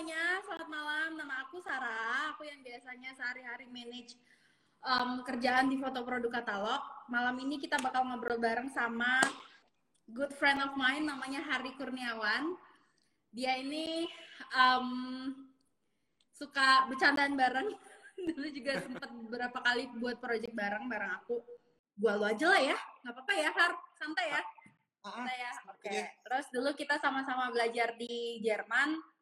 semuanya, 0.00 0.40
selamat 0.48 0.68
malam. 0.72 1.10
Nama 1.12 1.34
aku 1.44 1.60
Sarah. 1.60 2.32
Aku 2.32 2.40
yang 2.48 2.64
biasanya 2.64 3.12
sehari-hari 3.12 3.68
manage 3.68 4.16
um, 4.80 5.20
kerjaan 5.28 5.68
di 5.68 5.76
foto 5.76 6.00
produk 6.08 6.40
katalog. 6.40 6.80
Malam 7.12 7.36
ini 7.44 7.60
kita 7.60 7.76
bakal 7.84 8.08
ngobrol 8.08 8.40
bareng 8.40 8.72
sama 8.72 9.20
good 10.08 10.32
friend 10.40 10.64
of 10.64 10.72
mine, 10.72 11.04
namanya 11.04 11.44
Hari 11.44 11.76
Kurniawan. 11.76 12.56
Dia 13.28 13.60
ini 13.60 14.08
um, 14.56 14.88
suka 16.32 16.88
bercandaan 16.88 17.36
bareng. 17.36 17.68
Dulu 18.32 18.48
juga 18.56 18.80
sempat 18.80 19.12
beberapa 19.12 19.60
kali 19.60 19.84
buat 20.00 20.16
project 20.16 20.56
bareng 20.56 20.88
bareng 20.88 21.12
aku. 21.20 21.44
Gua 22.00 22.16
lu 22.16 22.24
aja 22.24 22.48
lah 22.48 22.62
ya, 22.72 22.76
nggak 23.04 23.20
apa-apa 23.20 23.32
ya, 23.36 23.50
Har. 23.52 23.72
Santai 24.00 24.26
ya. 24.32 24.40
Santai 25.04 25.36
ya. 25.44 25.52
Oke. 25.68 25.92
Okay. 25.92 26.00
Terus 26.24 26.46
dulu 26.56 26.72
kita 26.72 26.96
sama-sama 26.96 27.52
belajar 27.52 28.00
di 28.00 28.40
Jerman 28.40 29.19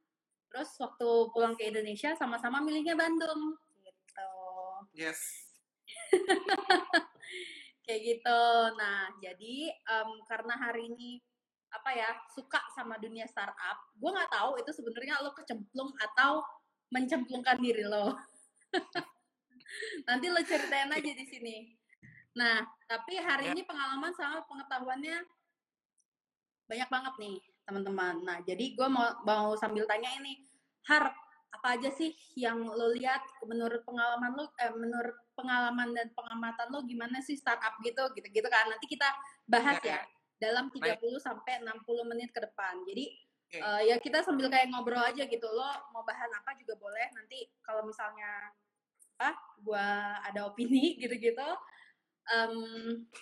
Terus 0.49 0.71
waktu 0.81 1.09
pulang 1.33 1.55
ke 1.55 1.69
Indonesia 1.69 2.17
sama-sama 2.17 2.61
milihnya 2.65 2.97
Bandung 2.97 3.57
gitu. 3.85 4.31
Yes. 4.97 5.21
Kayak 7.85 8.01
gitu. 8.05 8.43
Nah, 8.77 9.13
jadi 9.21 9.73
um, 9.89 10.21
karena 10.29 10.55
hari 10.57 10.93
ini 10.93 11.21
apa 11.69 11.93
ya 11.93 12.11
suka 12.33 12.61
sama 12.73 12.97
dunia 12.97 13.29
startup, 13.29 13.77
gue 13.93 14.09
nggak 14.09 14.33
tahu 14.33 14.57
itu 14.57 14.71
sebenarnya 14.73 15.21
lo 15.21 15.37
kecemplung 15.37 15.93
atau 16.01 16.41
mencemplungkan 16.89 17.61
diri 17.61 17.85
lo. 17.85 18.17
Nanti 20.09 20.27
lo 20.33 20.41
ceritain 20.41 20.89
aja 20.89 21.13
di 21.13 21.27
sini. 21.29 21.57
Nah, 22.37 22.65
tapi 22.89 23.21
hari 23.21 23.51
ya. 23.51 23.53
ini 23.53 23.65
pengalaman 23.69 24.13
sama 24.17 24.45
pengetahuannya 24.49 25.25
banyak 26.69 26.89
banget 26.93 27.15
nih 27.17 27.39
teman-teman. 27.69 28.25
Nah, 28.25 28.41
jadi 28.41 28.73
gue 28.73 28.89
mau 28.89 29.13
mau 29.29 29.53
sambil 29.61 29.85
tanya 29.85 30.09
ini, 30.17 30.41
Har, 30.89 31.13
apa 31.53 31.77
aja 31.77 31.93
sih 31.93 32.17
yang 32.33 32.65
lo 32.65 32.97
lihat 32.97 33.21
menurut 33.45 33.85
pengalaman 33.85 34.33
lo, 34.33 34.49
eh, 34.57 34.73
menurut 34.73 35.17
pengalaman 35.37 35.93
dan 35.93 36.09
pengamatan 36.17 36.67
lo 36.73 36.81
gimana 36.89 37.21
sih 37.21 37.37
startup 37.37 37.77
gitu, 37.85 38.09
gitu-gitu 38.17 38.49
kan? 38.49 38.73
Nanti 38.73 38.89
kita 38.89 39.09
bahas 39.45 39.77
ya, 39.85 40.01
ya 40.01 40.01
dalam 40.41 40.71
30 40.73 40.81
Baik. 40.81 41.21
sampai 41.21 41.61
60 41.61 42.11
menit 42.11 42.33
ke 42.33 42.41
depan. 42.41 42.81
Jadi 42.89 43.05
okay. 43.53 43.61
uh, 43.61 43.83
eh, 43.85 43.93
ya 43.93 43.97
kita 44.01 44.25
sambil 44.25 44.49
kayak 44.49 44.73
ngobrol 44.73 45.03
aja 45.03 45.27
gitu. 45.29 45.47
Lo 45.51 45.69
mau 45.93 46.07
bahas 46.07 46.31
apa 46.33 46.57
juga 46.57 46.79
boleh. 46.79 47.11
Nanti 47.13 47.45
kalau 47.61 47.85
misalnya 47.85 48.55
ah, 49.19 49.35
gua 49.61 50.17
ada 50.25 50.47
opini 50.47 50.95
gitu-gitu 51.03 51.49
um, 52.29 52.55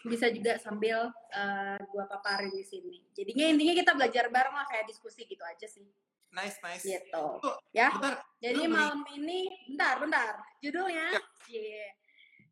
bisa 0.06 0.30
juga 0.30 0.58
sambil 0.58 1.10
uh, 1.12 1.78
gua 1.90 2.04
paparin 2.10 2.50
di 2.50 2.66
sini. 2.66 3.02
Jadinya 3.14 3.46
intinya 3.50 3.74
kita 3.74 3.92
belajar 3.94 4.24
bareng 4.30 4.54
lah 4.54 4.66
kayak 4.66 4.86
diskusi 4.90 5.26
gitu 5.26 5.42
aja 5.46 5.66
sih. 5.66 5.86
Nice, 6.34 6.58
nice. 6.60 6.84
Gitu. 6.84 7.26
Oh, 7.40 7.56
ya. 7.72 7.88
Bentar, 7.96 8.20
Jadi 8.42 8.62
malam 8.68 9.00
ini, 9.14 9.48
bentar, 9.72 9.96
bentar. 9.96 10.34
Judulnya, 10.60 11.16
ya. 11.48 11.56
yeah. 11.56 11.90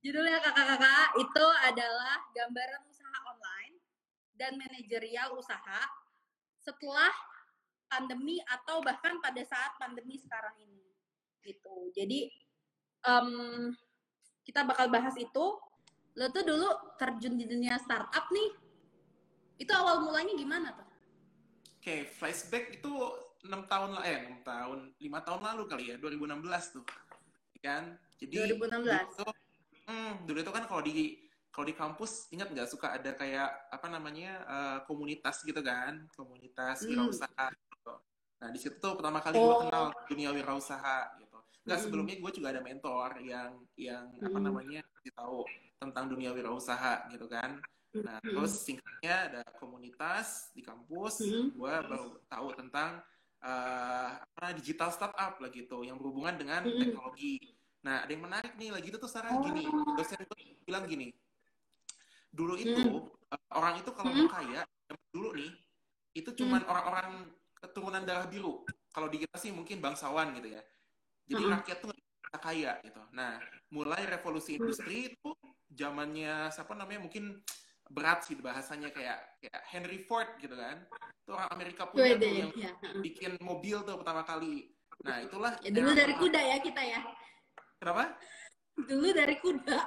judulnya 0.01 0.41
kakak-kakak 0.41 1.09
itu 1.21 1.47
adalah 1.69 2.17
gambaran 2.33 2.83
usaha 2.89 3.19
online 3.29 3.77
dan 4.41 4.57
manajerial 4.57 5.37
usaha 5.37 5.81
setelah 6.65 7.13
pandemi 7.93 8.41
atau 8.49 8.81
bahkan 8.81 9.21
pada 9.21 9.43
saat 9.45 9.77
pandemi 9.77 10.17
sekarang 10.17 10.57
ini. 10.65 10.89
Gitu. 11.45 11.93
Jadi 11.93 12.33
um, 13.05 13.69
kita 14.49 14.65
bakal 14.65 14.89
bahas 14.89 15.13
itu 15.21 15.45
lo 16.15 16.31
tuh 16.31 16.45
dulu 16.47 16.69
terjun 16.95 17.35
di 17.35 17.45
dunia 17.47 17.75
startup 17.83 18.31
nih 18.31 18.51
itu 19.59 19.73
awal 19.75 20.03
mulanya 20.03 20.35
gimana 20.35 20.69
tuh? 20.75 20.87
Oke, 21.79 21.83
okay, 21.83 22.01
flashback 22.11 22.81
itu 22.81 22.91
enam 23.45 23.69
tahun 23.69 23.91
lah 23.93 24.05
eh 24.09 24.25
enam 24.25 24.41
tahun 24.41 24.79
lima 24.97 25.21
tahun 25.21 25.41
lalu 25.45 25.63
kali 25.69 25.85
ya 25.93 25.97
2016 26.01 26.81
tuh 26.81 26.85
ya 27.57 27.61
kan 27.61 27.85
jadi 28.17 28.57
2016 28.57 29.21
dulu, 29.21 29.33
hmm, 29.85 30.13
dulu 30.25 30.39
itu 30.41 30.53
kan 30.53 30.65
kalau 30.65 30.83
di 30.83 31.21
kalau 31.53 31.67
di 31.69 31.77
kampus 31.77 32.33
ingat 32.33 32.49
nggak 32.51 32.69
suka 32.73 32.97
ada 32.97 33.13
kayak 33.15 33.69
apa 33.69 33.87
namanya 33.93 34.33
uh, 34.49 34.79
komunitas 34.89 35.45
gitu 35.45 35.61
kan 35.61 36.09
komunitas 36.17 36.83
hmm. 36.83 36.89
wirausaha 36.97 37.47
gitu. 37.53 37.95
nah 38.41 38.49
di 38.49 38.59
situ 38.59 38.81
tuh 38.81 38.97
pertama 38.97 39.21
kali 39.21 39.37
oh. 39.37 39.45
gue 39.45 39.57
kenal 39.69 39.85
dunia 40.09 40.31
wirausaha 40.33 40.99
gitu 41.21 41.39
nggak 41.69 41.77
hmm. 41.79 41.85
sebelumnya 41.85 42.17
gue 42.17 42.33
juga 42.33 42.49
ada 42.49 42.63
mentor 42.65 43.21
yang 43.21 43.61
yang 43.77 44.09
hmm. 44.09 44.25
apa 44.25 44.39
namanya 44.41 44.81
tahu 45.13 45.45
tentang 45.79 46.11
dunia 46.11 46.31
wirausaha 46.33 47.09
gitu 47.13 47.27
kan. 47.27 47.61
Nah, 47.95 48.19
terus 48.19 48.67
singkatnya 48.67 49.15
ada 49.31 49.43
komunitas 49.63 50.51
di 50.51 50.67
kampus, 50.67 51.23
hmm. 51.23 51.55
gue 51.55 51.75
baru 51.87 52.19
tahu 52.27 52.47
tentang 52.59 52.99
uh, 53.39 54.19
apa 54.19 54.51
digital 54.59 54.91
startup 54.91 55.39
lah 55.39 55.51
gitu, 55.55 55.87
yang 55.87 55.95
berhubungan 55.95 56.35
dengan 56.35 56.67
teknologi. 56.67 57.39
Nah, 57.87 58.03
ada 58.03 58.11
yang 58.11 58.27
menarik 58.27 58.59
nih 58.59 58.75
lagi 58.75 58.91
itu 58.91 58.99
tuh 58.99 59.07
Sarah 59.07 59.39
gini, 59.47 59.63
oh. 59.71 59.95
dosen 59.95 60.19
itu 60.19 60.35
bilang 60.67 60.91
gini, 60.91 61.15
dulu 62.35 62.59
itu 62.59 63.15
uh, 63.31 63.43
orang 63.55 63.79
itu 63.79 63.95
kalau 63.95 64.11
mau 64.11 64.27
kaya, 64.27 64.67
dulu 65.15 65.31
nih, 65.39 65.55
itu 66.19 66.35
cuman 66.35 66.67
orang-orang 66.67 67.31
keturunan 67.63 68.03
darah 68.03 68.27
biru. 68.27 68.67
Kalau 68.91 69.07
di 69.07 69.23
kita 69.23 69.39
sih 69.39 69.55
mungkin 69.55 69.79
bangsawan 69.79 70.35
gitu 70.35 70.51
ya. 70.51 70.63
Jadi 71.31 71.43
rakyat 71.47 71.79
tuh 71.79 71.95
kaya 72.43 72.83
gitu. 72.83 73.03
Nah, 73.15 73.39
mulai 73.71 74.03
revolusi 74.03 74.59
industri 74.59 75.15
itu 75.15 75.31
zamannya 75.75 76.49
siapa 76.55 76.73
namanya 76.73 77.05
mungkin 77.05 77.43
berat 77.91 78.25
sih 78.25 78.39
bahasanya 78.41 78.89
kayak 78.95 79.19
kayak 79.43 79.61
Henry 79.69 80.01
Ford 80.07 80.31
gitu 80.41 80.57
kan. 80.57 80.87
Itu 81.25 81.37
orang 81.37 81.51
Amerika 81.53 81.91
punya 81.91 82.17
tuh 82.17 82.33
yang 82.33 82.53
ya. 82.57 82.73
bikin 83.03 83.37
mobil 83.45 83.83
tuh 83.85 84.01
pertama 84.01 84.25
kali. 84.25 84.73
Nah 85.05 85.21
itulah 85.21 85.53
ya, 85.61 85.71
dulu 85.75 85.91
dari 85.93 86.15
kuda 86.17 86.41
ya 86.41 86.57
kita 86.63 86.83
ya. 86.83 87.01
Kenapa? 87.77 88.17
Dulu 88.75 89.09
dari 89.13 89.37
kuda. 89.43 89.81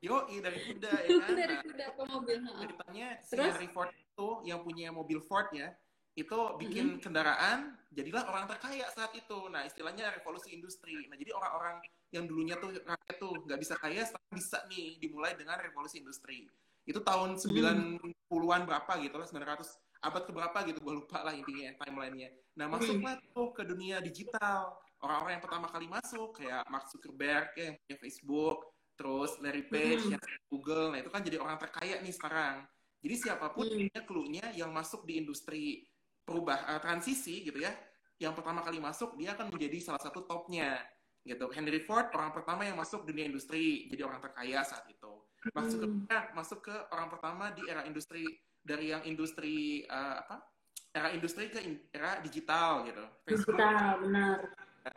Yo 0.00 0.28
dari 0.28 0.58
kuda 0.60 0.92
ya 0.92 1.08
kan? 1.24 1.34
dari 1.34 1.54
nah, 1.56 1.62
kuda 1.64 1.84
ke 1.96 2.02
mobil 2.04 2.36
ceritanya 2.44 3.06
si 3.24 3.32
Henry 3.36 3.68
Ford 3.72 3.90
itu 3.92 4.28
yang 4.44 4.60
punya 4.60 4.92
mobil 4.92 5.18
Ford 5.24 5.48
ya 5.56 5.72
itu 6.16 6.38
bikin 6.56 6.84
mm 6.84 6.92
-hmm. 6.96 7.02
kendaraan 7.04 7.76
jadilah 7.92 8.24
orang 8.24 8.48
terkaya 8.48 8.88
saat 8.96 9.12
itu. 9.12 9.52
Nah 9.52 9.68
istilahnya 9.68 10.08
revolusi 10.16 10.56
industri. 10.56 11.04
Nah 11.12 11.16
jadi 11.20 11.36
orang-orang 11.36 11.84
yang 12.16 12.24
dulunya 12.24 12.56
tuh 12.56 12.72
rakyat 12.72 13.16
tuh 13.20 13.32
nggak 13.44 13.60
bisa 13.60 13.74
kaya 13.76 14.02
sekarang 14.08 14.32
bisa 14.32 14.58
nih 14.72 14.96
dimulai 14.96 15.36
dengan 15.36 15.60
revolusi 15.60 16.00
industri. 16.00 16.48
Itu 16.88 17.04
tahun 17.04 17.36
90-an 17.36 18.62
berapa 18.64 18.92
gitu 19.04 19.16
lah 19.20 19.28
900 19.28 20.06
abad 20.06 20.22
keberapa 20.22 20.58
gitu 20.70 20.78
gue 20.80 20.94
lupa 21.02 21.20
lah 21.20 21.34
intinya 21.36 21.76
timelinenya. 21.82 22.30
Nah 22.56 22.66
masuklah 22.70 23.20
tuh 23.34 23.52
ke 23.52 23.62
dunia 23.66 24.00
digital. 24.00 24.76
Orang-orang 25.02 25.36
yang 25.36 25.44
pertama 25.44 25.66
kali 25.68 25.86
masuk 25.92 26.40
kayak 26.40 26.64
Mark 26.72 26.88
Zuckerberg 26.88 27.52
ya, 27.52 27.64
yang 27.68 27.76
punya 27.76 27.96
Facebook 28.00 28.58
terus 28.96 29.36
Larry 29.44 29.68
Page 29.68 30.08
yang 30.08 30.22
Google 30.48 30.96
nah 30.96 31.04
itu 31.04 31.12
kan 31.12 31.20
jadi 31.20 31.36
orang 31.36 31.60
terkaya 31.60 32.00
nih 32.00 32.14
sekarang. 32.16 32.64
Jadi 33.04 33.14
siapa 33.20 33.52
pun 33.52 33.68
punya 33.68 34.00
clue-nya 34.08 34.56
yang 34.56 34.72
masuk 34.72 35.04
di 35.04 35.20
industri 35.20 35.84
perubah 36.26 36.66
uh, 36.74 36.80
transisi 36.82 37.46
gitu 37.46 37.62
ya 37.62 37.70
yang 38.16 38.32
pertama 38.32 38.64
kali 38.64 38.80
masuk 38.80 39.14
dia 39.14 39.36
akan 39.36 39.52
menjadi 39.52 39.78
salah 39.78 40.00
satu 40.00 40.24
topnya 40.24 40.80
gitu. 41.26 41.50
Henry 41.50 41.82
Ford 41.82 42.06
orang 42.14 42.30
pertama 42.30 42.62
yang 42.62 42.78
masuk 42.78 43.02
dunia 43.02 43.26
industri, 43.26 43.90
jadi 43.90 44.06
orang 44.06 44.22
terkaya 44.22 44.62
saat 44.62 44.86
itu. 44.86 45.12
Masuk 45.52 45.78
ke 45.82 45.88
hmm. 45.90 46.32
masuk 46.32 46.58
ke 46.62 46.74
orang 46.94 47.10
pertama 47.10 47.50
di 47.52 47.66
era 47.66 47.82
industri 47.84 48.22
dari 48.62 48.94
yang 48.94 49.02
industri 49.02 49.82
uh, 49.90 50.22
apa? 50.22 50.46
Era 50.94 51.12
industri 51.12 51.52
ke 51.52 51.60
era 51.92 52.22
digital 52.24 52.86
gitu. 52.88 53.04
Facebook, 53.26 53.58
digital, 53.58 54.00
benar. 54.00 54.38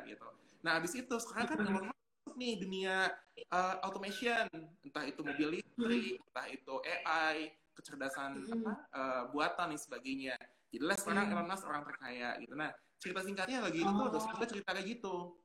Gitu. 0.05 0.27
Nah, 0.63 0.71
habis 0.79 0.93
itu 0.95 1.15
sekarang 1.19 1.47
kan 1.49 1.57
Elon 1.65 1.85
masuk 1.91 2.33
nih 2.37 2.53
dunia 2.61 2.95
uh, 3.51 3.75
automation, 3.83 4.45
entah 4.85 5.03
itu 5.03 5.19
mobil 5.25 5.59
listrik, 5.59 6.21
hmm. 6.21 6.27
entah 6.31 6.47
itu 6.47 6.73
AI, 6.85 7.51
kecerdasan 7.75 8.45
hmm. 8.47 8.53
apa 8.63 8.73
uh, 8.95 9.23
buatan 9.33 9.75
dan 9.75 9.79
sebagainya. 9.81 10.35
Jadilah 10.69 10.97
sekarang 11.01 11.25
hmm. 11.27 11.33
Elon 11.35 11.47
Musk 11.49 11.65
orang 11.67 11.83
terkaya 11.83 12.29
gitu. 12.39 12.53
Nah, 12.53 12.71
cerita 12.99 13.21
singkatnya 13.25 13.59
lagi 13.65 13.81
oh. 13.83 13.91
itu 13.91 14.03
dosen 14.13 14.31
cerita 14.47 14.71
kayak 14.75 14.87
gitu 14.87 15.35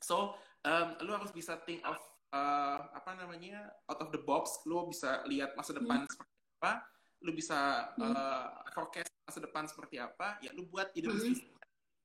So, 0.00 0.34
um, 0.64 0.88
lu 1.04 1.12
harus 1.12 1.30
bisa 1.30 1.60
think 1.68 1.84
of 1.84 2.00
uh, 2.32 2.88
apa 2.96 3.16
namanya 3.20 3.68
out 3.86 4.00
of 4.00 4.10
the 4.10 4.20
box. 4.20 4.64
Lu 4.64 4.88
bisa 4.88 5.22
lihat 5.28 5.54
masa 5.54 5.76
depan 5.76 6.04
hmm. 6.04 6.10
seperti 6.10 6.36
apa. 6.58 6.72
Lu 7.20 7.30
bisa 7.36 7.58
hmm. 8.00 8.12
uh, 8.12 8.46
forecast 8.72 9.12
masa 9.28 9.40
depan 9.44 9.64
seperti 9.68 9.96
apa. 10.00 10.40
Ya, 10.40 10.50
lu 10.56 10.66
buat 10.66 10.90
ide 10.96 11.08
hmm. 11.08 11.14
bisnis. 11.14 11.40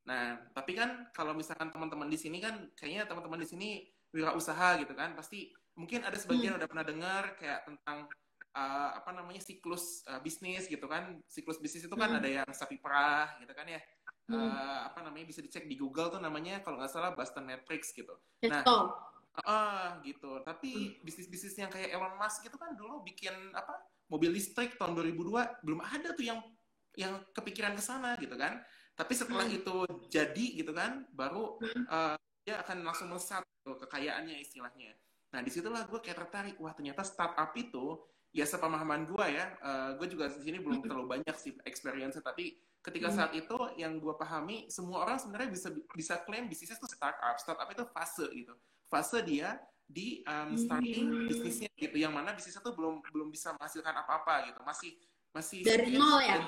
Nah, 0.05 0.37
tapi 0.53 0.77
kan 0.77 1.09
kalau 1.15 1.33
misalkan 1.33 1.73
teman-teman 1.73 2.05
di 2.05 2.19
sini 2.19 2.37
kan, 2.37 2.69
kayaknya 2.77 3.09
teman-teman 3.09 3.41
di 3.41 3.47
sini 3.49 3.69
wirausaha 4.13 4.77
gitu 4.79 4.93
kan, 4.93 5.17
pasti 5.17 5.49
mungkin 5.75 6.05
ada 6.05 6.15
sebagian 6.15 6.55
hmm. 6.55 6.59
udah 6.61 6.69
pernah 6.69 6.85
dengar 6.85 7.23
kayak 7.35 7.65
tentang 7.67 8.07
uh, 8.53 8.89
apa 8.95 9.11
namanya 9.11 9.41
siklus 9.41 10.05
uh, 10.05 10.21
bisnis 10.21 10.69
gitu 10.69 10.85
kan. 10.85 11.17
Siklus 11.25 11.57
bisnis 11.57 11.89
itu 11.89 11.95
kan 11.97 12.11
hmm. 12.11 12.19
ada 12.21 12.29
yang 12.43 12.49
sapi 12.53 12.77
perah 12.77 13.33
gitu 13.41 13.55
kan 13.55 13.65
ya 13.65 13.81
hmm. 14.29 14.35
uh, 14.35 14.79
apa 14.91 14.99
namanya 15.05 15.25
bisa 15.29 15.39
dicek 15.41 15.65
di 15.69 15.75
Google 15.77 16.09
tuh 16.13 16.21
namanya 16.21 16.61
kalau 16.61 16.81
nggak 16.81 16.91
salah 16.91 17.11
Boston 17.13 17.45
Matrix 17.45 17.93
gitu. 17.93 18.13
Nah, 18.45 18.63
ah 18.65 19.43
uh, 19.43 19.87
gitu. 20.05 20.41
Tapi 20.45 20.71
hmm. 20.71 21.03
bisnis-bisnis 21.03 21.55
yang 21.59 21.69
kayak 21.69 21.91
Elon 21.91 22.15
Musk 22.15 22.47
itu 22.47 22.55
kan 22.55 22.73
dulu 22.73 23.03
bikin 23.03 23.33
apa 23.51 23.83
mobil 24.07 24.31
listrik 24.31 24.77
tahun 24.77 24.93
2002 24.95 25.65
belum 25.65 25.81
ada 25.81 26.13
tuh 26.13 26.25
yang 26.25 26.39
yang 26.95 27.19
kepikiran 27.35 27.75
ke 27.75 27.83
sana 27.83 28.15
gitu 28.17 28.33
kan. 28.39 28.63
Tapi 28.95 29.11
setelah 29.11 29.43
hmm. 29.43 29.57
itu 29.59 29.75
jadi 30.07 30.45
gitu 30.55 30.71
kan, 30.71 31.03
baru 31.11 31.59
uh, 31.91 32.15
dia 32.47 32.63
akan 32.63 32.87
langsung 32.87 33.11
melesat 33.11 33.43
tuh 33.65 33.75
kekayaannya 33.75 34.39
istilahnya. 34.39 34.95
Nah 35.35 35.43
di 35.43 35.51
situlah 35.51 35.83
gue 35.83 35.99
kayak 35.99 36.23
tertarik, 36.23 36.55
wah 36.63 36.71
ternyata 36.71 37.03
startup 37.03 37.51
itu 37.59 37.99
ya 38.35 38.43
sepemahaman 38.43 39.07
gue 39.07 39.25
ya, 39.31 39.55
uh, 39.63 39.89
gue 39.95 40.11
juga 40.11 40.27
di 40.27 40.43
sini 40.43 40.59
belum 40.59 40.83
terlalu 40.83 41.07
banyak 41.07 41.35
sih 41.39 41.55
experience 41.63 42.19
tapi 42.19 42.59
ketika 42.83 43.07
saat 43.09 43.31
itu 43.31 43.55
yang 43.79 43.95
gue 43.97 44.11
pahami 44.13 44.67
semua 44.67 45.07
orang 45.07 45.15
sebenarnya 45.15 45.49
bisa 45.55 45.71
bisa 45.95 46.19
klaim 46.27 46.51
bisnisnya 46.51 46.75
itu 46.75 46.91
startup, 46.91 47.39
startup 47.39 47.65
itu 47.71 47.87
fase 47.95 48.27
gitu, 48.35 48.51
fase 48.91 49.23
dia 49.23 49.55
di 49.87 50.19
um, 50.27 50.53
starting 50.59 51.31
bisnisnya 51.31 51.71
gitu, 51.79 51.95
yang 51.95 52.11
mana 52.11 52.35
bisnisnya 52.35 52.59
tuh 52.59 52.75
belum 52.75 52.99
belum 53.09 53.31
bisa 53.31 53.55
menghasilkan 53.55 53.95
apa-apa 54.03 54.51
gitu, 54.51 54.59
masih 54.67 54.91
masih 55.31 55.59
dari 55.63 55.95
nol 55.95 56.19
ya. 56.19 56.35
Dan, 56.35 56.43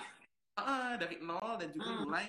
uh, 0.59 0.93
dari 0.99 1.15
nol 1.23 1.51
dan 1.55 1.69
juga 1.71 1.89
uh. 1.89 1.97
mulai 2.03 2.25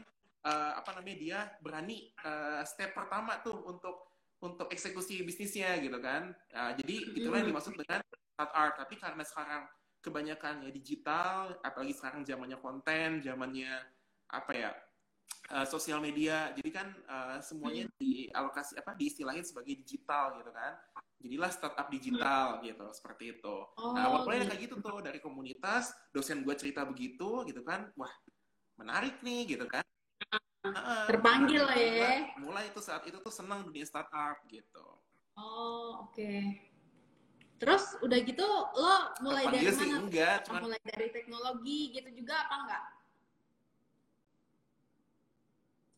uh, 0.46 0.72
apa 0.78 0.90
namanya 0.96 1.16
dia 1.18 1.38
berani 1.58 2.14
uh, 2.22 2.62
step 2.62 2.94
pertama 2.94 3.42
tuh 3.42 3.58
untuk 3.66 4.08
untuk 4.38 4.70
eksekusi 4.70 5.26
bisnisnya 5.26 5.76
gitu 5.82 5.98
kan. 5.98 6.30
Uh, 6.54 6.72
jadi 6.78 6.96
itulah 7.18 7.42
yang 7.42 7.50
dimaksud 7.50 7.74
dengan 7.74 8.00
start 8.38 8.54
art. 8.54 8.74
Tapi 8.78 8.94
karena 8.94 9.26
sekarang 9.26 9.66
kebanyakan 9.98 10.62
ya 10.62 10.70
digital, 10.70 11.58
apalagi 11.66 11.90
sekarang 11.98 12.22
zamannya 12.22 12.62
konten, 12.62 13.18
zamannya 13.18 13.82
apa 14.30 14.52
ya 14.54 14.70
uh, 15.50 15.66
sosial 15.66 15.98
media, 15.98 16.54
jadi 16.54 16.70
kan 16.70 16.88
uh, 17.10 17.42
semuanya 17.42 17.90
dialokasi 17.98 18.78
apa 18.78 18.94
diistilahin 18.94 19.42
sebagai 19.42 19.74
digital 19.82 20.38
gitu 20.38 20.54
kan. 20.54 20.78
Jadilah 21.18 21.50
startup 21.50 21.90
digital 21.90 22.62
gitu, 22.62 22.86
seperti 22.94 23.34
itu. 23.34 23.56
Oh, 23.74 23.90
nah, 23.90 24.06
awalnya 24.06 24.46
gitu. 24.46 24.50
kayak 24.54 24.62
gitu 24.70 24.74
tuh 24.78 25.02
dari 25.02 25.18
komunitas, 25.18 25.90
dosen 26.14 26.46
gue 26.46 26.54
cerita 26.54 26.86
begitu 26.86 27.42
gitu 27.42 27.66
kan, 27.66 27.90
wah 27.98 28.14
menarik 28.78 29.18
nih 29.26 29.58
gitu 29.58 29.66
kan 29.66 29.82
terpanggil 31.08 31.62
lah 31.66 31.78
ya 31.78 32.12
mulai 32.38 32.70
itu 32.70 32.80
saat 32.82 33.02
itu 33.06 33.18
tuh 33.18 33.32
senang 33.32 33.66
dunia 33.66 33.86
startup 33.86 34.38
gitu 34.46 34.86
oh 35.38 36.06
oke 36.06 36.14
okay. 36.14 36.67
Terus 37.58 37.84
udah 38.00 38.18
gitu 38.22 38.46
lo 38.78 38.96
mulai 39.20 39.44
terpanggil 39.50 39.68
dari 39.68 39.74
sih, 39.74 39.90
mana 39.90 39.98
enggak, 40.06 40.36
cuman... 40.46 40.60
mulai 40.62 40.80
dari 40.86 41.08
teknologi 41.10 41.80
gitu 41.92 42.10
juga 42.14 42.34
apa 42.46 42.56
enggak 42.64 42.84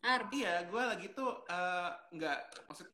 Ar. 0.01 0.33
Iya, 0.33 0.65
gue 0.65 0.81
lagi 0.81 1.07
tuh 1.13 1.45
uh, 1.45 1.93
nggak 2.09 2.65
maksud 2.65 2.89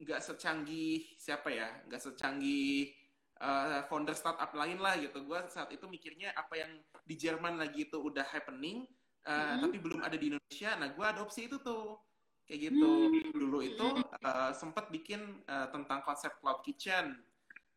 nggak 0.00 0.20
secanggih 0.24 1.04
siapa 1.20 1.52
ya, 1.52 1.68
nggak 1.84 2.00
secanggih 2.00 2.96
uh, 3.44 3.84
founder 3.92 4.16
startup 4.16 4.48
lain 4.56 4.80
lah 4.80 4.96
gitu. 4.96 5.20
Gue 5.20 5.44
saat 5.52 5.68
itu 5.68 5.84
mikirnya 5.84 6.32
apa 6.32 6.56
yang 6.56 6.80
di 7.04 7.14
Jerman 7.20 7.60
lagi 7.60 7.92
itu 7.92 8.00
udah 8.00 8.24
happening, 8.24 8.88
uh, 9.28 9.36
hmm. 9.36 9.68
tapi 9.68 9.76
belum 9.76 10.00
ada 10.00 10.16
di 10.16 10.32
Indonesia. 10.32 10.72
Nah, 10.80 10.96
gue 10.96 11.04
adopsi 11.04 11.44
itu 11.44 11.60
tuh 11.60 12.00
kayak 12.48 12.72
gitu. 12.72 12.88
Hmm. 12.88 13.32
Dulu 13.36 13.58
itu 13.60 13.86
uh, 14.24 14.52
sempat 14.56 14.88
bikin 14.88 15.44
uh, 15.44 15.68
tentang 15.68 16.00
konsep 16.08 16.32
cloud 16.40 16.64
kitchen, 16.64 17.20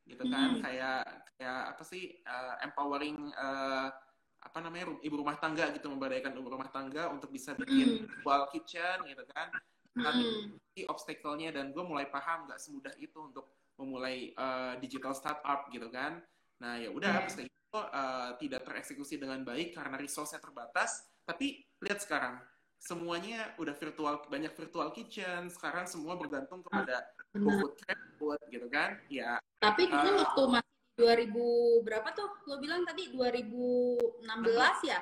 gitu 0.08 0.24
kan? 0.32 0.58
Hmm. 0.58 0.62
Kayak 0.64 1.04
kayak 1.38 1.60
apa 1.76 1.84
sih 1.86 2.18
uh, 2.26 2.56
empowering 2.64 3.30
uh, 3.36 3.92
apa 4.38 4.58
namanya 4.64 4.96
ibu 5.04 5.16
rumah 5.20 5.36
tangga 5.38 5.70
gitu 5.76 5.92
memberdayakan 5.92 6.34
ibu 6.40 6.50
rumah 6.50 6.70
tangga 6.72 7.12
untuk 7.12 7.30
bisa 7.30 7.54
bikin 7.54 8.08
hmm. 8.08 8.24
dual 8.24 8.48
kitchen 8.50 9.04
gitu 9.06 9.24
kan. 9.36 9.52
Tapi 9.98 10.24
hmm. 10.24 10.90
obstacle-nya 10.90 11.52
dan 11.52 11.76
gue 11.76 11.84
mulai 11.84 12.08
paham 12.08 12.48
nggak 12.48 12.62
semudah 12.62 12.94
itu 12.98 13.18
untuk 13.20 13.52
memulai 13.78 14.34
uh, 14.40 14.80
digital 14.82 15.14
startup 15.14 15.70
gitu 15.70 15.92
kan. 15.92 16.24
Nah 16.64 16.82
ya 16.82 16.90
udah, 16.90 17.22
yeah. 17.28 17.46
Itu 17.46 17.78
uh, 17.78 18.34
tidak 18.40 18.66
tereksekusi 18.66 19.20
dengan 19.22 19.44
baik 19.46 19.76
karena 19.76 20.00
resource-nya 20.00 20.42
terbatas 20.42 21.06
tapi 21.28 21.60
lihat 21.84 22.00
sekarang, 22.00 22.40
semuanya 22.80 23.52
udah 23.60 23.76
virtual, 23.76 24.24
banyak 24.32 24.56
virtual 24.56 24.96
kitchen. 24.96 25.52
Sekarang 25.52 25.84
semua 25.84 26.16
bergantung 26.16 26.64
kepada 26.64 27.04
GoFood, 27.36 27.74
GrabFood 27.84 28.42
gitu 28.54 28.68
kan? 28.72 28.96
Ya. 29.12 29.42
Tapi 29.60 29.90
itu 29.90 30.08
uh, 30.08 30.18
waktu 30.24 30.42
masih 30.60 30.76
2000 30.96 31.86
berapa 31.86 32.10
tuh? 32.16 32.30
Lo 32.48 32.62
bilang 32.62 32.88
tadi 32.88 33.12
2016 33.12 34.24
16, 34.24 34.92
ya? 34.92 35.00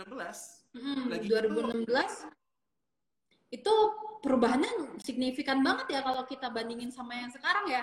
16. 0.00 0.74
Hmm, 0.74 1.04
Lagi 1.10 1.26
2016. 1.28 1.86
Itu, 1.86 3.58
itu 3.60 3.74
perubahannya 4.22 5.00
signifikan 5.02 5.64
banget 5.64 5.98
ya 5.98 6.00
kalau 6.02 6.22
kita 6.26 6.50
bandingin 6.52 6.92
sama 6.92 7.18
yang 7.18 7.30
sekarang 7.32 7.66
ya. 7.70 7.82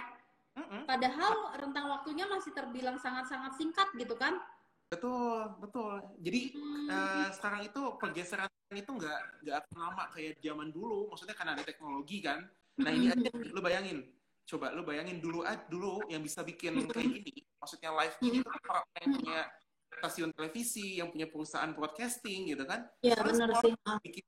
Padahal 0.89 1.53
rentang 1.61 1.85
waktunya 1.85 2.25
masih 2.25 2.49
terbilang 2.49 2.97
sangat-sangat 2.97 3.53
singkat 3.61 3.87
gitu 3.93 4.17
kan? 4.17 4.41
Betul, 4.89 5.53
betul. 5.61 5.99
Jadi 6.23 6.55
hmm. 6.55 6.87
uh, 6.89 7.29
sekarang 7.35 7.61
itu 7.67 7.81
pergeseran 7.99 8.49
itu 8.71 8.87
nggak 8.87 9.19
nggak 9.43 9.59
lama 9.75 10.03
kayak 10.15 10.39
zaman 10.41 10.71
dulu. 10.73 11.11
Maksudnya 11.11 11.35
karena 11.37 11.53
ada 11.53 11.63
teknologi 11.67 12.23
kan. 12.23 12.47
Nah 12.77 12.91
ini 12.93 13.09
aja 13.09 13.29
lu 13.33 13.61
bayangin, 13.61 14.05
coba 14.45 14.73
lu 14.73 14.85
bayangin 14.85 15.17
dulu 15.17 15.41
dulu 15.69 16.05
yang 16.09 16.21
bisa 16.21 16.45
bikin 16.45 16.77
kayak 16.89 17.09
gini. 17.21 17.43
Maksudnya 17.57 17.89
live 17.93 18.17
ini 18.21 18.37
itu 18.41 18.49
orang 18.69 18.85
yang 19.01 19.11
punya 19.17 19.41
stasiun 19.97 20.31
televisi, 20.33 21.01
yang 21.01 21.09
punya 21.09 21.25
perusahaan 21.25 21.71
broadcasting 21.73 22.53
gitu 22.53 22.63
kan. 22.63 22.85
Iya 23.01 23.17
benar 23.25 23.49
sih. 23.65 23.73
Bikin 24.05 24.25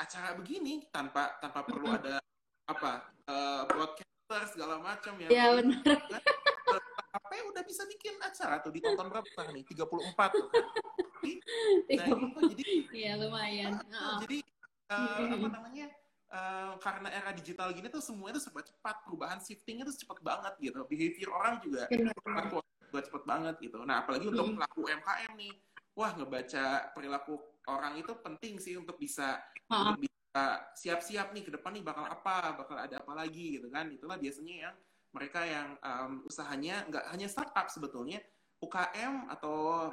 acara 0.00 0.32
begini 0.36 0.88
tanpa 0.88 1.36
tanpa 1.44 1.60
perlu 1.68 1.92
ada 1.92 2.16
apa 2.64 3.12
uh, 3.28 3.68
broadcaster 3.68 4.42
segala 4.56 4.80
macam 4.80 5.12
ya. 5.20 5.28
Iya 5.28 5.44
benar. 5.60 5.84
Kan? 5.84 6.22
HP 7.10 7.30
udah 7.42 7.62
bisa 7.66 7.82
bikin 7.90 8.14
acara 8.22 8.62
tuh 8.62 8.70
ditonton 8.70 9.10
berapa 9.10 9.40
nih 9.50 9.66
34 9.66 10.30
tuh 10.30 10.46
kan? 10.50 10.64
nah 11.98 12.06
itu 12.06 12.40
jadi 12.54 12.64
iya 12.94 13.12
lumayan 13.18 13.82
uh, 13.90 14.18
jadi 14.22 14.38
uh, 14.94 15.26
apa 15.34 15.48
namanya 15.50 15.86
uh, 16.30 16.72
karena 16.78 17.08
era 17.10 17.30
digital 17.34 17.74
gini 17.74 17.90
tuh 17.90 18.02
semuanya 18.02 18.38
tuh 18.38 18.44
serba 18.50 18.62
cepat 18.62 18.96
perubahan 19.04 19.38
shiftingnya 19.42 19.84
tuh 19.86 19.96
cepat 19.98 20.18
banget 20.22 20.54
gitu. 20.62 20.78
Behavior 20.86 21.30
orang 21.34 21.54
juga 21.62 21.86
cepat 21.90 23.02
cepat 23.06 23.22
banget 23.26 23.54
gitu. 23.62 23.78
Nah 23.82 24.02
apalagi 24.02 24.30
untuk 24.30 24.54
pelaku 24.54 24.80
UMKM 24.86 25.32
nih. 25.36 25.54
Wah 25.98 26.14
ngebaca 26.16 26.94
perilaku 26.94 27.34
orang 27.66 27.98
itu 27.98 28.12
penting 28.22 28.62
sih 28.62 28.78
untuk 28.78 28.96
bisa 28.96 29.42
untuk 29.68 30.06
bisa 30.06 30.42
siap-siap 30.78 31.34
nih 31.34 31.42
ke 31.44 31.50
depan 31.52 31.74
nih 31.74 31.84
bakal 31.84 32.06
apa 32.06 32.54
bakal 32.54 32.78
ada 32.78 33.02
apa 33.02 33.12
lagi 33.12 33.58
gitu 33.58 33.68
kan. 33.68 33.90
Itulah 33.90 34.16
biasanya 34.16 34.70
yang 34.70 34.74
mereka 35.10 35.42
yang 35.42 35.74
um, 35.82 36.22
usahanya 36.22 36.86
nggak 36.86 37.04
hanya 37.10 37.26
startup 37.26 37.66
sebetulnya 37.66 38.22
UKM 38.62 39.26
atau 39.26 39.90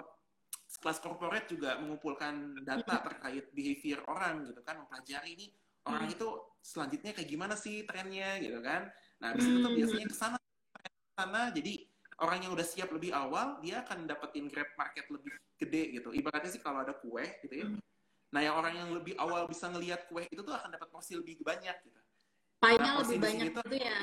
kelas 0.77 0.99
corporate 1.01 1.49
juga 1.49 1.79
mengumpulkan 1.81 2.61
data 2.61 3.01
terkait 3.01 3.49
behavior 3.55 4.03
orang 4.05 4.45
gitu 4.45 4.61
kan 4.61 4.77
mempelajari 4.77 5.33
ini 5.33 5.47
orang 5.87 6.05
hmm. 6.07 6.15
itu 6.15 6.27
selanjutnya 6.61 7.11
kayak 7.15 7.29
gimana 7.31 7.55
sih 7.55 7.87
trennya 7.87 8.37
gitu 8.43 8.59
kan. 8.59 8.91
Nah 9.23 9.29
di 9.33 9.41
situ 9.41 9.57
tuh 9.63 9.71
hmm. 9.71 9.79
biasanya 9.79 10.07
ke 10.11 10.15
sana 10.17 11.41
jadi 11.55 11.73
orang 12.21 12.39
yang 12.45 12.51
udah 12.53 12.65
siap 12.65 12.89
lebih 12.93 13.13
awal 13.13 13.61
dia 13.61 13.81
akan 13.85 14.05
dapetin 14.05 14.51
grab 14.51 14.69
market 14.75 15.07
lebih 15.07 15.31
gede 15.57 15.83
gitu. 15.97 16.09
Ibaratnya 16.11 16.51
sih 16.51 16.61
kalau 16.61 16.83
ada 16.83 16.93
kue 16.97 17.23
gitu 17.45 17.55
ya. 17.55 17.67
Hmm. 17.67 17.81
nah 18.27 18.43
yang 18.43 18.59
orang 18.59 18.75
yang 18.75 18.91
lebih 18.91 19.15
awal 19.15 19.47
bisa 19.47 19.71
ngelihat 19.71 20.03
kue 20.11 20.27
itu 20.27 20.43
tuh 20.43 20.51
akan 20.51 20.75
dapat 20.75 20.91
porsi 20.91 21.15
lebih 21.15 21.39
banyak 21.47 21.79
gitu. 21.87 21.99
Pie-nya 22.59 22.91
nah, 22.91 22.99
lebih 22.99 23.17
banyak 23.23 23.47
itu, 23.55 23.61
itu 23.63 23.77
ya? 23.79 23.99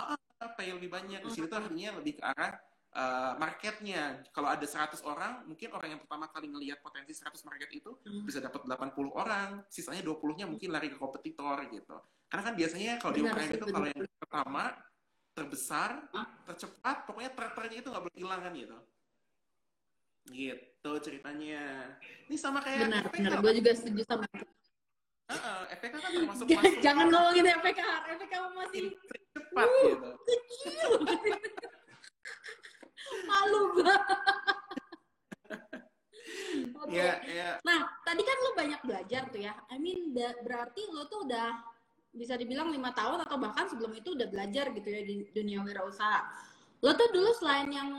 Uh, 0.00 0.16
pay 0.56 0.72
lebih 0.72 0.88
banyak. 0.88 1.20
Di 1.20 1.30
situ 1.34 1.44
tuh 1.44 1.60
artinya 1.60 2.00
lebih 2.00 2.16
ke 2.16 2.24
arah 2.24 2.56
uh, 2.94 3.32
marketnya. 3.38 4.22
Kalau 4.34 4.48
ada 4.50 4.66
100 4.66 4.98
orang 5.06 5.46
mungkin 5.46 5.70
orang 5.74 5.96
yang 5.96 6.00
pertama 6.02 6.26
kali 6.30 6.50
ngelihat 6.50 6.82
potensi 6.82 7.14
100 7.14 7.46
market 7.46 7.70
itu 7.70 7.90
hmm. 8.06 8.26
bisa 8.26 8.42
dapat 8.42 8.66
80 8.66 8.94
orang. 9.14 9.48
Sisanya 9.70 10.02
20-nya 10.02 10.46
mungkin 10.50 10.68
lari 10.74 10.90
ke 10.90 10.98
kompetitor 10.98 11.58
gitu. 11.70 11.96
Karena 12.30 12.42
kan 12.46 12.54
biasanya 12.54 12.92
kalau 13.02 13.12
di 13.14 13.20
UKM 13.26 13.50
itu 13.58 13.66
kalau 13.66 13.86
yang 13.90 14.00
pertama 14.18 14.64
terbesar 15.30 15.90
tercepat 16.44 17.06
pokoknya 17.06 17.30
track 17.32 17.70
itu 17.70 17.88
nggak 17.88 18.02
boleh 18.02 18.18
hilang 18.18 18.40
kan 18.42 18.52
gitu. 18.54 18.78
Gitu 20.30 20.92
ceritanya. 21.02 21.62
Ini 22.30 22.36
sama 22.38 22.62
kayak 22.62 22.86
benar 22.86 23.04
benar. 23.10 23.38
Gue 23.42 23.52
juga 23.58 23.72
setuju 23.74 24.02
sama 24.06 24.26
itu. 24.30 24.46
Uh, 25.30 25.34
uh, 25.38 25.60
FPK 25.78 25.94
kan 25.94 26.10
termasuk 26.18 26.46
masuk. 26.50 26.74
Jangan 26.82 27.06
ngomongin 27.06 27.46
FPK, 27.54 27.80
FPK 28.18 28.34
masih 28.50 28.82
cepat 29.30 29.68
uh, 29.70 29.78
gitu. 29.86 30.10
Malu 33.28 33.62
banget. 33.80 34.00
okay. 36.82 36.94
yeah, 36.94 37.16
yeah. 37.26 37.54
Nah, 37.62 37.90
tadi 38.06 38.22
kan 38.22 38.36
lo 38.42 38.50
banyak 38.56 38.80
belajar 38.86 39.22
tuh 39.30 39.40
ya. 39.42 39.54
I 39.70 39.76
mean, 39.78 40.14
berarti 40.16 40.82
lo 40.90 41.06
tuh 41.10 41.26
udah 41.26 41.58
bisa 42.10 42.34
dibilang 42.34 42.74
lima 42.74 42.90
tahun 42.90 43.22
atau 43.22 43.38
bahkan 43.38 43.70
sebelum 43.70 43.94
itu 43.94 44.18
udah 44.18 44.26
belajar 44.26 44.74
gitu 44.74 44.88
ya 44.90 45.02
di 45.06 45.30
dunia 45.30 45.62
wirausaha. 45.62 46.26
Lo 46.82 46.96
tuh 46.96 47.08
dulu 47.14 47.30
selain 47.36 47.70
yang 47.70 47.90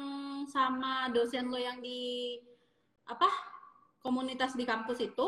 sama 0.50 1.08
dosen 1.14 1.48
lo 1.48 1.60
yang 1.60 1.80
di 1.80 2.36
apa 3.08 3.28
komunitas 4.02 4.58
di 4.58 4.66
kampus 4.66 5.00
itu, 5.00 5.28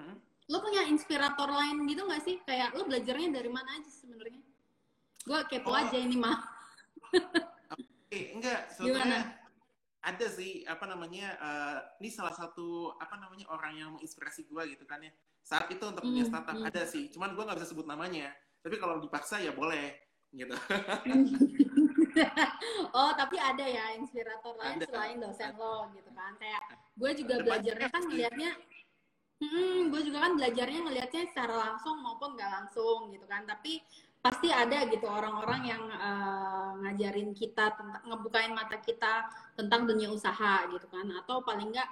hmm? 0.00 0.16
lo 0.50 0.58
punya 0.58 0.84
inspirator 0.88 1.46
lain 1.46 1.86
gitu 1.86 2.02
nggak 2.04 2.22
sih 2.24 2.36
kayak 2.42 2.74
lo 2.74 2.84
belajarnya 2.84 3.30
dari 3.30 3.50
mana 3.52 3.78
aja 3.78 3.88
sebenarnya 3.88 4.42
gue 5.22 5.38
kepo 5.46 5.70
oh. 5.70 5.78
aja 5.78 5.94
ini 5.94 6.18
mah 6.18 6.34
okay, 8.12 8.36
enggak. 8.36 8.60
Sebenarnya 8.76 9.22
ada 10.02 10.26
sih 10.26 10.66
apa 10.66 10.84
namanya 10.84 11.38
uh, 11.38 11.78
ini 12.02 12.10
salah 12.10 12.34
satu 12.34 12.92
apa 12.98 13.16
namanya 13.16 13.46
orang 13.48 13.72
yang 13.78 13.90
menginspirasi 13.96 14.50
gue 14.50 14.62
gitu 14.76 14.84
kan 14.84 15.00
ya. 15.00 15.12
Saat 15.40 15.72
itu 15.72 15.82
untuk 15.82 16.04
punya 16.04 16.28
startup 16.28 16.58
mm. 16.58 16.68
ada 16.68 16.82
sih. 16.84 17.08
Cuman 17.08 17.32
gue 17.32 17.42
nggak 17.42 17.58
bisa 17.62 17.70
sebut 17.72 17.86
namanya. 17.88 18.34
Tapi 18.60 18.76
kalau 18.76 19.00
dipaksa 19.00 19.40
ya 19.40 19.56
boleh 19.56 19.96
gitu. 20.36 20.54
Oh 22.92 23.08
tapi 23.16 23.40
ada 23.40 23.64
ya 23.64 23.96
inspirator 23.96 24.52
lain 24.60 24.76
ada. 24.76 24.84
selain 24.84 25.16
dosen 25.16 25.56
lo 25.56 25.88
gitu 25.96 26.12
kan. 26.12 26.36
Kayak 26.36 26.60
gue 26.92 27.10
juga 27.24 27.34
ada 27.40 27.44
belajarnya 27.48 27.88
kan 27.88 28.02
ngelihatnya 28.04 28.50
hmm, 29.40 29.80
gue 29.88 30.00
juga 30.04 30.18
kan 30.28 30.32
belajarnya 30.36 30.80
ngelihatnya 30.84 31.22
secara 31.32 31.54
langsung 31.56 32.04
maupun 32.04 32.36
nggak 32.36 32.52
langsung 32.52 33.08
gitu 33.16 33.24
kan. 33.24 33.48
Tapi 33.48 33.80
pasti 34.22 34.54
ada 34.54 34.86
gitu 34.86 35.02
orang-orang 35.10 35.66
yang 35.66 35.82
uh, 35.98 36.78
ngajarin 36.78 37.34
kita 37.34 37.74
tentang 37.74 38.02
ngebukain 38.06 38.54
mata 38.54 38.78
kita 38.78 39.26
tentang 39.58 39.84
dunia 39.84 40.08
usaha 40.14 40.62
gitu 40.70 40.86
kan. 40.86 41.10
Atau 41.18 41.42
paling 41.42 41.74
nggak 41.74 41.90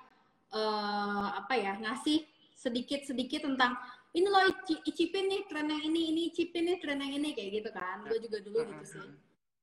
uh, 0.54 1.42
apa 1.42 1.54
ya 1.58 1.74
ngasih 1.82 2.22
sedikit-sedikit 2.54 3.50
tentang 3.50 3.74
ini 4.14 4.26
loh 4.30 4.46
icipin 4.86 5.26
nih 5.26 5.42
tren 5.50 5.66
yang 5.66 5.82
ini 5.90 6.14
ini 6.14 6.20
icipin 6.30 6.70
nih 6.70 6.78
tren 6.78 7.02
yang 7.02 7.18
ini 7.18 7.34
kayak 7.34 7.50
gitu 7.60 7.70
kan. 7.74 8.06
Gue 8.06 8.22
juga 8.22 8.38
dulu 8.38 8.58
gitu 8.62 8.84
sih. 8.86 9.06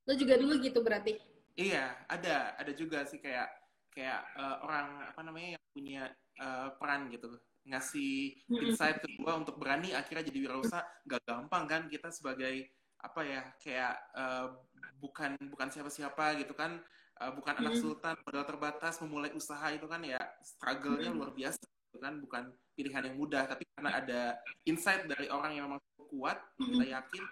Lo 0.04 0.14
juga 0.20 0.36
dulu 0.36 0.54
gitu 0.60 0.80
berarti? 0.84 1.16
Iya 1.56 1.96
ada 2.12 2.54
ada 2.60 2.72
juga 2.76 3.08
sih 3.08 3.24
kayak 3.24 3.48
kayak 3.96 4.28
uh, 4.36 4.62
orang 4.62 5.08
apa 5.08 5.22
namanya 5.24 5.50
yang 5.56 5.64
punya 5.72 6.04
uh, 6.38 6.70
peran 6.78 7.10
gitu 7.10 7.34
ngasih 7.68 8.36
insight 8.48 9.04
ke 9.04 9.08
gue 9.12 9.34
untuk 9.36 9.60
berani 9.60 9.92
akhirnya 9.92 10.24
jadi 10.32 10.40
wirausaha 10.48 10.84
gak 11.04 11.22
gampang 11.28 11.64
kan 11.68 11.82
kita 11.92 12.08
sebagai 12.10 12.72
apa 12.98 13.22
ya 13.22 13.42
kayak 13.62 13.94
uh, 14.18 14.58
bukan 14.98 15.38
bukan 15.54 15.70
siapa-siapa 15.70 16.42
gitu 16.42 16.58
kan 16.58 16.82
uh, 17.22 17.32
bukan 17.36 17.54
anak 17.62 17.78
sultan 17.78 18.18
modal 18.26 18.46
terbatas 18.48 18.98
memulai 19.04 19.30
usaha 19.38 19.70
itu 19.70 19.86
kan 19.86 20.02
ya 20.02 20.18
struggle-nya 20.42 21.14
luar 21.14 21.36
biasa 21.36 21.62
gitu 21.62 22.00
kan 22.02 22.18
bukan 22.18 22.44
pilihan 22.74 23.04
yang 23.12 23.18
mudah 23.18 23.46
tapi 23.46 23.64
karena 23.78 23.92
ada 24.02 24.22
insight 24.66 25.06
dari 25.06 25.30
orang 25.30 25.54
yang 25.54 25.70
memang 25.70 25.82
kuat 26.08 26.40
kita 26.58 26.86
yakin 26.88 27.24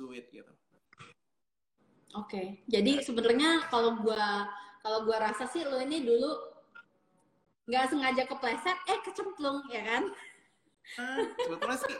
do 0.00 0.10
it 0.16 0.26
gitu. 0.32 0.48
Oke, 2.12 2.28
okay. 2.28 2.46
jadi 2.68 3.00
sebenarnya 3.00 3.72
kalau 3.72 3.96
gua 4.00 4.44
kalau 4.84 5.08
gua 5.08 5.32
rasa 5.32 5.48
sih 5.48 5.64
lo 5.64 5.80
ini 5.80 6.04
dulu 6.04 6.51
nggak 7.70 7.84
sengaja 7.90 8.22
kepleset 8.26 8.78
eh 8.90 8.98
kecemplung 9.06 9.62
ya 9.70 9.82
kan? 9.86 10.04
Uh, 10.98 11.30
sebetulnya 11.38 11.78
sih 11.78 11.94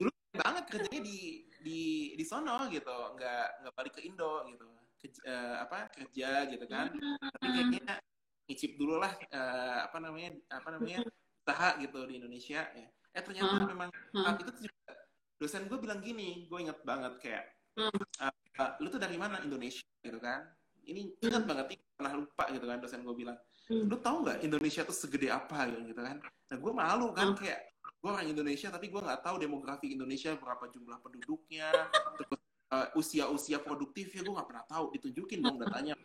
dulu 0.00 0.10
banget 0.32 0.64
kerjanya 0.72 1.02
di 1.04 1.44
di 1.60 1.80
di 2.16 2.24
sono 2.24 2.66
gitu. 2.72 2.96
Nggak 3.16 3.46
nggak 3.64 3.74
balik 3.76 3.92
ke 3.96 4.00
Indo 4.04 4.48
gitu. 4.48 4.66
Ke, 4.96 5.06
uh, 5.28 5.60
apa 5.60 5.92
kerja 5.92 6.48
gitu 6.48 6.64
kan. 6.64 6.96
Tapi 7.20 7.48
kayaknya 7.52 8.00
ngicip 8.48 8.72
dulu 8.80 8.96
lah 9.00 9.12
uh, 9.12 9.88
apa 9.88 9.96
namanya 10.00 10.32
apa 10.48 10.68
namanya 10.72 11.04
usaha 11.44 11.68
gitu 11.80 12.00
di 12.08 12.14
Indonesia 12.20 12.64
ya. 12.72 12.88
Eh 13.12 13.22
ternyata 13.22 13.60
uh, 13.60 13.68
memang 13.68 13.90
saat 13.92 14.40
itu 14.40 14.68
juga 14.68 14.92
dosen 15.36 15.68
gue 15.68 15.76
bilang 15.76 16.00
gini 16.00 16.48
gue 16.48 16.58
inget 16.64 16.80
banget 16.86 17.12
kayak 17.20 17.44
uh, 17.76 17.92
uh, 18.24 18.72
lu 18.80 18.88
tuh 18.88 19.00
dari 19.00 19.20
mana? 19.20 19.44
Indonesia 19.44 19.84
gitu 20.00 20.16
kan. 20.16 20.48
Ini 20.84 21.16
ingat 21.20 21.44
banget 21.44 21.76
nih 21.76 21.80
pernah 21.96 22.12
lupa 22.16 22.44
gitu 22.52 22.64
kan 22.64 22.80
dosen 22.80 23.04
gue 23.04 23.16
bilang 23.16 23.36
hmm. 23.70 23.86
lu 23.88 23.96
tau 24.00 24.20
nggak 24.24 24.38
Indonesia 24.44 24.82
tuh 24.84 24.96
segede 24.96 25.28
apa 25.32 25.68
gitu 25.70 26.00
kan? 26.00 26.18
Nah 26.22 26.56
gue 26.56 26.72
malu 26.72 27.08
kan 27.16 27.32
hmm. 27.32 27.38
kayak 27.38 27.60
gue 27.80 28.10
orang 28.12 28.28
Indonesia 28.28 28.68
tapi 28.68 28.92
gue 28.92 29.00
nggak 29.00 29.20
tahu 29.24 29.36
demografi 29.40 29.88
Indonesia 29.88 30.36
berapa 30.36 30.68
jumlah 30.68 31.00
penduduknya 31.00 31.72
terus 32.20 32.40
uh, 32.68 32.88
usia-usia 33.00 33.58
produktifnya 33.64 34.20
gue 34.20 34.34
nggak 34.34 34.48
pernah 34.48 34.66
tahu. 34.68 34.84
Ditunjukin 34.96 35.40
dong 35.40 35.56
datanya. 35.56 35.96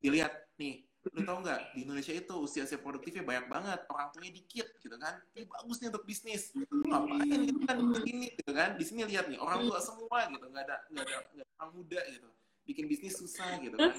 Dilihat 0.00 0.32
nih 0.60 0.84
lu 1.06 1.22
tau 1.22 1.38
nggak? 1.38 1.60
Di 1.72 1.86
Indonesia 1.86 2.12
itu 2.12 2.34
usia-usia 2.34 2.78
produktifnya 2.82 3.22
banyak 3.22 3.46
banget. 3.46 3.80
Orang 3.88 4.10
tuanya 4.10 4.32
dikit 4.34 4.66
gitu 4.82 4.96
kan? 4.98 5.22
Ini 5.32 5.46
bagus 5.46 5.76
nih 5.78 5.88
untuk 5.94 6.04
bisnis. 6.04 6.42
Ngapain 6.52 7.40
gitu 7.46 7.60
kan? 7.62 7.76
Ini 8.02 8.26
gitu 8.36 8.52
kan? 8.52 8.70
Di 8.74 8.84
sini 8.84 9.06
lihat 9.06 9.30
nih 9.30 9.38
orang 9.38 9.64
tua 9.64 9.78
semua 9.80 10.26
gitu 10.28 10.46
nggak 10.50 10.64
ada 10.66 10.76
nggak 10.92 11.04
ada, 11.06 11.16
gak 11.30 11.34
ada 11.40 11.44
orang 11.62 11.70
muda 11.72 12.00
gitu. 12.10 12.28
Bikin 12.66 12.84
bisnis 12.90 13.14
susah 13.16 13.62
gitu 13.62 13.78
kan 13.78 13.94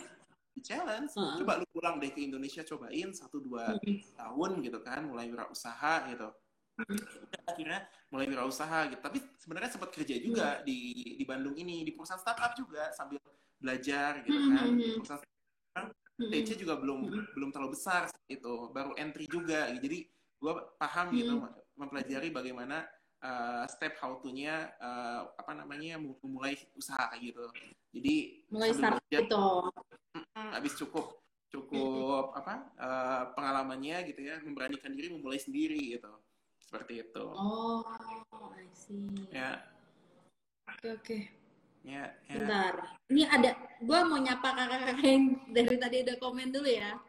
challenge 0.63 1.11
uh-huh. 1.15 1.41
coba 1.41 1.61
lu 1.61 1.65
pulang 1.73 1.95
deh 2.01 2.11
ke 2.11 2.21
Indonesia 2.23 2.61
cobain 2.65 3.09
satu 3.13 3.41
dua 3.41 3.75
uh-huh. 3.75 3.97
tahun 4.17 4.51
gitu 4.63 4.79
kan 4.81 5.05
mulai 5.07 5.29
wirausaha 5.29 6.09
gitu 6.11 6.29
uh-huh. 6.29 7.49
akhirnya 7.49 7.85
mulai 8.13 8.25
wirausaha 8.29 8.91
gitu 8.93 9.01
tapi 9.01 9.19
sebenarnya 9.37 9.69
sempat 9.73 9.89
kerja 9.93 10.15
juga 10.21 10.47
uh-huh. 10.59 10.65
di 10.67 10.79
di 11.17 11.23
Bandung 11.27 11.55
ini 11.57 11.83
di 11.83 11.91
perusahaan 11.93 12.21
startup 12.21 12.53
juga 12.57 12.91
sambil 12.93 13.21
belajar 13.57 14.21
gitu 14.25 14.39
kan 14.53 14.67
uh-huh. 14.67 14.77
di 14.77 14.87
perusahaan 14.99 15.21
startup 15.23 15.91
TC 16.17 16.49
juga 16.57 16.73
belum 16.81 16.99
uh-huh. 17.07 17.25
belum 17.37 17.49
terlalu 17.53 17.77
besar 17.77 18.09
itu 18.29 18.69
baru 18.73 18.97
entry 18.97 19.29
juga 19.29 19.69
jadi 19.77 20.05
gue 20.37 20.53
paham 20.77 21.17
gitu 21.17 21.41
mempelajari 21.77 22.29
bagaimana 22.29 22.85
uh, 23.21 23.65
step 23.69 23.97
how 24.01 24.17
to-nya 24.21 24.69
uh, 24.81 25.29
apa 25.37 25.51
namanya 25.57 25.97
memulai 25.97 26.57
usaha 26.77 27.09
kayak 27.13 27.33
gitu. 27.33 27.45
Jadi 27.93 28.15
mulai 28.53 28.71
start 28.73 29.01
itu. 29.09 29.45
Habis 30.53 30.77
cukup 30.77 31.17
cukup 31.47 32.35
apa 32.35 32.75
uh, 32.75 33.23
pengalamannya 33.31 34.03
gitu 34.11 34.19
ya, 34.19 34.37
memberanikan 34.43 34.91
diri 34.91 35.15
memulai 35.15 35.39
sendiri 35.39 35.95
gitu. 35.95 36.11
Seperti 36.59 36.99
itu. 36.99 37.25
Oh, 37.31 37.87
I 38.51 38.67
see. 38.75 39.07
Ya. 39.31 39.63
Oke, 40.67 40.75
okay, 40.75 40.91
oke. 40.91 41.03
Okay. 41.07 41.21
Ya, 41.87 42.11
ya. 42.27 42.35
Bentar. 42.43 42.73
Ini 43.07 43.23
ada, 43.31 43.51
gue 43.79 43.99
mau 44.03 44.19
nyapa 44.19 44.51
kakak-kakak 44.51 44.99
yang 45.07 45.23
dari 45.55 45.75
tadi 45.79 45.97
ada 46.03 46.13
komen 46.19 46.51
dulu 46.51 46.67
ya. 46.67 46.99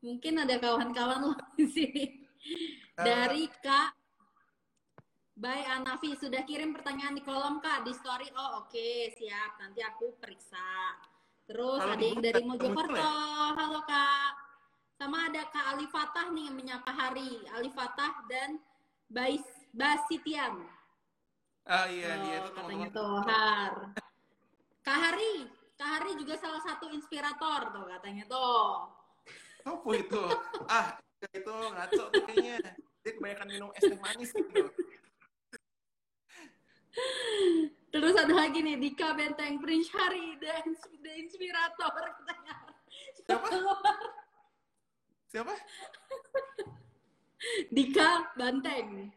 Mungkin 0.00 0.34
ada 0.40 0.56
kawan-kawan 0.56 1.20
lo 1.28 1.32
di 1.60 1.66
sini. 1.68 2.04
Dari 2.96 3.44
Kak 3.60 4.02
Baik, 5.32 5.64
Anafi 5.64 6.12
sudah 6.20 6.44
kirim 6.44 6.76
pertanyaan 6.76 7.16
di 7.16 7.24
kolom 7.24 7.58
kak 7.64 7.88
di 7.88 7.92
story. 7.96 8.28
Oh 8.36 8.62
oke 8.62 8.68
okay, 8.68 9.10
siap. 9.16 9.58
Nanti 9.58 9.80
aku 9.80 10.14
periksa. 10.20 10.92
Terus 11.50 11.78
Halo, 11.82 11.92
ada 11.98 12.04
yang 12.04 12.22
dari 12.22 12.42
Mojokerto. 12.46 12.94
Ya? 12.94 13.50
Halo 13.58 13.80
kak. 13.82 14.32
Sama 15.02 15.26
ada 15.26 15.42
Kak 15.50 15.66
Ali 15.74 15.86
Fatah 15.90 16.30
nih 16.30 16.46
yang 16.46 16.54
menyapa 16.54 16.94
Hari. 16.94 17.42
Ali 17.58 17.70
Fatah 17.74 18.22
dan 18.30 18.62
Bais 19.10 19.42
Basitian. 19.74 20.62
Ah 21.66 21.90
iya, 21.90 22.14
oh, 22.14 22.22
iya 22.26 22.36
itu 22.42 22.50
katanya 22.54 22.88
tuh 22.94 23.18
Har. 23.26 23.74
Kak 24.86 24.98
Hari, 24.98 25.46
Kak 25.74 25.88
Hari 25.98 26.10
juga 26.22 26.38
salah 26.38 26.62
satu 26.62 26.86
inspirator 26.94 27.74
tuh 27.74 27.84
katanya 27.90 28.30
tuh. 28.30 28.94
Apa 29.66 29.90
itu? 29.98 30.22
ah, 30.70 30.94
itu 31.34 31.50
ngaco 31.50 32.04
tuh 32.14 32.22
kayaknya. 32.30 32.62
Dia 33.02 33.18
kebanyakan 33.18 33.48
minum 33.50 33.74
es 33.74 33.82
teh 33.82 33.98
manis 33.98 34.30
gitu. 34.30 34.70
Terus 37.92 38.16
ada 38.16 38.32
lagi 38.32 38.64
nih 38.64 38.80
Dika 38.80 39.12
Benteng 39.12 39.60
Prince 39.60 39.92
Harry 39.92 40.40
dan 40.40 40.64
The 41.04 41.12
Inspirator. 41.12 41.92
Siapa? 43.20 43.46
Siapa? 45.28 45.52
Dika 47.68 48.32
Banteng. 48.32 49.12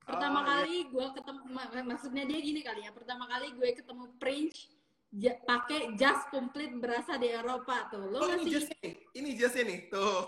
Pertama 0.00 0.38
oh, 0.40 0.42
iya. 0.42 0.48
kali 0.48 0.72
iya. 0.80 0.88
gue 0.88 1.06
ketemu 1.12 1.42
maksudnya 1.84 2.24
dia 2.24 2.40
gini 2.40 2.64
kali 2.64 2.88
ya. 2.88 2.90
Pertama 2.96 3.28
kali 3.28 3.52
gue 3.52 3.68
ketemu 3.76 4.08
Prince 4.16 4.72
ja, 5.12 5.36
pakai 5.44 5.92
jas 6.00 6.24
komplit 6.32 6.72
berasa 6.80 7.20
di 7.20 7.28
Eropa 7.28 7.92
tuh. 7.92 8.00
Lo 8.00 8.24
oh, 8.24 8.32
masih... 8.32 8.40
ini 8.40 8.48
jas 8.48 8.64
ini. 8.80 8.90
Ini 9.12 9.30
jas 9.36 9.54
ini. 9.60 9.92
Tuh. 9.92 10.24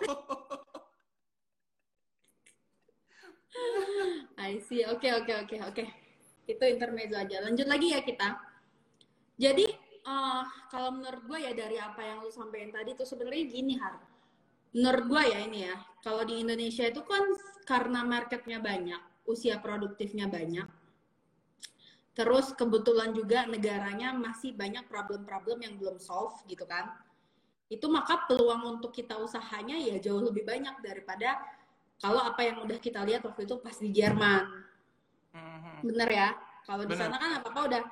I 4.45 4.61
see. 4.61 4.85
Oke, 4.85 5.09
okay, 5.09 5.25
oke, 5.25 5.33
okay, 5.33 5.41
oke, 5.41 5.73
okay, 5.73 5.89
oke 5.89 6.08
itu 6.49 6.65
intermezzo 6.65 7.21
aja. 7.21 7.45
Lanjut 7.45 7.69
lagi 7.69 7.93
ya 7.93 8.01
kita. 8.01 8.41
Jadi 9.37 9.69
uh, 10.09 10.43
kalau 10.73 10.97
menurut 10.97 11.23
gue 11.29 11.39
ya 11.45 11.53
dari 11.53 11.77
apa 11.77 12.01
yang 12.01 12.25
lu 12.25 12.33
sampaikan 12.33 12.73
tadi 12.73 12.97
itu 12.97 13.05
sebenarnya 13.05 13.45
gini 13.47 13.77
har. 13.77 14.01
Menurut 14.73 15.05
gue 15.07 15.23
ya 15.29 15.39
ini 15.45 15.69
ya 15.69 15.77
kalau 16.01 16.25
di 16.25 16.41
Indonesia 16.41 16.89
itu 16.89 17.05
kan 17.05 17.23
karena 17.69 18.01
marketnya 18.03 18.59
banyak 18.59 19.01
usia 19.29 19.61
produktifnya 19.61 20.25
banyak 20.25 20.65
terus 22.19 22.51
kebetulan 22.59 23.15
juga 23.15 23.47
negaranya 23.47 24.11
masih 24.11 24.51
banyak 24.51 24.91
problem-problem 24.91 25.63
yang 25.63 25.79
belum 25.79 26.03
solve 26.03 26.35
gitu 26.51 26.67
kan. 26.67 26.91
Itu 27.71 27.87
maka 27.87 28.27
peluang 28.27 28.83
untuk 28.83 28.91
kita 28.91 29.15
usahanya 29.23 29.79
ya 29.79 30.03
jauh 30.03 30.19
lebih 30.19 30.43
banyak 30.43 30.83
daripada 30.83 31.39
kalau 32.03 32.19
apa 32.19 32.43
yang 32.43 32.59
udah 32.67 32.75
kita 32.83 33.07
lihat 33.07 33.23
waktu 33.23 33.47
itu 33.47 33.63
pas 33.63 33.77
di 33.79 33.95
Jerman 33.95 34.51
hmm 35.35 35.85
Bener 35.85 36.09
ya. 36.11 36.29
Kalau 36.69 36.85
di 36.85 36.95
sana 36.99 37.17
kan 37.17 37.31
apa 37.41 37.49
apa 37.49 37.61
udah 37.65 37.83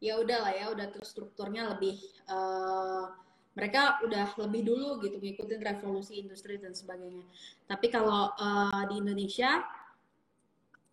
ya 0.00 0.16
udah 0.16 0.38
lah 0.48 0.52
ya, 0.54 0.66
udah 0.70 0.86
strukturnya 1.02 1.74
lebih 1.76 1.98
uh, 2.30 3.10
mereka 3.58 3.98
udah 4.06 4.32
lebih 4.46 4.62
dulu 4.62 5.02
gitu 5.02 5.18
ngikutin 5.18 5.60
revolusi 5.60 6.22
industri 6.22 6.56
dan 6.56 6.72
sebagainya. 6.72 7.26
Tapi 7.66 7.86
kalau 7.90 8.30
uh, 8.38 8.82
di 8.86 9.02
Indonesia 9.02 9.60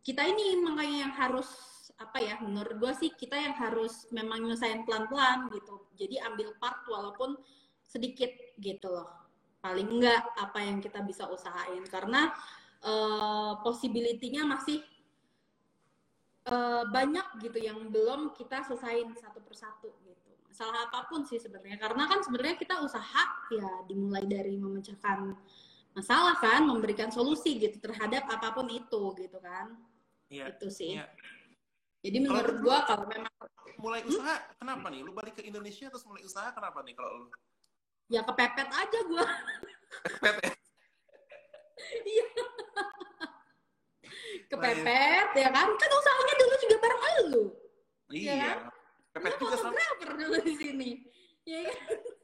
kita 0.02 0.24
ini 0.24 0.60
makanya 0.64 0.98
yang 1.08 1.14
harus 1.14 1.48
apa 1.98 2.22
ya 2.22 2.38
menurut 2.40 2.78
gue 2.78 2.94
sih 2.94 3.12
kita 3.14 3.34
yang 3.34 3.58
harus 3.58 4.06
memang 4.14 4.42
nyelesain 4.42 4.86
pelan-pelan 4.86 5.50
gitu. 5.54 5.86
Jadi 5.98 6.16
ambil 6.22 6.54
part 6.58 6.82
walaupun 6.90 7.38
sedikit 7.86 8.30
gitu 8.58 8.90
loh. 8.90 9.10
Paling 9.62 9.88
enggak 9.88 10.22
apa 10.38 10.60
yang 10.62 10.82
kita 10.82 11.02
bisa 11.06 11.30
usahain. 11.30 11.82
Karena 11.90 12.30
uh, 12.86 13.58
possibility-nya 13.62 14.46
masih 14.46 14.82
uh, 16.48 16.84
banyak 16.90 17.28
gitu 17.44 17.60
yang 17.60 17.78
belum 17.92 18.34
kita 18.34 18.64
selesain 18.64 19.12
satu 19.20 19.40
persatu 19.44 19.92
gitu. 20.04 20.32
Masalah 20.48 20.90
apa 20.90 21.06
pun 21.12 21.28
sih 21.28 21.38
sebenarnya. 21.38 21.78
Karena 21.78 22.08
kan 22.08 22.20
sebenarnya 22.24 22.56
kita 22.58 22.82
usaha 22.82 23.24
ya 23.54 23.70
dimulai 23.86 24.26
dari 24.26 24.58
memecahkan 24.58 25.36
masalah 25.98 26.38
kan 26.38 26.62
memberikan 26.66 27.10
solusi 27.10 27.58
gitu 27.58 27.82
terhadap 27.82 28.30
apa 28.30 28.54
pun 28.54 28.70
itu 28.70 29.02
gitu 29.18 29.38
kan. 29.42 29.74
Iya, 30.28 30.52
itu 30.52 30.68
sih. 30.68 31.00
iya. 31.00 31.08
jadi 32.04 32.20
menurut 32.20 32.60
gua 32.60 32.84
kalau 32.84 33.08
memang 33.08 33.32
mulai 33.80 34.04
usaha 34.04 34.38
hmm? 34.38 34.60
kenapa 34.60 34.86
nih? 34.92 35.02
Lu 35.08 35.12
balik 35.16 35.40
ke 35.40 35.44
Indonesia 35.48 35.88
terus 35.88 36.04
mulai 36.04 36.22
usaha 36.28 36.52
kenapa 36.52 36.84
nih 36.84 36.94
kalau 36.94 37.26
lu? 37.26 37.28
Ya 38.08 38.22
kepepet 38.24 38.70
aja 38.70 39.00
gua. 39.08 39.26
Kepepet 40.20 40.44
ya? 40.44 40.56
iya 42.04 42.26
kepepet 44.48 45.28
ya 45.36 45.50
kan? 45.52 45.68
Kan 45.76 45.90
usahanya 45.92 46.36
dulu 46.40 46.54
juga 46.64 46.76
bareng 46.80 47.02
lu 47.32 47.44
iya. 48.12 48.32
ya 48.32 48.36
kan? 48.40 48.60
kepepet 49.14 49.34
juga 49.42 49.56
fotografer 49.58 50.10
dulu 50.14 50.38
di 50.46 50.54
sini. 50.56 50.92
Ya 51.48 51.60
kan? 51.72 51.78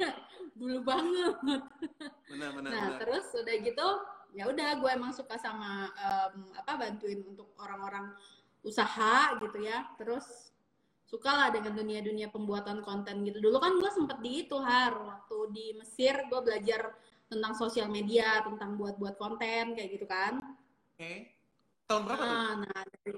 Dulu 0.60 0.80
banget. 0.86 1.36
Benar 2.30 2.50
benar 2.54 2.72
nah 2.72 2.86
benar. 2.94 3.00
terus 3.02 3.26
udah 3.34 3.56
gitu 3.58 3.88
ya 4.38 4.44
udah 4.48 4.70
gue 4.78 4.92
emang 4.94 5.10
suka 5.10 5.36
sama 5.42 5.90
um, 5.90 6.54
apa 6.54 6.78
bantuin 6.78 7.26
untuk 7.26 7.52
orang-orang 7.58 8.14
usaha 8.62 9.34
gitu 9.42 9.66
ya. 9.66 9.90
Terus 9.98 10.54
suka 11.10 11.30
lah 11.30 11.50
dengan 11.50 11.74
dunia-dunia 11.74 12.30
pembuatan 12.30 12.86
konten 12.86 13.26
gitu. 13.26 13.42
Dulu 13.42 13.58
kan 13.58 13.74
gue 13.82 13.92
sempet 13.92 14.18
di 14.22 14.46
itu 14.46 14.56
har. 14.62 14.94
Waktu 14.94 15.38
di 15.52 15.66
Mesir 15.82 16.16
gue 16.30 16.40
belajar 16.46 16.94
tentang 17.26 17.58
sosial 17.58 17.90
media 17.90 18.46
tentang 18.46 18.78
buat-buat 18.78 19.18
konten 19.18 19.74
kayak 19.74 19.90
gitu 19.90 20.06
kan. 20.06 20.38
Oke. 20.38 21.02
okay. 21.02 21.18
Tahun 21.88 22.02
berapa 22.08 22.24
tuh? 22.24 22.38
nah 22.64 22.84
dari 22.84 23.12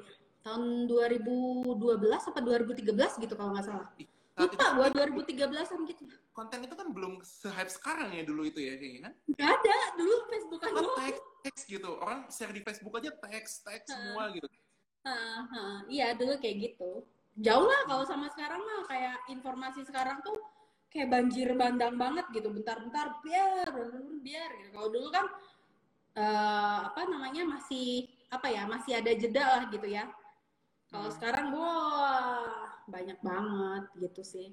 tahun 0.45 0.63
2012 0.85 2.29
apa 2.29 2.39
2013 2.41 3.23
gitu 3.25 3.33
kalau 3.33 3.49
nggak 3.57 3.65
salah. 3.65 3.89
Lupa 4.35 4.65
gue 4.75 4.87
2013an 4.91 5.79
gitu. 5.87 6.03
Konten 6.35 6.59
itu 6.67 6.75
kan 6.75 6.91
belum 6.91 7.23
se-hype 7.23 7.71
sekarang 7.71 8.11
ya 8.11 8.27
dulu 8.27 8.43
itu 8.43 8.59
ya 8.59 8.75
kayaknya 8.75 9.01
kan? 9.09 9.13
Nggak 9.31 9.49
ada 9.57 9.77
dulu 9.95 10.15
Facebook 10.27 10.59
kan 10.61 10.71
teks 10.75 11.19
teks 11.41 11.61
gitu. 11.65 11.91
Orang 11.97 12.27
share 12.27 12.51
di 12.51 12.61
Facebook 12.61 12.93
aja 12.99 13.09
teks 13.15 13.63
teks 13.63 13.89
semua 13.89 14.29
gitu. 14.35 14.47
Uh, 15.05 15.41
uh, 15.49 15.75
iya 15.87 16.13
dulu 16.13 16.35
kayak 16.37 16.55
gitu. 16.61 17.07
Jauh 17.39 17.65
lah 17.65 17.81
kalau 17.87 18.03
sama 18.03 18.27
sekarang 18.35 18.59
mah 18.59 18.83
kayak 18.91 19.17
informasi 19.31 19.87
sekarang 19.87 20.19
tuh 20.21 20.35
kayak 20.91 21.09
banjir 21.15 21.55
bandang 21.55 21.95
banget 21.95 22.27
gitu. 22.35 22.51
Bentar-bentar 22.51 23.23
biar 23.23 23.71
biar 24.19 24.49
gitu. 24.61 24.69
Kalau 24.75 24.89
dulu 24.91 25.07
kan 25.15 25.25
uh, 26.19 26.91
apa 26.91 27.01
namanya 27.07 27.47
masih 27.55 28.11
apa 28.33 28.47
ya 28.49 28.65
masih 28.65 28.97
ada 28.97 29.11
jeda 29.13 29.43
lah 29.43 29.63
gitu 29.69 29.85
ya 29.85 30.09
kalau 30.89 31.09
hmm. 31.09 31.15
sekarang 31.17 31.47
wah 31.53 32.71
banyak 32.85 33.17
banget 33.21 33.83
gitu 33.99 34.21
sih. 34.21 34.47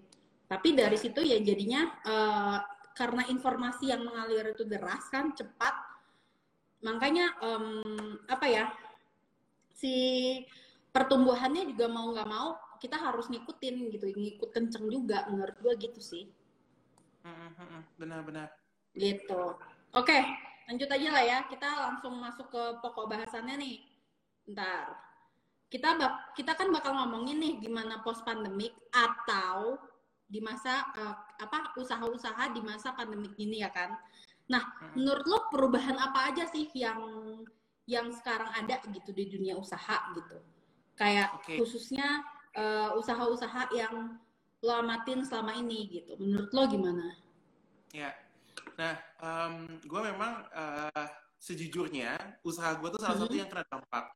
Tapi 0.49 0.77
dari 0.77 0.97
situ 1.01 1.21
ya 1.25 1.41
jadinya 1.41 1.89
uh, 2.05 2.59
karena 2.93 3.25
informasi 3.29 3.89
yang 3.89 4.05
mengalir 4.05 4.53
itu 4.53 4.69
deras 4.69 5.09
kan 5.09 5.33
cepat, 5.33 5.73
makanya 6.85 7.33
um, 7.41 8.21
apa 8.29 8.47
ya 8.49 8.65
si 9.73 9.95
pertumbuhannya 10.93 11.73
juga 11.73 11.89
mau 11.89 12.13
nggak 12.13 12.29
mau 12.29 12.57
kita 12.77 13.01
harus 13.01 13.33
ngikutin 13.33 13.97
gitu, 13.97 14.05
ngikut 14.13 14.51
kenceng 14.53 14.91
juga 14.93 15.25
menurut 15.33 15.57
gue 15.57 15.73
gitu 15.89 16.01
sih. 16.03 16.29
Benar-benar. 17.97 18.53
Gitu. 18.93 19.43
Oke, 19.95 20.19
lanjut 20.73 20.89
aja 20.89 21.09
lah 21.13 21.25
ya. 21.29 21.39
Kita 21.45 21.69
langsung 21.93 22.17
masuk 22.17 22.49
ke 22.49 22.63
pokok 22.81 23.13
bahasannya 23.13 23.61
nih. 23.61 23.77
Ntar 24.57 25.13
kita 25.73 25.97
bak 25.97 26.37
kita 26.37 26.53
kan 26.53 26.69
bakal 26.69 26.93
ngomongin 26.93 27.41
nih 27.41 27.65
gimana 27.65 28.05
post 28.05 28.21
pandemik 28.29 28.77
atau 28.93 29.81
di 30.29 30.37
masa 30.45 30.85
uh, 30.97 31.17
apa 31.41 31.73
usaha-usaha 31.81 32.53
di 32.53 32.61
masa 32.61 32.93
pandemik 32.93 33.33
ini 33.41 33.65
ya 33.65 33.73
kan. 33.73 33.97
Nah, 34.53 34.61
hmm. 34.61 35.01
menurut 35.01 35.25
lo 35.25 35.39
perubahan 35.49 35.97
apa 35.97 36.33
aja 36.33 36.45
sih 36.49 36.69
yang 36.77 37.01
yang 37.89 38.13
sekarang 38.13 38.53
ada 38.53 38.85
gitu 38.85 39.17
di 39.17 39.33
dunia 39.33 39.57
usaha 39.57 40.13
gitu? 40.13 40.45
Kayak 40.93 41.41
okay. 41.41 41.57
khususnya 41.57 42.21
uh, 42.53 42.93
usaha-usaha 43.01 43.73
yang 43.73 44.21
lo 44.61 44.73
amatin 44.77 45.25
selama 45.25 45.57
ini 45.57 45.89
gitu. 45.89 46.21
Menurut 46.21 46.53
lo 46.53 46.63
gimana? 46.69 47.17
Ya, 47.97 48.13
nah, 48.83 48.95
um, 49.23 49.79
gue 49.79 50.01
memang 50.11 50.43
uh, 50.51 51.07
sejujurnya 51.39 52.43
usaha 52.43 52.75
gue 52.75 52.89
tuh 52.91 53.01
salah 53.03 53.15
hmm. 53.19 53.25
satu 53.31 53.35
yang 53.39 53.51
kena 53.51 53.65
dampak 53.71 54.11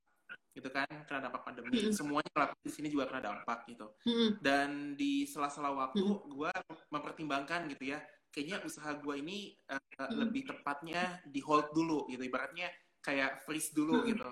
gitu 0.57 0.73
kan 0.73 0.89
karena 1.05 1.29
dampak 1.29 1.45
pandemi 1.45 1.85
mm. 1.85 1.93
semuanya 1.93 2.33
pelaku 2.33 2.57
di 2.65 2.73
sini 2.73 2.89
juga 2.89 3.13
kena 3.13 3.29
dampak 3.29 3.69
gitu 3.69 3.93
mm. 4.09 4.41
dan 4.41 4.97
di 4.97 5.29
sela-sela 5.29 5.69
waktu 5.69 6.01
mm. 6.01 6.33
gue 6.33 6.53
mempertimbangkan 6.89 7.69
gitu 7.77 7.93
ya 7.93 8.01
kayaknya 8.33 8.65
usaha 8.65 8.97
gue 8.97 9.15
ini 9.21 9.53
uh, 9.69 9.77
mm. 9.77 10.17
lebih 10.17 10.49
tepatnya 10.49 11.21
di 11.29 11.45
hold 11.45 11.69
dulu 11.77 12.09
gitu 12.09 12.25
ibaratnya 12.25 12.73
kayak 13.05 13.45
freeze 13.45 13.77
dulu 13.77 14.01
mm. 14.01 14.07
gitu 14.17 14.25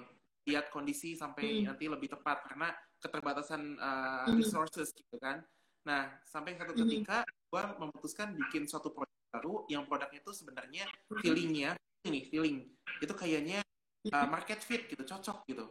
lihat 0.48 0.72
kondisi 0.72 1.12
sampai 1.12 1.60
mm. 1.60 1.72
nanti 1.72 1.84
lebih 1.92 2.08
tepat 2.08 2.40
karena 2.48 2.72
keterbatasan 3.04 3.76
uh, 3.76 4.24
resources 4.32 4.96
gitu 4.96 5.20
kan 5.20 5.44
nah 5.84 6.08
sampai 6.24 6.56
satu 6.56 6.72
ketika 6.72 7.20
gue 7.52 7.62
memutuskan 7.76 8.32
bikin 8.32 8.64
suatu 8.64 8.88
produk 8.96 9.13
baru 9.34 9.66
yang 9.66 9.82
produknya 9.90 10.22
itu 10.22 10.30
sebenarnya 10.30 10.84
feelingnya 11.18 11.74
ini 12.06 12.20
feeling. 12.30 12.56
Itu 13.02 13.14
kayaknya 13.18 13.66
uh, 14.14 14.28
market 14.30 14.62
fit 14.62 14.86
gitu 14.86 15.02
cocok 15.02 15.42
gitu. 15.50 15.66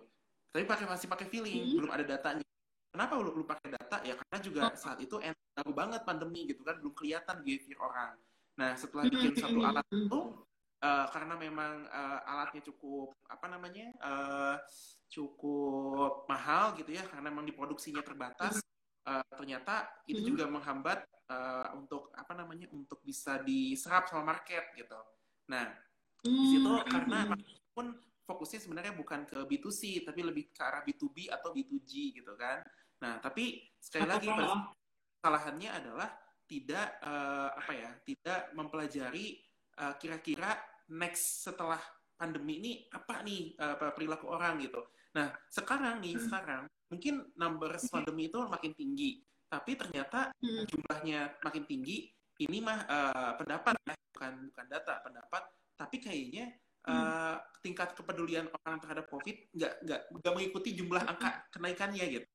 Tapi 0.51 0.63
pakai 0.67 0.85
masih 0.85 1.07
pakai 1.07 1.27
feeling 1.31 1.71
hmm. 1.71 1.75
belum 1.79 1.91
ada 1.95 2.05
datanya. 2.05 2.45
Kenapa 2.93 3.17
lu 3.17 3.33
belum 3.33 3.47
pakai 3.47 3.73
data? 3.73 3.97
Ya 4.05 4.13
karena 4.19 4.37
juga 4.43 4.61
oh. 4.69 4.77
saat 4.77 4.99
itu 5.01 5.17
enak 5.17 5.65
banget 5.73 6.01
pandemi 6.05 6.45
gitu 6.45 6.61
kan 6.61 6.77
belum 6.77 6.93
kelihatan 6.93 7.41
behavior 7.41 7.79
orang. 7.81 8.13
Nah 8.59 8.77
setelah 8.77 9.09
bikin 9.09 9.33
satu 9.33 9.59
alat 9.65 9.87
itu 9.89 10.19
uh, 10.83 11.05
karena 11.09 11.33
memang 11.39 11.89
uh, 11.89 12.19
alatnya 12.29 12.61
cukup 12.69 13.17
apa 13.25 13.45
namanya 13.49 13.87
uh, 14.03 14.55
cukup 15.09 16.29
mahal 16.29 16.77
gitu 16.77 16.93
ya 16.93 17.01
karena 17.05 17.33
memang 17.33 17.45
diproduksinya 17.49 18.05
terbatas 18.05 18.61
uh, 19.07 19.25
ternyata 19.35 19.89
itu 20.07 20.23
hmm. 20.23 20.29
juga 20.35 20.45
menghambat 20.49 20.99
uh, 21.31 21.75
untuk 21.79 22.11
apa 22.15 22.33
namanya 22.35 22.67
untuk 22.71 22.99
bisa 23.03 23.39
diserap 23.43 24.07
sama 24.07 24.35
market 24.35 24.73
gitu 24.75 24.99
nah 25.47 25.67
di 26.23 26.45
situ 26.55 26.71
karena 26.87 27.35
pun 27.75 27.91
fokusnya 28.23 28.59
sebenarnya 28.63 28.93
bukan 28.95 29.27
ke 29.27 29.43
B2C 29.43 30.07
tapi 30.07 30.23
lebih 30.23 30.55
ke 30.55 30.61
arah 30.63 30.81
B2B 30.87 31.27
atau 31.27 31.51
B2G 31.51 31.91
gitu 32.15 32.33
kan. 32.39 32.63
Nah, 33.03 33.19
tapi 33.19 33.59
sekali 33.75 34.07
lagi 34.07 34.31
kesalahannya 35.19 35.69
adalah 35.75 36.09
tidak 36.47 36.99
uh, 37.03 37.51
apa 37.51 37.71
ya, 37.75 37.91
tidak 38.07 38.39
mempelajari 38.55 39.43
uh, 39.79 39.95
kira-kira 39.99 40.55
next 40.95 41.43
setelah 41.43 41.79
pandemi 42.15 42.63
ini 42.63 42.73
apa 42.95 43.19
nih 43.23 43.59
uh, 43.59 43.91
perilaku 43.91 44.31
orang 44.31 44.63
gitu. 44.63 44.79
Nah, 45.13 45.29
sekarang 45.49 46.01
nih, 46.01 46.17
hmm. 46.17 46.23
sekarang 46.25 46.63
mungkin 46.89 47.25
number 47.37 47.73
pandemi 47.89 48.29
itu 48.29 48.37
makin 48.45 48.73
tinggi, 48.73 49.21
tapi 49.49 49.77
ternyata 49.77 50.33
hmm. 50.41 50.63
jumlahnya 50.69 51.19
makin 51.41 51.63
tinggi. 51.69 52.09
Ini 52.33 52.57
mah 52.65 52.79
uh, 52.89 53.31
pendapat 53.37 53.77
bukan 54.09 54.49
bukan 54.49 54.65
data, 54.65 54.99
pendapat, 55.05 55.43
tapi 55.77 56.01
kayaknya 56.01 56.49
uh, 56.89 57.37
tingkat 57.61 57.93
kepedulian 57.93 58.49
orang 58.49 58.81
terhadap 58.81 59.05
COVID 59.07 59.53
nggak 59.53 59.73
nggak 59.85 60.01
nggak 60.17 60.33
mengikuti 60.33 60.69
jumlah 60.75 61.03
angka 61.05 61.45
kenaikannya 61.53 62.05
gitu. 62.19 62.27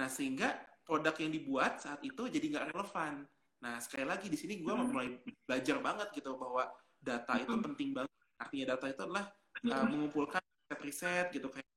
Nah 0.00 0.08
sehingga 0.08 0.56
produk 0.82 1.14
yang 1.20 1.30
dibuat 1.30 1.84
saat 1.84 2.00
itu 2.02 2.26
jadi 2.26 2.46
nggak 2.48 2.66
relevan. 2.74 3.28
Nah 3.62 3.74
sekali 3.78 4.04
lagi 4.08 4.26
di 4.26 4.38
sini 4.40 4.58
gue 4.58 4.74
mulai 4.74 5.20
belajar 5.46 5.76
banget 5.78 6.08
gitu 6.16 6.34
bahwa 6.34 6.66
data 6.98 7.32
itu 7.38 7.52
penting 7.62 7.90
banget. 7.94 8.16
Artinya 8.40 8.66
data 8.74 8.86
itu 8.90 9.00
adalah 9.06 9.24
uh, 9.68 9.86
mengumpulkan 9.86 10.42
riset-riset 10.42 11.26
gitu 11.30 11.46
kayak 11.52 11.71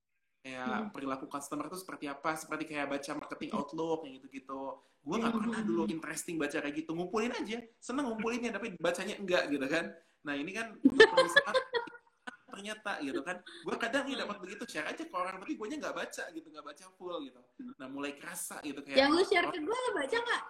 kayak 0.45 0.93
perilaku 0.93 1.25
customer 1.25 1.65
itu 1.65 1.81
seperti 1.81 2.05
apa 2.05 2.37
seperti 2.37 2.69
kayak 2.69 2.93
baca 2.93 3.11
marketing 3.17 3.51
outlook 3.57 4.05
yang 4.05 4.21
gitu-gitu. 4.21 4.77
Gue 5.01 5.15
nggak 5.17 5.33
pernah 5.33 5.61
dulu 5.65 5.83
interesting 5.89 6.37
baca 6.37 6.61
kayak 6.61 6.85
gitu. 6.85 6.93
Ngumpulin 6.93 7.33
aja 7.33 7.65
seneng 7.81 8.13
ngumpulinnya 8.13 8.53
tapi 8.53 8.77
bacanya 8.77 9.17
enggak 9.17 9.49
gitu 9.49 9.65
kan. 9.65 9.89
Nah 10.21 10.37
ini 10.37 10.53
kan 10.53 10.77
untuk 10.85 11.01
perusahaan 11.01 11.57
ternyata 12.53 12.91
gitu 13.01 13.21
kan. 13.25 13.41
Gue 13.41 13.75
kadang 13.81 14.05
nih 14.05 14.21
dapat 14.21 14.37
begitu 14.37 14.63
share 14.69 14.85
aja 14.85 15.01
ke 15.01 15.15
orang 15.17 15.41
tapi 15.41 15.57
gue 15.57 15.65
nya 15.65 15.77
nggak 15.81 15.97
baca 15.97 16.23
gitu. 16.29 16.47
Nggak 16.53 16.65
baca 16.69 16.85
full 16.93 17.17
gitu. 17.25 17.41
Nah 17.81 17.87
mulai 17.89 18.13
kerasa 18.13 18.61
gitu 18.61 18.85
kayak 18.85 19.01
yang 19.01 19.17
lu 19.17 19.25
share 19.25 19.49
ke 19.49 19.57
gue 19.57 19.77
lo 19.81 19.89
baca 19.97 20.17
nggak? 20.21 20.43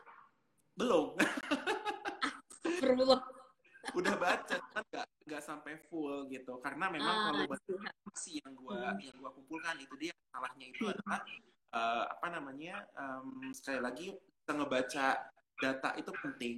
Belum. 0.76 1.08
Perlu 2.84 3.35
udah 3.94 4.16
baca 4.18 4.56
kan 4.74 4.84
nggak 4.90 5.08
nggak 5.30 5.44
sampai 5.44 5.74
full 5.86 6.26
gitu 6.32 6.58
karena 6.64 6.90
memang 6.90 7.16
ah, 7.16 7.24
kalau 7.30 7.46
baca 7.46 7.70
informasi 7.70 8.42
yang 8.42 8.54
gue 8.58 8.80
hmm. 8.82 9.00
yang 9.06 9.16
gue 9.22 9.32
kumpulkan 9.38 9.76
itu 9.78 9.94
dia 10.02 10.14
salahnya 10.34 10.66
itu 10.66 10.84
adalah 10.90 11.22
uh, 11.76 12.04
apa 12.10 12.28
namanya 12.34 12.82
um, 12.98 13.54
sekali 13.54 13.80
lagi 13.84 14.08
kita 14.16 14.52
ngebaca 14.58 15.08
data 15.62 15.90
itu 15.98 16.12
penting 16.22 16.56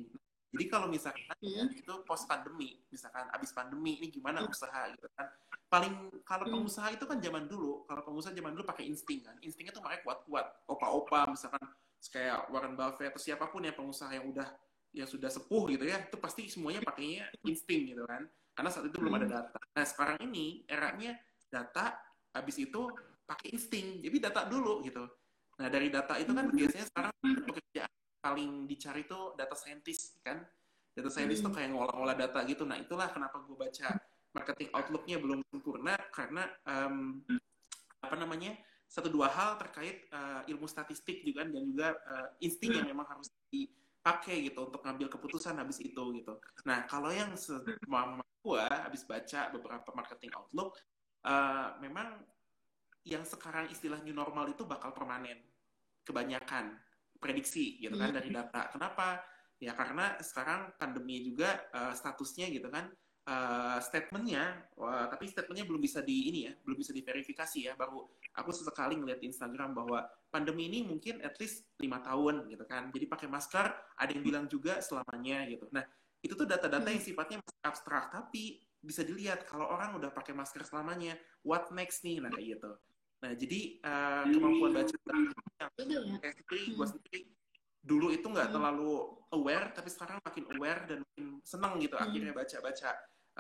Jadi 0.48 0.66
kalau 0.72 0.88
misalkan 0.88 1.38
hmm. 1.44 1.76
itu 1.76 1.94
post 2.08 2.24
pandemi, 2.24 2.80
misalkan 2.88 3.28
abis 3.36 3.52
pandemi 3.52 4.00
ini 4.00 4.08
gimana 4.08 4.42
hmm. 4.42 4.50
usaha 4.50 4.88
gitu 4.96 5.06
kan. 5.14 5.28
Paling 5.68 6.24
kalau 6.24 6.48
hmm. 6.48 6.54
pengusaha 6.56 6.88
itu 6.96 7.04
kan 7.04 7.20
zaman 7.20 7.52
dulu, 7.52 7.84
kalau 7.84 8.02
pengusaha 8.08 8.32
zaman 8.32 8.56
dulu 8.56 8.64
pakai 8.64 8.88
insting 8.88 9.28
kan. 9.28 9.36
Instingnya 9.44 9.76
tuh 9.76 9.84
makanya 9.84 10.08
kuat-kuat. 10.08 10.46
Opa-opa 10.72 11.28
misalkan 11.36 11.62
kayak 12.08 12.48
Warren 12.48 12.80
Buffett 12.80 13.12
atau 13.12 13.20
siapa 13.20 13.52
pun 13.52 13.68
ya 13.68 13.76
pengusaha 13.76 14.08
yang 14.16 14.32
udah 14.32 14.48
yang 14.98 15.10
sudah 15.10 15.30
sepuh 15.30 15.70
gitu 15.70 15.86
ya, 15.86 16.02
itu 16.02 16.18
pasti 16.18 16.50
semuanya 16.50 16.82
pakainya 16.82 17.30
insting 17.46 17.94
gitu 17.94 18.04
kan. 18.10 18.26
Karena 18.58 18.70
saat 18.74 18.90
itu 18.90 18.98
belum 18.98 19.22
ada 19.22 19.28
data. 19.30 19.60
Nah 19.78 19.86
sekarang 19.86 20.18
ini 20.26 20.66
eranya 20.66 21.14
data, 21.48 21.94
habis 22.34 22.58
itu 22.58 22.90
pakai 23.30 23.54
insting. 23.54 24.02
Jadi 24.02 24.18
data 24.18 24.50
dulu 24.50 24.82
gitu. 24.82 25.06
Nah 25.62 25.68
dari 25.70 25.94
data 25.94 26.18
itu 26.18 26.34
kan 26.34 26.50
biasanya 26.50 26.86
sekarang 26.90 27.14
pekerjaan 27.46 27.92
paling 28.28 28.66
dicari 28.68 29.08
tuh 29.08 29.38
data 29.38 29.56
scientist 29.56 30.20
kan 30.26 30.44
data 30.92 31.08
scientist 31.08 31.46
hmm. 31.46 31.48
tuh 31.48 31.54
kayak 31.54 31.70
ngolah-ngolah 31.72 32.18
data 32.18 32.44
gitu 32.44 32.66
nah 32.66 32.76
itulah 32.76 33.08
kenapa 33.14 33.40
gue 33.46 33.56
baca 33.56 33.88
marketing 34.36 34.70
outlooknya 34.76 35.18
belum 35.22 35.40
sempurna 35.48 35.96
karena 36.12 36.44
um, 36.68 37.24
apa 38.04 38.16
namanya 38.20 38.58
satu 38.88 39.08
dua 39.12 39.32
hal 39.32 39.56
terkait 39.60 40.08
uh, 40.12 40.44
ilmu 40.48 40.68
statistik 40.68 41.24
juga 41.24 41.48
dan 41.48 41.64
juga 41.64 41.88
uh, 42.08 42.28
insting 42.44 42.76
yang 42.82 42.88
memang 42.88 43.08
harus 43.08 43.32
dipakai 44.08 44.48
gitu 44.48 44.72
untuk 44.72 44.80
ngambil 44.88 45.12
keputusan 45.12 45.60
habis 45.60 45.84
itu 45.84 46.00
gitu 46.16 46.40
nah 46.64 46.88
kalau 46.88 47.12
yang 47.12 47.36
semua 47.36 48.24
gue 48.40 48.64
habis 48.64 49.04
baca 49.04 49.52
beberapa 49.52 49.92
marketing 49.92 50.32
outlook 50.40 50.80
uh, 51.28 51.76
memang 51.84 52.16
yang 53.04 53.28
sekarang 53.28 53.68
istilah 53.68 54.00
new 54.04 54.16
normal 54.16 54.48
itu 54.48 54.64
bakal 54.64 54.96
permanen 54.96 55.44
kebanyakan 56.08 56.80
prediksi 57.20 57.80
gitu 57.80 57.96
kan 58.00 58.12
dari 58.16 58.30
data. 58.32 58.72
Kenapa? 58.72 59.24
Ya 59.58 59.74
karena 59.74 60.16
sekarang 60.22 60.76
pandemi 60.78 61.24
juga 61.24 61.66
uh, 61.74 61.96
statusnya 61.96 62.52
gitu 62.52 62.70
kan 62.70 62.92
uh, 63.26 63.80
statementnya, 63.82 64.70
uh, 64.78 65.10
tapi 65.10 65.26
statementnya 65.28 65.66
belum 65.66 65.82
bisa 65.82 66.00
di 66.04 66.30
ini 66.30 66.40
ya, 66.52 66.54
belum 66.62 66.78
bisa 66.78 66.92
diverifikasi 66.94 67.60
ya. 67.72 67.74
Baru 67.74 68.06
aku 68.38 68.54
sesekali 68.54 68.96
ngeliat 68.96 69.20
di 69.20 69.34
Instagram 69.34 69.74
bahwa 69.74 70.06
pandemi 70.30 70.70
ini 70.70 70.86
mungkin 70.86 71.20
at 71.26 71.34
least 71.42 71.66
lima 71.82 71.98
tahun 72.06 72.46
gitu 72.54 72.64
kan. 72.70 72.94
Jadi 72.94 73.06
pakai 73.10 73.28
masker, 73.28 73.66
ada 73.98 74.12
yang 74.14 74.24
bilang 74.24 74.46
juga 74.46 74.78
selamanya 74.80 75.50
gitu. 75.50 75.66
Nah 75.74 75.84
itu 76.22 76.34
tuh 76.34 76.46
data-data 76.46 76.88
yang 76.90 77.02
sifatnya 77.02 77.38
masih 77.42 77.62
abstrak, 77.66 78.14
tapi 78.14 78.62
bisa 78.82 79.02
dilihat 79.02 79.46
kalau 79.50 79.70
orang 79.70 79.98
udah 79.98 80.14
pakai 80.14 80.38
masker 80.38 80.62
selamanya, 80.66 81.18
what 81.42 81.70
next 81.74 82.06
nih, 82.06 82.22
nah 82.22 82.30
kayak 82.30 82.58
gitu. 82.58 82.72
Nah, 83.18 83.34
jadi 83.34 83.82
uh, 83.82 84.24
kemampuan 84.30 84.72
baca 84.78 84.94
yang 85.82 86.22
kayak 86.22 86.38
sendiri, 86.38 86.78
gue 86.78 86.78
hmm. 86.78 86.94
sendiri 86.94 87.20
dulu 87.82 88.14
itu 88.14 88.28
nggak 88.30 88.54
hmm. 88.54 88.56
terlalu 88.56 88.94
aware, 89.34 89.74
tapi 89.74 89.90
sekarang 89.90 90.18
makin 90.22 90.46
aware 90.54 90.82
dan 90.86 91.00
makin 91.02 91.28
senang 91.42 91.82
gitu 91.82 91.98
hmm. 91.98 92.06
akhirnya 92.06 92.34
baca-baca 92.38 92.92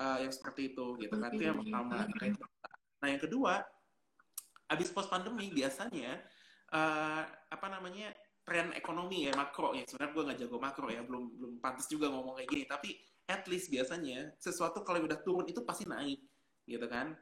uh, 0.01 0.17
yang 0.17 0.33
seperti 0.33 0.73
itu 0.73 0.85
gitu 0.97 1.15
kan. 1.17 1.29
Itu 1.29 1.43
yang 1.45 1.57
pertama. 1.61 2.09
Nah, 2.97 3.07
yang 3.13 3.21
kedua, 3.21 3.61
abis 4.67 4.91
post 4.91 5.07
pandemi 5.07 5.51
biasanya 5.51 6.19
uh, 6.75 7.23
apa 7.27 7.67
namanya 7.71 8.11
tren 8.47 8.71
ekonomi 8.75 9.27
ya 9.27 9.35
makro 9.35 9.75
ya. 9.75 9.83
Sebenarnya 9.83 10.13
gue 10.13 10.23
nggak 10.27 10.39
jago 10.43 10.57
makro 10.59 10.87
ya, 10.87 11.01
belum 11.03 11.23
belum 11.35 11.53
pantas 11.59 11.87
juga 11.91 12.07
ngomong 12.11 12.39
kayak 12.39 12.49
gini. 12.51 12.63
Tapi 12.67 12.89
at 13.27 13.43
least 13.51 13.67
biasanya 13.67 14.31
sesuatu 14.39 14.83
kalau 14.87 15.03
udah 15.03 15.19
turun 15.19 15.47
itu 15.47 15.59
pasti 15.67 15.83
naik 15.83 16.23
gitu 16.67 16.87
kan 16.87 17.15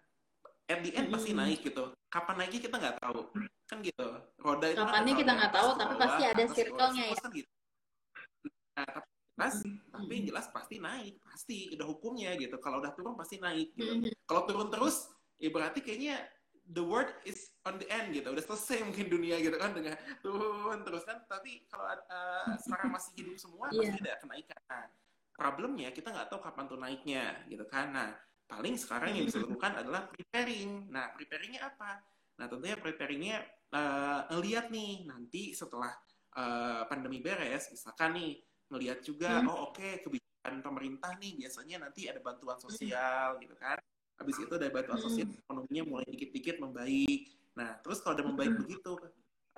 at 0.66 0.82
the 0.82 0.92
end 0.98 1.10
pasti 1.14 1.32
naik 1.34 1.62
gitu. 1.62 1.94
Kapan 2.10 2.36
naiknya 2.42 2.62
kita 2.70 2.76
nggak 2.82 2.98
tahu. 3.02 3.22
Kan 3.66 3.78
gitu. 3.82 4.08
Roda 4.42 4.68
itu 4.70 4.82
Kapannya 4.82 5.14
kan 5.14 5.22
kita 5.22 5.32
nggak 5.38 5.54
tahu, 5.54 5.70
tapi 5.78 5.94
pasti 5.98 6.24
ada 6.26 6.44
circle-nya 6.50 7.06
ya. 7.10 7.18
Gitu. 7.34 7.52
Nah, 8.76 8.86
tapi 8.86 9.10
jelas, 9.38 9.56
tapi 9.94 10.16
jelas 10.26 10.46
pasti 10.52 10.76
naik, 10.82 11.14
pasti 11.22 11.58
udah 11.74 11.86
hukumnya 11.86 12.32
gitu. 12.38 12.58
Kalau 12.62 12.82
udah 12.82 12.92
turun 12.94 13.14
pasti 13.18 13.38
naik 13.38 13.74
gitu. 13.78 14.10
Kalau 14.26 14.42
turun 14.46 14.70
terus, 14.74 15.10
ya 15.38 15.50
berarti 15.54 15.82
kayaknya 15.82 16.22
the 16.74 16.82
world 16.82 17.12
is 17.28 17.54
on 17.68 17.78
the 17.78 17.88
end 17.92 18.14
gitu. 18.16 18.34
Udah 18.34 18.42
selesai 18.42 18.82
mungkin 18.82 19.06
dunia 19.12 19.38
gitu 19.38 19.54
kan 19.58 19.76
dengan 19.76 19.94
turun 20.26 20.82
terus 20.82 21.06
kan. 21.06 21.22
Tapi 21.30 21.70
kalau 21.70 21.86
uh, 21.86 22.54
sekarang 22.58 22.90
masih 22.90 23.12
hidup 23.22 23.38
semua, 23.38 23.70
yeah. 23.70 23.94
pasti 23.94 24.00
ada 24.02 24.14
kenaikan. 24.22 24.60
Nah, 24.66 24.86
problemnya 25.36 25.90
kita 25.94 26.10
nggak 26.10 26.28
tahu 26.32 26.40
kapan 26.42 26.66
tuh 26.66 26.80
naiknya 26.82 27.24
gitu 27.52 27.66
kan. 27.70 27.94
Nah, 27.94 28.10
paling 28.50 28.76
sekarang 28.80 29.14
yang 29.14 29.26
bisa 29.30 29.38
dilakukan 29.44 29.86
adalah 29.86 30.10
preparing. 30.10 30.90
Nah, 30.90 31.14
preparingnya 31.14 31.62
apa? 31.70 32.02
Nah, 32.42 32.46
tentunya 32.50 32.78
preparingnya 32.80 33.38
uh, 33.72 34.28
ngeliat 34.34 34.74
nih 34.74 35.06
nanti 35.08 35.54
setelah 35.56 35.94
uh, 36.36 36.84
pandemi 36.90 37.22
beres, 37.22 37.72
misalkan 37.72 38.18
nih 38.18 38.42
ngeliat 38.74 39.00
juga, 39.06 39.40
hmm. 39.40 39.48
oh 39.48 39.70
oke 39.70 39.78
okay, 39.78 39.94
kebijakan 40.02 40.60
pemerintah 40.66 41.14
nih 41.22 41.38
biasanya 41.46 41.88
nanti 41.88 42.10
ada 42.10 42.20
bantuan 42.20 42.58
sosial 42.58 43.38
gitu 43.40 43.56
kan. 43.56 43.78
Habis 44.16 44.36
itu 44.40 44.54
ada 44.56 44.68
bantuan 44.72 44.98
hmm. 45.00 45.06
sosial, 45.06 45.28
ekonominya 45.28 45.84
mulai 45.84 46.08
dikit-dikit 46.08 46.56
membaik. 46.64 47.22
Nah, 47.56 47.80
terus 47.84 48.00
kalau 48.00 48.16
udah 48.16 48.28
membaik 48.32 48.54
hmm. 48.56 48.62
begitu, 48.64 48.92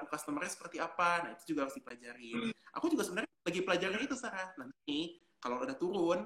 customernya 0.05 0.51
seperti 0.53 0.77
apa? 0.77 1.25
Nah, 1.25 1.31
itu 1.37 1.53
juga 1.53 1.65
harus 1.65 1.75
dipelajari. 1.77 2.31
Hmm. 2.33 2.51
Aku 2.77 2.89
juga 2.89 3.03
sebenarnya 3.05 3.31
lagi 3.45 3.61
pelajarin 3.61 4.01
itu, 4.01 4.17
Sarah. 4.17 4.49
Nanti 4.57 5.21
kalau 5.37 5.61
udah 5.61 5.77
turun, 5.77 6.19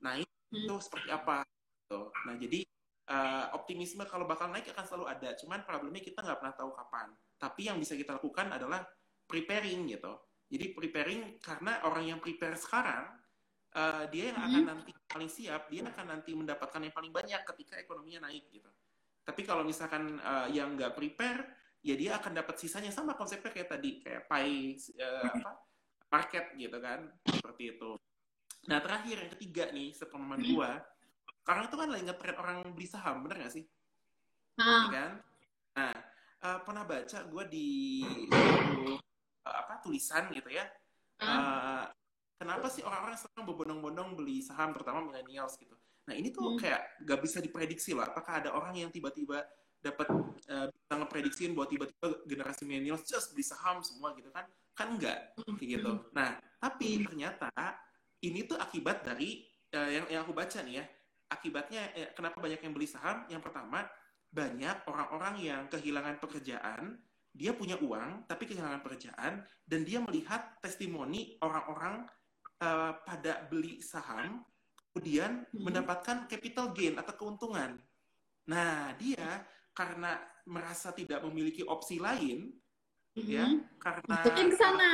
naik, 0.00 0.28
itu 0.52 0.74
seperti 0.80 1.08
apa? 1.12 1.44
Gitu. 1.44 2.00
Nah, 2.28 2.34
jadi 2.36 2.60
uh, 3.08 3.44
optimisme 3.56 4.04
kalau 4.04 4.28
bakal 4.28 4.52
naik 4.52 4.68
akan 4.72 4.84
selalu 4.84 5.06
ada. 5.08 5.32
Cuman 5.36 5.64
problemnya 5.64 6.04
kita 6.04 6.20
nggak 6.20 6.38
pernah 6.40 6.54
tahu 6.56 6.70
kapan. 6.76 7.06
Tapi 7.40 7.60
yang 7.68 7.76
bisa 7.80 7.96
kita 7.96 8.20
lakukan 8.20 8.52
adalah 8.52 8.84
preparing 9.28 9.88
gitu. 9.88 10.12
Jadi 10.48 10.72
preparing 10.72 11.20
karena 11.44 11.84
orang 11.84 12.08
yang 12.08 12.18
prepare 12.24 12.56
sekarang, 12.56 13.17
uh, 13.74 14.04
dia 14.08 14.32
yang 14.32 14.38
akan 14.38 14.60
hmm. 14.64 14.70
nanti 14.70 14.90
paling 15.08 15.30
siap, 15.30 15.68
dia 15.68 15.82
akan 15.84 16.06
nanti 16.08 16.30
mendapatkan 16.32 16.80
yang 16.80 16.94
paling 16.94 17.12
banyak 17.12 17.42
ketika 17.54 17.76
ekonominya 17.76 18.30
naik 18.30 18.48
gitu. 18.48 18.70
Tapi 19.24 19.44
kalau 19.44 19.66
misalkan 19.66 20.16
uh, 20.24 20.48
yang 20.48 20.72
nggak 20.78 20.96
prepare, 20.96 21.52
ya 21.84 21.94
dia 21.98 22.16
akan 22.16 22.32
dapat 22.32 22.56
sisanya 22.56 22.88
sama 22.88 23.12
konsepnya 23.12 23.52
kayak 23.52 23.68
tadi, 23.68 24.00
kayak 24.00 24.24
pie 24.24 24.80
uh, 25.00 25.28
apa 25.28 25.50
market 26.08 26.56
gitu 26.56 26.78
kan, 26.80 27.12
seperti 27.28 27.76
itu. 27.76 27.90
Nah 28.68 28.80
terakhir 28.80 29.16
yang 29.20 29.30
ketiga 29.36 29.64
nih, 29.68 29.92
sepemahaman 29.92 30.40
gua, 30.48 30.80
sekarang 31.44 31.64
itu 31.68 31.76
kan 31.76 31.88
lagi 31.88 32.04
ngetren 32.04 32.36
orang 32.40 32.56
beli 32.72 32.88
saham, 32.88 33.24
bener 33.24 33.44
gak 33.44 33.52
sih? 33.56 33.64
Ah. 34.60 34.84
Ya 34.84 34.88
kan? 34.92 35.12
Nah, 35.76 35.94
uh, 36.44 36.58
pernah 36.64 36.84
baca 36.84 37.18
gue 37.24 37.44
di 37.48 37.68
uh, 38.32 38.96
apa 39.44 39.80
tulisan 39.80 40.28
gitu 40.32 40.52
ya. 40.52 40.68
Uh, 41.18 41.88
kenapa 42.38 42.70
sih 42.70 42.86
orang-orang 42.86 43.18
sekarang 43.18 43.44
berbondong-bondong 43.50 44.08
beli 44.14 44.40
saham, 44.40 44.70
terutama 44.72 45.04
millennials 45.04 45.58
gitu? 45.58 45.74
Nah 46.08 46.14
ini 46.16 46.32
tuh 46.32 46.54
hmm. 46.54 46.58
kayak 46.62 46.80
gak 47.04 47.20
bisa 47.20 47.38
diprediksi 47.42 47.92
lah. 47.92 48.08
Apakah 48.08 48.40
ada 48.40 48.50
orang 48.54 48.72
yang 48.78 48.88
tiba-tiba 48.88 49.44
dapat 49.78 50.08
uh, 50.50 50.66
bisa 50.72 50.94
ngeprediksiin 50.94 51.52
bahwa 51.52 51.68
tiba-tiba 51.70 52.06
generasi 52.26 52.62
millennials 52.64 53.04
just 53.04 53.34
beli 53.36 53.44
saham 53.44 53.84
semua 53.84 54.16
gitu 54.16 54.32
kan? 54.32 54.48
Kan 54.72 54.96
enggak 54.96 55.34
kayak 55.36 55.68
gitu. 55.82 55.92
Hmm. 55.92 56.02
Nah 56.16 56.38
tapi 56.58 57.04
ternyata 57.04 57.50
ini 58.24 58.48
tuh 58.48 58.56
akibat 58.58 59.04
dari 59.04 59.44
uh, 59.76 59.90
yang 59.90 60.06
yang 60.08 60.20
aku 60.26 60.32
baca 60.34 60.58
nih 60.64 60.82
ya 60.82 60.84
akibatnya 61.28 61.92
eh, 61.94 62.10
kenapa 62.16 62.40
banyak 62.40 62.60
yang 62.64 62.72
beli 62.72 62.88
saham? 62.88 63.28
Yang 63.28 63.48
pertama, 63.48 63.84
banyak 64.28 64.84
orang-orang 64.88 65.34
yang 65.40 65.62
kehilangan 65.68 66.20
pekerjaan, 66.20 67.00
dia 67.32 67.52
punya 67.54 67.76
uang 67.78 68.26
tapi 68.26 68.48
kehilangan 68.48 68.80
pekerjaan 68.82 69.44
dan 69.68 69.80
dia 69.84 70.00
melihat 70.02 70.58
testimoni 70.64 71.38
orang-orang 71.44 72.08
uh, 72.62 72.92
pada 73.02 73.46
beli 73.46 73.82
saham 73.82 74.42
kemudian 74.98 75.46
hmm. 75.54 75.62
mendapatkan 75.62 76.26
capital 76.26 76.74
gain 76.74 76.98
atau 76.98 77.14
keuntungan. 77.14 77.78
Nah, 78.50 78.96
dia 78.98 79.46
karena 79.70 80.18
merasa 80.42 80.90
tidak 80.90 81.22
memiliki 81.22 81.62
opsi 81.62 82.02
lain 82.02 82.50
hmm. 83.14 83.28
ya, 83.28 83.46
karena 83.78 84.14
ke 84.26 84.56
sana. 84.58 84.92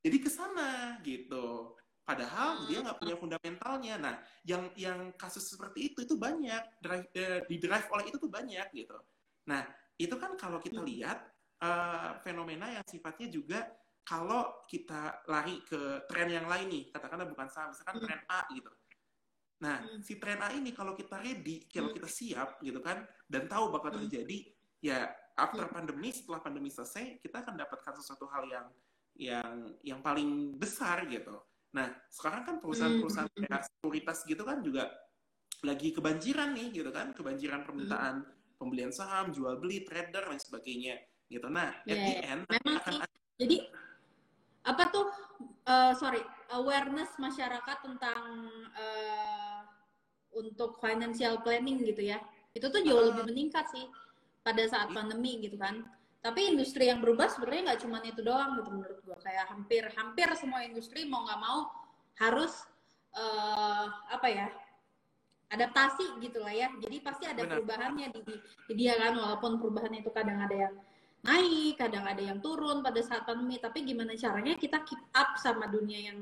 Jadi 0.00 0.16
ke 0.24 0.30
sana 0.32 0.96
gitu. 1.04 1.76
Padahal 2.00 2.64
dia 2.64 2.80
nggak 2.80 2.96
punya 2.96 3.16
fundamentalnya. 3.20 3.94
Nah, 4.00 4.14
yang 4.48 4.72
yang 4.72 5.12
kasus 5.20 5.52
seperti 5.52 5.92
itu 5.92 6.08
itu 6.08 6.16
banyak 6.16 6.80
drive, 6.80 7.06
eh, 7.12 7.44
di 7.44 7.60
drive 7.60 7.92
oleh 7.92 8.08
itu 8.08 8.16
tuh 8.16 8.32
banyak 8.32 8.66
gitu. 8.72 8.96
Nah, 9.52 9.68
itu 10.00 10.16
kan 10.16 10.32
kalau 10.40 10.64
kita 10.64 10.80
hmm. 10.80 10.88
lihat 10.88 11.18
uh, 11.60 12.16
fenomena 12.24 12.72
yang 12.72 12.86
sifatnya 12.88 13.28
juga 13.28 13.68
kalau 14.04 14.64
kita 14.66 15.22
lari 15.30 15.62
ke 15.62 16.04
tren 16.10 16.28
yang 16.30 16.46
lain 16.50 16.66
nih, 16.68 16.84
katakanlah 16.90 17.28
bukan 17.30 17.46
saham, 17.46 17.70
misalkan 17.70 17.96
hmm. 18.00 18.04
tren 18.06 18.20
A 18.26 18.40
gitu. 18.50 18.70
Nah, 19.60 19.76
hmm. 19.84 20.00
si 20.00 20.16
tren 20.16 20.40
A 20.40 20.48
ini 20.56 20.72
kalau 20.72 20.96
kita 20.96 21.20
ready, 21.20 21.68
kalau 21.68 21.92
kita 21.92 22.08
siap 22.08 22.58
gitu 22.64 22.80
kan, 22.80 23.04
dan 23.28 23.46
tahu 23.46 23.70
bakal 23.70 23.92
terjadi, 23.92 24.48
ya 24.80 25.06
after 25.36 25.68
pandemi, 25.68 26.10
setelah 26.10 26.40
pandemi 26.40 26.72
selesai, 26.72 27.20
kita 27.20 27.44
akan 27.44 27.54
dapatkan 27.60 27.92
sesuatu 28.00 28.26
hal 28.32 28.44
yang 28.48 28.66
yang 29.20 29.52
yang 29.84 30.00
paling 30.00 30.56
besar 30.56 31.04
gitu. 31.06 31.36
Nah, 31.76 31.92
sekarang 32.10 32.42
kan 32.48 32.56
perusahaan-perusahaan 32.58 33.30
hmm. 33.30 33.46
kayak 33.46 33.62
sekuritas 33.68 34.18
gitu 34.26 34.42
kan 34.42 34.58
juga 34.64 34.90
lagi 35.60 35.92
kebanjiran 35.92 36.56
nih 36.56 36.68
gitu 36.72 36.90
kan, 36.90 37.12
kebanjiran 37.12 37.62
permintaan 37.62 38.24
hmm. 38.24 38.56
pembelian 38.56 38.90
saham, 38.90 39.30
jual 39.30 39.60
beli, 39.60 39.84
trader 39.84 40.24
dan 40.24 40.40
sebagainya 40.40 40.98
gitu. 41.30 41.46
Nah, 41.46 41.70
yeah, 41.86 41.94
at 41.94 41.98
the 42.00 42.14
iya. 42.16 42.20
end 42.26 42.42
memang 42.48 42.74
akan 42.80 42.94
sih. 42.98 43.10
Jadi 43.40 43.56
apa 44.66 44.82
tuh 44.92 45.08
uh, 45.64 45.92
sorry 45.96 46.20
awareness 46.52 47.14
masyarakat 47.16 47.76
tentang 47.80 48.20
uh, 48.74 49.60
untuk 50.36 50.78
financial 50.78 51.40
planning 51.42 51.82
gitu 51.86 52.10
ya. 52.10 52.18
Itu 52.52 52.70
tuh 52.70 52.82
jauh 52.82 53.14
lebih 53.14 53.30
meningkat 53.30 53.70
sih 53.70 53.86
pada 54.42 54.62
saat 54.66 54.90
pandemi 54.90 55.38
gitu 55.42 55.56
kan. 55.56 55.86
Tapi 56.20 56.52
industri 56.52 56.92
yang 56.92 57.00
berubah 57.00 57.32
sebenarnya 57.32 57.72
nggak 57.72 57.80
cuma 57.86 57.98
itu 58.04 58.20
doang 58.20 58.60
gitu 58.60 58.70
menurut 58.70 58.98
gua. 59.06 59.16
Kayak 59.22 59.48
hampir 59.48 59.82
hampir 59.96 60.28
semua 60.36 60.60
industri 60.66 61.06
mau 61.08 61.24
nggak 61.24 61.40
mau 61.40 61.70
harus 62.20 62.52
uh, 63.16 63.86
apa 64.12 64.28
ya 64.28 64.46
adaptasi 65.50 66.20
gitu 66.22 66.42
lah 66.42 66.54
ya. 66.54 66.68
Jadi 66.78 66.96
pasti 67.02 67.24
ada 67.26 67.42
Benar. 67.42 67.58
perubahannya 67.58 68.06
di, 68.12 68.34
di 68.70 68.74
dia 68.76 68.94
kan 68.98 69.16
walaupun 69.16 69.58
perubahannya 69.58 70.04
itu 70.04 70.12
kadang 70.14 70.38
ada 70.44 70.56
yang 70.68 70.74
naik 71.20 71.76
kadang 71.76 72.08
ada 72.08 72.20
yang 72.20 72.40
turun 72.40 72.80
pada 72.80 73.00
saat 73.04 73.28
pandemi. 73.28 73.60
Tapi 73.60 73.84
gimana 73.84 74.16
caranya 74.16 74.56
kita 74.56 74.80
keep 74.84 75.00
up 75.12 75.36
sama 75.36 75.68
dunia 75.68 76.12
yang 76.12 76.18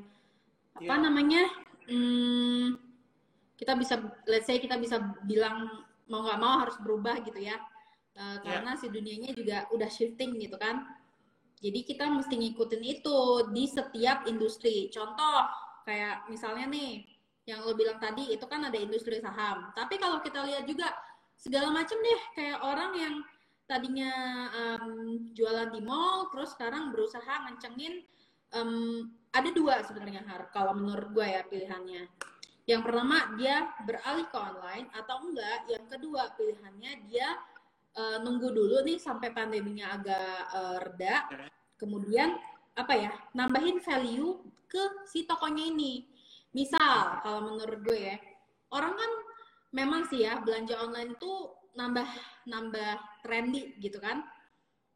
apa 0.78 0.94
yeah. 0.94 0.98
namanya 1.02 1.42
hmm, 1.90 2.78
kita 3.58 3.74
bisa 3.74 3.98
let's 4.30 4.46
say 4.46 4.62
kita 4.62 4.78
bisa 4.78 5.02
bilang 5.26 5.86
mau 6.06 6.22
nggak 6.22 6.40
mau 6.40 6.62
harus 6.62 6.78
berubah 6.82 7.22
gitu 7.22 7.38
ya. 7.42 7.58
Uh, 8.18 8.42
karena 8.42 8.74
yeah. 8.74 8.80
si 8.80 8.86
dunianya 8.90 9.30
juga 9.34 9.56
udah 9.70 9.90
shifting 9.90 10.38
gitu 10.42 10.58
kan. 10.58 10.82
Jadi 11.58 11.82
kita 11.82 12.06
mesti 12.06 12.38
ngikutin 12.38 12.82
itu 12.86 13.18
di 13.50 13.66
setiap 13.66 14.26
industri. 14.30 14.86
Contoh 14.94 15.46
kayak 15.82 16.30
misalnya 16.30 16.70
nih 16.70 17.02
yang 17.50 17.64
lo 17.64 17.74
bilang 17.74 17.98
tadi 17.98 18.30
itu 18.30 18.46
kan 18.46 18.66
ada 18.66 18.78
industri 18.78 19.18
saham. 19.18 19.74
Tapi 19.74 19.98
kalau 19.98 20.22
kita 20.22 20.44
lihat 20.46 20.68
juga 20.68 20.94
segala 21.38 21.70
macam 21.70 21.98
deh 21.98 22.20
kayak 22.34 22.58
orang 22.62 22.90
yang 22.98 23.14
tadinya 23.68 24.12
um, 24.50 25.28
jualan 25.36 25.68
di 25.70 25.84
mall 25.84 26.32
terus 26.32 26.56
sekarang 26.56 26.88
berusaha 26.88 27.44
ngencengin 27.44 28.00
um, 28.56 29.12
ada 29.36 29.52
dua 29.52 29.84
sebenarnya 29.84 30.24
kalau 30.50 30.72
menurut 30.72 31.12
gue 31.12 31.26
ya 31.28 31.44
pilihannya 31.44 32.08
yang 32.68 32.84
pertama 32.84 33.32
dia 33.40 33.64
beralih 33.88 34.28
ke 34.28 34.36
online 34.36 34.92
atau 34.92 35.24
enggak. 35.24 35.64
Yang 35.72 35.84
kedua 35.96 36.36
pilihannya 36.36 36.92
dia 37.08 37.28
uh, 37.96 38.20
nunggu 38.20 38.52
dulu 38.52 38.84
nih 38.84 39.00
sampai 39.00 39.32
pandeminya 39.32 39.96
agak 39.96 40.36
uh, 40.52 40.76
reda. 40.84 41.24
Kemudian 41.80 42.36
apa 42.76 42.92
ya 42.92 43.10
nambahin 43.32 43.80
value 43.80 44.44
ke 44.68 45.08
si 45.08 45.24
tokonya 45.24 45.64
ini. 45.64 46.04
Misal 46.52 47.24
kalau 47.24 47.56
menurut 47.56 47.80
gue 47.88 48.12
ya 48.12 48.20
orang 48.76 48.92
kan 48.92 49.10
memang 49.72 50.04
sih 50.12 50.28
ya 50.28 50.36
belanja 50.44 50.76
online 50.76 51.16
itu 51.16 51.32
nambah 51.72 52.08
nambah 52.48 53.22
trendy 53.22 53.76
gitu 53.78 54.00
kan. 54.00 54.24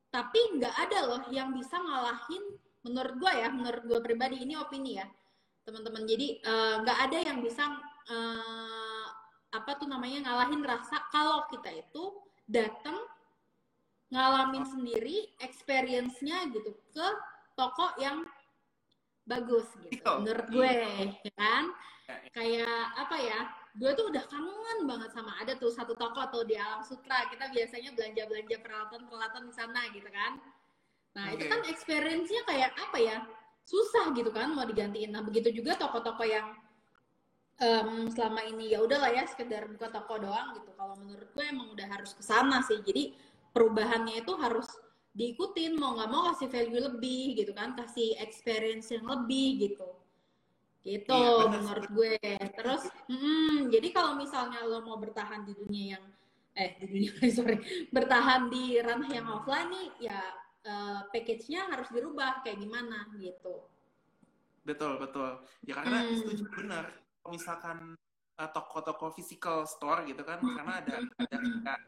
Tapi 0.08 0.40
nggak 0.56 0.74
ada 0.88 0.98
loh 1.08 1.22
yang 1.32 1.52
bisa 1.52 1.76
ngalahin 1.76 2.44
menurut 2.82 3.14
gue 3.20 3.32
ya, 3.32 3.48
menurut 3.52 3.84
gue 3.84 4.00
pribadi 4.00 4.42
ini 4.42 4.56
opini 4.56 4.98
ya 4.98 5.06
teman-teman 5.62 6.02
jadi 6.06 6.28
eh, 6.42 6.74
nggak 6.82 6.98
uh, 6.98 7.04
ada 7.06 7.18
yang 7.22 7.38
bisa 7.38 7.64
uh, 8.10 9.06
apa 9.52 9.70
tuh 9.78 9.86
namanya 9.86 10.26
ngalahin 10.26 10.62
rasa 10.66 10.98
kalau 11.14 11.46
kita 11.52 11.70
itu 11.70 12.18
datang 12.50 12.98
ngalamin 14.10 14.66
sendiri 14.66 15.30
experience-nya 15.40 16.50
gitu 16.52 16.74
ke 16.92 17.08
toko 17.54 17.94
yang 18.02 18.26
bagus 19.22 19.64
gitu 19.86 20.02
menurut 20.02 20.46
gue 20.50 20.66
ya 20.66 21.32
kan 21.38 21.64
ya, 22.10 22.16
ya. 22.18 22.30
kayak 22.34 22.82
apa 22.98 23.16
ya 23.22 23.40
gue 23.72 23.90
tuh 23.96 24.12
udah 24.12 24.24
kangen 24.28 24.78
banget 24.84 25.10
sama 25.16 25.32
ada 25.40 25.56
tuh 25.56 25.72
satu 25.72 25.96
toko 25.96 26.28
tuh 26.28 26.44
di 26.44 26.60
Alam 26.60 26.84
Sutra 26.84 27.24
kita 27.32 27.48
biasanya 27.48 27.96
belanja 27.96 28.22
belanja 28.28 28.56
peralatan 28.60 29.00
peralatan 29.08 29.42
di 29.48 29.54
sana 29.56 29.80
gitu 29.92 30.08
kan 30.12 30.32
nah 31.12 31.28
okay. 31.28 31.36
itu 31.40 31.44
kan 31.48 31.60
experience-nya 31.68 32.42
kayak 32.48 32.70
apa 32.76 32.98
ya 33.00 33.18
susah 33.66 34.10
gitu 34.14 34.30
kan 34.34 34.50
mau 34.52 34.66
digantiin. 34.66 35.14
Nah 35.14 35.22
begitu 35.22 35.54
juga 35.54 35.78
toko-toko 35.78 36.22
yang 36.26 36.54
um, 37.62 38.10
selama 38.10 38.42
ini 38.46 38.74
ya 38.74 38.82
udahlah 38.82 39.10
ya 39.14 39.24
sekedar 39.26 39.70
buka 39.70 39.90
toko 39.90 40.18
doang 40.18 40.58
gitu. 40.58 40.70
Kalau 40.74 40.94
menurut 40.98 41.28
gue 41.30 41.44
emang 41.46 41.70
udah 41.74 41.86
harus 41.86 42.12
ke 42.14 42.22
sana 42.26 42.60
sih. 42.66 42.82
Jadi 42.82 43.14
perubahannya 43.54 44.22
itu 44.22 44.32
harus 44.38 44.66
diikutin 45.12 45.76
mau 45.76 45.92
nggak 45.94 46.10
mau 46.10 46.32
kasih 46.32 46.48
value 46.48 46.82
lebih 46.88 47.36
gitu 47.36 47.52
kan, 47.52 47.76
kasih 47.76 48.16
experience 48.18 48.90
yang 48.90 49.04
lebih 49.04 49.70
gitu. 49.70 49.88
Gitu 50.82 51.14
iya, 51.14 51.46
menurut 51.46 51.86
gue. 51.94 52.18
Terus 52.58 52.82
mm, 53.06 53.70
jadi 53.70 53.88
kalau 53.94 54.18
misalnya 54.18 54.66
lo 54.66 54.82
mau 54.82 54.98
bertahan 54.98 55.46
di 55.46 55.54
dunia 55.54 55.98
yang 55.98 56.04
eh 56.52 56.76
di 56.76 56.84
dunia 56.84 57.12
sorry 57.36 57.56
bertahan 57.88 58.52
di 58.52 58.76
ranah 58.76 59.08
yang 59.08 59.24
offline 59.24 59.72
nih 59.72 59.88
ya 60.12 60.20
uh, 60.68 61.00
package-nya 61.08 61.64
harus 61.72 61.88
dirubah 61.88 62.44
kayak 62.44 62.60
gimana 62.60 63.08
gitu. 63.16 63.64
Betul, 64.62 65.00
betul. 65.00 65.40
Ya 65.64 65.80
karena 65.80 65.98
hmm. 66.06 66.18
setuju 66.18 66.44
benar. 66.52 66.86
Misalkan 67.30 67.94
uh, 68.36 68.50
toko-toko 68.50 69.14
physical 69.14 69.64
store 69.64 70.04
gitu 70.04 70.26
kan, 70.26 70.42
hmm. 70.42 70.54
karena 70.58 70.74
ada 70.82 70.94
ada 71.18 71.36
kayak 71.38 71.80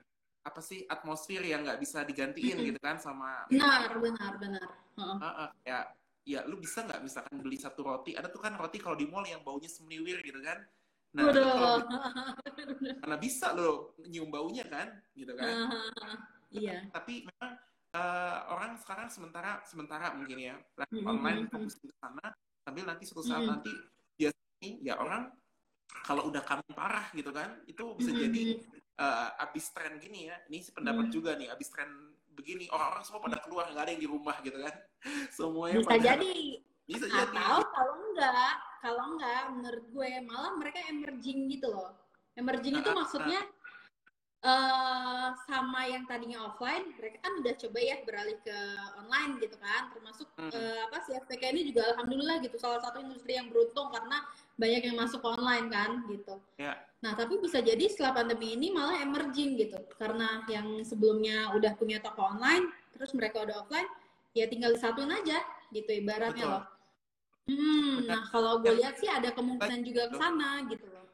apa 0.45 0.61
sih 0.61 0.85
atmosfer 0.85 1.41
yang 1.41 1.65
nggak 1.65 1.81
bisa 1.81 2.05
digantiin 2.05 2.61
hmm. 2.61 2.67
gitu 2.69 2.81
kan 2.85 3.01
sama 3.01 3.49
benar 3.49 3.97
benar 3.97 4.33
benar 4.37 4.69
uh, 5.01 5.49
uh, 5.49 5.51
ya 5.65 5.89
ya 6.25 6.41
lu 6.49 6.57
bisa 6.57 6.81
nggak 6.85 7.05
misalkan 7.05 7.37
beli 7.45 7.61
satu 7.61 7.85
roti 7.85 8.17
ada 8.17 8.33
tuh 8.33 8.41
kan 8.41 8.57
roti 8.57 8.81
kalau 8.81 8.97
di 8.97 9.05
mall 9.05 9.29
yang 9.29 9.45
baunya 9.45 9.69
semeniwir 9.69 10.25
gitu 10.25 10.41
kan 10.41 10.65
nah 11.15 11.31
kalau, 11.31 11.79
karena 13.05 13.17
bisa 13.21 13.55
lo 13.55 13.95
nyium 14.03 14.33
baunya 14.33 14.67
kan 14.67 14.89
gitu 15.15 15.37
kan 15.37 15.71
uh, 15.71 16.19
iya 16.65 16.89
tapi 16.91 17.29
memang 17.29 17.53
uh, 17.95 18.39
orang 18.51 18.73
sekarang 18.81 19.09
sementara 19.13 19.63
sementara 19.69 20.17
mungkin 20.17 20.39
ya 20.41 20.57
mm-hmm. 20.59 21.07
online 21.07 21.47
fokus 21.53 21.79
ke 21.79 21.87
sana 22.01 22.27
sambil 22.65 22.85
nanti 22.89 23.05
suatu 23.07 23.23
saat 23.23 23.45
mm-hmm. 23.45 23.53
nanti 23.53 23.73
biasanya 24.17 24.69
ya 24.83 24.95
orang 24.99 25.23
kalau 26.03 26.33
udah 26.33 26.43
kangen 26.43 26.73
parah 26.75 27.07
gitu 27.15 27.31
kan 27.31 27.63
itu 27.69 27.85
bisa 28.01 28.11
mm-hmm. 28.11 28.25
jadi 28.27 28.43
uh, 28.99 29.45
abis 29.45 29.71
tren 29.71 30.01
gini 30.01 30.33
ya 30.33 30.37
ini 30.51 30.59
pendapat 30.73 31.07
mm-hmm. 31.09 31.15
juga 31.15 31.31
nih 31.39 31.49
abis 31.53 31.69
tren 31.71 31.91
begini 32.35 32.67
orang-orang 32.69 33.05
semua 33.07 33.21
pada 33.25 33.39
keluar 33.41 33.65
nggak 33.71 33.85
ada 33.87 33.93
yang 33.95 34.03
di 34.03 34.11
rumah 34.11 34.37
gitu 34.43 34.59
kan. 34.59 34.75
Semuanya 35.37 35.79
bisa 35.81 35.91
pada, 35.91 36.05
jadi. 36.05 36.35
Bisa 36.85 37.05
atau 37.07 37.17
jadi. 37.17 37.37
Atau 37.39 37.61
kalau 37.73 37.95
enggak 38.11 38.53
kalau 38.85 39.03
enggak 39.17 39.43
menurut 39.57 39.85
gue 39.89 40.11
malah 40.29 40.53
mereka 40.59 40.79
emerging 40.91 41.39
gitu 41.49 41.67
loh. 41.73 41.91
Emerging 42.35 42.75
nah, 42.77 42.83
itu 42.83 42.91
maksudnya 42.91 43.41
nah, 43.41 43.64
uh, 44.45 45.33
sama 45.49 45.89
yang 45.89 46.05
tadinya 46.05 46.53
offline, 46.53 46.93
mereka 47.01 47.25
kan 47.25 47.33
udah 47.41 47.55
coba 47.57 47.79
ya 47.81 47.97
beralih 48.05 48.39
ke 48.45 48.59
online 49.01 49.41
gitu 49.41 49.57
kan. 49.59 49.91
Termasuk 49.97 50.29
hmm. 50.37 50.53
uh, 50.53 50.79
apa 50.87 50.97
sih 51.09 51.17
FPK 51.17 51.43
ini 51.57 51.63
juga 51.73 51.97
alhamdulillah 51.97 52.45
gitu 52.45 52.57
salah 52.61 52.79
satu 52.85 53.01
industri 53.01 53.41
yang 53.41 53.49
beruntung 53.49 53.89
karena 53.91 54.21
banyak 54.61 54.83
yang 54.93 54.97
masuk 55.01 55.25
online 55.25 55.67
kan 55.73 56.05
gitu. 56.07 56.39
Yeah. 56.61 56.77
Nah 57.01 57.17
tapi 57.17 57.41
bisa 57.41 57.65
jadi 57.65 57.89
setelah 57.89 58.23
pandemi 58.23 58.55
ini 58.55 58.71
malah 58.71 59.01
emerging 59.01 59.57
gitu 59.59 59.81
karena 59.97 60.45
yang 60.47 60.85
sebelumnya 60.85 61.51
udah 61.57 61.73
punya 61.75 61.99
toko 62.05 62.23
online, 62.37 62.71
terus 62.95 63.17
mereka 63.17 63.43
udah 63.43 63.65
offline, 63.65 63.89
ya 64.37 64.47
tinggal 64.47 64.77
disatuin 64.77 65.11
aja 65.11 65.41
gitu 65.73 65.91
ibaratnya 65.91 66.47
Betul. 66.47 66.55
loh. 66.55 66.65
Hmm, 67.45 68.09
nah 68.09 68.25
kalau 68.33 68.65
gue 68.65 68.73
lihat 68.73 68.97
sih 68.97 69.05
ada 69.05 69.29
kemungkinan 69.29 69.85
juga 69.85 70.09
ke 70.09 70.17
sana 70.17 70.65
gitu 70.65 70.89
loh. 70.89 71.05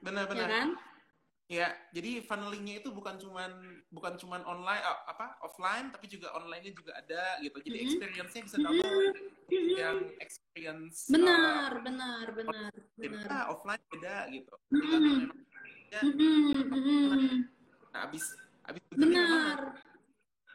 Benar-benar. 0.00 0.40
Ya 0.40 0.48
kan? 0.48 0.68
Ya, 1.48 1.72
jadi 1.96 2.20
funnelingnya 2.28 2.84
itu 2.84 2.92
bukan 2.92 3.16
cuman 3.16 3.80
bukan 3.88 4.20
cuman 4.20 4.44
online 4.44 4.84
apa 4.84 5.40
offline 5.40 5.88
tapi 5.88 6.04
juga 6.04 6.28
online-nya 6.36 6.76
juga 6.76 6.92
ada 6.92 7.40
gitu. 7.40 7.56
Jadi 7.64 7.72
mm-hmm. 7.72 7.88
experience-nya 7.88 8.42
bisa 8.44 8.56
double 8.60 8.84
mm-hmm. 8.84 9.76
yang 9.80 9.96
experience 10.20 11.08
benar, 11.08 11.72
uh, 11.72 11.80
benar, 11.80 12.24
benar, 12.36 12.70
benar. 13.00 13.28
Ah, 13.32 13.44
offline 13.48 13.80
beda 13.88 14.28
gitu. 14.28 14.54
Ya, 15.88 16.00
mm-hmm. 16.04 17.48
Nah, 17.96 18.00
abis 18.04 18.36
abis 18.68 18.84
benar. 18.92 19.80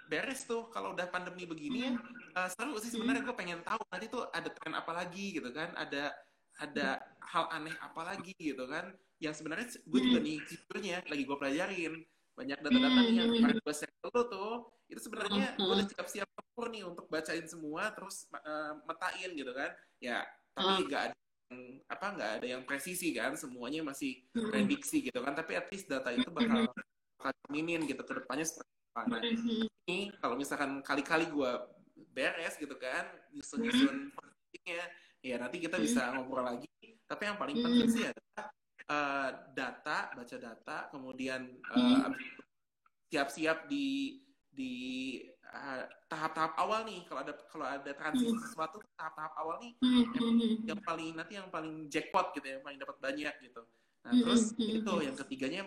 beres 0.05 0.45
tuh 0.45 0.69
kalau 0.69 0.93
udah 0.93 1.09
pandemi 1.09 1.49
begini 1.49 1.89
ya 1.89 1.91
uh, 2.37 2.45
seru 2.53 2.77
sih 2.77 2.93
sebenarnya 2.93 3.25
gue 3.25 3.33
pengen 3.33 3.65
tahu 3.65 3.81
nanti 3.89 4.05
tuh 4.13 4.29
ada 4.29 4.45
tren 4.53 4.77
apa 4.77 4.93
lagi 4.93 5.33
gitu 5.33 5.49
kan 5.49 5.73
ada 5.73 6.13
ada 6.61 7.01
hal 7.33 7.49
aneh 7.49 7.73
apa 7.81 8.13
lagi 8.13 8.37
gitu 8.37 8.69
kan 8.69 8.93
yang 9.23 9.35
sebenarnya 9.35 9.67
gue 9.79 9.99
juga 10.03 10.19
hmm. 10.19 10.27
nih 10.27 10.37
jujurnya 10.51 10.97
lagi 11.07 11.23
gue 11.23 11.37
pelajarin. 11.39 11.93
Banyak 12.33 12.59
data-data 12.65 12.99
nih 13.05 13.15
yang 13.15 13.29
kemarin 13.29 13.57
gue 13.63 13.75
share 13.75 13.95
lo 14.03 14.23
tuh. 14.27 14.53
Itu 14.91 14.99
sebenarnya 14.99 15.55
gue 15.55 15.73
udah 15.79 15.87
siap-siap 15.87 16.27
tempur 16.27 16.67
nih 16.73 16.83
untuk 16.83 17.05
bacain 17.07 17.45
semua 17.47 17.93
terus 17.95 18.27
uh, 18.35 18.75
metain 18.83 19.29
gitu 19.31 19.51
kan. 19.55 19.71
Ya 20.03 20.27
tapi 20.53 20.85
nggak 20.85 21.01
ada 21.09 21.15
yang, 21.49 21.59
apa 21.89 22.05
nggak 22.13 22.31
ada 22.41 22.45
yang 22.45 22.61
presisi 22.67 23.09
kan 23.15 23.33
semuanya 23.39 23.81
masih 23.87 24.27
hmm. 24.35 24.51
prediksi 24.51 25.07
gitu 25.07 25.23
kan. 25.23 25.31
Tapi 25.31 25.55
at 25.55 25.71
least 25.71 25.87
data 25.87 26.11
itu 26.11 26.27
bakal 26.27 26.67
bakal 27.21 27.31
cerminin 27.47 27.87
gitu 27.87 28.03
ke 28.03 28.13
depannya 28.19 28.43
seperti 28.43 28.71
apa. 28.91 29.01
Nah 29.07 29.19
hmm. 29.23 29.65
ini 29.87 30.11
kalau 30.19 30.35
misalkan 30.35 30.83
kali-kali 30.83 31.31
gue 31.31 31.51
beres 32.13 32.59
gitu 32.61 32.77
kan 32.77 33.09
nyusun-nyusun 33.33 34.13
ya 35.23 35.39
nanti 35.39 35.57
kita 35.63 35.79
bisa 35.79 36.11
ngobrol 36.13 36.43
lagi. 36.43 36.67
Tapi 37.07 37.23
yang 37.29 37.37
paling 37.39 37.57
penting 37.61 37.89
sih 37.89 38.03
adalah 38.09 38.51
uh, 38.93 39.29
data, 39.57 40.13
baca 40.13 40.37
data, 40.37 40.77
kemudian 40.93 41.41
uh, 41.73 42.13
siap-siap 43.09 43.65
di 43.65 44.21
di 44.53 44.73
uh, 45.49 45.89
tahap-tahap 46.05 46.53
awal 46.61 46.85
nih 46.85 47.01
kalau 47.09 47.25
ada 47.25 47.33
kalau 47.49 47.65
ada 47.65 47.91
transisi 47.97 48.29
Hmm. 48.29 48.41
sesuatu 48.45 48.77
tahap-tahap 48.93 49.33
awal 49.41 49.57
nih 49.65 49.73
Hmm, 49.81 50.05
yang, 50.13 50.77
yang 50.77 50.81
paling 50.85 51.09
nanti 51.17 51.33
yang 51.41 51.49
paling 51.49 51.89
jackpot 51.89 52.37
gitu 52.37 52.45
ya, 52.45 52.61
yang 52.61 52.65
paling 52.65 52.77
dapat 52.77 52.97
banyak 53.01 53.33
gitu. 53.41 53.61
Nah, 54.05 54.13
terus 54.13 54.53
itu 54.59 54.93
yang 55.01 55.15
ketiganya 55.17 55.63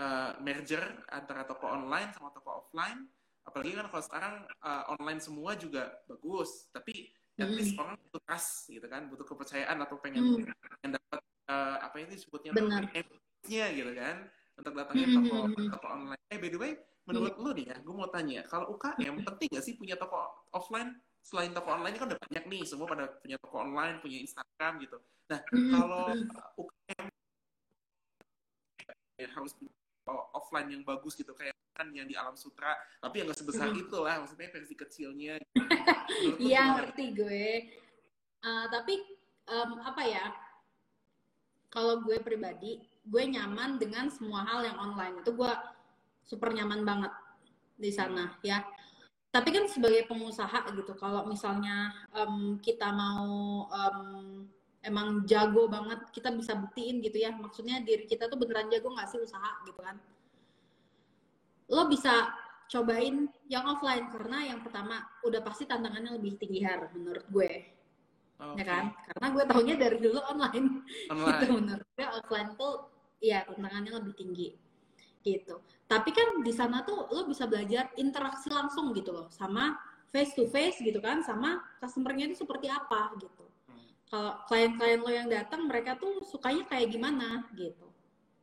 uh, 0.00 0.32
merger 0.40 0.80
antara 1.12 1.44
toko 1.44 1.68
online 1.68 2.08
sama 2.16 2.32
toko 2.32 2.64
offline. 2.64 3.04
Apalagi 3.42 3.74
kan 3.74 3.90
kalau 3.90 4.04
sekarang 4.06 4.34
uh, 4.62 4.94
online 4.94 5.18
semua 5.18 5.58
juga 5.58 5.90
bagus, 6.06 6.70
tapi 6.70 7.10
at 7.42 7.50
least 7.58 7.74
orang 7.74 7.98
butuh 8.06 8.22
trust 8.22 8.70
gitu 8.70 8.86
kan, 8.86 9.10
butuh 9.10 9.26
kepercayaan 9.26 9.82
atau 9.82 9.98
pengen 9.98 10.38
pengen 10.46 10.94
dapat 10.94 11.20
uh, 11.52 11.76
apa 11.84 11.94
itu 12.00 12.16
disebutnya 12.16 12.50
nya 13.50 13.66
gitu 13.74 13.92
kan 13.98 14.16
untuk 14.58 14.72
datangin 14.76 15.06
Hmm, 15.10 15.16
toko 15.18 15.36
hmm, 15.42 15.54
hmm. 15.56 15.70
toko 15.74 15.86
online. 15.88 16.22
Eh 16.30 16.38
by 16.38 16.48
the 16.52 16.58
way, 16.60 16.72
menurut 17.08 17.34
lu 17.40 17.50
nih 17.56 17.66
ya, 17.72 17.76
gue 17.82 17.94
mau 17.94 18.08
tanya, 18.08 18.40
kalau 18.46 18.70
UKM 18.76 19.14
penting 19.28 19.48
gak 19.52 19.64
sih 19.64 19.74
punya 19.74 19.96
toko 19.98 20.46
offline 20.54 20.94
selain 21.22 21.54
toko 21.54 21.70
online 21.70 21.94
ini 21.94 22.00
kan 22.02 22.08
udah 22.10 22.20
banyak 22.28 22.44
nih, 22.50 22.62
semua 22.66 22.86
pada 22.90 23.06
punya 23.22 23.38
toko 23.38 23.56
online, 23.62 24.02
punya 24.02 24.18
Instagram 24.22 24.72
gitu. 24.82 24.98
Nah, 25.30 25.40
Hmm, 25.50 25.70
kalau 25.72 26.04
hmm. 26.12 26.60
UKM 26.60 27.06
ya, 29.18 29.28
harus 29.32 29.52
punya 29.56 29.72
toko 30.02 30.22
offline 30.34 30.68
yang 30.70 30.82
bagus 30.82 31.14
gitu 31.14 31.32
kayak 31.34 31.54
kan 31.72 31.88
yang 31.96 32.04
di 32.04 32.12
Alam 32.12 32.36
Sutra, 32.36 32.76
tapi 33.00 33.22
yang 33.24 33.32
gak 33.32 33.40
sebesar 33.40 33.72
Hmm. 33.72 33.80
itu 33.80 33.96
lah, 33.98 34.20
maksudnya 34.22 34.48
versi 34.52 34.74
kecilnya. 34.76 35.34
Iya 36.38 36.76
ngerti 36.78 37.16
gue. 37.16 37.46
Uh, 38.44 38.66
tapi 38.68 39.00
em, 39.48 39.70
apa 39.80 40.02
ya? 40.04 40.24
Kalau 41.72 42.04
gue 42.04 42.20
pribadi, 42.20 42.76
gue 43.08 43.22
nyaman 43.32 43.80
dengan 43.80 44.12
semua 44.12 44.44
hal 44.44 44.60
yang 44.68 44.76
online. 44.76 45.24
Itu 45.24 45.32
gue 45.32 45.48
super 46.20 46.52
nyaman 46.52 46.84
banget 46.84 47.12
di 47.80 47.88
sana 47.88 48.36
ya. 48.44 48.60
Tapi 49.32 49.48
kan 49.48 49.64
sebagai 49.64 50.04
pengusaha 50.04 50.68
gitu, 50.76 50.92
kalau 51.00 51.24
misalnya 51.24 51.88
em, 52.12 52.60
kita 52.60 52.92
mau 52.92 53.64
em, 53.72 53.98
emang 54.84 55.24
jago 55.24 55.64
banget, 55.72 56.04
kita 56.12 56.28
bisa 56.36 56.52
buktiin 56.52 57.00
gitu 57.00 57.16
ya. 57.16 57.32
Maksudnya 57.32 57.80
diri 57.80 58.04
kita 58.04 58.28
tuh 58.28 58.36
beneran 58.36 58.68
jago 58.68 58.92
nggak 58.92 59.08
sih 59.08 59.16
usaha 59.16 59.64
gitu 59.64 59.80
kan? 59.80 59.96
Lo 61.72 61.88
bisa 61.88 62.36
cobain 62.68 63.32
yang 63.48 63.64
offline 63.64 64.12
karena 64.12 64.52
yang 64.52 64.60
pertama 64.60 65.04
udah 65.24 65.40
pasti 65.40 65.64
tantangannya 65.64 66.20
lebih 66.20 66.36
tinggi 66.36 66.64
har 66.64 66.88
menurut 66.96 67.24
gue 67.28 67.81
Oke. 68.40 68.58
ya 68.58 68.64
kan 68.64 68.84
karena 69.06 69.26
gue 69.32 69.44
taunya 69.46 69.74
dari 69.78 69.96
dulu 70.00 70.18
online 70.24 70.68
Online. 71.12 71.26
gitu 71.40 71.44
menurut 71.56 71.86
gue 71.94 72.06
offline 72.06 72.50
tuh 72.56 72.74
ya 73.22 73.46
tantangannya 73.46 73.92
lebih 74.02 74.14
tinggi 74.18 74.48
gitu 75.22 75.62
tapi 75.86 76.10
kan 76.10 76.42
di 76.42 76.50
sana 76.50 76.82
tuh 76.82 77.06
lo 77.06 77.28
bisa 77.30 77.46
belajar 77.46 77.94
interaksi 77.94 78.50
langsung 78.50 78.90
gitu 78.96 79.14
loh 79.14 79.26
sama 79.30 79.78
face 80.10 80.34
to 80.34 80.50
face 80.50 80.82
gitu 80.82 80.98
kan 80.98 81.22
sama 81.22 81.62
customernya 81.78 82.32
itu 82.32 82.42
seperti 82.42 82.66
apa 82.66 83.14
gitu 83.18 83.46
Hmm. 83.62 83.78
kalau 84.10 84.32
klien-klien 84.50 84.98
lo 84.98 85.08
yang 85.08 85.30
datang 85.30 85.70
mereka 85.70 85.94
tuh 85.94 86.18
sukanya 86.26 86.66
kayak 86.66 86.90
gimana 86.90 87.46
gitu 87.54 87.86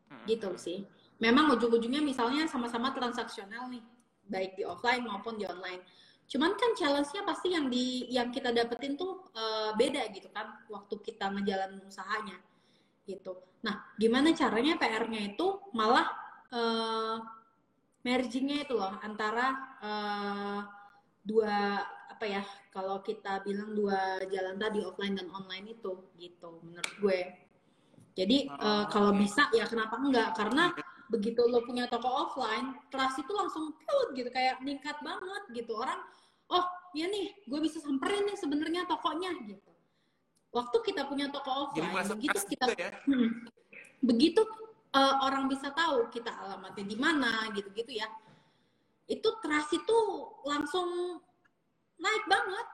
Hmm. 0.07 0.23
gitu 0.25 0.49
sih 0.55 0.87
memang 1.19 1.51
ujung-ujungnya 1.53 1.99
misalnya 1.99 2.47
sama-sama 2.47 2.95
transaksional 2.95 3.67
nih 3.67 3.83
baik 4.25 4.55
di 4.55 4.63
offline 4.63 5.03
maupun 5.03 5.35
di 5.35 5.43
online 5.43 5.83
cuman 6.29 6.53
kan 6.53 6.71
challenge-nya 6.77 7.25
pasti 7.25 7.57
yang 7.57 7.73
di 7.73 8.05
yang 8.13 8.29
kita 8.29 8.53
dapetin 8.53 8.93
tuh 8.93 9.33
eh, 9.33 9.73
beda 9.73 10.13
gitu 10.13 10.29
kan 10.29 10.61
waktu 10.69 11.01
kita 11.01 11.25
ngejalanin 11.33 11.81
usahanya 11.89 12.37
gitu. 13.09 13.41
Nah 13.65 13.89
gimana 13.97 14.29
caranya 14.37 14.77
PR-nya 14.77 15.33
itu 15.33 15.57
malah 15.73 16.05
eh, 16.53 17.17
merging-nya 18.05 18.69
itu 18.69 18.77
loh 18.77 18.93
antara 19.01 19.47
eh, 19.81 20.59
dua 21.25 21.81
apa 22.13 22.25
ya 22.29 22.43
kalau 22.69 23.01
kita 23.01 23.41
bilang 23.41 23.73
dua 23.73 24.21
jalan 24.29 24.59
tadi 24.61 24.85
offline 24.85 25.17
dan 25.17 25.33
online 25.33 25.73
itu 25.73 26.13
gitu 26.21 26.61
menurut 26.61 26.93
gue. 27.01 27.19
Jadi 28.13 28.37
eh, 28.45 28.85
kalau 28.93 29.17
bisa 29.17 29.49
ya 29.49 29.65
kenapa 29.65 29.97
enggak? 29.97 30.37
Karena 30.37 30.69
begitu 31.09 31.41
lo 31.49 31.65
punya 31.65 31.89
toko 31.89 32.05
offline 32.07 32.77
trust 32.93 33.17
itu 33.17 33.31
langsung 33.33 33.73
piut 33.75 34.09
gitu 34.13 34.29
kayak 34.29 34.61
meningkat 34.61 34.95
banget 35.01 35.43
gitu 35.57 35.73
orang 35.73 35.97
oh 36.49 36.65
ya 36.93 37.09
nih 37.09 37.33
gue 37.45 37.59
bisa 37.59 37.81
samperin 37.81 38.29
nih 38.29 38.37
sebenarnya 38.37 38.85
tokonya 38.85 39.33
gitu 39.45 39.71
waktu 40.49 40.77
kita 40.85 41.05
punya 41.09 41.29
toko 41.29 41.73
Jadi 41.73 41.81
offline 41.81 41.93
merasa 41.93 42.13
begitu 42.13 42.39
kita 42.45 42.65
gitu 42.69 42.73
ya. 42.77 42.91
Hmm. 43.09 43.29
begitu 44.01 44.41
eh, 44.93 45.15
orang 45.25 45.49
bisa 45.49 45.73
tahu 45.73 46.09
kita 46.09 46.29
alamatnya 46.29 46.85
di 46.85 46.97
mana 46.97 47.49
gitu-gitu 47.53 47.89
ya 47.97 48.07
itu 49.09 49.29
trust 49.41 49.73
itu 49.73 49.97
langsung 50.45 51.17
naik 51.97 52.25
banget 52.29 52.67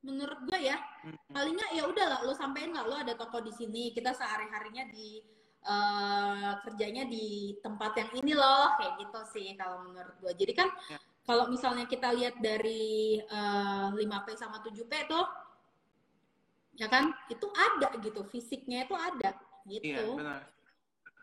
menurut 0.00 0.40
gue 0.48 0.60
ya 0.72 0.78
Hmm. 0.98 1.14
paling 1.30 1.54
nggak 1.54 1.72
ya 1.78 1.82
udahlah 1.86 2.20
lo 2.26 2.34
sampein 2.34 2.74
lah 2.74 2.82
lo 2.82 2.98
ada 2.98 3.14
toko 3.14 3.38
di 3.38 3.54
sini 3.54 3.94
kita 3.94 4.10
sehari 4.12 4.50
harinya 4.50 4.82
di 4.90 5.22
eh, 5.68 6.52
kerjanya 6.64 7.04
di 7.04 7.52
tempat 7.60 7.92
yang 8.00 8.10
ini 8.16 8.32
loh 8.32 8.72
kayak 8.80 8.94
gitu 9.04 9.20
sih 9.36 9.52
kalau 9.54 9.84
menurut 9.84 10.16
gue 10.18 10.32
jadi 10.32 10.52
kan 10.56 10.68
Ya. 10.88 10.96
kalau 11.28 11.44
misalnya 11.52 11.84
kita 11.84 12.08
lihat 12.16 12.40
dari 12.40 13.20
eh, 13.20 13.86
5P 13.92 14.28
sama 14.34 14.64
7P 14.64 14.92
tuh 15.06 15.26
ya 16.78 16.86
kan 16.88 17.10
itu 17.28 17.46
ada 17.52 17.90
gitu 18.00 18.22
fisiknya 18.24 18.86
itu 18.86 18.94
ada 18.94 19.34
gitu. 19.66 20.16
Benar. 20.16 20.46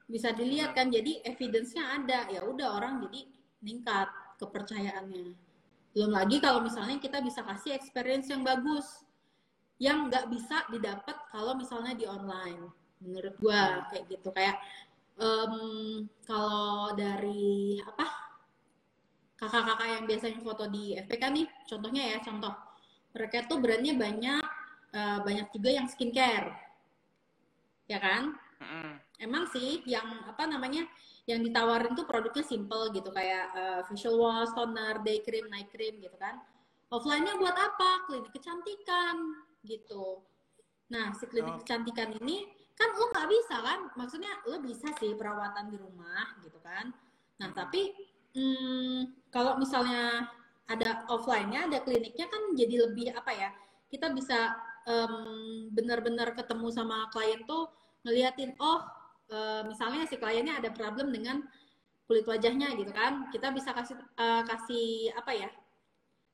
bisa 0.06 0.30
dilihat 0.38 0.78
kan 0.78 0.94
jadi 0.94 1.26
evidence-nya 1.26 1.98
ada. 1.98 2.30
Ya 2.30 2.46
udah 2.46 2.78
orang 2.78 3.02
jadi 3.10 3.26
meningkat 3.66 4.06
kepercayaannya. 4.38 5.34
Belum 5.98 6.12
lagi 6.14 6.38
kalau 6.38 6.62
misalnya 6.62 7.02
kita 7.02 7.24
bisa 7.26 7.42
kasih 7.42 7.74
experience 7.74 8.30
yang 8.30 8.46
bagus 8.46 9.02
yang 9.82 10.06
nggak 10.12 10.30
bisa 10.30 10.62
didapat 10.70 11.18
kalau 11.34 11.58
misalnya 11.58 11.98
di 11.98 12.06
online 12.06 12.70
menurut 13.06 13.36
gua 13.38 13.86
kayak 13.94 14.04
gitu 14.10 14.30
kayak 14.34 14.58
em, 15.22 15.54
kalau 16.26 16.92
dari 16.98 17.80
apa 17.86 18.06
kakak-kakak 19.36 19.88
yang 20.00 20.04
biasanya 20.08 20.40
foto 20.42 20.66
di 20.72 20.96
FPK 20.96 21.24
nih 21.32 21.48
contohnya 21.68 22.04
ya 22.16 22.18
contoh 22.24 22.54
mereka 23.16 23.48
tuh 23.48 23.58
brandnya 23.64 23.94
banyak 23.96 24.44
eh, 24.96 25.20
banyak 25.24 25.48
juga 25.56 25.70
yang 25.72 25.88
skincare 25.92 26.50
ya 27.86 28.00
kan 28.02 28.34
Mm-mm. 28.64 28.98
emang 29.22 29.46
sih 29.52 29.84
yang 29.86 30.08
apa 30.26 30.48
namanya 30.48 30.88
yang 31.28 31.42
ditawarin 31.42 31.94
tuh 31.98 32.06
produknya 32.08 32.46
simple 32.46 32.90
gitu 32.94 33.10
kayak 33.12 33.46
eh, 33.58 33.82
facial 33.90 34.16
wash, 34.22 34.54
toner, 34.54 35.02
day 35.02 35.26
cream, 35.26 35.50
night 35.50 35.74
cream 35.74 35.98
gitu 35.98 36.14
kan. 36.22 36.38
Offline-nya 36.94 37.42
buat 37.42 37.58
apa? 37.58 38.06
Klinik 38.06 38.30
kecantikan 38.30 39.34
gitu. 39.66 40.22
Nah 40.94 41.18
si 41.18 41.26
klinik 41.26 41.58
Oh. 41.58 41.60
kecantikan 41.66 42.14
ini 42.22 42.46
kan 42.76 42.90
lo 42.96 43.06
nggak 43.12 43.30
bisa 43.32 43.56
kan? 43.64 43.80
Maksudnya 43.96 44.32
lo 44.48 44.60
bisa 44.60 44.88
sih 45.00 45.16
perawatan 45.16 45.72
di 45.72 45.78
rumah 45.80 46.36
gitu 46.44 46.60
kan. 46.60 46.92
Nah 47.40 47.50
tapi 47.56 47.96
hmm, 48.36 49.32
kalau 49.32 49.56
misalnya 49.56 50.28
ada 50.66 51.06
offline-nya, 51.08 51.70
ada 51.70 51.80
kliniknya 51.86 52.28
kan 52.28 52.52
jadi 52.58 52.90
lebih 52.90 53.16
apa 53.16 53.32
ya? 53.32 53.50
Kita 53.88 54.12
bisa 54.12 54.54
em, 54.86 55.14
benar-benar 55.74 56.34
ketemu 56.38 56.68
sama 56.74 57.10
klien 57.10 57.42
tuh 57.50 57.70
ngeliatin 58.06 58.54
oh 58.62 58.86
eh, 59.34 59.62
misalnya 59.66 60.06
si 60.06 60.16
kliennya 60.22 60.62
ada 60.62 60.70
problem 60.70 61.10
dengan 61.10 61.42
kulit 62.06 62.26
wajahnya 62.30 62.78
gitu 62.78 62.94
kan 62.94 63.26
kita 63.34 63.50
bisa 63.50 63.74
kasih 63.74 63.98
eh, 63.98 64.44
kasih 64.46 65.10
apa 65.18 65.32
ya 65.34 65.50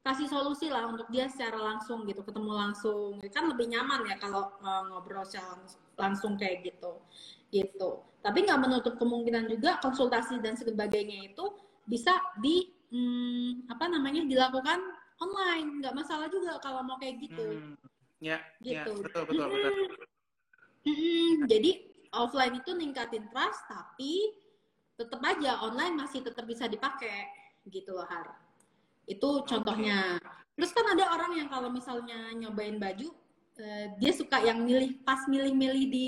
kasih 0.04 0.28
solusi 0.28 0.68
lah 0.68 0.90
untuk 0.90 1.08
dia 1.08 1.30
secara 1.32 1.56
langsung 1.62 2.04
gitu 2.04 2.26
ketemu 2.28 2.52
langsung 2.52 3.22
kan 3.32 3.48
lebih 3.48 3.72
nyaman 3.72 4.04
ya 4.04 4.20
kalau 4.20 4.52
eh, 4.60 4.82
ngobrol 4.92 5.24
secara 5.24 5.56
langs- 5.56 5.80
langsung 6.02 6.34
kayak 6.36 6.66
gitu 6.66 6.98
gitu 7.54 8.02
tapi 8.26 8.46
nggak 8.46 8.62
menutup 8.62 8.98
kemungkinan 8.98 9.46
juga 9.46 9.78
konsultasi 9.86 10.42
dan 10.42 10.58
sebagainya 10.58 11.30
itu 11.30 11.46
bisa 11.86 12.14
di 12.42 12.74
hmm, 12.90 13.70
apa 13.70 13.86
namanya 13.86 14.26
dilakukan 14.26 14.82
online 15.22 15.86
nggak 15.86 15.94
masalah 15.94 16.26
juga 16.28 16.58
kalau 16.60 16.82
mau 16.82 16.98
kayak 16.98 17.22
gitu 17.22 17.62
Hmm. 17.62 17.78
Ya, 18.22 18.38
ya, 18.62 18.86
gitu. 18.86 19.02
betul, 19.02 19.26
betul, 19.34 19.50
betul. 19.50 19.74
Mm-mm. 20.86 21.50
Jadi 21.50 21.72
offline 22.14 22.62
itu 22.62 22.72
ningkatin 22.78 23.26
trust, 23.34 23.66
tapi 23.66 24.30
tetap 24.94 25.18
aja 25.26 25.58
online 25.66 25.98
masih 25.98 26.22
tetap 26.22 26.46
bisa 26.46 26.70
dipakai 26.70 27.34
gitu 27.66 27.98
loh 27.98 28.06
Har. 28.06 28.38
Itu 29.10 29.42
contohnya. 29.50 30.22
Terus 30.54 30.70
kan 30.70 30.86
ada 30.94 31.18
orang 31.18 31.34
yang 31.34 31.50
kalau 31.50 31.74
misalnya 31.74 32.30
nyobain 32.38 32.78
baju, 32.78 33.10
eh, 33.60 33.92
dia 34.00 34.12
suka 34.16 34.40
yang 34.46 34.64
milih 34.64 35.04
pas 35.04 35.28
milih-milih 35.28 35.86
di 35.92 36.08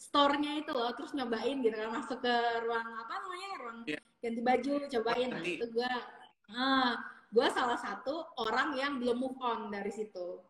store-nya 0.00 0.64
itu 0.64 0.72
loh, 0.72 0.90
terus 0.96 1.12
nyobain 1.12 1.60
gitu 1.60 1.76
kan 1.76 1.92
masuk 1.92 2.18
ke 2.24 2.34
ruang 2.64 2.88
apa 2.98 3.12
namanya 3.20 3.48
ruang 3.60 3.78
Iya. 3.84 4.00
ganti 4.24 4.40
baju, 4.40 4.72
cobain. 4.88 5.28
Nah, 5.30 5.44
itu 5.44 5.66
gua, 5.70 5.92
ah, 6.50 6.92
gua 7.28 7.46
salah 7.52 7.76
satu 7.76 8.24
orang 8.40 8.74
yang 8.80 8.96
belum 8.96 9.16
move 9.20 9.38
on 9.44 9.68
dari 9.68 9.92
situ. 9.92 10.40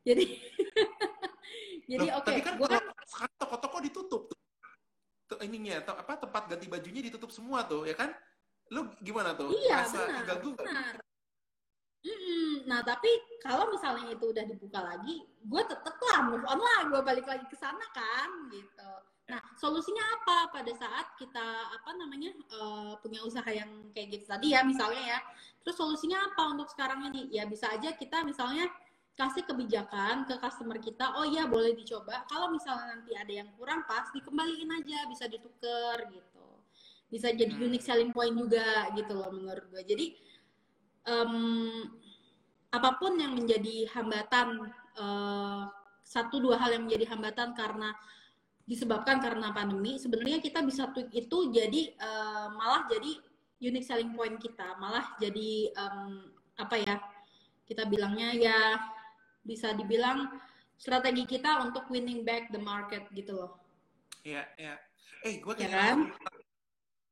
Jadi, 0.00 0.24
jadi 1.92 2.06
oke, 2.16 2.24
tapi 2.24 2.40
kan 2.40 2.56
gua 2.56 2.68
kan 2.72 2.84
sekarang 3.04 3.34
toko-toko 3.36 3.76
ditutup 3.84 4.22
tuh. 4.32 4.38
Ininya, 5.42 5.82
apa 5.82 6.22
tempat 6.22 6.48
ganti 6.48 6.66
bajunya 6.70 7.02
ditutup 7.02 7.34
semua 7.34 7.66
tuh, 7.66 7.84
ya 7.84 7.98
kan? 7.98 8.14
Lu 8.72 8.90
gimana 9.02 9.34
tuh? 9.36 9.52
Iya, 9.54 9.86
Rasa 9.86 10.00
benar, 10.06 10.38
benar. 10.42 10.94
Mm-mm. 12.06 12.70
Nah, 12.70 12.86
tapi 12.86 13.10
kalau 13.42 13.66
misalnya 13.74 14.14
itu 14.14 14.30
udah 14.30 14.46
dibuka 14.46 14.78
lagi, 14.78 15.26
gue 15.26 15.62
tetep 15.66 15.96
lah 15.98 16.30
move 16.30 16.46
on 16.46 16.60
lah, 16.62 16.86
gue 16.86 17.00
balik 17.02 17.26
lagi 17.26 17.42
ke 17.50 17.58
sana 17.58 17.82
kan, 17.90 18.30
gitu. 18.54 18.92
Nah, 19.26 19.42
solusinya 19.58 20.06
apa 20.14 20.54
pada 20.54 20.70
saat 20.70 21.18
kita 21.18 21.46
apa 21.74 21.90
namanya 21.98 22.30
uh, 22.54 22.94
punya 23.02 23.26
usaha 23.26 23.50
yang 23.50 23.90
kayak 23.90 24.14
gitu 24.14 24.24
tadi 24.30 24.54
ya, 24.54 24.62
misalnya 24.62 25.02
ya. 25.02 25.20
Terus 25.66 25.74
solusinya 25.74 26.30
apa 26.30 26.54
untuk 26.54 26.70
sekarang 26.70 27.10
ini? 27.10 27.34
Ya 27.34 27.42
bisa 27.42 27.74
aja 27.74 27.90
kita 27.90 28.22
misalnya 28.22 28.70
kasih 29.18 29.42
kebijakan 29.48 30.30
ke 30.30 30.38
customer 30.38 30.78
kita, 30.78 31.18
oh 31.18 31.26
iya 31.26 31.48
boleh 31.50 31.74
dicoba. 31.74 32.22
Kalau 32.30 32.54
misalnya 32.54 32.94
nanti 32.94 33.18
ada 33.18 33.32
yang 33.32 33.50
kurang 33.58 33.82
pas, 33.88 34.06
dikembaliin 34.14 34.70
aja, 34.78 35.10
bisa 35.10 35.26
dituker 35.26 36.06
gitu. 36.14 36.46
Bisa 37.10 37.34
jadi 37.34 37.50
hmm. 37.50 37.66
unique 37.66 37.82
selling 37.82 38.14
point 38.14 38.36
juga 38.36 38.94
gitu 38.94 39.10
loh 39.16 39.34
menurut 39.34 39.66
gue. 39.74 39.82
Jadi 39.82 40.06
um, 41.06 41.86
apa 42.74 42.90
pun 42.98 43.16
yang 43.16 43.32
menjadi 43.32 43.88
hambatan 43.94 44.68
uh, 44.98 45.70
satu 46.06 46.38
dua 46.38 46.60
hal 46.60 46.76
yang 46.76 46.84
menjadi 46.86 47.14
hambatan 47.14 47.54
karena 47.56 47.94
disebabkan 48.66 49.22
karena 49.22 49.54
pandemi 49.54 49.96
sebenarnya 49.96 50.42
kita 50.42 50.62
bisa 50.66 50.90
tweak 50.90 51.14
itu 51.14 51.54
jadi 51.54 51.94
uh, 52.02 52.50
malah 52.54 52.90
jadi 52.90 53.22
unique 53.62 53.86
selling 53.86 54.12
point 54.12 54.36
kita 54.42 54.74
malah 54.82 55.14
jadi 55.22 55.70
um, 55.78 56.34
apa 56.58 56.74
ya 56.82 56.94
kita 57.66 57.86
bilangnya 57.86 58.34
ya 58.34 58.58
bisa 59.46 59.70
dibilang 59.74 60.26
strategi 60.74 61.24
kita 61.24 61.62
untuk 61.62 61.86
winning 61.88 62.26
back 62.26 62.50
the 62.50 62.58
market 62.58 63.06
gitu 63.14 63.38
loh 63.38 63.52
iya 64.26 64.42
iya 64.58 64.74
eh 65.22 65.38
gue 65.38 65.54
ya 65.62 65.70
kan? 65.70 66.10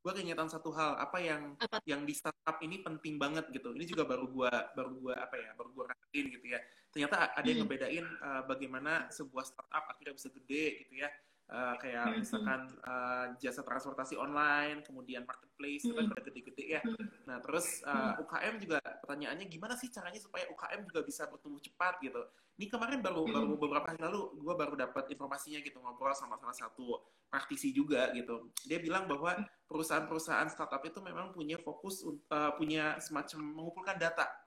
Gue 0.04 0.12
keingetan 0.12 0.52
satu 0.52 0.68
hal 0.76 1.00
apa 1.00 1.16
yang 1.16 1.56
apa? 1.56 1.80
yang 1.88 2.04
di 2.04 2.12
startup 2.12 2.60
ini 2.60 2.84
penting 2.84 3.16
banget 3.16 3.48
gitu 3.48 3.72
ini 3.72 3.88
juga 3.88 4.04
baru 4.04 4.28
gue 4.28 4.52
baru 4.76 4.92
gue 5.00 5.14
apa 5.16 5.34
ya 5.40 5.50
baru 5.56 5.72
gue 5.72 5.84
rasain 5.88 6.24
gitu 6.28 6.46
ya 6.52 6.60
ternyata 6.92 7.32
ada 7.32 7.46
yang 7.48 7.64
hmm. 7.64 7.72
ngebedain 7.72 8.06
uh, 8.20 8.42
bagaimana 8.44 9.08
sebuah 9.08 9.48
startup 9.48 9.84
akhirnya 9.88 10.12
bisa 10.12 10.28
gede 10.28 10.84
gitu 10.84 11.00
ya 11.00 11.08
uh, 11.50 11.74
kayak 11.76 12.04
hmm. 12.08 12.16
misalkan 12.24 12.60
uh, 12.84 13.32
jasa 13.36 13.60
transportasi 13.60 14.16
online 14.16 14.80
kemudian 14.86 15.28
marketplace 15.28 15.84
itu 15.84 15.92
kan 15.92 16.08
udah 16.08 16.22
gede-gede 16.24 16.64
ya. 16.78 16.82
Nah 17.28 17.40
terus 17.44 17.84
uh, 17.84 18.16
UKM 18.20 18.54
juga 18.62 18.78
pertanyaannya 18.80 19.46
gimana 19.48 19.74
sih 19.76 19.92
caranya 19.92 20.20
supaya 20.20 20.48
UKM 20.48 20.88
juga 20.88 21.00
bisa 21.04 21.28
bertumbuh 21.28 21.60
cepat 21.60 22.00
gitu? 22.00 22.22
Ini 22.54 22.70
kemarin 22.70 23.02
baru 23.02 23.26
baru 23.26 23.58
beberapa 23.58 23.90
hari 23.90 23.98
lalu 23.98 24.38
gue 24.38 24.54
baru 24.54 24.74
dapat 24.78 25.10
informasinya 25.10 25.58
gitu 25.58 25.82
ngobrol 25.82 26.14
sama 26.14 26.38
salah 26.38 26.54
satu 26.54 27.02
praktisi 27.26 27.74
juga 27.74 28.14
gitu. 28.14 28.54
Dia 28.62 28.78
bilang 28.78 29.10
bahwa 29.10 29.34
perusahaan-perusahaan 29.66 30.46
startup 30.46 30.80
itu 30.86 31.02
memang 31.02 31.34
punya 31.34 31.58
fokus 31.58 32.06
uh, 32.06 32.54
punya 32.54 32.94
semacam 33.02 33.42
mengumpulkan 33.42 33.98
data 33.98 34.43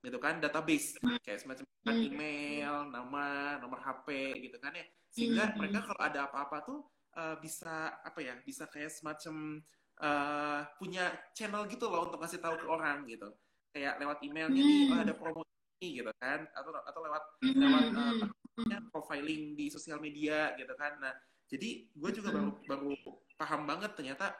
gitu 0.00 0.18
kan 0.18 0.40
database. 0.40 0.96
Kayak 1.24 1.44
semacam 1.44 1.64
email 1.92 2.88
nama 2.88 3.56
nomor 3.60 3.80
HP 3.80 4.40
gitu 4.48 4.56
kan 4.60 4.72
ya. 4.72 4.84
Sehingga 5.12 5.52
mereka 5.56 5.84
kalau 5.84 6.00
ada 6.00 6.28
apa-apa 6.28 6.56
tuh 6.64 6.80
uh, 7.16 7.36
bisa 7.40 8.00
apa 8.00 8.18
ya 8.20 8.34
bisa 8.44 8.64
kayak 8.68 8.92
semacam 8.92 9.60
uh, 10.00 10.60
punya 10.80 11.12
channel 11.36 11.68
gitu 11.68 11.88
loh 11.88 12.08
untuk 12.08 12.20
ngasih 12.20 12.40
tahu 12.40 12.56
ke 12.56 12.66
orang 12.66 13.04
gitu. 13.08 13.28
Kayak 13.70 14.02
lewat 14.02 14.18
emailnya 14.26 14.60
nih 14.60 14.90
oh, 14.90 15.00
ada 15.04 15.14
promo 15.14 15.42
gitu 15.80 16.12
kan. 16.18 16.48
Atau 16.56 16.70
atau 16.74 17.00
lewat 17.04 17.22
lewat 17.44 17.84
uh, 17.94 18.82
profiling 18.92 19.54
di 19.56 19.68
sosial 19.68 20.00
media 20.00 20.56
gitu 20.56 20.72
kan. 20.80 20.96
Nah 21.00 21.12
jadi 21.50 21.90
gue 21.92 22.10
juga 22.14 22.30
baru 22.30 22.50
baru 22.64 22.90
paham 23.34 23.66
banget 23.66 23.98
ternyata 23.98 24.32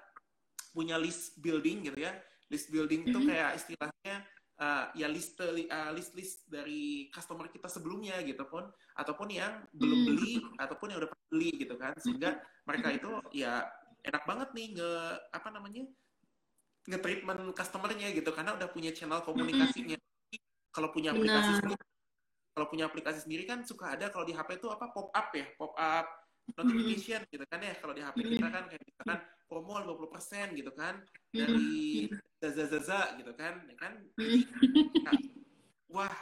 punya 0.70 0.96
list 0.96 1.36
building 1.42 1.90
gitu 1.90 2.00
ya. 2.00 2.14
List 2.50 2.70
building 2.70 3.06
itu 3.06 3.18
kayak 3.26 3.58
istilahnya 3.58 4.26
uh, 4.60 4.84
ya 4.92 5.08
list 5.08 5.40
uh, 5.40 5.90
list 5.96 6.12
list 6.12 6.38
dari 6.46 7.08
customer 7.08 7.48
kita 7.48 7.66
sebelumnya 7.66 8.20
gitu 8.22 8.44
pun 8.46 8.68
ataupun 8.94 9.28
yang 9.32 9.64
belum 9.72 9.90
mm-hmm. 10.04 10.08
beli 10.12 10.34
ataupun 10.60 10.86
yang 10.92 10.98
udah 11.02 11.10
beli 11.32 11.50
gitu 11.56 11.74
kan. 11.80 11.96
Sehingga 11.96 12.36
mereka 12.68 12.88
itu 12.92 13.10
ya 13.32 13.64
enak 14.04 14.22
banget 14.28 14.48
nih 14.52 14.66
nge 14.76 14.92
apa 15.32 15.48
namanya 15.50 15.84
nge-treatment 16.88 17.52
customernya 17.52 18.08
gitu 18.16 18.30
karena 18.32 18.56
udah 18.56 18.68
punya 18.68 18.92
channel 18.92 19.24
komunikasinya. 19.24 19.96
Kalau 20.70 20.94
punya 20.94 21.10
aplikasi 21.10 21.58
sendiri, 21.58 21.82
kalau 22.54 22.66
punya 22.70 22.84
aplikasi 22.86 23.18
sendiri 23.26 23.42
kan 23.42 23.66
suka 23.66 23.98
ada 23.98 24.06
kalau 24.06 24.22
di 24.22 24.30
HP 24.30 24.62
itu 24.62 24.70
apa 24.70 24.86
pop 24.94 25.10
up 25.10 25.28
ya, 25.34 25.50
pop 25.58 25.74
up 25.74 26.06
notification 26.54 27.26
gitu 27.26 27.42
kan 27.50 27.58
ya. 27.58 27.74
Kalau 27.74 27.90
di 27.90 28.02
HP 28.06 28.16
kita 28.22 28.48
kan 28.48 28.64
kayak 28.70 28.82
misalkan 28.86 29.18
promo 29.50 29.74
50% 29.82 30.54
gitu 30.54 30.70
kan 30.70 31.02
dari 31.34 32.06
Zaza 32.38 32.70
Zaza 32.70 33.18
gitu 33.18 33.34
kan, 33.34 33.66
ya 33.66 33.74
kan? 33.74 33.98
Nah, 35.02 35.12
wah, 35.90 36.14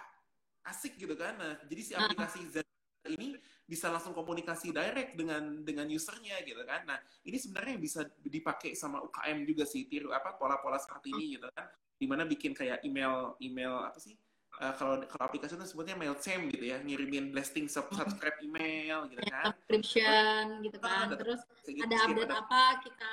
asik 0.64 0.96
gitu 0.96 1.12
kan. 1.12 1.36
Nah, 1.36 1.60
jadi 1.68 1.82
si 1.84 1.92
aplikasi 1.92 2.48
Zaza 2.48 2.66
ini 3.06 3.36
bisa 3.68 3.92
langsung 3.92 4.16
komunikasi 4.16 4.72
direct 4.72 5.12
dengan 5.14 5.60
dengan 5.60 5.86
usernya 5.92 6.40
gitu 6.42 6.64
kan. 6.64 6.88
Nah, 6.88 6.98
ini 7.28 7.36
sebenarnya 7.36 7.76
bisa 7.76 8.00
dipakai 8.24 8.72
sama 8.72 9.04
UKM 9.04 9.44
juga 9.44 9.68
sih 9.68 9.84
tiru 9.86 10.08
apa 10.10 10.40
pola-pola 10.40 10.80
seperti 10.80 11.12
ini 11.12 11.36
gitu 11.36 11.52
kan. 11.52 11.68
Di 12.00 12.08
mana 12.08 12.24
bikin 12.24 12.56
kayak 12.56 12.80
email 12.82 13.36
email 13.44 13.92
apa 13.92 14.00
sih? 14.00 14.16
Uh, 14.58 14.74
kalau 14.76 14.94
kalau 15.06 15.24
aplikasi 15.26 15.54
itu 15.54 15.66
sebutnya 15.66 15.94
MailChimp 15.94 16.50
gitu 16.54 16.64
ya, 16.74 16.78
ngirimin 16.82 17.30
blasting 17.30 17.66
sub 17.70 17.86
subscribe 17.94 18.38
email 18.42 19.06
gitu 19.10 19.22
kan. 19.30 19.54
Subscription 19.54 20.42
gitu 20.66 20.78
kan. 20.82 21.06
Ada, 21.10 21.16
Terus 21.18 21.40
gitu, 21.66 21.84
ada 21.86 21.96
update 22.04 22.30
ada, 22.30 22.36
apa 22.42 22.62
kita 22.82 23.12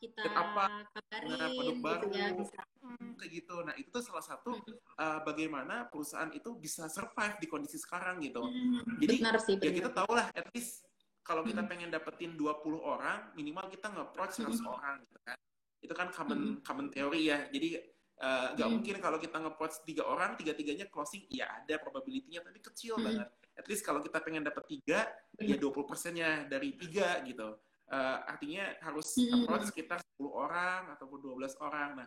kita 0.00 0.22
apa, 0.32 0.64
kabarin 0.96 1.28
nah, 1.28 1.48
produk 1.52 1.76
gitu 1.76 1.84
baru, 1.84 2.06
ya, 2.16 2.28
bisa. 2.32 2.62
Hmm, 2.80 3.12
kayak 3.20 3.30
gitu. 3.36 3.56
Nah, 3.60 3.74
itu 3.76 3.88
tuh 3.92 4.00
salah 4.00 4.24
satu 4.24 4.56
uh, 4.96 5.20
bagaimana 5.28 5.84
perusahaan 5.92 6.32
itu 6.32 6.56
bisa 6.56 6.88
survive 6.88 7.36
di 7.36 7.46
kondisi 7.46 7.76
sekarang 7.76 8.16
gitu. 8.24 8.40
Hmm, 8.40 8.80
Jadi 8.96 9.14
benar 9.20 9.36
sih, 9.44 9.54
ya 9.54 9.60
benar. 9.60 9.68
ya 9.68 9.72
kita 9.76 9.90
tahu 9.92 10.10
lah 10.16 10.26
at 10.32 10.48
least 10.56 10.88
kalau 11.20 11.44
kita 11.44 11.62
pengen 11.68 11.92
dapetin 11.92 12.34
20 12.34 12.80
orang, 12.80 13.30
minimal 13.36 13.68
kita 13.70 13.92
nge-approach 13.92 14.40
100 14.40 14.66
orang 14.66 15.04
gitu 15.04 15.20
kan. 15.22 15.38
Itu 15.78 15.94
kan 15.94 16.08
common 16.10 16.64
common 16.64 16.88
teori 16.88 17.28
ya. 17.28 17.46
Jadi 17.52 17.76
nggak 18.20 18.60
uh, 18.60 18.68
hmm. 18.68 18.72
mungkin 18.76 18.96
kalau 19.00 19.16
kita 19.16 19.40
nge 19.40 19.52
tiga 19.88 20.04
orang 20.04 20.36
tiga 20.36 20.52
tiganya 20.52 20.84
closing 20.92 21.24
ya 21.32 21.48
ada 21.56 21.80
probability-nya 21.80 22.44
tapi 22.44 22.60
kecil 22.60 23.00
hmm. 23.00 23.04
banget 23.08 23.28
at 23.56 23.64
least 23.64 23.80
kalau 23.80 24.04
kita 24.04 24.20
pengen 24.20 24.44
dapat 24.44 24.64
tiga 24.68 25.08
hmm. 25.40 25.48
ya 25.48 25.56
20 25.56 25.88
persennya 25.88 26.30
dari 26.44 26.76
tiga 26.76 27.24
gitu 27.24 27.56
uh, 27.88 28.18
artinya 28.28 28.76
harus 28.84 29.16
hmm. 29.16 29.40
approach 29.40 29.72
sekitar 29.72 30.04
10 30.20 30.28
orang 30.28 30.92
ataupun 31.00 31.18
12 31.32 31.64
orang 31.64 31.88
nah 31.96 32.06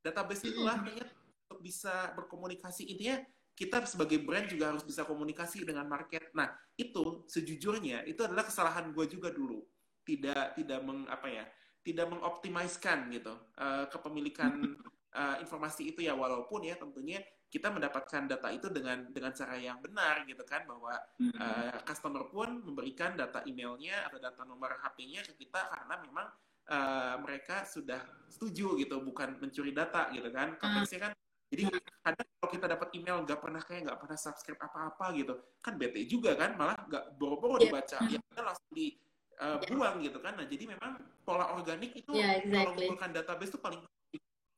database 0.00 0.48
itulah 0.48 0.80
hmm. 0.80 1.04
untuk 1.52 1.60
bisa 1.60 2.16
berkomunikasi 2.16 2.88
intinya 2.88 3.20
kita 3.52 3.84
sebagai 3.84 4.24
brand 4.24 4.48
juga 4.48 4.72
harus 4.72 4.88
bisa 4.88 5.04
komunikasi 5.04 5.68
dengan 5.68 5.84
market 5.84 6.32
nah 6.32 6.48
itu 6.80 7.28
sejujurnya 7.28 8.08
itu 8.08 8.24
adalah 8.24 8.48
kesalahan 8.48 8.88
gue 8.96 9.04
juga 9.04 9.28
dulu 9.28 9.60
tidak 10.00 10.56
tidak 10.56 10.80
meng 10.80 11.04
apa 11.12 11.28
ya 11.28 11.44
tidak 11.84 12.08
mengoptimiskan 12.08 13.12
gitu 13.12 13.36
uh, 13.60 13.84
kepemilikan 13.92 14.80
uh, 15.14 15.36
informasi 15.42 15.94
itu 15.94 16.04
ya 16.04 16.14
walaupun 16.14 16.66
ya 16.66 16.78
tentunya 16.78 17.22
kita 17.50 17.66
mendapatkan 17.66 18.30
data 18.30 18.48
itu 18.54 18.70
dengan 18.70 19.10
dengan 19.10 19.34
cara 19.34 19.58
yang 19.58 19.82
benar 19.82 20.22
gitu 20.22 20.46
kan 20.46 20.62
bahwa 20.70 20.94
uh, 21.18 21.78
customer 21.82 22.30
pun 22.30 22.62
memberikan 22.62 23.18
data 23.18 23.42
emailnya 23.42 24.06
atau 24.06 24.22
data 24.22 24.46
nomor 24.46 24.78
HP-nya 24.78 25.26
ke 25.26 25.34
kita 25.34 25.66
karena 25.66 25.94
memang 25.98 26.26
uh, 26.70 27.18
mereka 27.18 27.66
sudah 27.66 27.98
setuju 28.30 28.78
gitu 28.78 29.02
bukan 29.02 29.34
mencuri 29.42 29.74
data 29.74 30.06
gitu 30.14 30.30
kan. 30.30 30.54
Konteksnya 30.62 31.10
kan 31.10 31.12
jadi 31.50 31.66
kadang 32.06 32.28
kalau 32.38 32.50
kita 32.54 32.66
dapat 32.70 32.88
email 32.94 33.18
nggak 33.26 33.40
pernah 33.42 33.62
kayak 33.66 33.80
nggak 33.90 33.98
pernah 33.98 34.18
subscribe 34.18 34.62
apa-apa 34.62 35.10
gitu 35.18 35.34
kan 35.58 35.74
bete 35.74 36.06
juga 36.06 36.38
kan 36.38 36.54
malah 36.54 36.78
nggak 36.86 37.18
boro-boro 37.18 37.58
yeah. 37.58 37.66
dibaca 37.66 37.98
ya 38.06 38.18
kita 38.22 38.42
langsung 38.46 38.70
di 38.70 38.94
uh, 39.42 39.58
buang 39.66 39.98
gitu 40.06 40.22
kan. 40.22 40.38
Nah 40.38 40.46
jadi 40.46 40.70
memang 40.70 41.02
pola 41.26 41.50
organik 41.58 41.98
itu 41.98 42.14
yeah, 42.14 42.38
exactly. 42.38 42.54
kalau 42.54 42.72
menggunakan 42.78 43.10
database 43.18 43.50
itu 43.50 43.58
paling 43.58 43.82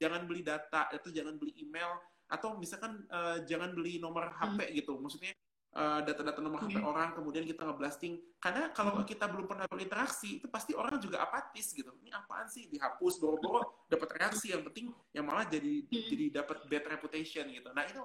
jangan 0.03 0.27
beli 0.27 0.43
data 0.43 0.91
atau 0.91 1.11
jangan 1.15 1.39
beli 1.39 1.55
email 1.63 1.95
atau 2.27 2.59
misalkan 2.59 3.07
uh, 3.13 3.39
jangan 3.47 3.71
beli 3.77 4.03
nomor 4.03 4.35
HP 4.35 4.59
hmm. 4.67 4.75
gitu 4.83 4.93
maksudnya 4.99 5.33
uh, 5.77 6.01
data-data 6.03 6.41
nomor 6.41 6.65
HP 6.65 6.81
hmm. 6.81 6.89
orang 6.91 7.09
kemudian 7.15 7.45
kita 7.45 7.63
ngeblasting 7.63 8.19
karena 8.41 8.73
kalau 8.75 8.99
hmm. 8.99 9.07
kita 9.07 9.29
belum 9.29 9.47
pernah 9.47 9.69
berinteraksi 9.69 10.43
itu 10.43 10.49
pasti 10.51 10.73
orang 10.75 10.99
juga 10.99 11.23
apatis 11.23 11.71
gitu 11.71 11.93
ini 12.03 12.11
apaan 12.11 12.49
sih 12.49 12.67
dihapus 12.73 13.21
boro-boro 13.23 13.87
dapat 13.87 14.17
reaksi 14.19 14.51
yang 14.51 14.65
penting 14.67 14.91
yang 15.15 15.29
malah 15.29 15.47
jadi 15.47 15.87
hmm. 15.87 16.09
jadi 16.11 16.25
dapat 16.43 16.67
bad 16.67 16.85
reputation 16.89 17.47
gitu 17.53 17.69
nah 17.71 17.85
itu 17.85 18.03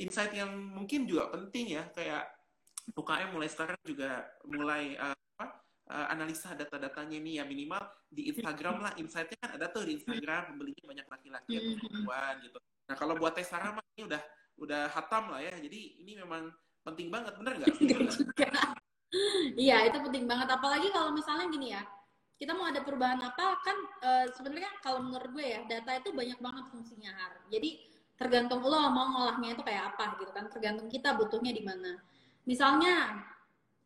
insight 0.00 0.36
yang 0.36 0.52
mungkin 0.54 1.08
juga 1.08 1.32
penting 1.32 1.80
ya 1.80 1.88
kayak 1.90 2.30
UKM 2.96 3.36
mulai 3.36 3.48
sekarang 3.48 3.78
juga 3.84 4.28
mulai 4.44 4.96
uh, 4.96 5.19
uh, 5.90 6.06
analisa 6.08 6.54
data-datanya 6.54 7.18
ini 7.18 7.42
ya 7.42 7.44
minimal 7.44 7.82
di 8.06 8.30
Instagram 8.30 8.78
lah. 8.78 8.92
Insightnya 8.96 9.36
kan 9.42 9.50
ada 9.58 9.66
tuh 9.68 9.82
di 9.84 9.98
Instagram 9.98 10.54
pembelinya 10.54 10.84
banyak 10.86 11.06
laki-laki 11.10 11.52
atau 11.58 11.66
mm-hmm. 11.66 11.82
perempuan 11.82 12.34
gitu. 12.46 12.58
Nah 12.62 12.94
kalau 12.94 13.14
buat 13.18 13.34
tes 13.34 13.50
Sarah 13.50 13.74
mah 13.74 13.84
ini 13.98 14.06
udah 14.06 14.22
udah 14.62 14.82
hatam 14.94 15.34
lah 15.34 15.40
ya. 15.42 15.54
Jadi 15.58 16.00
ini 16.00 16.14
memang 16.14 16.48
penting 16.86 17.10
banget. 17.10 17.34
Bener 17.36 17.52
nggak? 17.58 17.68
Iya 19.58 19.90
itu 19.90 19.98
penting 20.06 20.30
banget. 20.30 20.46
Apalagi 20.54 20.94
kalau 20.94 21.10
misalnya 21.10 21.50
gini 21.50 21.74
ya 21.74 21.82
kita 22.38 22.54
mau 22.54 22.70
ada 22.70 22.78
perubahan 22.80 23.18
apa 23.18 23.58
kan 23.60 23.76
uh, 24.06 24.26
sebenarnya 24.32 24.70
kalau 24.80 25.02
menurut 25.02 25.34
gue 25.34 25.44
ya 25.44 25.60
data 25.66 25.98
itu 25.98 26.14
banyak 26.14 26.38
banget 26.38 26.64
fungsinya 26.70 27.10
har. 27.18 27.42
Jadi 27.50 27.82
tergantung 28.14 28.62
lo 28.62 28.78
mau 28.94 29.10
ngolahnya 29.10 29.58
itu 29.58 29.66
kayak 29.66 29.98
apa 29.98 30.14
gitu 30.22 30.30
kan. 30.30 30.46
Tergantung 30.46 30.86
kita 30.86 31.18
butuhnya 31.18 31.50
di 31.50 31.62
mana. 31.66 31.98
Misalnya 32.46 33.18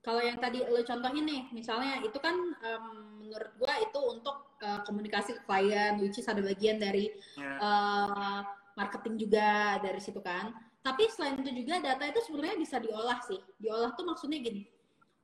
kalau 0.04 0.20
yang 0.20 0.36
tadi 0.36 0.60
lo 0.60 0.84
contohin 0.84 1.24
nih 1.24 1.42
misalnya 1.56 2.04
itu 2.04 2.20
kan 2.20 2.36
um, 2.36 3.24
menurut 3.24 3.50
gua 3.56 3.72
itu 3.80 4.00
untuk 4.04 4.36
uh, 4.60 4.84
komunikasi 4.84 5.40
ke 5.40 5.42
klien 5.48 5.96
which 5.98 6.20
is 6.20 6.28
ada 6.28 6.44
bagian 6.44 6.76
dari 6.76 7.08
yeah. 7.40 7.56
Ya. 7.56 7.64
uh, 7.64 8.40
marketing 8.76 9.16
juga 9.16 9.80
dari 9.80 9.98
situ 9.98 10.20
kan 10.20 10.52
tapi 10.84 11.08
selain 11.08 11.40
itu 11.40 11.64
juga 11.64 11.80
data 11.80 12.04
itu 12.04 12.20
sebenarnya 12.28 12.60
bisa 12.60 12.76
diolah 12.76 13.18
sih 13.24 13.40
diolah 13.56 13.96
tuh 13.96 14.04
maksudnya 14.04 14.38
gini 14.44 14.68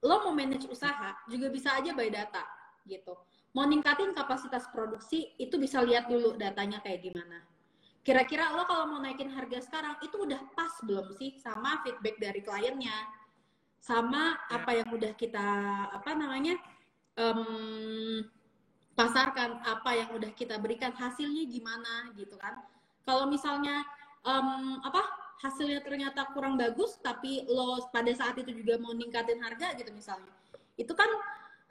lo 0.00 0.24
mau 0.24 0.32
manage 0.32 0.64
usaha 0.64 1.12
juga 1.28 1.52
bisa 1.52 1.76
aja 1.76 1.92
by 1.92 2.08
data 2.08 2.40
gitu 2.88 3.12
mau 3.52 3.68
ningkatin 3.68 4.16
kapasitas 4.16 4.64
produksi 4.72 5.36
itu 5.36 5.60
bisa 5.60 5.84
lihat 5.84 6.08
dulu 6.08 6.40
datanya 6.40 6.80
kayak 6.80 7.04
gimana 7.04 7.44
kira-kira 8.00 8.56
lo 8.56 8.64
kalau 8.64 8.88
mau 8.88 9.00
naikin 9.04 9.28
harga 9.28 9.60
sekarang 9.60 10.00
itu 10.00 10.16
udah 10.16 10.40
pas 10.56 10.72
belum 10.88 11.12
sih 11.20 11.36
sama 11.36 11.84
feedback 11.84 12.16
dari 12.16 12.40
kliennya 12.40 13.19
sama 13.80 14.36
ya. 14.36 14.60
apa 14.60 14.70
yang 14.76 14.88
udah 14.92 15.12
kita 15.16 15.48
apa 15.90 16.10
namanya 16.12 16.54
um, 17.16 18.22
pasarkan 18.94 19.64
apa 19.64 19.90
yang 19.96 20.12
udah 20.12 20.30
kita 20.36 20.60
berikan 20.60 20.92
hasilnya 20.92 21.48
gimana 21.48 22.12
gitu 22.14 22.36
kan. 22.36 22.60
Kalau 23.08 23.24
misalnya 23.26 23.80
um, 24.28 24.78
apa 24.84 25.00
hasilnya 25.40 25.80
ternyata 25.80 26.28
kurang 26.36 26.60
bagus 26.60 27.00
tapi 27.00 27.48
lo 27.48 27.80
pada 27.88 28.12
saat 28.12 28.36
itu 28.36 28.52
juga 28.52 28.76
mau 28.76 28.92
ningkatin 28.92 29.40
harga 29.40 29.72
gitu 29.80 29.88
misalnya. 29.96 30.32
Itu 30.76 30.92
kan 30.92 31.08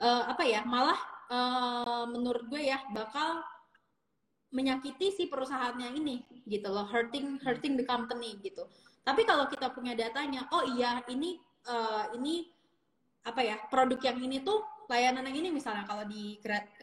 uh, 0.02 0.34
apa 0.34 0.42
ya 0.42 0.66
malah 0.66 0.98
uh, 1.30 2.10
menurut 2.10 2.50
gue 2.50 2.66
ya 2.66 2.82
bakal 2.90 3.46
menyakiti 4.50 5.14
si 5.14 5.24
perusahaannya 5.30 5.94
ini 5.94 6.26
gitu 6.50 6.66
loh 6.74 6.90
hurting 6.90 7.38
hurting 7.46 7.78
the 7.78 7.86
company 7.86 8.42
gitu. 8.42 8.66
Tapi 9.06 9.22
kalau 9.30 9.46
kita 9.46 9.70
punya 9.70 9.94
datanya 9.94 10.50
oh 10.50 10.66
iya 10.74 11.06
ini 11.06 11.38
uh, 11.68 12.06
ini 12.16 12.48
apa 13.28 13.42
ya 13.44 13.58
produk 13.68 14.00
yang 14.00 14.20
ini 14.24 14.40
tuh 14.42 14.64
layanan 14.90 15.28
yang 15.30 15.38
ini 15.46 15.50
misalnya 15.54 15.86
kalau 15.86 16.06
di 16.08 16.40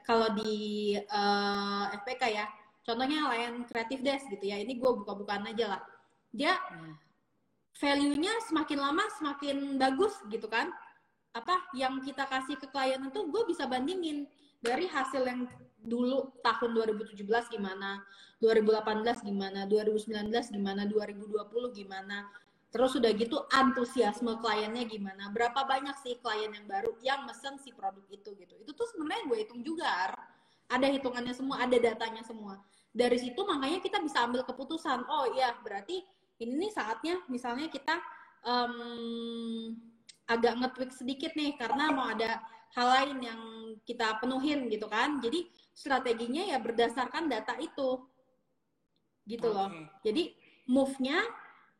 kalau 0.06 0.28
di 0.36 0.94
uh, 0.98 1.90
FPK 2.02 2.22
ya. 2.30 2.46
Contohnya 2.86 3.26
layanan 3.26 3.66
kreatif 3.66 3.98
desk 3.98 4.30
gitu 4.30 4.46
ya 4.46 4.62
ini 4.62 4.78
gue 4.78 4.90
buka-bukaan 5.02 5.42
aja 5.50 5.74
lah. 5.74 5.82
Dia 6.30 6.54
hmm. 6.54 6.94
value-nya 7.82 8.30
semakin 8.46 8.78
lama 8.78 9.04
semakin 9.18 9.74
bagus 9.74 10.14
gitu 10.30 10.46
kan. 10.46 10.70
Apa 11.34 11.66
yang 11.74 11.98
kita 11.98 12.24
kasih 12.30 12.54
ke 12.56 12.70
klien 12.70 13.02
itu 13.02 13.20
gue 13.26 13.42
bisa 13.50 13.66
bandingin 13.66 14.30
dari 14.62 14.86
hasil 14.86 15.26
yang 15.26 15.50
dulu 15.86 16.34
tahun 16.42 16.74
2017 16.74 17.22
gimana 17.52 18.02
2018 18.42 19.22
gimana 19.22 19.64
2019 19.70 20.34
gimana 20.50 20.82
2020 20.82 21.78
gimana 21.78 22.26
terus 22.70 22.92
udah 22.98 23.12
gitu 23.14 23.36
antusiasme 23.52 24.36
kliennya 24.42 24.84
gimana? 24.84 25.30
Berapa 25.32 25.64
banyak 25.64 25.96
sih 26.02 26.18
klien 26.20 26.50
yang 26.52 26.66
baru 26.66 26.92
yang 27.00 27.24
mesen 27.24 27.56
si 27.62 27.72
produk 27.72 28.04
itu 28.10 28.34
gitu? 28.36 28.54
Itu 28.60 28.72
tuh 28.74 28.86
sebenarnya 28.94 29.24
gue 29.30 29.38
hitung 29.46 29.62
juga 29.62 30.12
ada 30.66 30.86
hitungannya 30.90 31.34
semua 31.34 31.62
ada 31.62 31.76
datanya 31.78 32.22
semua. 32.26 32.58
Dari 32.90 33.16
situ 33.20 33.38
makanya 33.46 33.78
kita 33.80 34.02
bisa 34.02 34.24
ambil 34.26 34.42
keputusan 34.42 35.06
oh 35.06 35.30
iya 35.36 35.54
berarti 35.62 36.02
ini 36.42 36.68
nih 36.68 36.72
saatnya 36.72 37.22
misalnya 37.30 37.70
kita 37.70 37.96
um, 38.44 39.72
agak 40.26 40.58
nge-tweak 40.58 40.92
sedikit 40.92 41.32
nih 41.38 41.54
karena 41.54 41.94
mau 41.94 42.10
ada 42.10 42.42
hal 42.74 42.86
lain 42.92 43.18
yang 43.22 43.40
kita 43.86 44.18
penuhin 44.18 44.66
gitu 44.68 44.90
kan? 44.90 45.22
Jadi 45.22 45.48
strateginya 45.72 46.42
ya 46.44 46.58
berdasarkan 46.58 47.30
data 47.30 47.54
itu. 47.62 48.02
Gitu 49.26 49.46
loh. 49.46 49.70
Jadi 50.02 50.34
move-nya 50.66 51.22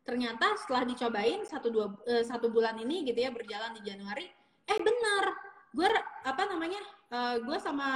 ternyata 0.06 0.54
setelah 0.54 0.86
dicobain 0.86 1.42
satu 1.42 1.68
dua 1.68 1.86
uh, 2.06 2.22
satu 2.22 2.46
bulan 2.48 2.78
ini 2.78 3.02
gitu 3.02 3.18
ya 3.26 3.34
berjalan 3.34 3.74
di 3.74 3.82
Januari 3.90 4.26
eh 4.66 4.80
benar. 4.82 5.24
Gue 5.74 5.88
apa 6.24 6.42
namanya 6.48 6.80
uh, 7.12 7.36
gue 7.42 7.58
sama 7.58 7.88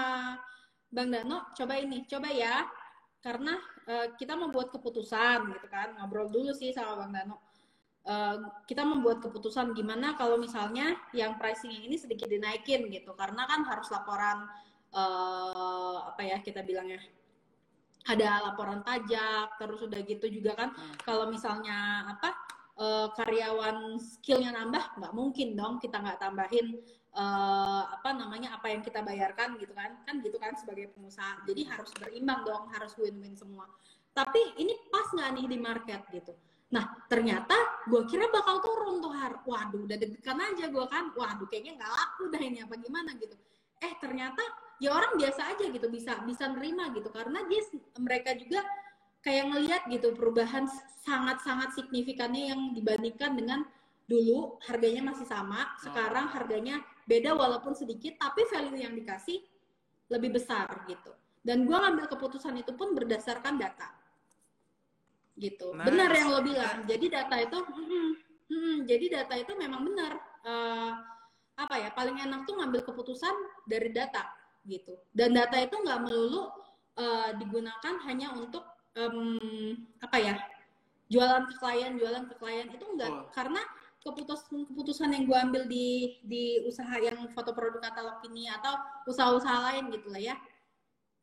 Bang 0.91 1.09
Dano 1.15 1.55
coba 1.55 1.79
ini 1.79 2.03
coba 2.11 2.29
ya. 2.35 2.67
Karena 3.21 3.55
uh, 3.87 4.17
kita 4.17 4.33
membuat 4.35 4.73
keputusan 4.73 5.55
gitu 5.55 5.67
kan 5.71 5.93
ngobrol 6.01 6.33
dulu 6.33 6.51
sih 6.57 6.73
sama 6.75 7.05
bang 7.05 7.13
Dano. 7.15 7.37
Uh, 8.01 8.49
kita 8.65 8.81
membuat 8.81 9.21
keputusan 9.21 9.77
gimana 9.77 10.17
kalau 10.17 10.41
misalnya 10.41 10.97
yang 11.13 11.37
pricing 11.37 11.71
ini 11.71 11.95
sedikit 12.01 12.27
dinaikin 12.27 12.89
gitu. 12.91 13.13
Karena 13.15 13.45
kan 13.45 13.63
harus 13.69 13.93
laporan 13.93 14.49
uh, 14.97 16.11
apa 16.11 16.23
ya 16.27 16.41
kita 16.41 16.65
bilangnya 16.65 16.99
ada 18.11 18.51
laporan 18.51 18.83
pajak 18.83 19.55
terus 19.61 19.81
udah 19.87 20.01
gitu 20.03 20.27
juga 20.27 20.59
kan. 20.59 20.69
Hmm. 20.75 20.95
kalau 21.07 21.31
misalnya 21.31 22.11
apa 22.11 22.31
uh, 22.81 23.09
karyawan 23.15 24.01
skillnya 24.01 24.51
nambah 24.57 24.99
nggak 24.99 25.13
mungkin 25.15 25.55
dong 25.55 25.79
kita 25.79 26.01
nggak 26.01 26.19
tambahin 26.19 26.81
uh, 27.15 27.87
apa 27.95 28.11
namanya 28.17 28.57
apa 28.57 28.73
yang 28.73 28.83
kita 28.83 29.05
bayarkan 29.05 29.61
gitu 29.61 29.73
kan. 29.77 30.01
Kan 30.09 30.25
gitu 30.25 30.37
kan 30.41 30.57
sebagai 30.59 30.91
pengusaha. 30.97 31.45
Jadi 31.47 31.63
harus 31.69 31.91
berimbang 31.95 32.41
dong 32.43 32.65
harus 32.75 32.93
win-win 32.99 33.37
semua. 33.39 33.69
Tapi 34.11 34.59
ini 34.59 34.75
pas 34.91 35.07
nggak 35.13 35.31
nih 35.39 35.47
di 35.47 35.59
market 35.61 36.03
gitu. 36.11 36.33
Nah 36.71 36.87
ternyata 37.11 37.55
gue 37.87 38.03
kira 38.07 38.31
bakal 38.31 38.63
turun 38.63 39.03
tuh 39.03 39.11
har 39.15 39.43
waduh 39.43 39.87
udah 39.87 39.97
deg-degan 39.99 40.39
aja 40.39 40.67
gue 40.67 40.87
kan. 40.91 41.15
Waduh 41.15 41.47
kayaknya 41.47 41.79
nggak 41.79 41.93
laku 41.95 42.23
dah 42.31 42.43
ini 42.43 42.59
apa 42.63 42.75
gimana 42.79 43.15
gitu. 43.19 43.37
Eh 43.81 43.95
ternyata 44.03 44.43
ya 44.81 44.91
orang 44.97 45.13
biasa 45.21 45.55
aja 45.55 45.65
gitu 45.69 45.87
bisa 45.93 46.25
bisa 46.25 46.49
nerima 46.49 46.89
gitu 46.97 47.13
karena 47.13 47.45
dia 47.47 47.63
mereka 48.01 48.33
juga 48.33 48.65
kayak 49.21 49.45
ngelihat 49.53 49.83
gitu 49.93 50.17
perubahan 50.17 50.65
sangat-sangat 51.05 51.77
signifikannya 51.77 52.53
yang 52.53 52.61
dibandingkan 52.73 53.37
dengan 53.37 53.61
dulu 54.11 54.59
harganya 54.67 55.15
masih 55.15 55.23
sama, 55.23 55.71
sekarang 55.79 56.27
harganya 56.35 56.83
beda 57.07 57.31
walaupun 57.31 57.79
sedikit, 57.79 58.19
tapi 58.19 58.43
value 58.51 58.83
yang 58.83 58.91
dikasih 58.99 59.39
lebih 60.11 60.35
besar 60.35 60.67
gitu. 60.91 61.15
Dan 61.47 61.63
gue 61.63 61.79
ngambil 61.79 62.11
keputusan 62.11 62.59
itu 62.59 62.75
pun 62.75 62.91
berdasarkan 62.99 63.55
data, 63.55 63.95
gitu. 65.39 65.71
Nice. 65.79 65.87
Benar 65.87 66.11
yang 66.11 66.29
lo 66.35 66.41
bilang. 66.43 66.83
Jadi 66.91 67.07
data 67.07 67.37
itu, 67.39 67.59
hmm, 67.63 68.11
hmm, 68.51 68.77
jadi 68.91 69.07
data 69.23 69.35
itu 69.39 69.53
memang 69.55 69.87
benar. 69.87 70.13
Uh, 70.43 70.93
apa 71.55 71.75
ya? 71.79 71.89
Paling 71.95 72.19
enak 72.19 72.51
tuh 72.51 72.59
ngambil 72.59 72.83
keputusan 72.83 73.33
dari 73.71 73.95
data, 73.95 74.27
gitu. 74.67 74.97
Dan 75.13 75.37
data 75.37 75.57
itu 75.61 75.77
nggak 75.77 76.01
melulu 76.05 76.51
uh, 76.97 77.31
digunakan 77.37 77.95
hanya 78.09 78.33
untuk 78.37 78.65
um, 78.97 79.77
apa 80.01 80.17
ya? 80.21 80.35
Jualan 81.11 81.43
ke 81.51 81.55
klien, 81.59 81.99
jualan 81.99 82.25
ke 82.31 82.35
klien 82.39 82.71
itu 82.71 82.87
enggak, 82.87 83.11
oh. 83.11 83.27
karena 83.35 83.59
keputusan 84.01 84.65
keputusan 84.73 85.13
yang 85.13 85.25
gue 85.29 85.39
ambil 85.39 85.63
di 85.69 86.17
di 86.25 86.65
usaha 86.65 86.97
yang 86.97 87.29
foto 87.37 87.53
produk 87.53 87.85
katalog 87.85 88.25
ini 88.33 88.49
atau 88.49 88.73
usaha-usaha 89.05 89.59
lain 89.71 89.93
gitu 89.93 90.09
lah 90.09 90.23
ya 90.33 90.37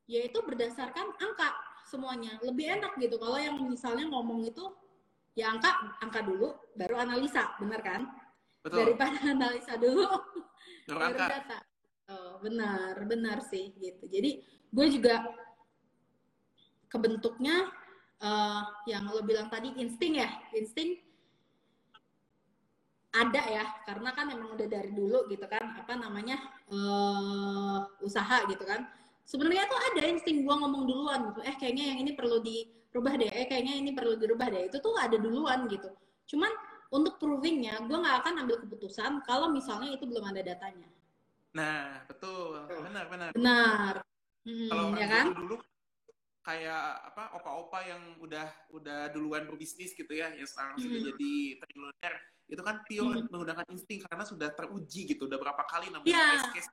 yaitu 0.06 0.38
berdasarkan 0.46 1.10
angka 1.18 1.50
semuanya 1.90 2.38
lebih 2.46 2.78
enak 2.78 2.94
gitu 3.02 3.18
kalau 3.18 3.42
yang 3.42 3.58
misalnya 3.66 4.06
ngomong 4.06 4.46
itu 4.46 4.62
ya 5.34 5.50
angka 5.50 5.74
angka 6.06 6.22
dulu 6.22 6.54
baru 6.78 7.02
analisa 7.02 7.58
benar 7.58 7.82
kan 7.82 8.02
Betul. 8.62 8.78
daripada 8.94 9.18
analisa 9.34 9.74
dulu 9.76 10.06
baru, 10.86 11.00
baru 11.02 11.18
data 11.18 11.58
oh 12.08 12.39
benar 12.43 12.95
benar 13.08 13.43
sih 13.47 13.76
gitu. 13.80 14.08
Jadi 14.08 14.43
gue 14.72 14.86
juga 14.91 15.24
kebentuknya 16.88 17.68
uh, 18.24 18.64
yang 18.88 19.08
lo 19.12 19.22
bilang 19.24 19.51
tadi 19.51 19.76
insting 19.76 20.20
ya 20.24 20.30
insting 20.55 20.99
ada 23.18 23.41
ya 23.49 23.66
karena 23.88 24.14
kan 24.14 24.30
emang 24.30 24.53
udah 24.53 24.68
dari 24.70 24.93
dulu 24.93 25.26
gitu 25.32 25.43
kan 25.49 25.74
apa 25.74 25.93
namanya 25.97 26.38
uh, 26.70 27.88
usaha 28.03 28.45
gitu 28.47 28.64
kan. 28.64 28.86
Sebenarnya 29.28 29.68
tuh 29.68 29.76
ada 29.91 30.08
insting 30.08 30.47
gua 30.47 30.55
ngomong 30.64 30.88
duluan 30.88 31.20
gitu 31.34 31.43
eh 31.43 31.55
kayaknya 31.60 31.91
yang 31.91 31.99
ini 31.99 32.12
perlu 32.16 32.39
dirubah 32.39 33.14
deh 33.20 33.28
eh 33.28 33.45
kayaknya 33.49 33.74
ini 33.76 33.91
perlu 33.91 34.16
dirubah 34.16 34.47
deh. 34.47 34.72
Itu 34.72 34.80
tuh 34.80 34.95
ada 34.95 35.20
duluan 35.20 35.68
gitu. 35.68 35.89
Cuman 36.32 36.51
untuk 36.88 37.20
provingnya 37.20 37.84
gue 37.84 37.97
nggak 37.99 38.24
akan 38.24 38.47
ambil 38.47 38.64
keputusan 38.64 39.20
kalau 39.28 39.51
misalnya 39.51 39.91
itu 39.91 40.08
belum 40.08 40.24
ada 40.24 40.39
datanya 40.39 40.88
nah 41.58 42.05
betul. 42.05 42.70
Benar 42.70 43.05
benar. 43.10 43.30
Benar. 43.34 43.93
Hmm, 44.47 44.70
kalau 44.72 44.86
ya 44.95 45.08
kan? 45.10 45.26
dulu 45.34 45.58
kayak 46.47 47.12
apa 47.12 47.36
opa-opa 47.36 47.84
yang 47.84 47.99
udah 48.24 48.47
udah 48.72 49.12
duluan 49.12 49.43
berbisnis 49.43 49.91
gitu 49.91 50.08
ya 50.16 50.32
yang 50.32 50.47
sekarang 50.47 50.80
hmm. 50.80 50.84
sudah 50.88 50.99
jadi 51.12 51.34
triliuner 51.60 52.14
itu 52.47 52.62
kan 52.64 52.76
pure 52.88 53.20
hmm. 53.20 53.28
menggunakan 53.28 53.66
insting 53.76 53.99
karena 54.08 54.24
sudah 54.24 54.55
teruji 54.55 55.12
gitu 55.12 55.28
udah 55.28 55.36
berapa 55.36 55.60
kali 55.68 55.91
namanya 55.91 56.16
ya, 56.16 56.39
case 56.39 56.64
case 56.64 56.70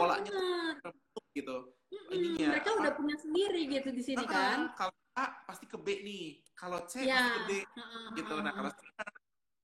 polanya 0.00 0.32
terbentuk 0.80 1.24
gitu 1.36 1.56
hmm, 1.92 2.16
ininya. 2.16 2.48
mereka 2.56 2.70
apa, 2.72 2.80
udah 2.80 2.92
punya 2.96 3.16
sendiri 3.20 3.60
gitu 3.68 3.88
di 3.92 4.00
sini 4.00 4.24
uh, 4.24 4.30
kan? 4.32 4.72
kalau 4.72 4.96
A 5.12 5.44
pasti 5.44 5.68
ke 5.68 5.76
B 5.76 6.00
nih 6.00 6.40
kalau 6.56 6.80
C 6.88 7.04
ya. 7.04 7.20
pasti 7.20 7.30
ke 7.36 7.42
D 7.44 7.52
uh, 7.60 8.16
gitu. 8.16 8.34
Nah 8.40 8.52
kalau 8.56 8.72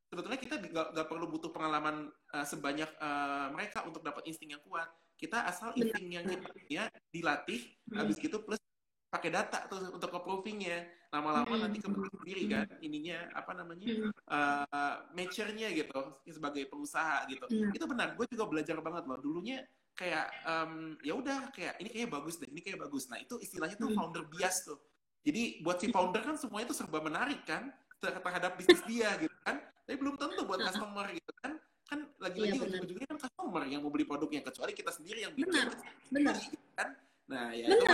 sebetulnya 0.08 0.40
kita 0.40 0.54
nggak 0.72 1.06
perlu 1.08 1.28
butuh 1.28 1.52
pengalaman 1.52 2.08
uh, 2.32 2.46
sebanyak 2.48 2.88
uh, 2.98 3.52
mereka 3.52 3.84
untuk 3.84 4.00
dapat 4.00 4.24
insting 4.24 4.56
yang 4.56 4.62
kuat 4.64 4.88
kita 5.20 5.44
asal 5.44 5.74
insting 5.76 6.08
yang 6.08 6.24
kita 6.24 6.48
punya 6.48 6.84
dilatih 7.12 7.60
hmm. 7.92 7.96
habis 8.00 8.16
gitu 8.16 8.40
plus 8.40 8.60
pakai 9.08 9.32
data 9.32 9.64
tuh 9.68 9.88
untuk 9.96 10.12
approvingnya 10.12 10.84
lama-lama 11.08 11.48
hmm. 11.48 11.62
nanti 11.64 11.78
kebentuk 11.80 12.12
sendiri 12.20 12.44
kan 12.52 12.66
ininya 12.84 13.18
apa 13.32 13.52
namanya 13.56 13.88
hmm. 13.88 14.12
uh, 14.28 14.96
mature-nya 15.16 15.72
gitu 15.72 16.00
sebagai 16.28 16.68
pengusaha 16.68 17.24
gitu 17.32 17.48
hmm. 17.48 17.72
itu 17.72 17.84
benar 17.88 18.12
gue 18.16 18.26
juga 18.28 18.44
belajar 18.44 18.76
banget 18.84 19.08
loh 19.08 19.16
dulunya 19.16 19.64
kayak 19.96 20.28
um, 20.44 20.94
ya 21.00 21.16
udah 21.16 21.48
kayak 21.56 21.80
ini 21.80 21.88
kayak 21.88 22.12
bagus 22.12 22.36
deh 22.36 22.48
ini 22.52 22.60
kayak 22.60 22.84
bagus 22.84 23.08
nah 23.08 23.16
itu 23.16 23.40
istilahnya 23.40 23.80
tuh 23.80 23.88
hmm. 23.90 23.96
founder 23.96 24.24
bias 24.28 24.68
tuh 24.68 24.78
jadi 25.24 25.64
buat 25.64 25.80
si 25.80 25.88
founder 25.88 26.22
kan 26.22 26.36
semuanya 26.36 26.68
itu 26.70 26.76
serba 26.76 27.00
menarik 27.00 27.42
kan 27.48 27.72
terhadap 27.98 28.54
bisnis 28.60 28.84
dia 28.86 29.10
gitu 29.18 29.34
kan 29.42 29.58
tapi 29.88 30.04
belum 30.04 30.20
tentu 30.20 30.44
buat 30.44 30.60
customer 30.60 31.08
gitu 31.16 31.32
kan. 31.40 31.56
Kan 31.88 32.04
lagi-lagi 32.20 32.60
iya, 32.60 32.68
ujung-ujungnya 32.68 33.08
kan 33.08 33.18
customer 33.24 33.62
yang 33.64 33.80
mau 33.80 33.88
beli 33.88 34.04
produknya 34.04 34.44
kecuali 34.44 34.76
kita 34.76 34.92
sendiri 34.92 35.24
yang 35.24 35.32
bikin 35.32 35.48
benar 35.48 35.72
benar. 36.12 36.36
Gitu 36.36 36.68
kan? 36.76 36.88
Nah 37.32 37.46
ya 37.56 37.64
benar. 37.72 37.80
itu 37.80 37.84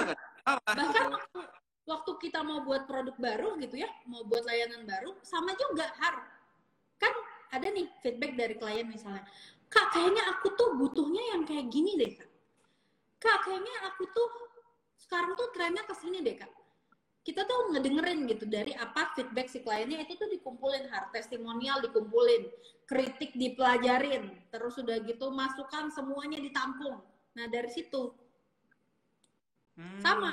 bahkan 0.74 1.06
gitu. 1.14 1.40
waktu 1.86 2.12
kita 2.18 2.42
mau 2.42 2.66
buat 2.66 2.90
produk 2.90 3.14
baru 3.14 3.54
gitu 3.62 3.78
ya 3.78 3.86
mau 4.10 4.26
buat 4.26 4.42
layanan 4.42 4.82
baru 4.82 5.14
sama 5.22 5.54
juga 5.54 5.86
har. 6.02 6.26
Kan 6.98 7.14
ada 7.54 7.70
nih 7.70 7.86
feedback 8.02 8.34
dari 8.34 8.58
klien 8.58 8.90
misalnya 8.90 9.22
kak 9.70 9.94
kayaknya 9.94 10.22
aku 10.34 10.50
tuh 10.58 10.74
butuhnya 10.74 11.22
yang 11.38 11.46
kayak 11.46 11.70
gini 11.70 11.94
deh 11.94 12.10
kak. 12.18 12.30
Kak 13.22 13.46
kayaknya 13.46 13.74
aku 13.86 14.10
tuh 14.10 14.28
sekarang 14.98 15.38
tuh 15.38 15.46
trennya 15.54 15.86
ke 15.86 15.94
sini 15.94 16.26
deh 16.26 16.42
kak 16.42 16.50
kita 17.24 17.48
tuh 17.48 17.72
ngedengerin 17.72 18.28
gitu 18.28 18.44
dari 18.44 18.76
apa 18.76 19.16
feedback 19.16 19.48
si 19.48 19.64
kliennya 19.64 20.04
itu 20.04 20.20
tuh 20.20 20.28
dikumpulin 20.28 20.92
hard 20.92 21.08
testimonial 21.08 21.80
dikumpulin 21.80 22.52
kritik 22.84 23.32
dipelajarin 23.32 24.28
terus 24.52 24.76
udah 24.76 25.00
gitu 25.08 25.32
masukan 25.32 25.88
semuanya 25.88 26.36
ditampung. 26.36 27.00
Nah 27.34 27.46
dari 27.48 27.72
situ. 27.72 28.12
Hmm. 29.74 29.98
sama 29.98 30.30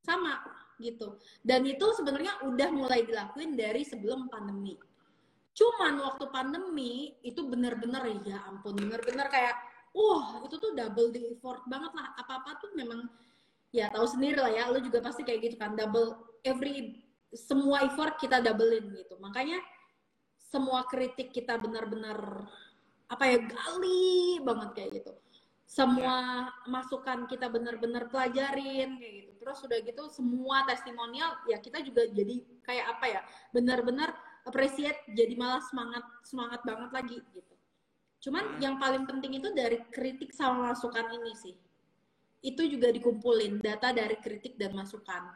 sama 0.00 0.40
gitu. 0.80 1.20
Dan 1.44 1.66
itu 1.68 1.86
sebenarnya 1.92 2.40
udah 2.46 2.68
mulai 2.72 3.04
dilakuin 3.04 3.52
dari 3.52 3.84
sebelum 3.84 4.32
pandemi. 4.32 4.76
Cuman 5.56 6.00
waktu 6.00 6.24
pandemi 6.28 7.16
itu 7.24 7.44
bener-bener 7.48 8.04
ya 8.24 8.44
ampun 8.48 8.76
bener-bener 8.76 9.28
kayak 9.32 9.56
wah 9.96 10.44
itu 10.44 10.56
tuh 10.60 10.72
double 10.76 11.12
the 11.12 11.36
effort 11.36 11.64
banget 11.68 11.92
lah. 11.96 12.12
Apa-apa 12.20 12.60
tuh 12.60 12.70
memang 12.76 13.08
ya 13.74 13.90
tahu 13.90 14.06
sendiri 14.06 14.38
lah 14.38 14.52
ya. 14.52 14.70
Lo 14.70 14.78
juga 14.82 15.02
pasti 15.02 15.22
kayak 15.22 15.40
gitu 15.42 15.56
kan. 15.58 15.74
Double 15.74 16.16
every 16.46 17.02
semua 17.34 17.82
effort 17.84 18.16
kita 18.16 18.38
doublein 18.40 18.92
gitu. 18.94 19.18
Makanya 19.18 19.58
semua 20.38 20.86
kritik 20.86 21.34
kita 21.34 21.58
benar-benar 21.58 22.46
apa 23.06 23.24
ya 23.26 23.38
gali 23.42 24.42
banget 24.42 24.70
kayak 24.74 24.90
gitu. 25.02 25.12
Semua 25.66 26.46
ya. 26.46 26.70
masukan 26.70 27.26
kita 27.26 27.50
benar-benar 27.50 28.06
pelajarin 28.10 28.98
kayak 28.98 29.14
gitu. 29.22 29.30
Terus 29.42 29.56
sudah 29.62 29.78
gitu 29.82 30.02
semua 30.10 30.66
testimonial 30.66 31.38
ya 31.50 31.58
kita 31.58 31.82
juga 31.82 32.06
jadi 32.10 32.42
kayak 32.66 32.86
apa 32.98 33.06
ya 33.06 33.20
benar-benar 33.54 34.14
appreciate 34.46 35.06
jadi 35.14 35.34
malah 35.34 35.62
semangat 35.66 36.02
semangat 36.22 36.60
banget 36.62 36.90
lagi 36.94 37.18
gitu. 37.34 37.54
Cuman 38.26 38.58
ya. 38.58 38.70
yang 38.70 38.74
paling 38.78 39.06
penting 39.06 39.38
itu 39.38 39.50
dari 39.54 39.82
kritik 39.90 40.30
sama 40.34 40.74
masukan 40.74 41.06
ini 41.14 41.34
sih 41.34 41.54
itu 42.46 42.62
juga 42.70 42.94
dikumpulin 42.94 43.58
data 43.58 43.90
dari 43.90 44.14
kritik 44.22 44.54
dan 44.54 44.70
masukan. 44.78 45.34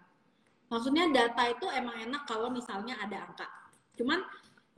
Maksudnya 0.70 1.11
data 1.11 1.50
itu 1.50 1.66
emang 1.74 1.98
enak 2.06 2.22
kalau 2.30 2.46
misalnya 2.54 2.94
ada 3.02 3.26
angka. 3.26 3.50
Cuman 3.98 4.22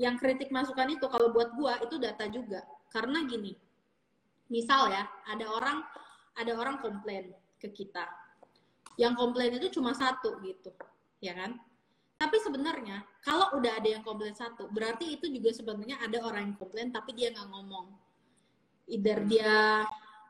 yang 0.01 0.17
kritik 0.17 0.49
masukan 0.49 0.89
itu 0.97 1.05
kalau 1.13 1.29
buat 1.29 1.53
gua 1.53 1.77
itu 1.85 2.01
data 2.01 2.25
juga. 2.33 2.65
Karena 2.89 3.21
gini, 3.29 3.53
misal 4.49 4.89
ya 4.89 5.05
ada 5.29 5.45
orang 5.53 5.85
ada 6.41 6.53
orang 6.57 6.81
komplain 6.81 7.37
ke 7.61 7.69
kita. 7.69 8.09
Yang 8.97 9.15
komplain 9.21 9.53
itu 9.61 9.69
cuma 9.77 9.93
satu 9.93 10.41
gitu, 10.41 10.73
ya 11.21 11.37
kan? 11.37 11.61
Tapi 12.17 12.37
sebenarnya 12.41 13.05
kalau 13.21 13.53
udah 13.61 13.77
ada 13.77 13.89
yang 13.93 14.01
komplain 14.01 14.33
satu, 14.33 14.73
berarti 14.73 15.21
itu 15.21 15.29
juga 15.29 15.53
sebenarnya 15.53 16.01
ada 16.01 16.25
orang 16.25 16.49
yang 16.49 16.57
komplain 16.57 16.89
tapi 16.89 17.13
dia 17.13 17.29
nggak 17.29 17.49
ngomong. 17.53 17.93
Either 18.89 19.21
dia 19.29 19.85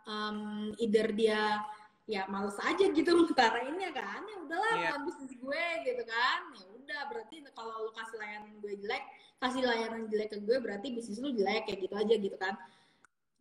um, 0.07 0.71
either 0.83 1.11
dia 1.15 1.63
ya 2.11 2.27
males 2.27 2.59
aja 2.59 2.85
gitu 2.91 3.11
ngutarainnya 3.15 3.91
kan. 3.95 4.23
Ya 4.27 4.37
udahlah 4.43 4.75
yeah. 4.79 4.99
bisnis 5.07 5.33
gue 5.39 5.65
gitu 5.87 6.03
kan. 6.07 6.41
Ya 6.59 6.67
udah 6.67 7.01
berarti 7.11 7.37
kalau 7.55 7.89
lu 7.89 7.93
kasih 7.95 8.17
layanan 8.19 8.55
gue 8.59 8.73
jelek 8.83 9.05
kasih 9.43 9.63
layanan 9.67 10.07
jelek 10.07 10.29
ke 10.31 10.39
gue 10.39 10.57
berarti 10.63 10.95
bisnis 10.95 11.19
lu 11.19 11.35
jelek 11.35 11.67
kayak 11.67 11.79
gitu 11.83 11.95
aja 11.95 12.15
gitu 12.15 12.37
kan. 12.39 12.55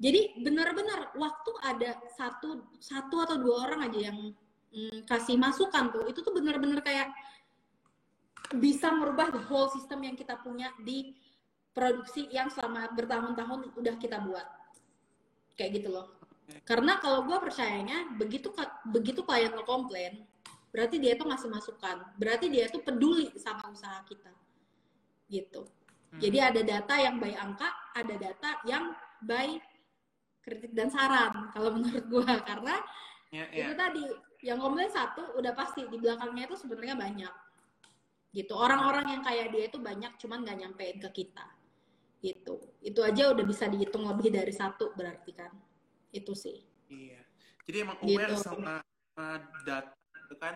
Jadi 0.02 0.42
benar-benar 0.42 1.14
waktu 1.14 1.52
ada 1.62 1.94
satu 2.18 2.66
satu 2.82 3.22
atau 3.22 3.38
dua 3.38 3.70
orang 3.70 3.86
aja 3.86 4.10
yang 4.10 4.34
mm, 4.74 5.06
kasih 5.06 5.38
masukan 5.38 5.94
tuh 5.94 6.10
itu 6.10 6.26
tuh 6.26 6.34
benar-benar 6.34 6.82
kayak 6.82 7.14
bisa 8.58 8.90
merubah 8.90 9.30
the 9.30 9.42
whole 9.46 9.70
system 9.70 10.02
yang 10.02 10.18
kita 10.18 10.42
punya 10.42 10.74
di 10.82 11.14
produksi 11.72 12.28
yang 12.34 12.50
selama 12.50 12.90
bertahun-tahun 12.98 13.78
udah 13.78 13.96
kita 14.02 14.22
buat. 14.26 14.48
Kayak 15.54 15.82
gitu 15.82 15.90
loh 15.94 16.21
karena 16.64 16.98
kalau 17.02 17.26
gue 17.28 17.38
percayanya 17.38 18.16
begitu 18.16 18.52
begitu 18.90 19.22
klien 19.26 19.52
komplain, 19.64 20.24
berarti 20.72 20.98
dia 20.98 21.20
tuh 21.20 21.28
ngasih 21.28 21.50
masukan, 21.52 21.98
berarti 22.16 22.48
dia 22.48 22.72
tuh 22.72 22.82
peduli 22.82 23.32
sama 23.38 23.68
usaha 23.70 24.02
kita, 24.08 24.32
gitu. 25.28 25.68
Hmm. 26.12 26.20
Jadi 26.20 26.38
ada 26.40 26.62
data 26.64 26.96
yang 27.00 27.20
by 27.20 27.34
angka, 27.36 27.70
ada 27.96 28.16
data 28.16 28.50
yang 28.68 28.96
by 29.24 29.60
kritik 30.42 30.74
dan 30.74 30.90
saran 30.90 31.54
kalau 31.54 31.70
menurut 31.78 32.06
gue 32.10 32.34
karena 32.44 32.76
yeah, 33.30 33.48
yeah. 33.54 33.70
itu 33.70 33.74
tadi 33.78 34.04
yang 34.42 34.58
komplain 34.58 34.90
satu 34.90 35.38
udah 35.38 35.54
pasti 35.54 35.86
di 35.86 35.98
belakangnya 36.02 36.50
itu 36.50 36.58
sebenarnya 36.58 36.98
banyak. 36.98 37.34
Gitu. 38.32 38.54
Orang-orang 38.56 39.12
yang 39.12 39.22
kayak 39.22 39.52
dia 39.54 39.68
itu 39.70 39.78
banyak 39.78 40.18
cuman 40.18 40.42
nggak 40.42 40.58
nyampein 40.66 40.98
ke 40.98 41.10
kita. 41.14 41.46
Gitu. 42.24 42.58
Itu 42.82 43.00
aja 43.06 43.30
udah 43.36 43.46
bisa 43.46 43.70
dihitung 43.70 44.08
lebih 44.08 44.34
dari 44.34 44.50
satu 44.50 44.98
berarti 44.98 45.32
kan 45.36 45.52
itu 46.12 46.34
sih. 46.36 46.60
Iya. 46.92 47.22
Jadi 47.66 47.78
emang 47.88 47.98
aware 48.04 48.36
gitu. 48.36 48.44
sama, 48.44 48.84
sama 48.84 49.28
data 49.64 49.96
itu 50.28 50.36
kan 50.40 50.54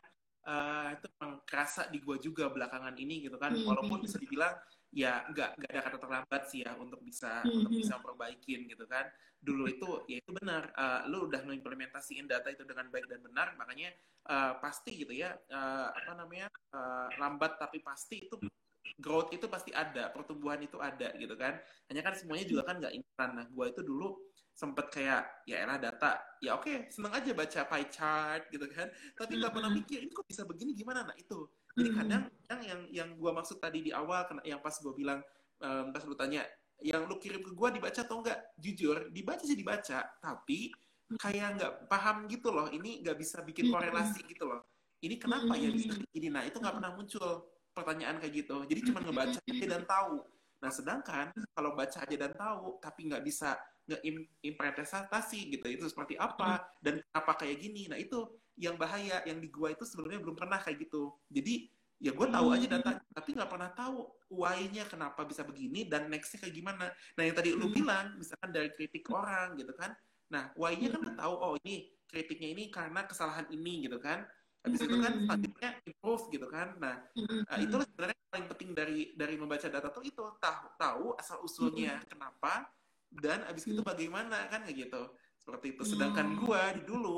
uh, 0.47 0.89
itu 0.95 1.05
emang 1.19 1.33
kerasa 1.43 1.87
di 1.89 1.99
gua 2.03 2.17
juga 2.19 2.51
belakangan 2.51 2.95
ini 2.99 3.25
gitu 3.25 3.39
kan. 3.39 3.55
Mm 3.55 3.63
-hmm. 3.63 3.69
walaupun 3.71 3.99
bisa 4.03 4.19
dibilang 4.19 4.53
ya 4.95 5.27
nggak 5.27 5.59
nggak 5.59 5.69
ada 5.75 5.81
kata 5.83 5.97
terlambat 5.99 6.41
sih 6.47 6.63
ya 6.63 6.71
untuk 6.79 7.03
bisa 7.03 7.43
mm 7.43 7.47
-hmm. 7.47 7.57
untuk 7.63 7.71
bisa 7.79 7.95
perbaikin 7.99 8.59
gitu 8.67 8.85
kan. 8.87 9.07
Dulu 9.39 9.63
itu 9.69 9.89
ya 10.09 10.17
itu 10.19 10.31
benar 10.33 10.73
uh, 10.73 11.01
lu 11.07 11.29
udah 11.29 11.41
mengimplementasiin 11.45 12.25
data 12.25 12.49
itu 12.49 12.65
dengan 12.65 12.89
baik 12.89 13.05
dan 13.05 13.21
benar 13.21 13.53
makanya 13.55 13.93
uh, 14.27 14.57
pasti 14.59 15.05
gitu 15.05 15.13
ya 15.13 15.37
uh, 15.53 15.93
apa 15.93 16.11
namanya 16.17 16.49
uh, 16.73 17.07
lambat 17.21 17.61
tapi 17.61 17.79
pasti 17.85 18.25
itu 18.25 18.35
growth 18.97 19.33
itu 19.35 19.45
pasti 19.51 19.75
ada 19.75 20.09
pertumbuhan 20.13 20.61
itu 20.63 20.79
ada 20.79 21.11
gitu 21.19 21.35
kan. 21.35 21.59
Hanya 21.91 22.01
kan 22.01 22.13
semuanya 22.15 22.45
juga 22.47 22.63
kan 22.65 22.81
nggak 22.81 22.95
instan. 22.95 23.29
Nah 23.35 23.45
gua 23.51 23.69
itu 23.69 23.81
dulu 23.83 24.17
sempet 24.55 24.87
kayak 24.87 25.43
ya 25.43 25.67
elah 25.67 25.75
data. 25.75 26.15
Ya 26.39 26.55
oke 26.55 26.63
okay, 26.63 26.75
seneng 26.87 27.11
aja 27.11 27.35
baca 27.35 27.61
pie 27.67 27.87
chart 27.91 28.43
gitu 28.47 28.65
kan. 28.71 28.87
Tapi 29.19 29.35
nggak 29.35 29.51
pernah 29.51 29.67
mikir 29.69 29.99
ini 29.99 30.11
kok 30.15 30.23
bisa 30.23 30.47
begini? 30.47 30.71
Gimana? 30.71 31.03
Nah 31.03 31.15
itu. 31.19 31.43
Jadi 31.75 31.89
kadang 31.91 32.23
yang 32.47 32.61
yang 32.63 32.81
yang 32.87 33.09
gue 33.19 33.31
maksud 33.35 33.59
tadi 33.59 33.83
di 33.83 33.91
awal 33.91 34.23
yang 34.47 34.63
pas 34.63 34.71
gue 34.79 34.93
bilang 34.95 35.19
um, 35.59 35.91
pas 35.91 35.99
lu 36.07 36.15
tanya 36.15 36.47
yang 36.79 37.03
lu 37.03 37.19
kirim 37.19 37.43
ke 37.43 37.51
gue 37.51 37.69
dibaca 37.75 37.99
atau 37.99 38.23
enggak 38.23 38.39
jujur 38.55 39.11
dibaca 39.11 39.43
sih 39.43 39.59
dibaca 39.59 40.07
tapi 40.23 40.71
kayak 41.19 41.59
nggak 41.59 41.73
paham 41.91 42.31
gitu 42.31 42.47
loh. 42.55 42.71
Ini 42.71 43.03
nggak 43.03 43.17
bisa 43.19 43.43
bikin 43.43 43.67
korelasi 43.75 44.23
gitu 44.23 44.47
loh. 44.47 44.63
Ini 45.03 45.19
kenapa 45.19 45.59
ya 45.59 45.67
bisa 45.67 45.99
ini 46.15 46.31
nah 46.31 46.47
itu 46.47 46.63
nggak 46.63 46.79
pernah 46.79 46.95
muncul 46.95 47.51
pertanyaan 47.75 48.23
kayak 48.23 48.47
gitu. 48.47 48.63
Jadi 48.71 48.79
cuma 48.87 49.03
ngebaca 49.03 49.39
aja 49.43 49.65
dan 49.67 49.83
tahu. 49.83 50.23
Nah 50.63 50.71
sedangkan 50.71 51.35
kalau 51.51 51.75
baca 51.75 51.99
aja 52.07 52.15
dan 52.15 52.31
tahu 52.31 52.79
tapi 52.79 53.11
nggak 53.11 53.23
bisa 53.27 53.59
ngeimplementasi 53.85 55.39
gitu 55.53 55.65
itu 55.69 55.85
seperti 55.85 56.17
apa 56.17 56.57
hmm. 56.57 56.65
dan 56.81 56.95
apa 57.13 57.31
kayak 57.37 57.61
gini. 57.61 57.85
Nah 57.85 58.01
itu 58.01 58.25
yang 58.57 58.79
bahaya 58.79 59.21
yang 59.27 59.37
di 59.37 59.51
gua 59.51 59.75
itu 59.75 59.85
sebenarnya 59.85 60.19
belum 60.25 60.35
pernah 60.37 60.57
kayak 60.57 60.89
gitu. 60.89 61.13
Jadi 61.29 61.69
ya 61.95 62.11
gue 62.11 62.27
tahu 62.27 62.47
aja 62.51 62.67
data 62.67 62.91
hmm. 62.91 63.15
tapi 63.15 63.29
nggak 63.39 63.51
pernah 63.51 63.71
tahu 63.71 64.03
why-nya 64.27 64.83
kenapa 64.83 65.23
bisa 65.23 65.47
begini 65.47 65.87
dan 65.87 66.11
nextnya 66.11 66.43
kayak 66.43 66.55
gimana. 66.55 66.91
Nah 67.15 67.23
yang 67.23 67.35
tadi 67.35 67.55
lu 67.55 67.71
hmm. 67.71 67.75
bilang 67.75 68.05
misalkan 68.19 68.51
dari 68.51 68.69
kritik 68.73 69.07
orang 69.13 69.55
gitu 69.55 69.71
kan. 69.77 69.95
Nah 70.33 70.51
why-nya 70.59 70.91
kan 70.91 71.15
tahu 71.15 71.33
oh 71.39 71.53
ini 71.63 71.93
kritiknya 72.09 72.49
ini 72.51 72.63
karena 72.73 73.07
kesalahan 73.07 73.47
ini 73.53 73.87
gitu 73.87 74.01
kan. 74.01 74.27
Habis 74.65 74.81
itu 74.81 74.97
kan 74.97 75.13
selanjutnya 75.29 75.69
improve 75.85 76.25
gitu 76.33 76.47
kan. 76.49 76.67
Nah 76.81 76.95
uh, 77.53 77.59
itulah 77.61 77.85
sebenarnya 77.85 78.17
paling 78.33 78.47
penting 78.49 78.69
dari 78.73 78.99
dari 79.13 79.35
membaca 79.37 79.67
data 79.69 79.87
tuh 79.93 80.03
itu. 80.03 80.23
Tahu 80.41 80.65
tahu 80.75 81.05
asal 81.15 81.37
usulnya 81.45 82.01
kenapa 82.09 82.65
dan 83.21 83.43
abis 83.47 83.69
itu 83.69 83.81
hmm. 83.81 83.87
bagaimana 83.87 84.47
kan 84.51 84.63
kayak 84.63 84.89
gitu 84.89 85.01
seperti 85.39 85.77
itu 85.77 85.83
sedangkan 85.85 86.35
hmm. 86.35 86.37
gue 86.43 86.61
di 86.79 86.83
dulu 86.83 87.17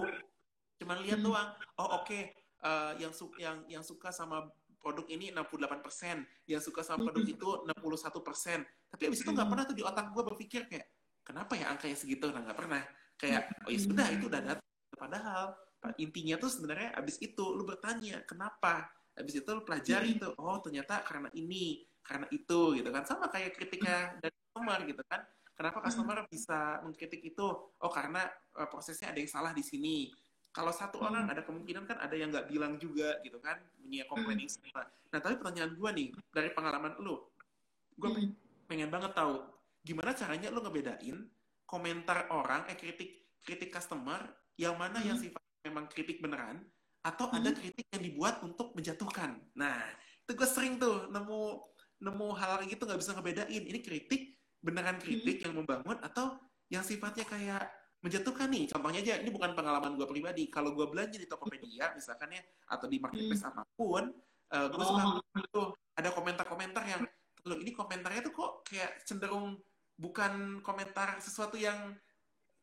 cuman 0.78 0.98
lihat 1.02 1.20
hmm. 1.22 1.28
doang 1.28 1.50
oh 1.82 2.02
oke 2.02 2.06
okay, 2.06 2.34
uh, 2.62 2.94
eh, 2.94 3.06
yang 3.06 3.14
su 3.14 3.32
yang 3.42 3.58
yang 3.66 3.84
suka 3.84 4.14
sama 4.14 4.50
produk 4.78 5.04
ini 5.12 5.36
68%, 5.36 6.48
yang 6.48 6.64
suka 6.64 6.80
sama 6.80 7.12
produk 7.12 7.28
itu 7.28 7.50
61%. 7.68 8.64
Tapi 8.88 9.04
abis 9.10 9.20
itu 9.20 9.32
nggak 9.36 9.50
pernah 9.52 9.66
tuh 9.68 9.76
di 9.76 9.84
otak 9.84 10.16
gue 10.16 10.24
berpikir 10.24 10.64
kayak, 10.70 10.88
kenapa 11.28 11.60
ya 11.60 11.76
angkanya 11.76 11.98
segitu? 12.00 12.32
Nah 12.32 12.40
nggak 12.46 12.56
pernah. 12.56 12.88
Kayak, 13.20 13.52
oh 13.68 13.74
ya 13.74 13.80
sudah, 13.84 14.08
itu 14.16 14.32
udah 14.32 14.40
data. 14.40 14.64
Padahal 14.96 15.60
intinya 16.00 16.36
tuh 16.40 16.50
sebenarnya 16.50 16.96
abis 16.98 17.22
itu 17.22 17.44
lu 17.54 17.64
bertanya 17.64 18.26
kenapa 18.26 18.90
abis 19.18 19.42
itu 19.42 19.50
lu 19.50 19.62
pelajari 19.62 20.18
tuh 20.18 20.34
oh 20.38 20.58
ternyata 20.62 21.06
karena 21.06 21.30
ini 21.38 21.86
karena 22.02 22.26
itu 22.34 22.76
gitu 22.78 22.90
kan 22.90 23.04
sama 23.06 23.30
kayak 23.30 23.56
kritika 23.56 24.18
dari 24.20 24.34
customer 24.34 24.80
gitu 24.86 25.04
kan 25.06 25.22
kenapa 25.58 25.82
customer 25.82 26.24
hmm. 26.24 26.30
bisa 26.30 26.80
mengkritik 26.86 27.22
itu 27.26 27.48
oh 27.66 27.92
karena 27.92 28.30
uh, 28.56 28.70
prosesnya 28.70 29.10
ada 29.10 29.20
yang 29.20 29.32
salah 29.32 29.52
di 29.52 29.66
sini 29.66 30.14
kalau 30.54 30.70
satu 30.70 31.02
hmm. 31.02 31.08
orang 31.10 31.26
ada 31.34 31.42
kemungkinan 31.42 31.90
kan 31.90 31.98
ada 31.98 32.14
yang 32.14 32.30
nggak 32.30 32.48
bilang 32.48 32.78
juga 32.78 33.18
gitu 33.26 33.42
kan 33.42 33.58
punya 33.82 34.06
komplain 34.06 34.46
yang 34.46 34.54
sama 34.54 34.86
nah 35.10 35.20
tapi 35.20 35.36
pertanyaan 35.42 35.74
gue 35.74 35.90
nih 35.98 36.08
dari 36.30 36.50
pengalaman 36.54 36.94
lu 37.02 37.18
gue 37.98 38.10
hmm. 38.10 38.70
pengen 38.70 38.90
banget 38.94 39.18
tahu 39.18 39.42
gimana 39.82 40.14
caranya 40.14 40.54
lu 40.54 40.62
ngebedain 40.62 41.18
komentar 41.66 42.30
orang 42.30 42.70
eh 42.70 42.78
kritik 42.78 43.26
kritik 43.42 43.74
customer 43.74 44.22
yang 44.62 44.78
mana 44.78 45.02
hmm. 45.02 45.08
yang 45.10 45.18
sifat 45.18 45.42
memang 45.66 45.90
kritik 45.90 46.22
beneran 46.22 46.62
atau 47.02 47.34
hmm. 47.34 47.38
ada 47.42 47.50
kritik 47.58 47.86
yang 47.98 48.04
dibuat 48.06 48.46
untuk 48.46 48.78
menjatuhkan 48.78 49.42
nah 49.58 49.82
itu 50.22 50.38
gue 50.38 50.48
sering 50.48 50.78
tuh 50.78 51.10
nemu 51.10 51.42
nemu 51.98 52.28
hal 52.38 52.62
kayak 52.62 52.78
gitu 52.78 52.84
nggak 52.86 53.00
bisa 53.02 53.12
ngebedain 53.18 53.64
ini 53.64 53.80
kritik 53.82 54.37
beneran 54.62 54.98
kritik 54.98 55.42
hmm. 55.42 55.44
yang 55.50 55.54
membangun 55.62 55.98
atau 56.02 56.38
yang 56.68 56.84
sifatnya 56.84 57.24
kayak 57.24 57.64
menjatuhkan 58.02 58.48
nih 58.54 58.70
contohnya 58.70 59.00
aja 59.02 59.14
ini 59.20 59.30
bukan 59.34 59.58
pengalaman 59.58 59.98
gue 59.98 60.06
pribadi 60.06 60.48
kalau 60.54 60.78
gue 60.78 60.86
belanja 60.86 61.18
di 61.18 61.26
Tokopedia 61.26 61.98
misalkan 61.98 62.30
ya 62.30 62.42
atau 62.70 62.86
di 62.86 63.02
marketplace 63.02 63.42
hmm. 63.42 63.52
apa 63.52 63.62
pun 63.74 64.04
uh, 64.54 64.56
eh, 64.56 64.68
gue 64.70 64.84
oh. 64.84 64.88
suka 64.88 65.42
tuh 65.50 65.68
ada 65.98 66.10
komentar-komentar 66.14 66.84
yang 66.86 67.02
lo 67.48 67.56
ini 67.58 67.72
komentarnya 67.74 68.22
tuh 68.22 68.34
kok 68.36 68.52
kayak 68.70 69.02
cenderung 69.08 69.58
bukan 69.98 70.62
komentar 70.62 71.18
sesuatu 71.18 71.58
yang 71.58 71.98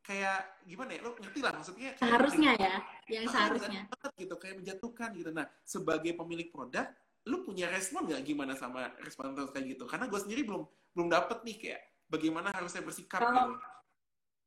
kayak 0.04 0.60
gimana 0.68 0.94
ya 0.94 1.00
lo 1.02 1.16
ngerti 1.16 1.40
lah 1.40 1.52
maksudnya 1.56 1.96
seharusnya 1.96 2.50
ya 2.60 2.74
yang 3.08 3.24
seharusnya 3.24 3.88
gitu 4.20 4.36
kayak 4.36 4.60
menjatuhkan 4.60 5.10
gitu 5.16 5.32
nah 5.32 5.48
sebagai 5.64 6.12
pemilik 6.14 6.52
produk 6.52 6.92
lu 7.24 7.40
punya 7.44 7.72
respon 7.72 8.04
nggak 8.04 8.22
gimana 8.24 8.52
sama 8.52 8.92
respon 9.00 9.32
kayak 9.32 9.76
gitu? 9.76 9.84
Karena 9.88 10.08
gue 10.08 10.20
sendiri 10.20 10.44
belum 10.44 10.62
belum 10.94 11.08
dapet 11.08 11.40
nih 11.42 11.56
kayak 11.56 11.80
bagaimana 12.08 12.52
harusnya 12.52 12.84
bersikap 12.84 13.18
kalau, 13.18 13.56
gitu. 13.56 13.66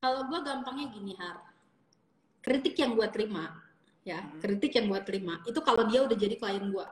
kalau 0.01 0.21
gue 0.29 0.39
gampangnya 0.45 0.87
gini 0.93 1.13
har. 1.17 1.37
Kritik 2.41 2.79
yang 2.79 2.95
gue 2.95 3.07
terima 3.11 3.67
ya 4.07 4.23
hmm. 4.23 4.39
kritik 4.39 4.71
yang 4.79 4.87
gue 4.87 5.01
terima 5.03 5.43
itu 5.43 5.59
kalau 5.59 5.83
dia 5.91 5.99
udah 6.07 6.15
jadi 6.15 6.35
klien 6.39 6.71
gue 6.71 6.87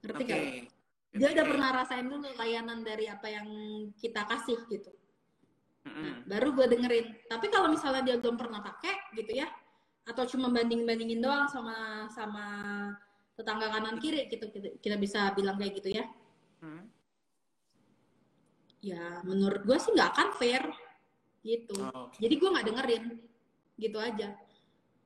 ngerti 0.00 0.22
okay. 0.24 0.32
gak 0.32 0.40
dia 1.12 1.26
okay. 1.28 1.34
udah 1.36 1.44
pernah 1.44 1.68
rasain 1.76 2.08
dulu 2.08 2.28
layanan 2.40 2.80
dari 2.80 3.04
apa 3.04 3.28
yang 3.28 3.44
kita 4.00 4.24
kasih 4.24 4.56
gitu. 4.72 4.88
Hmm. 5.84 6.00
Nah, 6.00 6.16
baru 6.24 6.56
gue 6.56 6.72
dengerin. 6.72 7.06
Tapi 7.28 7.52
kalau 7.52 7.68
misalnya 7.68 8.00
dia 8.00 8.16
belum 8.16 8.40
pernah 8.40 8.64
pakai 8.64 9.12
gitu 9.20 9.36
ya 9.36 9.44
atau 10.08 10.24
cuma 10.24 10.48
banding 10.48 10.88
bandingin 10.88 11.20
doang 11.20 11.52
sama 11.52 12.08
sama 12.08 12.46
tetangga 13.32 13.72
kanan 13.72 13.96
kiri 13.96 14.28
gitu 14.28 14.48
kita, 14.80 14.96
bisa 15.00 15.32
bilang 15.32 15.56
kayak 15.56 15.72
gitu 15.80 15.88
ya 15.96 16.04
hmm. 16.60 16.84
ya 18.84 19.02
menurut 19.24 19.64
gue 19.64 19.78
sih 19.80 19.92
nggak 19.96 20.10
akan 20.12 20.28
fair 20.36 20.64
gitu 21.42 21.74
oh, 21.80 22.08
okay. 22.08 22.28
jadi 22.28 22.34
gue 22.38 22.48
nggak 22.52 22.66
dengerin 22.68 23.04
gitu 23.80 23.98
aja 23.98 24.28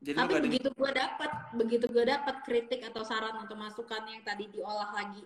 jadi 0.04 0.16
tapi 0.20 0.34
begitu 0.44 0.68
gue 0.76 0.90
dapat 0.92 1.30
begitu 1.56 1.86
gue 1.88 2.04
dapat 2.04 2.36
kritik 2.44 2.84
atau 2.84 3.00
saran 3.06 3.40
atau 3.40 3.56
masukan 3.56 4.04
yang 4.10 4.20
tadi 4.26 4.50
diolah 4.52 4.92
lagi 4.92 5.24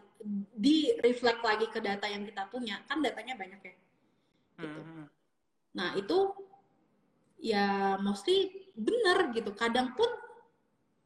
di 0.54 0.94
reflect 1.02 1.42
lagi 1.42 1.66
ke 1.66 1.82
data 1.82 2.06
yang 2.06 2.22
kita 2.22 2.46
punya 2.52 2.78
kan 2.86 3.02
datanya 3.02 3.34
banyak 3.34 3.60
ya 3.64 3.74
gitu. 4.62 4.80
hmm. 4.86 5.04
nah 5.74 5.90
itu 5.98 6.18
ya 7.40 7.96
mostly 7.98 8.70
bener 8.76 9.32
gitu 9.32 9.50
kadang 9.56 9.96
pun 9.96 10.08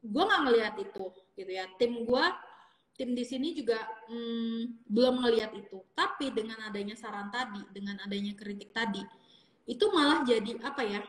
gue 0.05 0.23
nggak 0.23 0.41
ngelihat 0.45 0.75
itu 0.77 1.05
gitu 1.33 1.51
ya. 1.51 1.65
Tim 1.81 2.05
gue 2.05 2.25
tim 2.95 3.11
di 3.11 3.25
sini 3.27 3.51
juga 3.51 3.81
hmm, 4.07 4.87
belum 4.87 5.25
ngelihat 5.25 5.51
itu. 5.57 5.81
Tapi 5.97 6.31
dengan 6.31 6.61
adanya 6.69 6.95
saran 6.95 7.33
tadi 7.33 7.61
dengan 7.73 7.99
adanya 8.05 8.37
kritik 8.37 8.71
tadi 8.71 9.01
itu 9.65 9.85
malah 9.89 10.21
jadi 10.21 10.61
apa 10.61 10.81
ya 10.85 11.01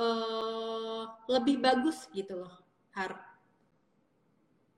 uh, 0.00 1.04
lebih 1.28 1.60
bagus 1.60 2.08
gitu 2.10 2.40
loh 2.40 2.54
har. 2.96 3.12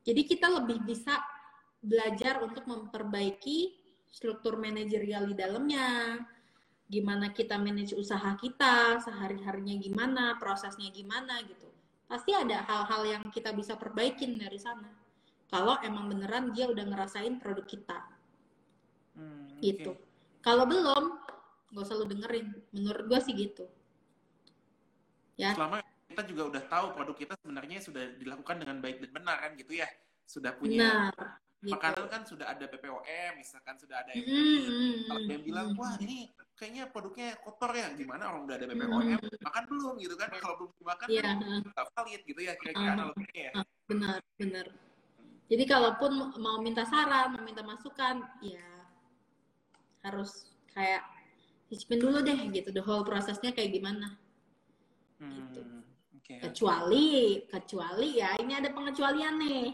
Jadi 0.03 0.25
kita 0.25 0.49
lebih 0.51 0.83
bisa 0.83 1.15
belajar 1.79 2.43
untuk 2.43 2.67
memperbaiki 2.67 3.77
struktur 4.09 4.59
manajerial 4.59 5.31
di 5.31 5.37
dalamnya. 5.37 6.19
Gimana 6.89 7.37
kita 7.37 7.61
manage 7.61 7.93
usaha 7.93 8.33
kita 8.41 8.97
sehari 9.05 9.45
harinya 9.45 9.77
gimana 9.77 10.41
prosesnya 10.41 10.89
gimana 10.89 11.37
gitu 11.45 11.68
pasti 12.09 12.33
ada 12.33 12.65
hal-hal 12.65 13.03
yang 13.05 13.25
kita 13.29 13.53
bisa 13.53 13.77
perbaikin 13.77 14.41
dari 14.41 14.57
sana. 14.57 14.89
Kalau 15.49 15.77
emang 15.85 16.09
beneran 16.09 16.57
dia 16.57 16.69
udah 16.69 16.85
ngerasain 16.89 17.37
produk 17.41 17.65
kita. 17.69 17.99
Hmm, 19.17 19.61
gitu. 19.61 19.97
Kalau 20.41 20.65
belum 20.65 21.05
nggak 21.73 21.85
usah 21.85 21.97
lu 22.01 22.09
dengerin. 22.09 22.49
Menurut 22.73 23.05
gue 23.09 23.21
sih 23.21 23.35
gitu. 23.37 23.65
Ya. 25.37 25.53
Selama 25.53 25.85
kita 26.09 26.25
juga 26.25 26.43
udah 26.57 26.63
tahu 26.67 26.87
produk 26.97 27.17
kita 27.17 27.35
sebenarnya 27.45 27.79
sudah 27.85 28.05
dilakukan 28.17 28.57
dengan 28.65 28.81
baik 28.81 29.05
dan 29.05 29.11
benar 29.13 29.37
kan 29.45 29.53
gitu 29.61 29.73
ya? 29.77 29.89
Sudah 30.29 30.53
punya 30.57 31.13
Benar, 31.13 31.41
gitu. 31.63 31.75
makanan 31.75 32.07
kan 32.07 32.23
sudah 32.23 32.47
ada 32.51 32.65
BPOM 32.71 33.33
misalkan 33.39 33.75
sudah 33.79 34.07
ada 34.07 34.11
yang 34.15 34.27
mm, 34.27 34.95
kalau 35.11 35.23
yang 35.27 35.43
bilang 35.43 35.69
wah 35.75 35.95
ini 35.99 36.31
kayaknya 36.59 36.91
produknya 36.91 37.39
kotor 37.43 37.71
ya. 37.75 37.91
Gimana 37.95 38.31
orang 38.35 38.43
udah 38.47 38.57
ada 38.59 38.67
BPOM 38.67 39.03
mm, 39.19 39.43
makan 39.43 39.63
belum? 39.71 39.95
Gitu 40.03 40.15
kan. 40.19 40.29
Kalau 40.39 40.55
belum 40.59 40.73
dimakan 40.79 41.07
yeah. 41.11 41.25
kan 41.25 41.37
nggak 41.67 41.87
valid 41.95 42.21
gitu 42.27 42.41
ya 42.43 42.53
kira-kira 42.59 42.91
uh, 42.91 42.95
analoginya 42.99 43.43
ya. 43.43 43.53
uh, 43.55 43.67
benar 43.87 44.21
benar. 44.39 44.67
Jadi 45.49 45.65
kalaupun 45.65 46.13
mau 46.37 46.57
minta 46.61 46.85
saran 46.85 47.33
mau 47.33 47.43
minta 47.43 47.65
masukan 47.65 48.21
ya 48.45 48.69
harus 50.05 50.53
kayak 50.77 51.03
cicipin 51.73 52.01
dulu 52.03 52.23
deh 52.23 52.39
gitu. 52.53 52.71
The 52.71 52.85
whole 52.85 53.03
prosesnya 53.07 53.51
kayak 53.51 53.75
gimana. 53.75 54.19
Hmm, 55.19 55.51
gitu 55.51 55.79
okay, 56.29 56.45
kecuali 56.45 57.09
okay. 57.41 57.49
kecuali 57.49 58.21
ya 58.21 58.37
ini 58.37 58.53
ada 58.53 58.69
pengecualian 58.69 59.35
nih 59.41 59.65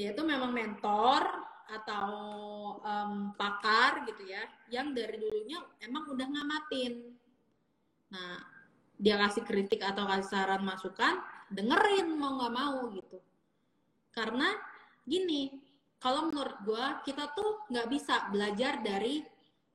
dia 0.00 0.16
tuh 0.16 0.24
memang 0.24 0.56
mentor 0.56 1.28
atau 1.68 2.08
um, 2.80 3.36
pakar 3.36 4.08
gitu 4.08 4.24
ya 4.24 4.40
yang 4.72 4.96
dari 4.96 5.20
dulunya 5.20 5.60
emang 5.84 6.08
udah 6.08 6.24
ngamatin 6.24 7.12
nah 8.08 8.40
dia 8.96 9.20
kasih 9.20 9.44
kritik 9.44 9.84
atau 9.84 10.08
kasih 10.08 10.28
saran 10.32 10.64
masukan 10.64 11.20
dengerin 11.52 12.16
mau 12.16 12.40
nggak 12.40 12.54
mau 12.56 12.88
gitu 12.96 13.20
karena 14.16 14.48
gini 15.04 15.52
kalau 16.00 16.32
menurut 16.32 16.56
gue 16.64 16.86
kita 17.04 17.28
tuh 17.36 17.68
nggak 17.68 17.88
bisa 17.92 18.32
belajar 18.32 18.80
dari 18.80 19.20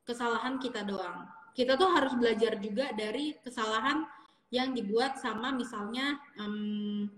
kesalahan 0.05 0.61
kita 0.61 0.85
doang. 0.85 1.25
Kita 1.53 1.77
tuh 1.77 1.89
harus 1.93 2.13
belajar 2.17 2.57
juga 2.61 2.93
dari 2.93 3.37
kesalahan 3.41 4.05
yang 4.53 4.73
dibuat 4.73 5.17
sama 5.17 5.53
misalnya 5.53 6.17
um, 6.41 7.09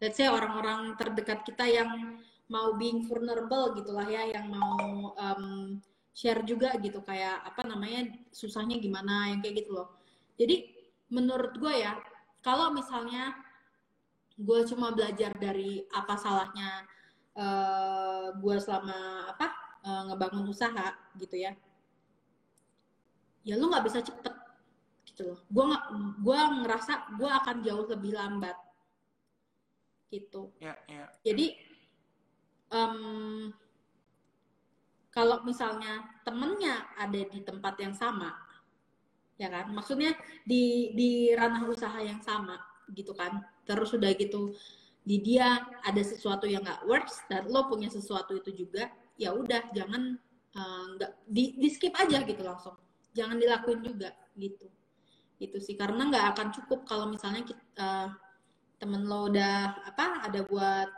let's 0.00 0.16
say 0.16 0.28
orang-orang 0.28 0.96
terdekat 0.96 1.44
kita 1.44 1.68
yang 1.68 2.20
mau 2.50 2.74
being 2.74 3.06
vulnerable 3.06 3.72
gitulah 3.78 4.04
ya, 4.10 4.26
yang 4.26 4.50
mau 4.50 5.14
um, 5.14 5.78
share 6.10 6.42
juga 6.42 6.74
gitu 6.82 6.98
kayak 7.06 7.46
apa 7.46 7.62
namanya 7.62 8.10
susahnya 8.34 8.82
gimana 8.82 9.30
yang 9.30 9.40
kayak 9.40 9.64
gitu 9.64 9.78
loh. 9.78 9.88
Jadi 10.34 10.74
menurut 11.14 11.54
gue 11.56 11.74
ya, 11.78 11.94
kalau 12.42 12.74
misalnya 12.74 13.38
gue 14.40 14.60
cuma 14.72 14.90
belajar 14.90 15.36
dari 15.36 15.84
apa 15.92 16.16
salahnya 16.16 16.88
uh, 17.36 18.32
gue 18.40 18.56
selama 18.56 19.28
apa 19.36 19.46
uh, 19.84 20.02
ngebangun 20.10 20.48
usaha 20.48 20.96
gitu 21.20 21.36
ya 21.36 21.52
ya 23.44 23.54
lu 23.56 23.68
nggak 23.68 23.84
bisa 23.84 24.00
cepet 24.00 24.34
gitu 25.12 25.32
loh 25.32 25.38
gue 25.48 25.64
nggak 25.64 25.84
gue 26.24 26.40
ngerasa 26.64 26.92
gue 27.20 27.30
akan 27.30 27.56
jauh 27.64 27.84
lebih 27.88 28.12
lambat 28.16 28.56
gitu 30.08 30.52
yeah, 30.60 30.76
yeah. 30.88 31.08
jadi 31.20 31.56
um, 32.70 33.50
kalau 35.10 35.42
misalnya 35.42 36.06
temennya 36.22 36.86
ada 36.94 37.20
di 37.26 37.42
tempat 37.42 37.74
yang 37.82 37.94
sama 37.94 38.30
ya 39.40 39.48
kan? 39.48 39.72
Maksudnya 39.72 40.12
di 40.44 40.92
di 40.92 41.32
ranah 41.32 41.64
usaha 41.66 41.96
yang 41.98 42.20
sama 42.20 42.60
gitu 42.92 43.16
kan? 43.16 43.40
Terus 43.64 43.90
udah 43.96 44.12
gitu 44.14 44.54
di 45.00 45.16
dia 45.24 45.64
ada 45.80 46.02
sesuatu 46.04 46.44
yang 46.44 46.60
nggak 46.60 46.84
works 46.84 47.24
dan 47.32 47.48
lo 47.48 47.66
punya 47.66 47.88
sesuatu 47.88 48.36
itu 48.36 48.52
juga 48.52 48.92
ya 49.16 49.32
udah 49.32 49.72
jangan 49.72 50.20
eh, 50.52 50.84
nggak 50.96 51.12
uh, 51.12 51.18
di, 51.24 51.56
di 51.56 51.68
skip 51.72 51.96
aja 51.96 52.20
gitu 52.22 52.44
langsung. 52.44 52.76
Jangan 53.16 53.40
dilakuin 53.40 53.80
juga 53.82 54.12
gitu. 54.36 54.68
Itu 55.40 55.56
sih 55.58 55.74
karena 55.74 56.06
nggak 56.06 56.26
akan 56.36 56.48
cukup 56.52 56.84
kalau 56.84 57.08
misalnya 57.08 57.42
kita, 57.42 57.64
uh, 57.80 58.08
temen 58.76 59.04
lo 59.08 59.28
udah 59.28 59.88
apa 59.88 60.24
ada 60.28 60.40
buat 60.44 60.88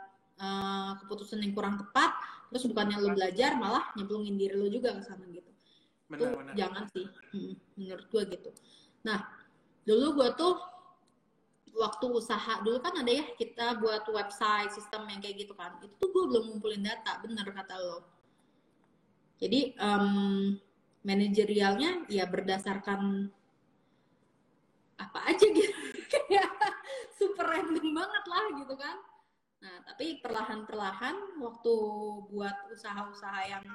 uh, 0.43 0.91
keputusan 0.99 1.39
yang 1.39 1.55
kurang 1.55 1.79
tepat 1.79 2.11
terus 2.51 2.69
bukannya 2.69 3.01
lo 3.01 3.09
belajar 3.15 3.57
malah 3.57 3.89
nyemplungin 3.97 4.35
diri 4.37 4.53
lo 4.53 4.69
juga 4.69 4.93
ke 4.93 5.01
sana 5.01 5.25
gitu. 5.31 5.49
Benar, 6.11 6.19
tuh 6.19 6.29
benar. 6.37 6.53
jangan 6.53 6.83
sih 6.93 7.07
hmm, 7.33 7.53
menurut 7.79 8.05
gue 8.11 8.23
gitu. 8.37 8.49
Nah 9.07 9.19
dulu 9.87 10.21
gue 10.21 10.29
tuh 10.37 10.53
waktu 11.73 12.05
usaha 12.13 12.61
dulu 12.61 12.77
kan 12.77 12.93
ada 12.93 13.09
ya 13.09 13.25
kita 13.33 13.81
buat 13.81 14.05
website 14.05 14.69
sistem 14.69 15.09
yang 15.09 15.19
kayak 15.23 15.47
gitu 15.47 15.57
kan. 15.57 15.81
Itu 15.81 15.97
tuh 15.97 16.09
gue 16.13 16.23
belum 16.29 16.43
ngumpulin 16.53 16.85
data 16.85 17.17
bener 17.25 17.47
kata 17.49 17.75
lo. 17.81 18.05
Jadi 19.41 19.73
um, 19.81 20.53
manajerialnya 21.01 22.05
ya 22.07 22.29
berdasarkan 22.29 23.33
apa 25.01 25.19
aja 25.25 25.45
gitu. 25.49 25.73
Kayak 26.13 26.53
super 27.17 27.49
random 27.49 27.97
banget 27.97 28.23
lah 28.29 28.45
gitu 28.61 28.75
kan 28.77 28.97
nah 29.63 29.75
tapi 29.87 30.19
perlahan-perlahan 30.19 31.39
waktu 31.39 31.73
buat 32.27 32.57
usaha-usaha 32.75 33.41
yang 33.47 33.65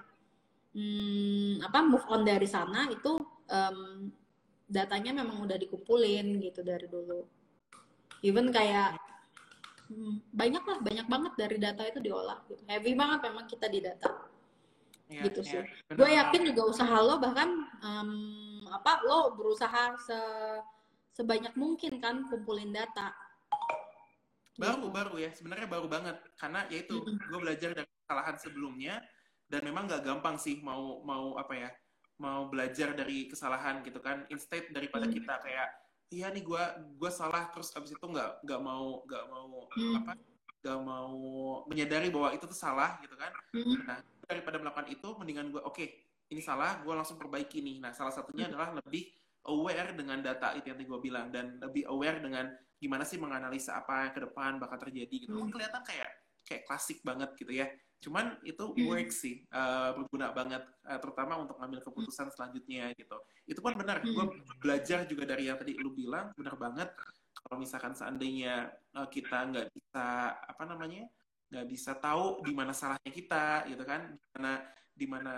hmm, 0.76 1.64
apa 1.64 1.78
move 1.80 2.04
on 2.12 2.28
dari 2.28 2.44
sana 2.44 2.92
itu 2.92 3.16
um, 3.48 4.12
datanya 4.68 5.16
memang 5.16 5.48
udah 5.48 5.56
dikumpulin 5.56 6.44
gitu 6.44 6.60
dari 6.60 6.84
dulu. 6.86 7.24
Even 8.20 8.52
kayak 8.52 9.00
hmm, 9.88 10.20
banyak 10.28 10.62
lah 10.62 10.78
banyak 10.84 11.06
banget 11.08 11.32
dari 11.40 11.56
data 11.56 11.82
itu 11.88 11.98
diolah 12.04 12.44
gitu. 12.52 12.60
Heavy 12.68 12.92
banget 12.92 13.24
memang 13.24 13.48
kita 13.48 13.66
di 13.66 13.80
data. 13.80 14.28
Ya, 15.08 15.24
gitu 15.24 15.40
ya, 15.40 15.64
sih. 15.64 15.96
Gue 15.96 16.10
yakin 16.12 16.52
juga 16.52 16.68
usaha 16.68 16.96
lo 17.00 17.16
bahkan 17.16 17.48
um, 17.80 18.60
apa 18.68 19.00
lo 19.08 19.32
berusaha 19.32 19.96
se 19.96 20.20
sebanyak 21.16 21.56
mungkin 21.56 21.98
kan 21.98 22.28
kumpulin 22.28 22.70
data 22.70 23.10
baru 24.58 24.90
baru 24.90 25.14
ya 25.22 25.30
sebenarnya 25.30 25.70
baru 25.70 25.86
banget 25.86 26.18
karena 26.34 26.66
yaitu 26.68 26.98
mm-hmm. 26.98 27.30
gue 27.30 27.38
belajar 27.38 27.70
dari 27.78 27.90
kesalahan 28.02 28.36
sebelumnya 28.42 28.94
dan 29.46 29.62
memang 29.62 29.86
nggak 29.86 30.02
gampang 30.02 30.36
sih 30.36 30.58
mau 30.60 31.00
mau 31.06 31.38
apa 31.38 31.54
ya 31.54 31.70
mau 32.18 32.50
belajar 32.50 32.92
dari 32.98 33.30
kesalahan 33.30 33.86
gitu 33.86 34.02
kan 34.02 34.26
instead 34.34 34.66
daripada 34.74 35.06
mm-hmm. 35.06 35.22
kita 35.22 35.34
kayak 35.46 35.68
iya 36.08 36.32
nih 36.32 36.44
gue 36.44 36.64
gue 36.96 37.10
salah 37.12 37.52
terus 37.52 37.72
abis 37.76 37.92
itu 37.92 38.06
nggak 38.06 38.44
nggak 38.44 38.60
mau 38.64 39.04
nggak 39.04 39.24
mau 39.28 39.68
hmm. 39.76 39.96
apa 40.02 40.12
nggak 40.58 40.78
mau 40.82 41.16
menyadari 41.68 42.08
bahwa 42.08 42.32
itu 42.32 42.44
tuh 42.48 42.56
salah 42.56 42.96
gitu 43.04 43.14
kan 43.14 43.32
hmm. 43.52 43.84
nah 43.84 43.98
daripada 44.24 44.56
melakukan 44.60 44.88
itu 44.88 45.08
mendingan 45.20 45.52
gue 45.52 45.60
oke 45.60 45.76
okay, 45.76 46.00
ini 46.32 46.40
salah 46.40 46.80
gue 46.80 46.92
langsung 46.92 47.20
perbaiki 47.20 47.60
nih 47.60 47.84
nah 47.84 47.92
salah 47.92 48.12
satunya 48.12 48.48
hmm. 48.48 48.52
adalah 48.56 48.68
lebih 48.80 49.12
aware 49.48 49.96
dengan 49.96 50.20
data 50.20 50.52
itu 50.54 50.68
yang 50.68 50.76
tadi 50.76 50.88
gue 50.88 51.00
bilang 51.00 51.26
dan 51.32 51.56
lebih 51.58 51.88
aware 51.88 52.20
dengan 52.20 52.52
gimana 52.78 53.02
sih 53.02 53.18
menganalisa 53.18 53.80
apa 53.80 54.06
yang 54.06 54.14
ke 54.14 54.20
depan 54.28 54.62
bakal 54.62 54.78
terjadi 54.78 55.26
gitu 55.26 55.34
hmm. 55.34 55.50
kelihatan 55.50 55.82
kayak 55.82 56.10
kayak 56.46 56.62
klasik 56.68 57.02
banget 57.02 57.32
gitu 57.40 57.52
ya 57.52 57.66
Cuman 57.98 58.38
itu 58.46 58.62
hmm. 58.62 58.86
work 58.86 59.10
sih, 59.10 59.42
uh, 59.50 59.90
berguna 59.98 60.30
banget, 60.30 60.62
uh, 60.86 60.98
terutama 61.02 61.42
untuk 61.42 61.58
ngambil 61.58 61.82
keputusan 61.82 62.30
selanjutnya 62.30 62.94
gitu. 62.94 63.18
Itu 63.42 63.58
pun 63.58 63.74
benar, 63.74 64.06
gue 64.06 64.14
hmm. 64.14 64.62
belajar 64.62 65.02
juga 65.10 65.26
dari 65.26 65.50
yang 65.50 65.58
tadi 65.58 65.74
lu 65.74 65.90
bilang, 65.90 66.30
benar 66.38 66.54
banget. 66.54 66.94
Kalau 67.34 67.58
misalkan 67.58 67.98
seandainya 67.98 68.70
uh, 68.94 69.10
kita 69.10 69.50
nggak 69.50 69.68
bisa 69.74 70.30
apa 70.38 70.62
namanya, 70.62 71.10
nggak 71.50 71.66
bisa 71.66 71.98
tahu 71.98 72.38
di 72.46 72.54
mana 72.54 72.70
salahnya 72.70 73.10
kita, 73.10 73.66
gitu 73.66 73.82
kan, 73.82 74.14
di 74.14 74.26
mana 74.38 74.52
di 74.98 75.06
mana 75.06 75.34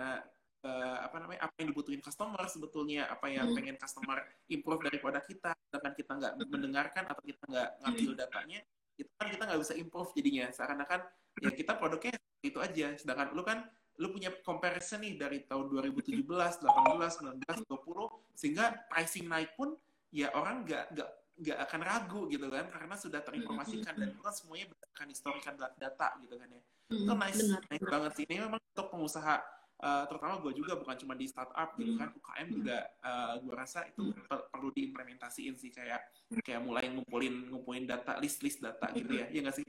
uh, 0.65 0.97
apa 1.05 1.17
namanya 1.21 1.41
apa 1.49 1.53
yang 1.61 1.69
dibutuhin 1.73 2.01
customer 2.01 2.41
sebetulnya, 2.49 3.09
apa 3.09 3.27
yang 3.29 3.49
hmm. 3.49 3.57
pengen 3.57 3.75
customer 3.77 4.17
improve 4.49 4.81
daripada 4.85 5.19
kita, 5.25 5.51
sedangkan 5.69 5.93
kita 5.97 6.11
nggak 6.17 6.33
mendengarkan 6.49 7.03
atau 7.09 7.21
kita 7.25 7.43
nggak 7.49 7.69
ngambil 7.85 8.11
datanya, 8.17 8.59
itu 8.97 9.11
kan 9.17 9.27
kita 9.29 9.43
nggak 9.49 9.61
bisa 9.61 9.73
improve 9.77 10.09
jadinya. 10.13 10.45
Seakan-akan 10.53 10.99
ya 11.41 11.51
kita 11.53 11.73
produknya 11.77 12.13
itu 12.45 12.59
aja. 12.61 12.87
Sedangkan 12.97 13.33
lu 13.33 13.43
kan 13.45 13.65
lu 14.01 14.09
punya 14.09 14.33
comparison 14.41 15.03
nih 15.03 15.13
dari 15.19 15.45
tahun 15.45 15.69
2017, 15.69 16.25
18, 16.25 16.65
19, 16.65 17.69
20 17.69 18.33
sehingga 18.33 18.73
pricing 18.89 19.29
naik 19.29 19.53
pun 19.53 19.77
ya 20.09 20.33
orang 20.33 20.65
nggak 20.65 20.95
nggak 20.97 21.09
nggak 21.41 21.57
akan 21.69 21.81
ragu 21.81 22.21
gitu 22.29 22.45
kan 22.49 22.69
karena 22.69 22.95
sudah 22.97 23.21
terinformasikan 23.25 23.93
dan 23.97 24.13
itu 24.13 24.21
kan 24.21 24.33
semuanya 24.33 24.69
berdasarkan 24.69 25.07
historikan 25.09 25.53
data 25.57 26.07
gitu 26.21 26.35
kan 26.37 26.47
ya. 26.49 26.61
Itu 26.91 27.13
nice, 27.15 27.41
nice 27.71 27.87
banget 27.87 28.11
sih. 28.19 28.25
Ini 28.27 28.45
memang 28.45 28.61
untuk 28.61 28.87
pengusaha 28.91 29.35
uh, 29.81 30.05
terutama 30.07 30.39
gue 30.45 30.53
juga 30.55 30.77
bukan 30.77 30.95
cuma 31.01 31.13
di 31.17 31.25
startup 31.25 31.73
gitu 31.75 31.97
kan 31.97 32.13
UKM 32.13 32.47
juga 32.53 32.77
uh, 33.01 33.33
gue 33.41 33.53
rasa 33.57 33.89
itu 33.89 34.13
per 34.29 34.47
perlu 34.53 34.69
diimplementasiin 34.71 35.57
sih 35.57 35.73
kayak 35.73 35.99
kayak 36.45 36.61
mulai 36.61 36.87
ngumpulin 36.93 37.49
ngumpulin 37.49 37.89
data 37.89 38.21
list 38.21 38.45
list 38.45 38.61
data 38.61 38.87
gitu 38.93 39.17
ya 39.17 39.27
ya 39.33 39.39
nggak 39.43 39.57
sih? 39.57 39.65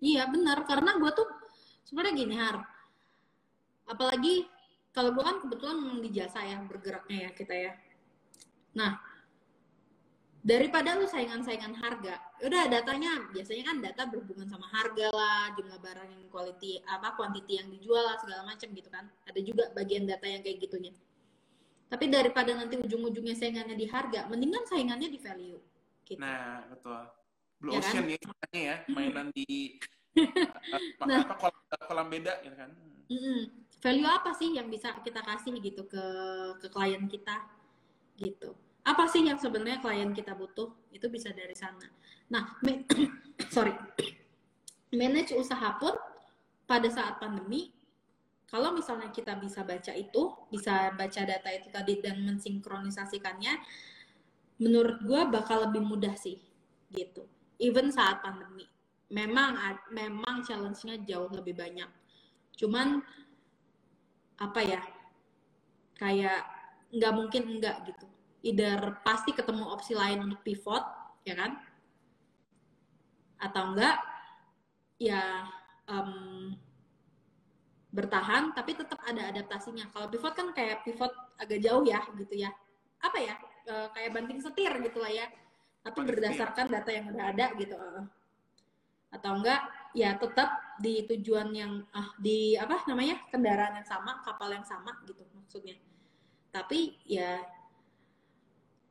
Iya 0.00 0.28
benar 0.28 0.64
karena 0.64 0.96
gue 0.96 1.10
tuh 1.12 1.28
sebenarnya 1.84 2.14
gini 2.14 2.34
har. 2.36 2.56
Apalagi 3.90 4.46
kalau 4.94 5.10
gue 5.16 5.24
kan 5.24 5.36
kebetulan 5.42 5.78
di 6.04 6.10
jasa 6.12 6.44
ya 6.44 6.60
bergeraknya 6.62 7.28
ya 7.28 7.30
kita 7.34 7.54
ya. 7.56 7.72
Nah 8.76 9.09
daripada 10.40 10.96
lu 10.96 11.04
saingan-saingan 11.04 11.76
harga 11.76 12.16
udah 12.40 12.64
datanya 12.72 13.28
biasanya 13.28 13.62
kan 13.68 13.76
data 13.84 14.08
berhubungan 14.08 14.48
sama 14.48 14.64
harga 14.72 15.12
lah 15.12 15.52
jumlah 15.52 15.76
barang 15.76 16.08
yang 16.08 16.24
quality 16.32 16.80
apa 16.88 17.12
quantity 17.12 17.60
yang 17.60 17.68
dijual 17.68 18.00
lah 18.00 18.16
segala 18.16 18.48
macam 18.48 18.68
gitu 18.72 18.88
kan. 18.88 19.04
Ada 19.28 19.40
juga 19.44 19.68
bagian 19.76 20.08
data 20.08 20.24
yang 20.24 20.40
kayak 20.40 20.64
gitunya. 20.64 20.92
Tapi 21.92 22.08
daripada 22.08 22.56
nanti 22.56 22.80
ujung-ujungnya 22.80 23.36
saingannya 23.36 23.76
di 23.76 23.86
harga 23.90 24.24
mendingan 24.32 24.64
saingannya 24.64 25.08
di 25.12 25.20
value 25.20 25.60
gitu. 26.08 26.20
nah 26.20 26.64
betul. 26.72 27.02
Blue 27.60 27.76
ya 27.76 27.84
ocean 27.84 28.04
kan? 28.08 28.16
ya 28.56 28.60
ya 28.64 28.76
mainan 28.96 29.28
di 29.36 29.76
nah, 31.06 31.22
apa 31.22 31.34
kolam, 31.36 31.60
kolam 31.84 32.06
beda 32.08 32.40
gitu 32.40 32.56
kan. 32.56 32.70
Mm, 33.12 33.42
value 33.84 34.08
apa 34.08 34.30
sih 34.32 34.56
yang 34.56 34.72
bisa 34.72 34.96
kita 35.04 35.20
kasih 35.20 35.52
gitu 35.60 35.84
ke 35.84 36.04
ke 36.64 36.66
klien 36.72 37.04
kita 37.04 37.44
gitu 38.16 38.56
apa 38.90 39.06
sih 39.06 39.22
yang 39.22 39.38
sebenarnya 39.38 39.78
klien 39.78 40.10
kita 40.10 40.34
butuh 40.34 40.74
itu 40.90 41.06
bisa 41.06 41.30
dari 41.30 41.54
sana 41.54 41.86
nah 42.26 42.58
sorry 43.54 43.74
manage 44.98 45.30
usaha 45.38 45.78
pun 45.78 45.94
pada 46.66 46.90
saat 46.90 47.22
pandemi 47.22 47.70
kalau 48.50 48.74
misalnya 48.74 49.14
kita 49.14 49.38
bisa 49.38 49.62
baca 49.62 49.94
itu 49.94 50.34
bisa 50.50 50.90
baca 50.98 51.20
data 51.22 51.48
itu 51.54 51.70
tadi 51.70 52.02
dan 52.02 52.26
mensinkronisasikannya 52.26 53.54
menurut 54.58 54.98
gue 55.06 55.20
bakal 55.30 55.70
lebih 55.70 55.86
mudah 55.86 56.18
sih 56.18 56.42
gitu 56.90 57.22
even 57.62 57.94
saat 57.94 58.18
pandemi 58.18 58.66
memang 59.10 59.58
memang 59.90 60.46
challenge-nya 60.46 61.02
jauh 61.02 61.28
lebih 61.34 61.58
banyak. 61.58 61.90
Cuman 62.54 63.02
apa 64.38 64.60
ya? 64.62 64.80
Kayak 65.98 66.46
nggak 66.94 67.12
mungkin 67.12 67.42
enggak 67.58 67.76
gitu. 67.90 68.06
Either 68.40 69.00
pasti 69.04 69.36
ketemu 69.36 69.68
opsi 69.68 69.92
lain 69.92 70.24
untuk 70.24 70.40
pivot, 70.40 70.84
ya 71.28 71.34
kan? 71.36 71.60
Atau 73.40 73.72
enggak 73.72 73.96
ya 75.00 75.48
um, 75.88 76.52
bertahan 77.90 78.52
tapi 78.52 78.76
tetap 78.76 79.00
ada 79.04 79.28
adaptasinya. 79.32 79.88
Kalau 79.92 80.08
pivot 80.08 80.32
kan 80.32 80.52
kayak 80.56 80.84
pivot 80.84 81.12
agak 81.36 81.60
jauh 81.60 81.84
ya 81.84 82.00
gitu 82.16 82.34
ya. 82.36 82.52
Apa 83.00 83.18
ya? 83.20 83.34
E, 83.64 83.74
kayak 83.96 84.10
banting 84.12 84.40
setir 84.44 84.72
gitu 84.80 85.00
lah 85.00 85.12
ya. 85.12 85.26
Tapi 85.80 85.98
berdasarkan 86.04 86.68
data 86.68 86.90
yang 86.92 87.08
udah 87.12 87.24
ada 87.32 87.46
gitu 87.56 87.76
atau 89.10 89.42
enggak 89.42 89.60
ya 89.90 90.14
tetap 90.14 90.78
di 90.78 91.02
tujuan 91.02 91.50
yang 91.50 91.82
ah 91.90 92.14
di 92.14 92.54
apa 92.54 92.86
namanya 92.86 93.18
kendaraan 93.26 93.82
yang 93.82 93.88
sama 93.88 94.22
kapal 94.22 94.54
yang 94.54 94.62
sama 94.62 94.94
gitu 95.02 95.26
maksudnya 95.34 95.74
tapi 96.54 96.94
ya 97.02 97.42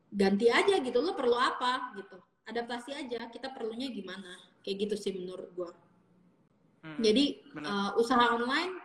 ganti 0.09 0.49
aja 0.49 0.81
gitu 0.81 0.99
lo 0.99 1.13
perlu 1.13 1.37
apa 1.37 1.93
gitu. 1.97 2.17
Adaptasi 2.49 2.97
aja 2.97 3.29
kita 3.29 3.53
perlunya 3.53 3.93
gimana. 3.93 4.37
Kayak 4.65 4.89
gitu 4.89 4.95
sih 4.97 5.13
menurut 5.13 5.49
gua. 5.53 5.71
Hmm, 6.79 6.97
jadi 7.03 7.43
uh, 7.59 7.91
usaha 7.99 8.33
online 8.33 8.79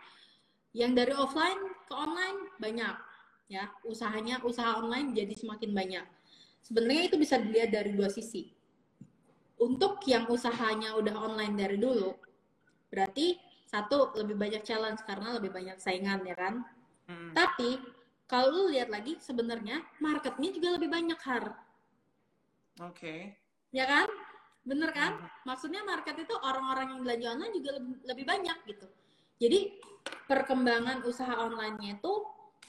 yang 0.75 0.91
dari 0.91 1.15
offline 1.15 1.59
ke 1.87 1.93
online 1.95 2.39
banyak 2.61 2.95
ya. 3.49 3.71
Usahanya 3.87 4.43
usaha 4.45 4.77
online 4.77 5.15
jadi 5.17 5.33
semakin 5.33 5.71
banyak. 5.73 6.05
Sebenarnya 6.61 7.13
itu 7.13 7.17
bisa 7.17 7.37
dilihat 7.37 7.73
dari 7.73 7.93
dua 7.93 8.09
sisi. 8.09 8.53
Untuk 9.55 10.03
yang 10.09 10.27
usahanya 10.27 10.99
udah 10.99 11.15
online 11.15 11.55
dari 11.55 11.77
dulu, 11.79 12.11
berarti 12.91 13.39
satu 13.65 14.13
lebih 14.19 14.35
banyak 14.37 14.61
challenge 14.61 15.01
karena 15.07 15.35
lebih 15.39 15.49
banyak 15.49 15.77
saingan 15.79 16.21
ya 16.27 16.35
kan. 16.37 16.61
Hmm. 17.07 17.31
Tapi 17.33 17.94
kalau 18.25 18.49
lu 18.49 18.63
lihat 18.73 18.89
lagi 18.89 19.17
sebenarnya 19.21 19.85
marketnya 20.01 20.49
juga 20.49 20.77
lebih 20.77 20.89
banyak 20.89 21.19
har. 21.21 21.45
Oke. 22.81 22.97
Okay. 22.97 23.19
Ya 23.71 23.85
kan? 23.85 24.09
Bener 24.65 24.89
kan? 24.91 25.17
Hmm. 25.17 25.29
Maksudnya 25.45 25.85
market 25.85 26.17
itu 26.25 26.33
orang-orang 26.41 26.97
yang 26.97 26.99
belanja 27.05 27.27
online 27.37 27.53
juga 27.53 27.69
lebih, 27.77 27.93
lebih 28.03 28.25
banyak 28.25 28.57
gitu. 28.69 28.87
Jadi 29.37 29.59
perkembangan 30.25 31.05
usaha 31.05 31.37
online-nya 31.37 32.01
itu 32.01 32.13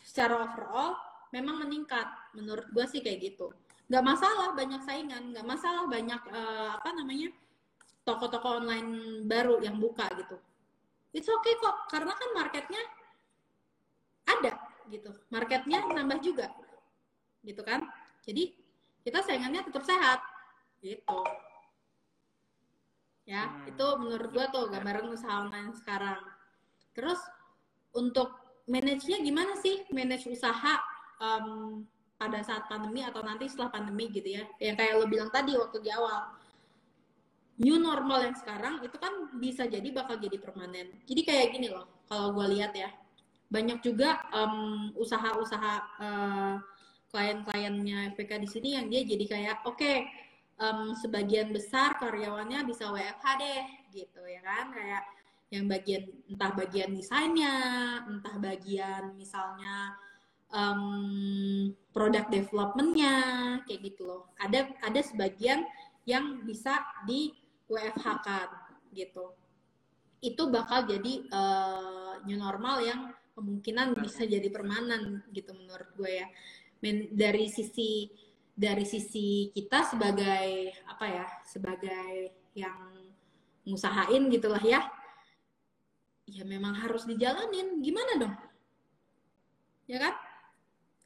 secara 0.04 0.44
overall 0.44 0.98
memang 1.32 1.64
meningkat. 1.64 2.06
Menurut 2.36 2.68
gue 2.70 2.84
sih 2.84 3.00
kayak 3.00 3.20
gitu 3.32 3.50
nggak 3.86 4.04
masalah 4.04 4.50
banyak 4.58 4.82
saingan 4.82 5.30
nggak 5.30 5.46
masalah 5.46 5.86
banyak 5.86 6.18
uh, 6.34 6.74
apa 6.74 6.90
namanya 6.90 7.30
toko-toko 8.02 8.58
online 8.62 9.22
baru 9.26 9.62
yang 9.62 9.78
buka 9.78 10.10
gitu 10.18 10.36
it's 11.14 11.30
okay 11.30 11.54
kok 11.62 11.86
karena 11.86 12.10
kan 12.10 12.30
marketnya 12.34 12.82
ada 14.26 14.58
gitu. 14.90 15.10
Marketnya 15.30 15.84
nambah 15.86 16.20
juga 16.22 16.50
gitu 17.46 17.62
kan? 17.62 17.86
Jadi 18.26 18.54
kita 19.06 19.22
saingannya 19.22 19.62
tetap 19.62 19.86
sehat 19.86 20.18
gitu. 20.82 21.20
Ya 23.26 23.46
hmm. 23.46 23.70
itu 23.74 23.86
menurut 24.02 24.30
gue 24.34 24.46
tuh 24.50 24.66
gambaran 24.70 25.06
usaha 25.10 25.46
online 25.46 25.74
sekarang. 25.78 26.22
Terus 26.94 27.18
untuk 27.94 28.34
manage-nya 28.66 29.22
gimana 29.22 29.54
sih? 29.58 29.86
Manage 29.94 30.26
usaha 30.30 30.82
um, 31.22 31.82
pada 32.18 32.40
saat 32.42 32.66
pandemi 32.66 33.06
atau 33.06 33.22
nanti 33.22 33.46
setelah 33.46 33.70
pandemi 33.70 34.10
gitu 34.10 34.42
ya? 34.42 34.42
Yang 34.58 34.76
kayak 34.82 34.92
lo 34.98 35.06
bilang 35.06 35.30
tadi 35.30 35.54
waktu 35.54 35.78
di 35.82 35.90
awal. 35.94 36.34
New 37.56 37.80
normal 37.80 38.20
yang 38.30 38.36
sekarang 38.36 38.84
itu 38.84 38.96
kan 39.00 39.32
bisa 39.38 39.64
jadi 39.64 39.88
bakal 39.94 40.20
jadi 40.20 40.36
permanen. 40.36 40.92
Jadi 41.08 41.22
kayak 41.24 41.56
gini 41.56 41.72
loh 41.72 41.88
kalau 42.10 42.36
gue 42.36 42.46
lihat 42.58 42.74
ya 42.76 42.90
banyak 43.46 43.78
juga 43.82 44.26
um, 44.34 44.90
usaha-usaha 44.98 45.74
uh, 46.02 46.54
klien-kliennya 47.10 48.12
FPK 48.18 48.32
di 48.42 48.48
sini 48.50 48.68
yang 48.74 48.86
dia 48.90 49.06
jadi 49.06 49.24
kayak 49.24 49.56
oke 49.64 49.78
okay, 49.78 50.04
um, 50.58 50.92
sebagian 50.98 51.54
besar 51.54 51.94
karyawannya 51.96 52.66
bisa 52.66 52.90
WFH 52.90 53.26
deh 53.38 53.64
gitu 53.94 54.22
ya 54.26 54.42
kan. 54.42 54.74
Kayak 54.74 55.02
yang 55.54 55.70
bagian 55.70 56.02
entah 56.26 56.52
bagian 56.58 56.90
desainnya 56.90 57.54
entah 58.10 58.36
bagian 58.42 59.14
misalnya 59.14 59.94
um, 60.50 61.70
product 61.94 62.34
developmentnya 62.34 63.14
kayak 63.64 63.94
gitu 63.94 64.02
loh. 64.04 64.22
Ada 64.42 64.74
ada 64.82 65.00
sebagian 65.00 65.62
yang 66.06 66.42
bisa 66.42 66.82
di 67.06 67.30
WFH 67.70 68.06
kan 68.26 68.48
gitu. 68.90 69.32
Itu 70.20 70.50
bakal 70.50 70.90
jadi 70.90 71.30
uh, 71.30 72.20
new 72.26 72.36
normal 72.36 72.82
yang 72.82 73.15
kemungkinan 73.36 74.00
bisa 74.00 74.24
jadi 74.24 74.48
permanen 74.48 75.20
gitu 75.36 75.52
menurut 75.52 75.92
gue 75.92 76.24
ya. 76.24 76.26
Men, 76.80 77.12
dari 77.12 77.52
sisi 77.52 78.08
dari 78.56 78.88
sisi 78.88 79.52
kita 79.52 79.84
sebagai 79.84 80.72
apa 80.88 81.04
ya 81.04 81.26
sebagai 81.44 82.32
yang 82.56 83.12
ngusahain 83.68 84.32
gitulah 84.32 84.64
ya 84.64 84.80
ya 86.24 86.42
memang 86.48 86.72
harus 86.80 87.04
dijalanin. 87.04 87.84
Gimana 87.84 88.12
dong? 88.16 88.34
Ya 89.86 90.00
kan? 90.00 90.14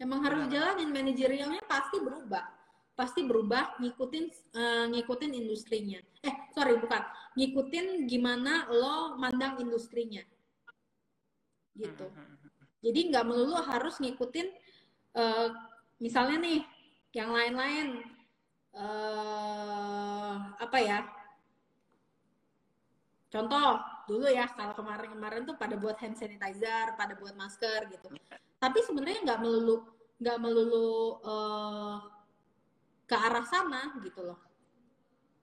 Memang 0.01 0.23
harus 0.25 0.47
dijalanin. 0.47 0.95
Manajerialnya 0.95 1.67
pasti 1.67 1.99
berubah. 1.99 2.47
Pasti 2.95 3.21
berubah 3.27 3.81
ngikutin 3.83 4.25
uh, 4.55 4.87
ngikutin 4.95 5.33
industrinya. 5.35 6.01
Eh 6.23 6.35
sorry 6.55 6.79
bukan. 6.79 7.03
Ngikutin 7.35 8.07
gimana 8.07 8.71
lo 8.71 9.19
mandang 9.19 9.59
industrinya 9.61 10.23
gitu. 11.77 12.07
Hmm, 12.11 12.25
hmm, 12.25 12.39
hmm, 12.39 12.67
jadi 12.81 13.01
nggak 13.13 13.27
melulu 13.29 13.57
harus 13.61 14.01
ngikutin 14.01 14.49
uh, 15.15 15.49
misalnya 16.01 16.37
nih 16.41 16.61
yang 17.13 17.31
lain-lain 17.31 18.01
uh, 18.75 20.35
apa 20.57 20.79
ya? 20.81 21.01
Contoh 23.31 23.79
dulu 24.11 24.27
ya 24.27 24.51
kalau 24.51 24.75
kemarin-kemarin 24.75 25.47
tuh 25.47 25.55
pada 25.55 25.79
buat 25.79 25.95
hand 26.03 26.19
sanitizer 26.19 26.99
pada 26.99 27.15
buat 27.15 27.37
masker 27.39 27.87
gitu. 27.95 28.11
Tapi 28.59 28.79
sebenarnya 28.83 29.23
nggak 29.23 29.41
melulu 29.45 29.77
nggak 30.21 30.39
melulu 30.43 31.21
uh, 31.23 31.97
ke 33.07 33.17
arah 33.17 33.47
sana 33.47 33.95
gitu 34.03 34.25
loh. 34.25 34.41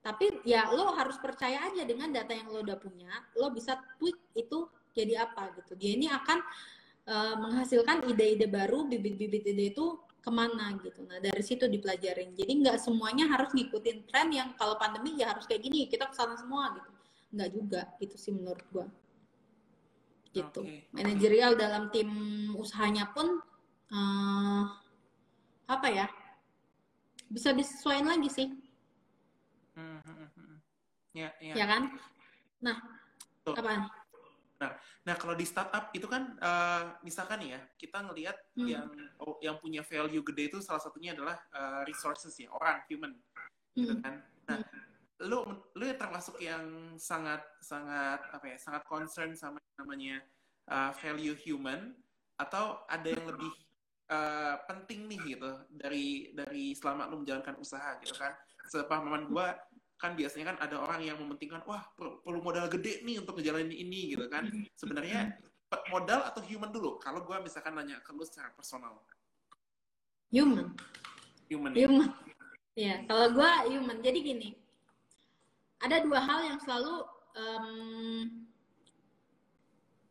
Tapi 0.03 0.43
ya 0.47 0.71
lo 0.71 0.95
harus 0.95 1.19
percaya 1.19 1.67
aja 1.67 1.83
dengan 1.83 2.11
data 2.11 2.31
yang 2.31 2.47
lo 2.47 2.63
udah 2.63 2.79
punya 2.79 3.11
lo 3.35 3.51
bisa 3.51 3.75
tweak 3.99 4.15
itu 4.35 4.67
jadi 4.97 5.29
apa 5.29 5.53
gitu 5.61 5.77
dia 5.77 5.93
ini 5.93 6.09
akan 6.09 6.41
uh, 7.07 7.35
menghasilkan 7.37 8.09
ide-ide 8.09 8.49
baru 8.49 8.89
bibit-bibit 8.89 9.45
ide 9.45 9.71
itu 9.77 10.01
ke 10.27 10.29
mana 10.33 10.75
gitu. 10.83 11.07
Nah 11.07 11.23
dari 11.23 11.39
situ 11.39 11.71
dipelajarin. 11.71 12.35
Jadi 12.35 12.51
nggak 12.67 12.77
semuanya 12.83 13.31
harus 13.31 13.55
ngikutin 13.55 14.11
tren 14.11 14.27
yang 14.35 14.51
kalau 14.59 14.75
pandemi 14.75 15.15
ya 15.15 15.31
harus 15.31 15.47
kayak 15.47 15.63
gini 15.63 15.87
kita 15.87 16.11
ke 16.11 16.15
sana 16.19 16.35
semua 16.35 16.75
gitu. 16.75 16.91
Nggak 17.31 17.49
juga 17.55 17.81
gitu 18.03 18.15
sih 18.19 18.35
menurut 18.35 18.65
gua. 18.75 18.85
Gitu. 20.35 20.61
Okay. 20.67 20.83
Manajerial 20.91 21.55
dalam 21.55 21.87
tim 21.95 22.11
usahanya 22.59 23.07
pun 23.15 23.39
uh, 23.95 24.63
apa 25.71 25.87
ya 25.87 26.11
bisa 27.31 27.55
disesuaikan 27.55 28.19
lagi 28.19 28.27
sih. 28.27 28.47
Hmm, 29.79 30.03
hmm, 30.03 30.27
hmm. 30.35 30.55
Ya, 31.15 31.29
ya. 31.39 31.53
ya 31.55 31.65
kan? 31.71 31.83
Nah, 32.59 32.77
apa? 33.47 33.87
Nah, 34.57 34.73
nah 35.05 35.15
kalau 35.15 35.37
di 35.37 35.45
startup 35.45 35.93
itu 35.93 36.09
kan 36.09 36.33
uh, 36.41 36.97
misalkan 37.05 37.45
ya 37.45 37.61
kita 37.77 38.01
ngelihat 38.09 38.37
hmm. 38.57 38.67
yang 38.67 38.89
oh, 39.21 39.37
yang 39.37 39.57
punya 39.61 39.85
value 39.85 40.25
gede 40.25 40.49
itu 40.49 40.57
salah 40.65 40.81
satunya 40.81 41.13
adalah 41.13 41.37
uh, 41.53 41.81
resources 41.85 42.33
ya 42.41 42.49
orang 42.49 42.81
human, 42.89 43.13
gitu 43.13 43.29
hmm. 43.37 43.77
gitu 43.77 43.93
kan. 44.01 44.13
Nah, 44.49 44.57
hmm. 44.57 45.25
lu 45.29 45.39
lu 45.77 45.83
termasuk 45.93 46.41
yang 46.41 46.97
sangat 46.97 47.41
sangat 47.61 48.21
apa 48.33 48.45
ya 48.49 48.57
sangat 48.57 48.81
concern 48.89 49.37
sama 49.37 49.61
namanya 49.77 50.25
uh, 50.73 50.89
value 50.97 51.37
human 51.37 51.93
atau 52.37 52.81
ada 52.89 53.13
yang 53.13 53.25
lebih 53.29 53.53
uh, 54.09 54.57
penting 54.65 55.05
nih 55.05 55.37
gitu 55.37 55.51
dari 55.69 56.33
dari 56.33 56.73
selama 56.73 57.09
lu 57.13 57.21
menjalankan 57.21 57.61
usaha 57.61 57.97
gitu 58.01 58.17
kan. 58.17 58.33
Sepahaman 58.67 59.29
gua 59.29 59.53
kan 59.97 60.13
biasanya 60.13 60.53
kan 60.53 60.57
ada 60.61 60.77
orang 60.77 61.01
yang 61.01 61.17
mementingkan 61.17 61.65
wah 61.65 61.81
perlu 61.97 62.39
modal 62.45 62.69
gede 62.69 63.01
nih 63.01 63.17
untuk 63.17 63.41
ngejalanin 63.41 63.73
ini 63.73 64.13
gitu 64.13 64.29
kan. 64.29 64.45
Sebenarnya 64.77 65.33
modal 65.89 66.21
atau 66.29 66.41
human 66.45 66.69
dulu? 66.69 67.01
Kalau 67.01 67.25
gue 67.25 67.37
misalkan 67.41 67.73
nanya 67.73 67.97
ke 68.05 68.13
lu 68.13 68.23
secara 68.23 68.53
personal. 68.53 69.01
Human. 70.29 70.77
Human 71.49 71.71
ya? 71.73 71.89
human. 71.89 72.09
Ya 72.77 72.95
kalau 73.09 73.33
gue 73.33 73.51
human. 73.73 73.97
Jadi 74.05 74.19
gini 74.21 74.49
ada 75.81 76.01
dua 76.01 76.21
hal 76.21 76.39
yang 76.45 76.59
selalu 76.61 76.95
um, 77.33 77.67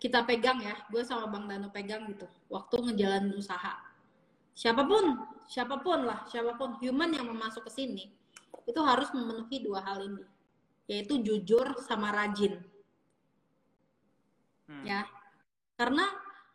kita 0.02 0.26
pegang 0.26 0.58
ya. 0.60 0.74
Gue 0.90 1.06
sama 1.06 1.30
bang 1.30 1.46
Dano 1.46 1.68
pegang 1.70 2.10
gitu 2.10 2.26
waktu 2.50 2.74
ngejalanin 2.90 3.38
usaha. 3.38 3.78
Siapa 4.56 4.82
pun 4.82 5.36
siapa 5.46 5.78
pun 5.78 6.04
lah 6.04 6.26
siapa 6.26 6.58
pun 6.58 6.74
human 6.82 7.14
yang 7.14 7.30
mau 7.30 7.46
masuk 7.46 7.70
ke 7.70 7.72
sini 7.72 8.10
itu 8.66 8.80
harus 8.82 9.08
memenuhi 9.14 9.62
dua 9.62 9.80
hal 9.86 10.02
ini 10.02 10.24
yaitu 10.86 11.18
jujur 11.18 11.74
sama 11.82 12.14
rajin. 12.14 12.62
Hmm. 14.66 14.82
ya 14.82 15.06
karena 15.78 16.02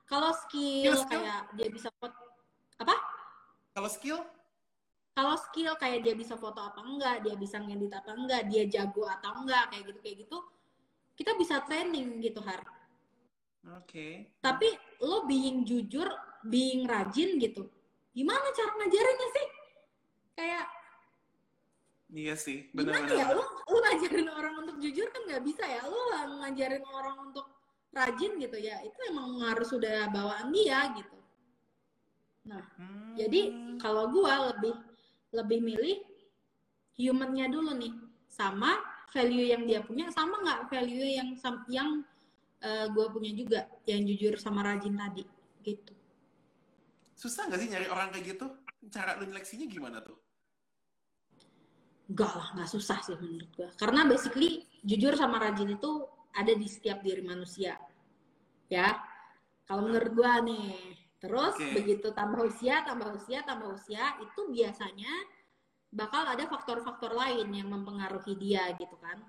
kalau 0.03 0.35
skill, 0.35 0.99
skill 0.99 1.07
kayak 1.07 1.47
dia 1.55 1.67
bisa 1.71 1.87
foto 1.95 2.19
apa? 2.75 2.95
Kalau 3.71 3.87
skill? 3.87 4.19
Kalau 5.15 5.35
skill 5.39 5.71
kayak 5.79 6.03
dia 6.03 6.15
bisa 6.15 6.35
foto 6.35 6.59
apa 6.59 6.83
enggak 6.83 7.23
dia 7.23 7.39
bisa 7.39 7.63
ngedit 7.63 7.95
apa 7.95 8.11
enggak 8.11 8.51
dia 8.51 8.67
jago 8.67 9.07
atau 9.07 9.31
enggak 9.43 9.71
kayak 9.71 9.83
gitu 9.87 9.99
kayak 10.03 10.17
gitu 10.27 10.37
kita 11.15 11.31
bisa 11.39 11.63
training 11.63 12.19
gitu 12.19 12.43
har. 12.43 12.59
Oke. 13.61 13.85
Okay. 13.85 14.13
tapi 14.41 14.73
lo 15.05 15.29
being 15.29 15.61
jujur 15.61 16.09
being 16.49 16.89
rajin 16.89 17.37
gitu 17.37 17.69
gimana 18.11 18.47
cara 18.51 18.71
ngajarinnya 18.75 19.27
sih? 19.31 19.47
Kayak 20.35 20.65
Iya 22.11 22.35
sih, 22.35 22.67
benar 22.75 23.07
Gimana 23.07 23.15
ya, 23.15 23.27
lu, 23.31 23.43
lu 23.71 23.77
ngajarin 23.79 24.27
orang 24.27 24.55
untuk 24.67 24.75
jujur 24.83 25.07
kan 25.15 25.21
nggak 25.31 25.43
bisa 25.47 25.63
ya, 25.63 25.79
lu 25.87 26.35
ngajarin 26.43 26.83
orang 26.83 27.17
untuk 27.31 27.47
rajin 27.95 28.35
gitu 28.35 28.57
ya, 28.59 28.83
itu 28.83 28.99
emang 29.07 29.39
harus 29.47 29.71
sudah 29.71 30.11
bawaan 30.11 30.51
dia 30.51 30.91
gitu. 30.99 31.17
Nah, 32.51 32.67
hmm. 32.75 33.15
jadi 33.15 33.41
kalau 33.79 34.11
gua 34.11 34.51
lebih 34.51 34.75
lebih 35.31 35.59
milih 35.63 35.97
humannya 36.99 37.47
dulu 37.47 37.79
nih, 37.79 37.95
sama 38.27 38.75
value 39.15 39.47
yang 39.47 39.63
dia 39.63 39.79
punya, 39.79 40.11
sama 40.11 40.35
nggak 40.43 40.67
value 40.67 41.07
yang 41.15 41.29
yang 41.71 42.03
uh, 42.59 42.91
gua 42.91 43.07
punya 43.07 43.31
juga, 43.31 43.71
yang 43.87 44.03
jujur 44.03 44.35
sama 44.35 44.67
rajin 44.67 44.99
tadi, 44.99 45.23
gitu. 45.63 45.95
Susah 47.15 47.47
nggak 47.47 47.59
sih 47.63 47.69
nyari 47.71 47.87
orang 47.87 48.11
kayak 48.11 48.35
gitu? 48.35 48.51
Cara 48.91 49.15
lu 49.15 49.31
nyeleksinya 49.31 49.71
gimana 49.71 50.03
tuh? 50.03 50.19
Enggak 52.11 52.33
lah, 52.35 52.47
nggak 52.59 52.69
susah 52.75 52.99
sih 52.99 53.15
menurut 53.15 53.49
gue. 53.55 53.69
Karena 53.79 54.03
basically 54.03 54.67
jujur 54.83 55.15
sama 55.15 55.39
rajin 55.39 55.79
itu 55.79 56.03
ada 56.35 56.51
di 56.51 56.67
setiap 56.67 56.99
diri 56.99 57.23
manusia. 57.23 57.79
Ya, 58.67 58.99
kalau 59.63 59.87
menurut 59.87 60.11
gue 60.11 60.33
nih. 60.51 60.75
Terus 61.21 61.53
okay. 61.53 61.71
begitu 61.77 62.11
tambah 62.11 62.49
usia, 62.49 62.81
tambah 62.81 63.13
usia, 63.13 63.45
tambah 63.45 63.77
usia, 63.77 64.17
itu 64.19 64.41
biasanya 64.49 65.13
bakal 65.93 66.25
ada 66.25 66.49
faktor-faktor 66.49 67.13
lain 67.13 67.47
yang 67.53 67.69
mempengaruhi 67.69 68.33
dia 68.35 68.73
gitu 68.75 68.97
kan. 68.97 69.21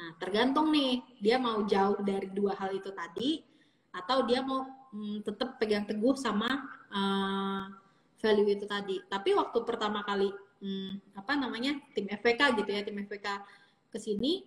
Nah, 0.00 0.16
tergantung 0.16 0.72
nih, 0.72 1.04
dia 1.20 1.36
mau 1.36 1.60
jauh 1.68 2.00
dari 2.00 2.32
dua 2.32 2.56
hal 2.56 2.72
itu 2.72 2.88
tadi, 2.96 3.44
atau 3.92 4.24
dia 4.24 4.40
mau 4.40 4.64
hmm, 4.96 5.20
tetap 5.28 5.60
pegang 5.60 5.84
teguh 5.84 6.16
sama 6.16 6.48
uh, 6.88 7.68
value 8.16 8.56
itu 8.56 8.64
tadi. 8.64 8.96
Tapi 9.04 9.36
waktu 9.36 9.58
pertama 9.60 10.00
kali 10.00 10.32
hmm, 10.60 11.16
apa 11.16 11.32
namanya 11.36 11.76
tim 11.96 12.06
FPK 12.06 12.60
gitu 12.62 12.70
ya 12.70 12.80
tim 12.84 12.96
FPK 13.04 13.26
ke 13.90 13.98
sini 13.98 14.46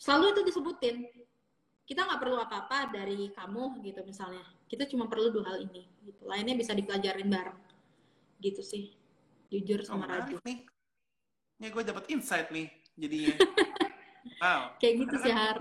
selalu 0.00 0.34
itu 0.34 0.40
disebutin. 0.52 0.96
Kita 1.88 2.04
nggak 2.04 2.20
perlu 2.20 2.36
apa-apa 2.36 2.92
dari 2.92 3.32
kamu 3.32 3.80
gitu 3.80 4.04
misalnya. 4.04 4.44
Kita 4.68 4.84
cuma 4.84 5.08
perlu 5.08 5.32
dua 5.32 5.54
hal 5.54 5.64
ini 5.64 5.88
gitu. 6.04 6.28
Lainnya 6.28 6.52
bisa 6.52 6.76
dipelajarin 6.76 7.32
bareng. 7.32 7.56
Gitu 8.44 8.60
sih. 8.60 8.92
Jujur 9.48 9.80
sama 9.88 10.04
oh, 10.04 10.12
Raju. 10.12 10.36
nih. 10.44 10.68
Ini 11.58 11.66
gue 11.72 11.82
dapat 11.88 12.04
insight 12.12 12.52
nih 12.52 12.68
jadinya. 12.96 13.34
Wow. 14.38 14.78
kayak 14.78 14.94
gitu 15.02 15.16
sih 15.26 15.32
har. 15.34 15.58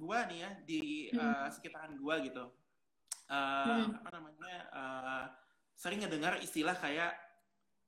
gua 0.00 0.24
nih 0.32 0.38
ya 0.40 0.50
di 0.64 0.80
hmm. 1.12 1.20
uh, 1.20 1.48
sekitaran 1.52 1.92
gua 2.00 2.16
gitu. 2.24 2.48
Uh, 3.28 3.84
hmm. 3.84 4.00
apa 4.00 4.08
namanya 4.16 4.54
uh, 4.72 5.24
sering 5.76 6.00
ngedengar 6.00 6.40
istilah 6.40 6.72
kayak 6.80 7.12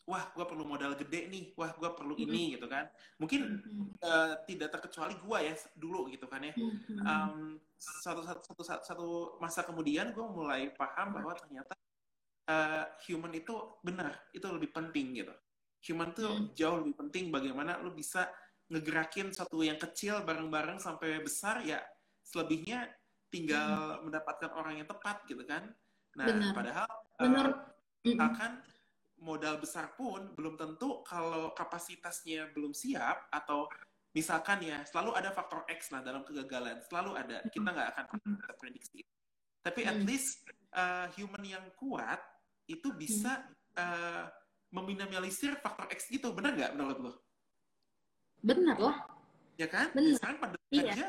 wah 0.02 0.24
gue 0.34 0.42
perlu 0.42 0.66
modal 0.66 0.98
gede 0.98 1.30
nih 1.30 1.44
wah 1.54 1.70
gue 1.78 1.90
perlu 1.94 2.14
hmm. 2.18 2.24
ini 2.26 2.42
gitu 2.58 2.66
kan 2.66 2.90
mungkin 3.22 3.62
hmm. 3.62 4.02
uh, 4.02 4.34
tidak 4.50 4.74
terkecuali 4.74 5.14
gue 5.14 5.38
ya 5.46 5.54
dulu 5.78 6.10
gitu 6.10 6.26
kan 6.26 6.42
ya 6.42 6.54
um, 7.06 7.56
satu, 7.78 8.26
satu 8.26 8.40
satu 8.42 8.82
satu 8.82 9.08
masa 9.38 9.62
kemudian 9.62 10.10
gue 10.10 10.26
mulai 10.26 10.74
paham 10.74 11.14
bahwa 11.14 11.38
ternyata 11.38 11.74
uh, 12.50 12.84
human 13.06 13.30
itu 13.34 13.54
benar 13.86 14.18
itu 14.34 14.46
lebih 14.50 14.74
penting 14.74 15.22
gitu 15.22 15.34
human 15.86 16.10
tuh 16.10 16.30
hmm. 16.30 16.50
jauh 16.58 16.82
lebih 16.82 16.98
penting 16.98 17.30
bagaimana 17.30 17.78
lu 17.78 17.94
bisa 17.94 18.26
ngegerakin 18.70 19.30
satu 19.30 19.62
yang 19.62 19.78
kecil 19.78 20.22
bareng-bareng 20.26 20.82
sampai 20.82 21.22
besar 21.22 21.62
ya 21.62 21.78
selebihnya 22.26 22.90
tinggal 23.30 24.02
hmm. 24.02 24.10
mendapatkan 24.10 24.50
orang 24.50 24.82
yang 24.82 24.88
tepat 24.90 25.22
gitu 25.30 25.46
kan 25.46 25.70
nah 26.18 26.26
Benar. 26.26 26.52
padahal 26.52 26.88
Benar. 27.22 27.46
Uh, 28.02 28.18
akan 28.18 28.50
modal 29.22 29.62
besar 29.62 29.94
pun 29.94 30.34
belum 30.34 30.58
tentu 30.58 31.06
kalau 31.06 31.54
kapasitasnya 31.54 32.50
belum 32.50 32.74
siap 32.74 33.30
atau 33.30 33.70
misalkan 34.12 34.60
ya 34.66 34.82
selalu 34.84 35.14
ada 35.14 35.30
faktor 35.30 35.62
X 35.70 35.94
lah 35.94 36.02
dalam 36.02 36.26
kegagalan 36.26 36.82
selalu 36.84 37.16
ada 37.16 37.40
kita 37.48 37.70
nggak 37.70 37.88
akan 37.96 38.04
bisa 38.18 38.52
prediksi 38.58 39.00
tapi 39.62 39.86
at 39.86 40.02
least 40.02 40.42
uh, 40.74 41.06
human 41.14 41.46
yang 41.46 41.64
kuat 41.78 42.18
itu 42.66 42.90
bisa 42.98 43.46
uh, 43.78 44.26
meminimalisir 44.74 45.54
faktor 45.62 45.86
X 45.94 46.10
itu 46.10 46.26
benar 46.34 46.58
nggak 46.58 46.72
menurut 46.74 46.98
lo? 46.98 47.12
Benar 48.42 48.76
lah. 48.80 48.96
Ya 49.54 49.70
kan? 49.70 49.94
Benar. 49.94 50.18
Sekarang 50.18 50.38
pada 50.42 50.56
iya. 50.74 50.90
aja 50.90 51.06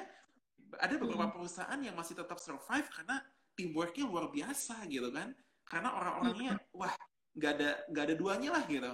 ada 0.78 0.96
beberapa 1.02 1.26
hmm. 1.32 1.34
perusahaan 1.34 1.80
yang 1.82 1.96
masih 1.98 2.14
tetap 2.14 2.38
survive 2.38 2.88
karena 2.94 3.18
teamworknya 3.58 4.04
luar 4.06 4.30
biasa 4.30 4.86
gitu 4.92 5.10
kan? 5.10 5.34
Karena 5.66 5.90
orang-orangnya 5.98 6.62
wah 6.78 6.94
nggak 7.34 7.52
ada 7.60 7.70
nggak 7.90 8.04
ada 8.10 8.16
duanya 8.16 8.50
lah 8.54 8.64
gitu. 8.70 8.94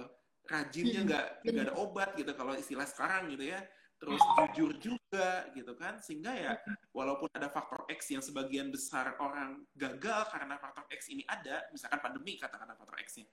Rajinnya 0.50 1.00
nggak 1.06 1.26
hmm. 1.30 1.50
nggak 1.52 1.64
ada 1.70 1.74
obat 1.78 2.10
gitu 2.16 2.32
kalau 2.34 2.52
istilah 2.56 2.86
sekarang 2.88 3.30
gitu 3.32 3.44
ya. 3.50 3.60
Terus 4.00 4.20
jujur 4.32 4.70
juga 4.80 5.44
gitu 5.52 5.76
kan 5.76 6.00
sehingga 6.00 6.32
ya 6.32 6.56
walaupun 6.96 7.28
ada 7.36 7.52
faktor 7.52 7.84
X 7.92 8.08
yang 8.08 8.24
sebagian 8.24 8.72
besar 8.72 9.12
orang 9.20 9.60
gagal 9.76 10.32
karena 10.32 10.56
faktor 10.56 10.88
X 10.88 11.12
ini 11.12 11.20
ada, 11.28 11.68
misalkan 11.68 12.00
pandemi 12.00 12.40
katakan 12.40 12.72
faktor 12.80 12.96
X-nya 12.96 13.28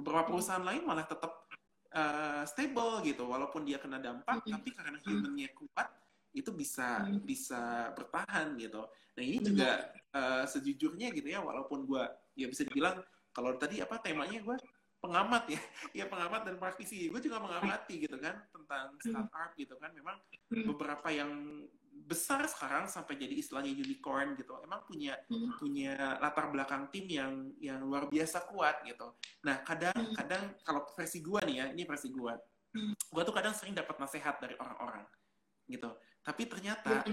beberapa 0.00 0.32
perusahaan 0.32 0.64
lain 0.64 0.82
malah 0.88 1.04
tetap 1.04 1.44
uh, 1.92 2.42
stable 2.48 3.04
gitu 3.04 3.28
walaupun 3.28 3.68
dia 3.68 3.76
kena 3.76 4.00
dampak 4.00 4.40
mm-hmm. 4.40 4.54
tapi 4.56 4.68
karena 4.72 4.98
humannya 5.04 5.48
kuat 5.52 5.88
itu 6.30 6.50
bisa 6.54 7.04
bisa 7.26 7.90
bertahan 7.98 8.54
gitu 8.56 8.86
nah 8.86 9.22
ini 9.22 9.38
juga 9.42 9.90
uh, 10.14 10.44
sejujurnya 10.46 11.10
gitu 11.10 11.28
ya 11.28 11.42
walaupun 11.42 11.84
gue 11.84 12.02
ya 12.38 12.46
bisa 12.46 12.62
dibilang 12.64 13.02
kalau 13.30 13.54
tadi 13.56 13.82
apa 13.82 13.98
temanya 14.02 14.42
gue 14.42 14.56
pengamat 15.00 15.44
ya 15.48 15.60
ya 16.02 16.04
pengamat 16.06 16.44
dan 16.46 16.56
praktisi 16.60 17.08
gue 17.08 17.20
juga 17.20 17.40
mengamati 17.40 18.04
gitu 18.04 18.20
kan 18.20 18.36
tentang 18.52 18.94
startup 19.00 19.50
gitu 19.56 19.74
kan 19.80 19.90
memang 19.96 20.16
beberapa 20.50 21.08
yang 21.08 21.64
besar 22.10 22.42
sekarang 22.50 22.90
sampai 22.90 23.14
jadi 23.14 23.34
istilahnya 23.38 23.70
unicorn 23.70 24.34
gitu 24.34 24.58
emang 24.66 24.82
punya 24.82 25.14
hmm. 25.30 25.62
punya 25.62 26.18
latar 26.18 26.50
belakang 26.50 26.90
tim 26.90 27.06
yang 27.06 27.54
yang 27.62 27.78
luar 27.86 28.10
biasa 28.10 28.50
kuat 28.50 28.82
gitu 28.82 29.14
nah 29.46 29.62
kadang 29.62 29.94
hmm. 29.94 30.14
kadang 30.18 30.42
kalau 30.66 30.82
versi 30.98 31.22
gua 31.22 31.38
nih 31.46 31.56
ya 31.62 31.66
ini 31.70 31.82
versi 31.86 32.10
hmm. 32.10 33.14
gua 33.14 33.22
tuh 33.22 33.34
kadang 33.34 33.54
sering 33.54 33.78
dapat 33.78 33.94
nasihat 34.02 34.42
dari 34.42 34.58
orang-orang 34.58 35.06
gitu 35.70 35.90
tapi 36.26 36.50
ternyata 36.50 37.06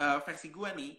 uh, 0.00 0.18
versi 0.28 0.52
gua 0.52 0.76
nih 0.76 0.92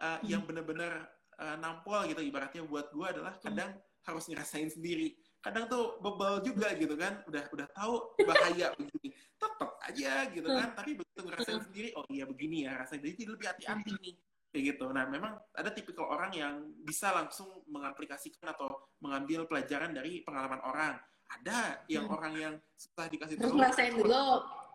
uh, 0.00 0.16
hmm. 0.20 0.24
yang 0.24 0.42
benar-benar 0.48 1.04
uh, 1.36 1.56
nampol 1.60 2.00
gitu 2.08 2.24
ibaratnya 2.24 2.64
buat 2.64 2.88
gua 2.96 3.12
adalah 3.12 3.36
hmm. 3.36 3.44
kadang 3.44 3.70
hmm. 3.76 3.95
Harus 4.06 4.24
ngerasain 4.30 4.70
sendiri. 4.70 5.18
Kadang 5.42 5.66
tuh 5.66 5.98
bebal 6.02 6.42
juga 6.42 6.74
gitu 6.74 6.94
kan 6.94 7.22
udah 7.26 7.44
udah 7.54 7.66
tahu 7.70 8.14
bahaya 8.26 8.72
begini 8.78 9.14
tetap 9.36 9.70
aja 9.84 10.26
gitu 10.32 10.48
kan 10.48 10.72
tapi 10.72 10.96
begitu 10.96 11.20
ngerasain 11.22 11.60
sendiri 11.68 11.92
oh 11.94 12.08
iya 12.08 12.24
begini 12.24 12.64
ya 12.64 12.80
rasanya 12.80 13.12
jadi 13.12 13.22
lebih 13.36 13.46
hati-hati 13.46 13.92
nih 14.00 14.14
kayak 14.56 14.72
gitu. 14.72 14.88
Nah 14.88 15.04
memang 15.04 15.36
ada 15.52 15.68
tipikal 15.68 16.08
orang 16.08 16.32
yang 16.32 16.64
bisa 16.80 17.12
langsung 17.12 17.60
mengaplikasikan 17.68 18.56
atau 18.56 18.88
mengambil 19.04 19.44
pelajaran 19.44 19.92
dari 19.92 20.24
pengalaman 20.24 20.64
orang. 20.64 20.96
Ada 21.28 21.84
yang 21.92 22.08
hmm. 22.08 22.16
orang 22.16 22.34
yang 22.40 22.54
setelah 22.72 23.12
dikasih 23.12 23.36
tahu 23.36 23.52
ngerasain 23.60 23.92
dulu. 23.92 24.24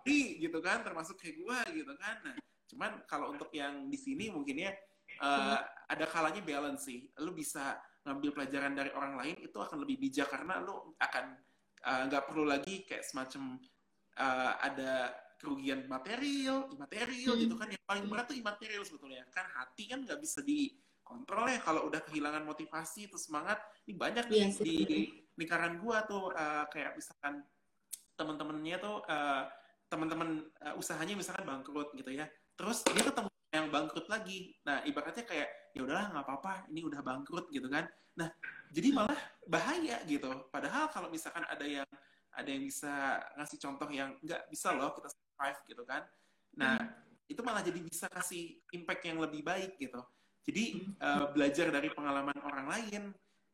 gitu 0.06 0.60
kan 0.62 0.86
termasuk 0.86 1.18
kayak 1.18 1.42
gua 1.42 1.66
gitu 1.74 1.94
kan. 1.98 2.16
Nah 2.22 2.36
cuman 2.70 2.92
kalau 3.10 3.34
untuk 3.34 3.50
yang 3.58 3.90
di 3.90 3.98
sini 3.98 4.30
mungkin 4.30 4.70
ya 4.70 4.72
uh, 5.18 5.58
ada 5.90 6.06
kalanya 6.06 6.46
balance 6.46 6.86
sih. 6.86 7.10
Lu 7.18 7.34
bisa 7.34 7.82
ngambil 8.02 8.30
pelajaran 8.34 8.74
dari 8.74 8.92
orang 8.98 9.14
lain 9.18 9.36
itu 9.42 9.58
akan 9.62 9.78
lebih 9.86 10.02
bijak 10.02 10.34
karena 10.34 10.58
lu 10.62 10.74
akan 10.98 11.26
eh, 11.86 12.02
nggak 12.10 12.24
uh, 12.24 12.28
perlu 12.28 12.46
lagi 12.50 12.82
kayak 12.86 13.06
semacam 13.06 13.62
uh, 14.18 14.54
ada 14.58 15.14
kerugian 15.42 15.90
material, 15.90 16.70
imaterial 16.70 17.34
hmm. 17.34 17.42
gitu 17.50 17.56
kan. 17.58 17.68
Yang 17.74 17.84
paling 17.90 18.06
berat 18.06 18.26
tuh 18.30 18.38
imaterial 18.38 18.84
sebetulnya. 18.86 19.26
Kan 19.34 19.50
hati 19.50 19.90
kan 19.90 20.06
nggak 20.06 20.20
bisa 20.22 20.46
dikontrol 20.46 21.50
ya. 21.50 21.60
Kalau 21.66 21.90
udah 21.90 22.02
kehilangan 22.06 22.46
motivasi 22.46 23.10
itu 23.10 23.18
semangat 23.18 23.58
ini 23.90 23.98
banyak 23.98 24.26
nih 24.30 24.40
yes, 24.46 24.62
iya 24.62 24.86
di 24.86 25.02
lingkaran 25.38 25.82
gua 25.82 26.06
tuh 26.06 26.30
uh, 26.34 26.70
kayak 26.70 26.94
misalkan 26.94 27.42
teman-temannya 28.14 28.78
tuh 28.78 29.02
uh, 29.10 29.50
teman-teman 29.90 30.46
uh, 30.62 30.78
usahanya 30.78 31.18
misalkan 31.18 31.50
bangkrut 31.50 31.90
gitu 31.98 32.14
ya. 32.14 32.30
Terus 32.54 32.86
dia 32.86 33.02
ketemu 33.02 33.31
bangkrut 33.72 34.08
lagi. 34.12 34.54
Nah 34.68 34.84
ibaratnya 34.84 35.24
kayak 35.24 35.50
ya 35.72 35.82
udahlah 35.88 36.12
nggak 36.12 36.26
apa-apa 36.28 36.54
ini 36.70 36.84
udah 36.84 37.00
bangkrut 37.00 37.48
gitu 37.50 37.72
kan. 37.72 37.88
Nah 38.20 38.28
jadi 38.70 38.92
malah 38.92 39.18
bahaya 39.48 40.04
gitu. 40.06 40.30
Padahal 40.52 40.92
kalau 40.92 41.08
misalkan 41.08 41.48
ada 41.48 41.64
yang 41.64 41.88
ada 42.32 42.48
yang 42.48 42.64
bisa 42.64 43.20
ngasih 43.40 43.58
contoh 43.60 43.88
yang 43.92 44.16
nggak 44.24 44.48
bisa 44.52 44.72
loh 44.76 44.92
kita 44.96 45.10
survive 45.12 45.60
gitu 45.68 45.84
kan. 45.88 46.04
Nah 46.60 46.76
hmm. 46.80 47.32
itu 47.32 47.42
malah 47.42 47.64
jadi 47.64 47.80
bisa 47.80 48.12
kasih 48.12 48.60
impact 48.76 49.04
yang 49.08 49.18
lebih 49.20 49.42
baik 49.44 49.80
gitu. 49.80 50.04
Jadi 50.42 50.84
uh, 51.00 51.32
belajar 51.32 51.70
dari 51.70 51.88
pengalaman 51.94 52.36
orang 52.42 52.66
lain 52.68 53.04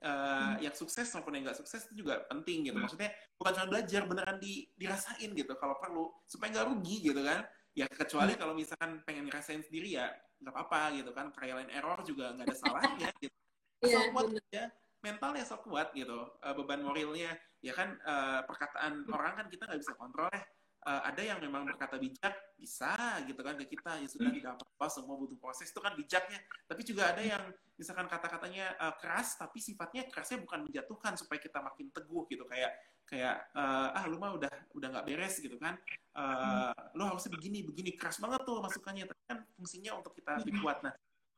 uh, 0.02 0.56
hmm. 0.56 0.64
yang 0.64 0.76
sukses 0.78 1.12
maupun 1.14 1.36
yang 1.36 1.44
nggak 1.50 1.60
sukses 1.60 1.86
itu 1.90 2.06
juga 2.06 2.26
penting 2.30 2.70
gitu. 2.70 2.78
Maksudnya 2.78 3.14
bukan 3.38 3.52
cuma 3.58 3.68
belajar 3.78 4.02
beneran 4.06 4.38
di, 4.42 4.66
dirasain 4.78 5.30
gitu 5.34 5.54
kalau 5.58 5.76
perlu 5.78 6.10
supaya 6.26 6.54
nggak 6.54 6.68
rugi 6.74 7.12
gitu 7.12 7.22
kan 7.22 7.46
ya 7.78 7.86
kecuali 7.86 8.34
hmm. 8.34 8.42
kalau 8.42 8.54
misalkan 8.58 9.06
pengen 9.06 9.30
ngerasain 9.30 9.62
sendiri 9.62 10.02
ya 10.02 10.10
nggak 10.42 10.54
apa-apa 10.54 10.98
gitu 10.98 11.12
kan. 11.14 11.30
Trial 11.30 11.62
and 11.62 11.70
error 11.70 12.02
juga 12.02 12.34
nggak 12.34 12.50
ada 12.50 12.58
salahnya 12.58 13.10
gitu. 13.24 13.38
Asal 13.86 13.94
yeah, 13.94 14.10
kuat 14.10 14.28
ya 14.50 14.66
mentalnya 15.06 15.46
sok 15.46 15.62
kuat 15.70 15.94
gitu. 15.94 16.26
Uh, 16.42 16.54
beban 16.58 16.82
moralnya. 16.82 17.38
Ya 17.62 17.74
kan 17.78 17.94
uh, 18.02 18.42
perkataan 18.50 19.06
orang 19.14 19.34
kan 19.38 19.46
kita 19.54 19.70
nggak 19.70 19.82
bisa 19.82 19.94
kontrol 19.94 20.30
ya 20.34 20.42
uh, 20.88 21.02
ada 21.04 21.20
yang 21.20 21.40
memang 21.44 21.68
berkata 21.68 22.00
bijak 22.00 22.32
bisa 22.56 22.96
gitu 23.28 23.38
kan 23.44 23.60
ke 23.60 23.68
kita 23.68 24.00
ya 24.00 24.08
sudah 24.08 24.32
tidak 24.32 24.52
apa-apa 24.56 24.86
semua 24.88 25.20
butuh 25.20 25.36
proses 25.38 25.68
itu 25.68 25.80
kan 25.84 25.94
bijaknya. 25.94 26.40
Tapi 26.64 26.82
juga 26.88 27.12
ada 27.12 27.22
yang 27.22 27.44
misalkan 27.76 28.08
kata-katanya 28.08 28.74
uh, 28.80 28.96
keras 28.96 29.36
tapi 29.36 29.60
sifatnya 29.60 30.08
kerasnya 30.08 30.42
bukan 30.42 30.66
menjatuhkan 30.66 31.20
supaya 31.20 31.40
kita 31.44 31.60
makin 31.60 31.92
teguh 31.92 32.24
gitu 32.32 32.48
kayak 32.48 32.72
kayak 33.08 33.36
uh, 33.56 33.96
ah 33.96 34.04
lu 34.08 34.20
mah 34.20 34.36
udah 34.36 34.52
udah 34.74 34.88
nggak 34.88 35.06
beres 35.06 35.36
gitu 35.44 35.60
kan. 35.60 35.76
Uh, 36.16 36.74
lu 36.96 37.04
harusnya 37.04 37.36
begini 37.36 37.68
begini 37.68 37.94
keras 37.94 38.18
banget 38.24 38.42
tuh 38.48 38.64
masukannya 38.64 39.06
tapi 39.06 39.22
kan 39.28 39.38
fungsinya 39.60 39.92
untuk 40.00 40.16
kita 40.16 40.40
lebih 40.42 40.64
kuat. 40.64 40.80
Nah 40.82 40.96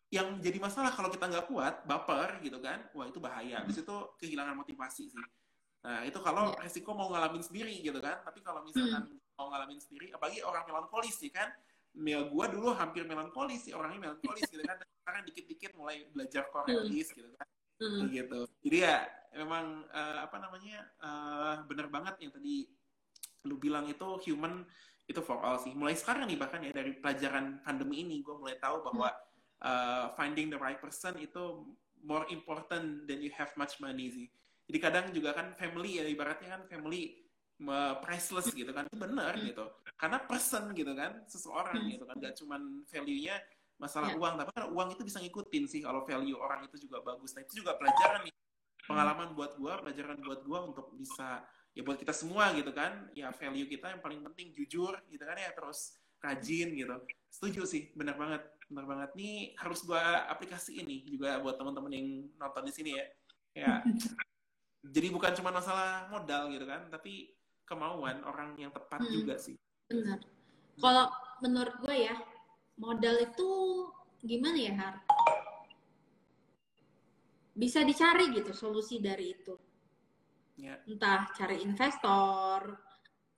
yang 0.10 0.42
jadi 0.42 0.58
masalah 0.58 0.90
kalau 0.90 1.14
kita 1.14 1.30
nggak 1.30 1.46
kuat 1.50 1.86
baper 1.86 2.42
gitu 2.46 2.62
kan 2.62 2.86
wah 2.94 3.10
itu 3.10 3.18
bahaya. 3.18 3.66
Habis 3.66 3.82
itu 3.82 3.96
kehilangan 4.22 4.56
motivasi 4.56 5.10
sih. 5.10 5.26
Nah 5.80 6.04
itu 6.08 6.18
kalau 6.24 6.56
yeah. 6.56 6.64
resiko 6.64 6.96
mau 6.96 7.12
ngalamin 7.12 7.44
sendiri 7.44 7.76
gitu 7.84 8.00
kan 8.00 8.22
tapi 8.24 8.40
kalau 8.46 8.64
misalkan 8.64 9.10
hmm 9.10 9.29
mau 9.40 9.48
ngalamin 9.56 9.80
sendiri 9.80 10.12
apalagi 10.12 10.44
orang 10.44 10.68
melankolis 10.68 11.16
sih 11.16 11.32
kan? 11.32 11.48
Mel 11.96 12.28
gua 12.30 12.52
dulu 12.52 12.76
hampir 12.76 13.08
melankolis 13.08 13.64
sih 13.66 13.72
orangnya 13.72 14.12
melankolis 14.12 14.44
gitu 14.52 14.62
kan. 14.68 14.76
Sekarang 15.00 15.24
dikit-dikit 15.24 15.72
mulai 15.80 16.04
belajar 16.12 16.52
korealis 16.52 17.16
hmm. 17.16 17.18
gitu 17.18 17.30
kan. 17.40 17.48
Hmm. 17.80 18.12
gitu. 18.12 18.40
Jadi 18.68 18.78
ya 18.84 19.08
memang 19.40 19.88
uh, 19.96 20.28
apa 20.28 20.38
namanya 20.44 20.84
uh, 21.00 21.56
bener 21.64 21.88
banget 21.88 22.20
yang 22.20 22.36
tadi 22.36 22.68
lu 23.48 23.56
bilang 23.56 23.88
itu 23.88 24.20
human 24.28 24.68
itu 25.08 25.24
for 25.24 25.40
all 25.40 25.58
sih. 25.58 25.72
Mulai 25.72 25.96
sekarang 25.96 26.28
nih 26.28 26.38
bahkan 26.38 26.60
ya 26.62 26.76
dari 26.76 26.94
pelajaran 27.00 27.64
pandemi 27.64 28.04
ini 28.04 28.20
gue 28.22 28.36
mulai 28.36 28.60
tahu 28.60 28.84
bahwa 28.84 29.10
uh, 29.64 30.12
finding 30.14 30.52
the 30.52 30.60
right 30.60 30.78
person 30.78 31.16
itu 31.18 31.66
more 32.04 32.28
important 32.30 33.08
than 33.08 33.24
you 33.24 33.32
have 33.34 33.50
much 33.56 33.80
money 33.82 34.12
sih. 34.12 34.28
Jadi 34.70 34.78
kadang 34.78 35.06
juga 35.10 35.34
kan 35.34 35.58
family 35.58 35.98
ya 35.98 36.06
ibaratnya 36.06 36.60
kan 36.60 36.62
family 36.70 37.18
priceless 38.00 38.48
gitu 38.56 38.72
kan. 38.72 38.88
Itu 38.88 38.98
benar 38.98 39.36
hmm. 39.36 39.46
gitu. 39.52 39.66
Karena 40.00 40.18
person 40.24 40.72
gitu 40.72 40.96
kan 40.96 41.28
seseorang 41.28 41.84
hmm. 41.84 41.92
gitu 42.00 42.04
kan. 42.08 42.16
Gak 42.18 42.36
cuman 42.40 42.62
value-nya 42.88 43.36
masalah 43.80 44.12
yeah. 44.12 44.20
uang 44.20 44.34
tapi 44.36 44.52
kan 44.52 44.66
uang 44.72 44.88
itu 44.96 45.02
bisa 45.04 45.18
ngikutin 45.20 45.64
sih. 45.68 45.82
Kalau 45.84 46.04
value 46.08 46.40
orang 46.40 46.68
itu 46.68 46.88
juga 46.88 47.04
bagus. 47.04 47.36
Nah 47.36 47.44
itu 47.44 47.64
juga 47.64 47.76
pelajaran 47.76 48.28
nih. 48.28 48.36
Pengalaman 48.88 49.38
buat 49.38 49.54
gua 49.60 49.78
pelajaran 49.84 50.18
buat 50.24 50.42
gua 50.48 50.60
untuk 50.72 50.96
bisa 50.98 51.44
ya 51.78 51.86
buat 51.86 52.00
kita 52.00 52.16
semua 52.16 52.56
gitu 52.56 52.72
kan. 52.72 53.12
Ya 53.16 53.32
value 53.36 53.68
kita 53.68 53.92
yang 53.92 54.02
paling 54.02 54.24
penting 54.32 54.56
jujur 54.56 54.96
gitu 55.12 55.24
kan 55.24 55.36
ya. 55.36 55.52
Terus 55.52 55.96
rajin 56.20 56.76
gitu. 56.76 56.96
Setuju 57.28 57.62
sih. 57.68 57.92
Benar 57.96 58.16
banget. 58.16 58.44
Benar 58.72 58.86
banget. 58.88 59.10
Nih 59.20 59.52
harus 59.60 59.84
gua 59.84 60.28
aplikasi 60.32 60.80
ini 60.80 61.04
juga 61.08 61.40
buat 61.44 61.60
teman-teman 61.60 61.92
yang 61.92 62.08
nonton 62.40 62.64
di 62.68 62.74
sini 62.76 62.92
ya. 62.96 63.06
Ya. 63.56 63.74
Jadi 64.96 65.12
bukan 65.12 65.36
cuma 65.36 65.52
masalah 65.52 66.08
modal 66.08 66.56
gitu 66.56 66.64
kan 66.64 66.88
tapi 66.88 67.36
kemauan 67.70 68.26
orang 68.26 68.58
yang 68.58 68.74
tepat 68.74 69.06
hmm. 69.06 69.14
juga 69.14 69.36
sih. 69.38 69.54
Benar. 69.86 70.18
Kalau 70.82 71.06
menurut 71.46 71.76
gue 71.86 71.96
ya 72.10 72.18
modal 72.82 73.22
itu 73.22 73.50
gimana 74.26 74.58
ya 74.58 74.74
Har? 74.74 74.96
Bisa 77.54 77.86
dicari 77.86 78.34
gitu 78.34 78.52
solusi 78.52 78.98
dari 78.98 79.38
itu. 79.38 79.54
Ya. 80.60 80.76
entah 80.92 81.32
cari 81.40 81.64
investor 81.64 82.76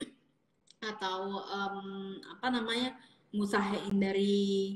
atau 0.89 1.37
um, 1.37 2.17
apa 2.17 2.49
namanya 2.49 2.97
ngusahain 3.29 3.93
dari 3.93 4.73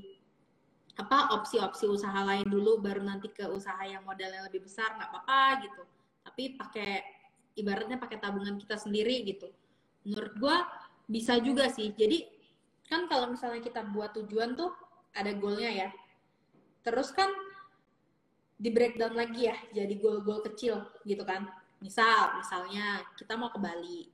apa 0.94 1.34
opsi-opsi 1.34 1.90
usaha 1.90 2.22
lain 2.22 2.46
dulu 2.46 2.78
baru 2.78 3.02
nanti 3.02 3.34
ke 3.34 3.50
usaha 3.50 3.82
yang 3.82 4.06
modalnya 4.06 4.46
lebih 4.46 4.62
besar 4.62 4.94
nggak 4.94 5.10
apa-apa 5.10 5.66
gitu. 5.66 5.84
Tapi 6.22 6.44
pakai 6.54 7.15
ibaratnya 7.56 7.98
pakai 7.98 8.20
tabungan 8.20 8.60
kita 8.60 8.76
sendiri 8.76 9.24
gitu. 9.24 9.48
Menurut 10.06 10.34
gue 10.38 10.58
bisa 11.10 11.40
juga 11.40 11.72
sih. 11.72 11.96
Jadi 11.96 12.28
kan 12.86 13.10
kalau 13.10 13.34
misalnya 13.34 13.64
kita 13.64 13.82
buat 13.90 14.14
tujuan 14.14 14.54
tuh 14.54 14.72
ada 15.16 15.32
goalnya 15.34 15.72
ya. 15.72 15.90
Terus 16.86 17.10
kan 17.16 17.32
di 18.56 18.72
breakdown 18.72 19.20
lagi 19.20 19.52
ya 19.52 19.58
jadi 19.76 19.96
goal-goal 19.98 20.44
kecil 20.46 20.86
gitu 21.08 21.24
kan. 21.26 21.50
Misal 21.80 22.38
misalnya 22.40 23.02
kita 23.18 23.40
mau 23.40 23.50
ke 23.50 23.60
Bali. 23.60 24.12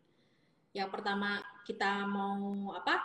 Yang 0.71 0.89
pertama 0.93 1.41
kita 1.67 2.07
mau 2.07 2.71
apa? 2.77 2.95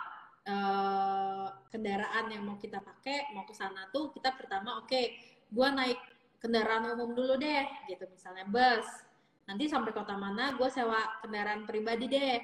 Uh, 0.47 1.51
kendaraan 1.67 2.31
yang 2.31 2.47
mau 2.47 2.55
kita 2.55 2.79
pakai 2.79 3.35
mau 3.35 3.43
ke 3.43 3.51
sana 3.51 3.91
tuh 3.91 4.15
kita 4.15 4.31
pertama 4.31 4.79
oke 4.79 4.87
okay, 4.87 5.19
gue 5.51 5.67
naik 5.75 5.99
kendaraan 6.39 6.95
umum 6.95 7.11
dulu 7.11 7.35
deh 7.35 7.67
gitu. 7.91 8.07
Misalnya 8.07 8.47
bus 8.47 9.06
nanti 9.47 9.65
sampai 9.71 9.95
kota 9.95 10.13
mana 10.19 10.53
gue 10.59 10.69
sewa 10.69 11.23
kendaraan 11.23 11.63
pribadi 11.63 12.05
deh. 12.11 12.39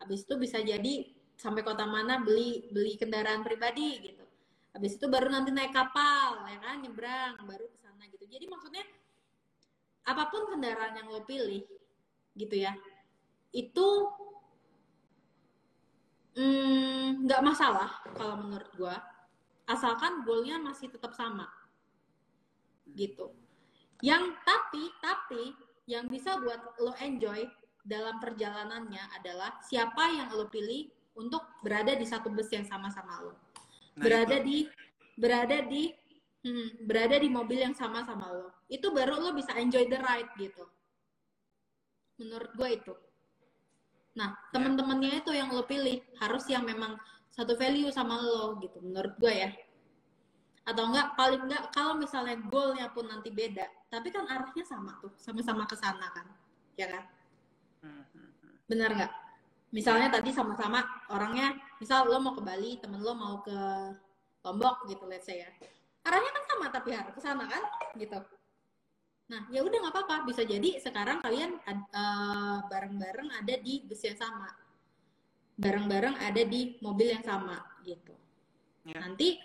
Habis 0.00 0.28
itu 0.28 0.34
bisa 0.36 0.60
jadi 0.60 1.08
sampai 1.34 1.64
kota 1.64 1.88
mana 1.88 2.20
beli 2.20 2.68
beli 2.70 2.94
kendaraan 3.00 3.42
pribadi 3.42 4.12
gitu. 4.12 4.24
Habis 4.74 4.98
itu 5.00 5.06
baru 5.08 5.32
nanti 5.32 5.50
naik 5.54 5.72
kapal 5.72 6.44
ya 6.50 6.58
kan 6.60 6.82
nyebrang 6.84 7.34
baru 7.48 7.66
ke 7.72 7.78
sana 7.80 8.04
gitu. 8.12 8.24
Jadi 8.28 8.44
maksudnya 8.46 8.84
apa 10.04 10.28
pun 10.28 10.52
kendaraan 10.52 11.00
yang 11.00 11.08
lo 11.08 11.24
pilih 11.24 11.64
gitu 12.36 12.56
ya 12.60 12.76
itu 13.54 13.88
Hmm, 16.34 17.22
nggak 17.30 17.40
hmm, 17.40 17.46
masalah 17.46 18.02
kalau 18.10 18.34
menurut 18.42 18.66
gue 18.74 18.96
asalkan 19.70 20.26
goalnya 20.26 20.58
masih 20.58 20.90
tetap 20.90 21.14
sama 21.14 21.46
gitu. 22.90 23.30
Yang 24.02 24.34
tapi 24.42 24.82
tapi 24.98 25.54
yang 25.84 26.08
bisa 26.08 26.36
buat 26.40 26.60
lo 26.80 26.92
enjoy 27.00 27.44
dalam 27.84 28.16
perjalanannya 28.20 29.04
adalah 29.20 29.60
siapa 29.64 30.08
yang 30.16 30.28
lo 30.32 30.48
pilih 30.48 30.88
untuk 31.14 31.44
berada 31.60 31.92
di 31.94 32.06
satu 32.08 32.32
bus 32.32 32.48
yang 32.50 32.64
sama-sama 32.64 33.20
lo 33.20 33.32
nah, 33.32 34.04
berada 34.04 34.40
itu. 34.40 34.46
di 34.46 34.58
berada 35.14 35.58
di 35.68 35.92
hmm, 36.42 36.88
berada 36.88 37.16
di 37.20 37.28
mobil 37.28 37.60
yang 37.60 37.76
sama-sama 37.76 38.32
lo 38.32 38.48
itu 38.72 38.88
baru 38.90 39.20
lo 39.20 39.30
bisa 39.36 39.52
enjoy 39.60 39.84
the 39.86 40.00
ride 40.00 40.32
gitu 40.40 40.64
menurut 42.18 42.50
gue 42.56 42.70
itu 42.80 42.94
Nah, 44.14 44.30
ya. 44.30 44.38
temen-temennya 44.54 45.26
itu 45.26 45.34
yang 45.34 45.50
lo 45.50 45.66
pilih 45.66 45.98
harus 46.22 46.46
yang 46.46 46.62
memang 46.62 46.94
satu 47.34 47.58
value 47.58 47.90
sama 47.90 48.14
lo 48.22 48.58
gitu, 48.62 48.78
menurut 48.78 49.14
gue 49.18 49.34
ya. 49.34 49.50
Atau 50.64 50.88
enggak, 50.88 51.12
paling 51.12 51.44
enggak 51.44 51.68
kalau 51.76 51.92
misalnya 52.00 52.40
goalnya 52.48 52.88
pun 52.88 53.04
nanti 53.04 53.28
beda, 53.28 53.68
tapi 53.92 54.08
kan 54.08 54.24
arahnya 54.24 54.64
sama 54.64 54.96
tuh, 54.96 55.12
sama-sama 55.20 55.68
ke 55.68 55.76
sana 55.76 56.08
kan, 56.08 56.26
ya 56.80 56.88
kan? 56.88 57.04
Benar 58.64 58.96
nggak? 58.96 59.12
Misalnya 59.76 60.08
tadi 60.08 60.32
sama-sama 60.32 60.80
orangnya, 61.12 61.52
misal 61.76 62.08
lo 62.08 62.16
mau 62.16 62.32
ke 62.32 62.40
Bali, 62.40 62.80
temen 62.80 63.04
lo 63.04 63.12
mau 63.12 63.44
ke 63.44 63.58
Lombok 64.40 64.88
gitu, 64.88 65.04
let's 65.04 65.28
say 65.28 65.44
ya. 65.44 65.48
Arahnya 66.04 66.30
kan 66.32 66.44
sama 66.48 66.66
tapi 66.72 66.96
harus 66.96 67.12
ke 67.12 67.20
sana 67.20 67.44
kan, 67.44 67.64
gitu. 68.00 68.16
Nah, 69.28 69.48
ya 69.52 69.64
udah 69.64 69.78
nggak 69.84 69.92
apa-apa. 69.92 70.28
Bisa 70.28 70.44
jadi 70.44 70.80
sekarang 70.80 71.20
kalian 71.24 71.60
uh, 71.64 72.64
bareng-bareng 72.68 73.28
ada 73.36 73.54
di 73.60 73.84
bus 73.84 74.04
yang 74.04 74.16
sama, 74.16 74.48
bareng-bareng 75.60 76.16
ada 76.24 76.42
di 76.44 76.76
mobil 76.80 77.12
yang 77.12 77.24
sama, 77.24 77.56
gitu. 77.84 78.16
Ya. 78.84 79.00
Nanti 79.00 79.40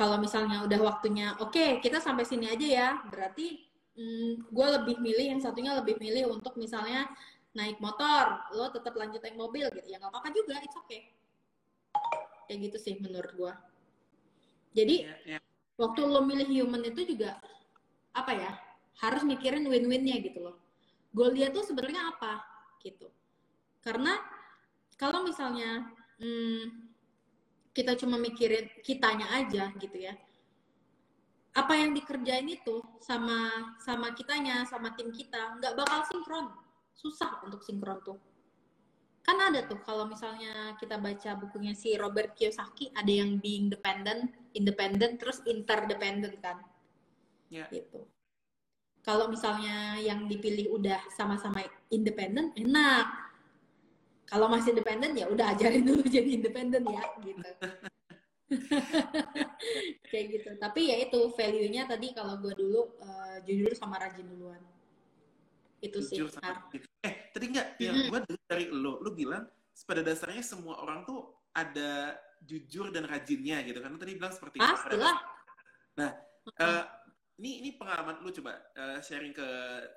kalau 0.00 0.16
misalnya 0.16 0.64
udah 0.64 0.80
waktunya, 0.80 1.36
oke 1.36 1.52
okay, 1.52 1.76
kita 1.84 2.00
sampai 2.00 2.24
sini 2.24 2.48
aja 2.48 2.64
ya. 2.64 2.88
Berarti 3.12 3.60
hmm, 4.00 4.48
gue 4.48 4.66
lebih 4.80 4.96
milih 4.96 5.36
yang 5.36 5.40
satunya 5.44 5.76
lebih 5.76 6.00
milih 6.00 6.32
untuk 6.32 6.56
misalnya 6.56 7.04
naik 7.52 7.76
motor, 7.84 8.48
lo 8.56 8.72
tetap 8.72 8.96
lanjut 8.96 9.20
naik 9.20 9.36
mobil 9.36 9.68
gitu. 9.68 9.84
Ya 9.84 10.00
nggak 10.00 10.08
apa-apa 10.08 10.32
juga, 10.32 10.56
it's 10.64 10.76
okay. 10.80 11.12
Kayak 12.48 12.72
gitu 12.72 12.78
sih 12.80 12.94
menurut 12.96 13.36
gue. 13.36 13.52
Jadi 14.72 14.96
ya, 15.04 15.36
ya. 15.36 15.38
waktu 15.76 16.00
lo 16.08 16.24
milih 16.24 16.48
human 16.48 16.80
itu 16.88 17.04
juga 17.04 17.36
apa 18.16 18.32
ya? 18.32 18.52
harus 19.00 19.24
mikirin 19.24 19.64
win-winnya 19.64 20.20
gitu 20.20 20.44
loh 20.44 20.56
goal 21.16 21.32
dia 21.32 21.48
tuh 21.48 21.64
sebenarnya 21.64 22.12
apa 22.12 22.44
gitu 22.84 23.08
karena 23.80 24.20
kalau 25.00 25.24
misalnya 25.24 25.88
hmm, 26.20 26.89
kita 27.70 27.94
cuma 27.98 28.18
mikirin 28.18 28.66
kitanya 28.82 29.30
aja 29.34 29.70
gitu 29.78 29.98
ya. 29.98 30.14
Apa 31.54 31.74
yang 31.74 31.94
dikerjain 31.94 32.46
itu 32.46 32.78
sama 33.02 33.74
sama 33.82 34.14
kitanya 34.14 34.62
sama 34.66 34.94
tim 34.94 35.10
kita 35.10 35.58
nggak 35.58 35.74
bakal 35.78 36.00
sinkron. 36.06 36.46
Susah 36.94 37.42
untuk 37.46 37.62
sinkron 37.62 37.98
tuh. 38.02 38.18
Kan 39.22 39.38
ada 39.38 39.62
tuh 39.66 39.78
kalau 39.82 40.08
misalnya 40.10 40.74
kita 40.80 40.98
baca 40.98 41.38
bukunya 41.38 41.74
si 41.76 41.94
Robert 41.94 42.34
Kiyosaki 42.34 42.90
ada 42.96 43.10
yang 43.10 43.38
being 43.38 43.70
dependent 43.70 44.30
independent 44.54 45.18
terus 45.22 45.42
interdependent 45.46 46.38
kan. 46.42 46.58
Yeah. 47.50 47.66
gitu. 47.70 48.06
Kalau 49.00 49.26
misalnya 49.26 49.96
yang 49.98 50.28
dipilih 50.28 50.76
udah 50.76 51.00
sama-sama 51.10 51.64
independen 51.90 52.52
enak 52.54 53.29
kalau 54.30 54.46
masih 54.46 54.70
independen 54.70 55.12
ya 55.18 55.26
udah 55.26 55.46
ajarin 55.52 55.82
dulu 55.82 56.06
jadi 56.16 56.30
independen 56.38 56.86
ya 56.86 57.02
gitu. 57.26 57.50
Kayak 60.10 60.26
gitu. 60.38 60.50
Tapi 60.58 60.80
ya 60.90 60.96
itu 61.02 61.20
value 61.34 61.70
nya 61.70 61.90
tadi 61.90 62.14
kalau 62.14 62.38
gue 62.38 62.54
dulu 62.54 62.94
uh, 63.02 63.36
jujur 63.42 63.74
sama 63.74 63.98
rajin 63.98 64.26
duluan. 64.30 64.62
Itu 65.82 65.98
jujur 65.98 66.30
sih 66.30 66.38
sama, 66.38 66.70
eh 67.02 67.30
tadi 67.34 67.44
nggak? 67.50 67.66
Yang 67.82 67.94
mm 67.94 68.02
-hmm. 68.06 68.10
gue 68.14 68.38
dari 68.46 68.64
lo 68.70 69.02
lo 69.02 69.10
bilang 69.10 69.50
pada 69.82 70.02
dasarnya 70.06 70.44
semua 70.46 70.78
orang 70.78 71.02
tuh 71.02 71.26
ada 71.50 72.14
jujur 72.46 72.94
dan 72.94 73.10
rajinnya 73.10 73.66
gitu. 73.66 73.82
Kan 73.82 73.98
tadi 73.98 74.14
bilang 74.14 74.30
seperti 74.30 74.62
itu. 74.62 74.98
Nah 75.98 76.10
uh, 76.58 76.84
ini 77.42 77.64
ini 77.64 77.70
pengalaman 77.74 78.20
lu 78.22 78.30
coba 78.30 78.60
uh, 78.78 78.98
sharing 79.02 79.34
ke 79.34 79.48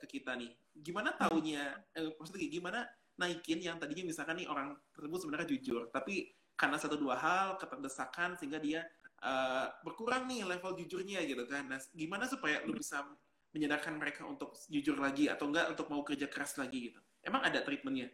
ke 0.01 0.05
kita 0.17 0.33
nih. 0.33 0.49
Gimana 0.73 1.13
taunya 1.13 1.77
eh, 1.93 2.09
maksudnya 2.17 2.49
gimana 2.49 2.87
naikin 3.19 3.61
yang 3.61 3.77
tadinya 3.77 4.09
misalkan 4.09 4.41
nih 4.41 4.47
orang 4.49 4.73
tersebut 4.93 5.19
sebenarnya 5.21 5.47
jujur, 5.53 5.81
tapi 5.93 6.33
karena 6.53 6.77
satu 6.77 6.97
dua 6.97 7.17
hal 7.17 7.47
keterdesakan 7.57 8.37
sehingga 8.37 8.57
dia 8.61 8.85
uh, 9.21 9.69
berkurang 9.85 10.29
nih 10.29 10.45
level 10.45 10.77
jujurnya 10.77 11.21
gitu 11.25 11.45
kan. 11.45 11.69
Nah, 11.69 11.79
gimana 11.93 12.25
supaya 12.25 12.61
lu 12.65 12.77
bisa 12.77 13.05
menyadarkan 13.53 14.01
mereka 14.01 14.25
untuk 14.25 14.57
jujur 14.69 14.97
lagi 14.97 15.29
atau 15.29 15.49
enggak 15.49 15.73
untuk 15.73 15.87
mau 15.93 16.01
kerja 16.01 16.25
keras 16.25 16.57
lagi 16.57 16.89
gitu. 16.89 16.99
Emang 17.21 17.45
ada 17.45 17.61
treatmentnya? 17.61 18.09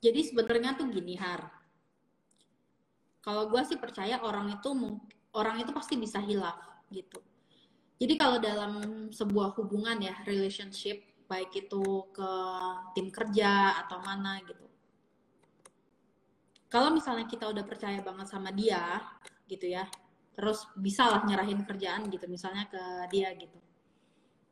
Jadi 0.00 0.20
sebenarnya 0.32 0.80
tuh 0.80 0.88
gini 0.88 1.16
Har. 1.20 1.52
Kalau 3.20 3.52
gue 3.52 3.60
sih 3.68 3.76
percaya 3.76 4.24
orang 4.24 4.56
itu 4.56 4.72
orang 5.36 5.60
itu 5.60 5.76
pasti 5.76 6.00
bisa 6.00 6.16
hilaf 6.24 6.56
gitu 6.88 7.20
jadi 8.00 8.16
kalau 8.16 8.40
dalam 8.40 8.72
sebuah 9.12 9.52
hubungan 9.60 10.00
ya, 10.00 10.16
relationship, 10.24 11.04
baik 11.30 11.54
itu 11.54 12.10
ke 12.10 12.32
tim 12.98 13.06
kerja 13.14 13.78
atau 13.86 14.02
mana 14.02 14.42
gitu. 14.42 14.66
Kalau 16.66 16.90
misalnya 16.90 17.30
kita 17.30 17.46
udah 17.46 17.62
percaya 17.62 18.02
banget 18.02 18.26
sama 18.26 18.50
dia, 18.50 18.98
gitu 19.46 19.66
ya, 19.70 19.86
terus 20.34 20.66
bisa 20.74 21.06
lah 21.06 21.22
nyerahin 21.26 21.62
kerjaan 21.62 22.06
gitu, 22.10 22.26
misalnya 22.26 22.66
ke 22.66 22.82
dia 23.14 23.30
gitu. 23.38 23.58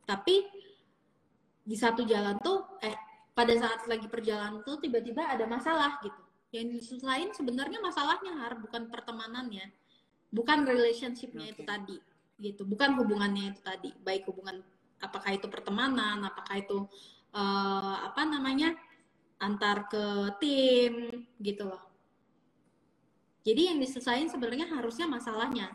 Tapi 0.07 0.47
di 1.63 1.75
satu 1.75 2.07
jalan 2.07 2.39
tuh, 2.39 2.79
eh 2.83 2.95
pada 3.35 3.55
saat 3.55 3.87
lagi 3.87 4.07
perjalanan 4.07 4.63
tuh 4.63 4.79
tiba-tiba 4.79 5.27
ada 5.27 5.47
masalah 5.47 5.99
gitu. 6.03 6.19
Yang 6.51 6.99
lain 7.03 7.29
sebenarnya 7.31 7.79
masalahnya 7.79 8.35
har 8.35 8.59
bukan 8.59 8.91
pertemanannya, 8.91 9.71
bukan 10.33 10.65
relationshipnya 10.65 11.51
okay. 11.51 11.53
itu 11.55 11.63
tadi 11.63 11.97
gitu 12.39 12.63
bukan 12.63 12.95
hubungannya 12.95 13.51
itu 13.51 13.61
tadi 13.61 13.91
baik 13.99 14.23
hubungan 14.31 14.63
apakah 14.99 15.31
itu 15.35 15.47
pertemanan 15.47 16.23
apakah 16.23 16.59
itu 16.59 16.87
uh, 17.35 17.95
apa 18.05 18.21
namanya 18.27 18.75
antar 19.39 19.87
ke 19.87 20.05
tim 20.43 21.25
gitu 21.39 21.67
loh 21.67 21.83
Jadi 23.39 23.71
yang 23.71 23.79
diselesain 23.79 24.27
sebenarnya 24.27 24.67
harusnya 24.67 25.07
masalahnya, 25.07 25.71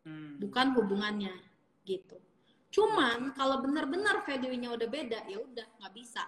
Hmm. 0.00 0.40
bukan 0.40 0.72
hubungannya 0.76 1.32
gitu. 1.84 2.16
Cuman 2.72 3.36
kalau 3.36 3.60
benar-benar 3.60 4.24
value-nya 4.24 4.72
udah 4.72 4.88
beda, 4.88 5.20
ya 5.28 5.38
udah 5.44 5.66
nggak 5.76 5.92
bisa. 5.92 6.24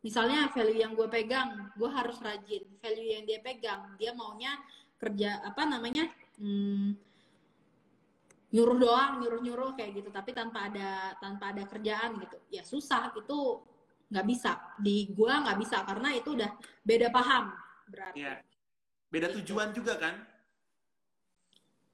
Misalnya 0.00 0.48
value 0.50 0.80
yang 0.80 0.96
gue 0.96 1.06
pegang, 1.06 1.70
gue 1.76 1.90
harus 1.92 2.18
rajin. 2.24 2.64
Value 2.80 3.08
yang 3.14 3.24
dia 3.28 3.38
pegang, 3.44 3.94
dia 4.00 4.10
maunya 4.16 4.56
kerja 4.96 5.40
apa 5.44 5.64
namanya 5.64 6.08
hmm, 6.40 6.96
nyuruh 8.50 8.78
doang, 8.78 9.12
nyuruh 9.22 9.40
nyuruh 9.42 9.70
kayak 9.78 10.02
gitu. 10.02 10.08
Tapi 10.10 10.30
tanpa 10.34 10.66
ada 10.70 11.14
tanpa 11.22 11.54
ada 11.54 11.64
kerjaan 11.66 12.18
gitu, 12.18 12.36
ya 12.50 12.62
susah. 12.66 13.14
Itu 13.14 13.62
nggak 14.10 14.26
bisa. 14.26 14.58
Di 14.82 15.10
gue 15.10 15.32
nggak 15.32 15.58
bisa 15.58 15.82
karena 15.86 16.08
itu 16.14 16.34
udah 16.34 16.50
beda 16.82 17.08
paham 17.14 17.54
berarti. 17.86 18.26
Iya. 18.26 18.42
Beda 19.10 19.28
tujuan 19.34 19.74
juga 19.74 19.98
kan? 19.98 20.14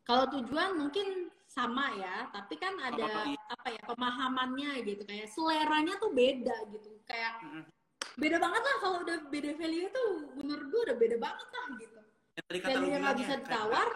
Kalau 0.05 0.29
tujuan 0.31 0.77
mungkin 0.77 1.33
sama 1.49 1.89
ya, 1.97 2.29
tapi 2.31 2.61
kan 2.61 2.77
ada 2.79 3.01
iya. 3.01 3.41
apa 3.49 3.69
ya 3.73 3.83
pemahamannya 3.89 4.85
gitu 4.85 5.03
kayak 5.09 5.33
seleranya 5.33 5.97
tuh 5.97 6.13
beda 6.13 6.57
gitu. 6.69 7.01
Kayak 7.09 7.41
Mm-mm. 7.43 7.65
beda 8.21 8.37
banget 8.37 8.63
lah 8.63 8.77
kalau 8.85 8.97
udah 9.03 9.19
beda 9.33 9.57
value 9.57 9.89
tuh 9.89 10.37
menurut 10.37 10.67
gue 10.69 10.81
udah 10.93 10.97
beda 11.01 11.17
banget 11.17 11.49
lah 11.49 11.67
gitu. 11.81 12.01
Yang 12.37 12.45
tadi 12.45 12.59
kata 12.61 12.79
nggak 12.85 13.01
ya, 13.01 13.13
bisa 13.17 13.35
ditawar. 13.41 13.89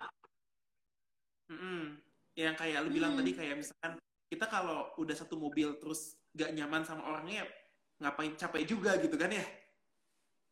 Yang 2.40 2.56
kayak 2.56 2.78
lu 2.88 2.90
bilang 2.96 3.12
Hmm. 3.12 3.20
tadi 3.20 3.32
kayak 3.36 3.54
misalkan 3.60 3.92
kita 4.32 4.48
kalau 4.48 4.88
udah 4.96 5.12
satu 5.12 5.36
mobil 5.36 5.76
terus 5.76 6.16
gak 6.32 6.56
nyaman 6.56 6.80
sama 6.86 7.04
orangnya 7.04 7.44
ngapain 8.00 8.32
capek 8.38 8.64
juga 8.64 8.96
gitu 8.96 9.18
kan 9.20 9.28
ya? 9.28 9.44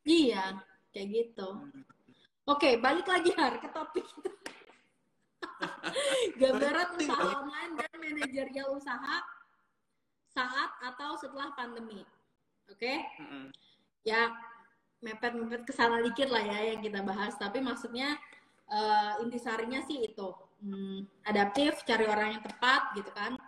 iya 0.04 0.44
kayak 0.92 1.08
gitu. 1.12 1.48
Hmm. 1.48 1.84
Oke, 2.48 2.80
balik 2.80 3.04
lagi 3.04 3.28
Har 3.36 3.60
ke 3.60 3.68
topik. 3.68 4.04
Gambaran 6.40 6.96
usaha 6.96 7.44
online 7.44 7.72
dan 7.76 7.92
manajerial 7.96 8.72
usaha 8.72 9.20
saat 10.32 10.70
atau 10.80 11.12
setelah 11.20 11.52
pandemi. 11.52 12.04
Oke? 12.68 13.04
Mm-mm. 13.20 13.52
ya 14.06 14.32
mepet-mepet 15.04 15.68
ke 15.68 15.72
sana 15.76 16.00
dikit 16.00 16.32
lah 16.32 16.40
ya 16.40 16.72
yang 16.72 16.80
kita 16.80 17.04
bahas 17.04 17.36
tapi 17.36 17.60
maksudnya 17.60 18.16
eh, 18.68 19.12
intisarinya 19.20 19.84
sih 19.84 20.08
itu 20.08 20.28
Hmm, 20.58 21.06
adaptif 21.22 21.86
cari 21.86 22.04
orang 22.06 22.38
yang 22.38 22.42
tepat 22.42 22.82
gitu 22.98 23.10
kan. 23.14 23.38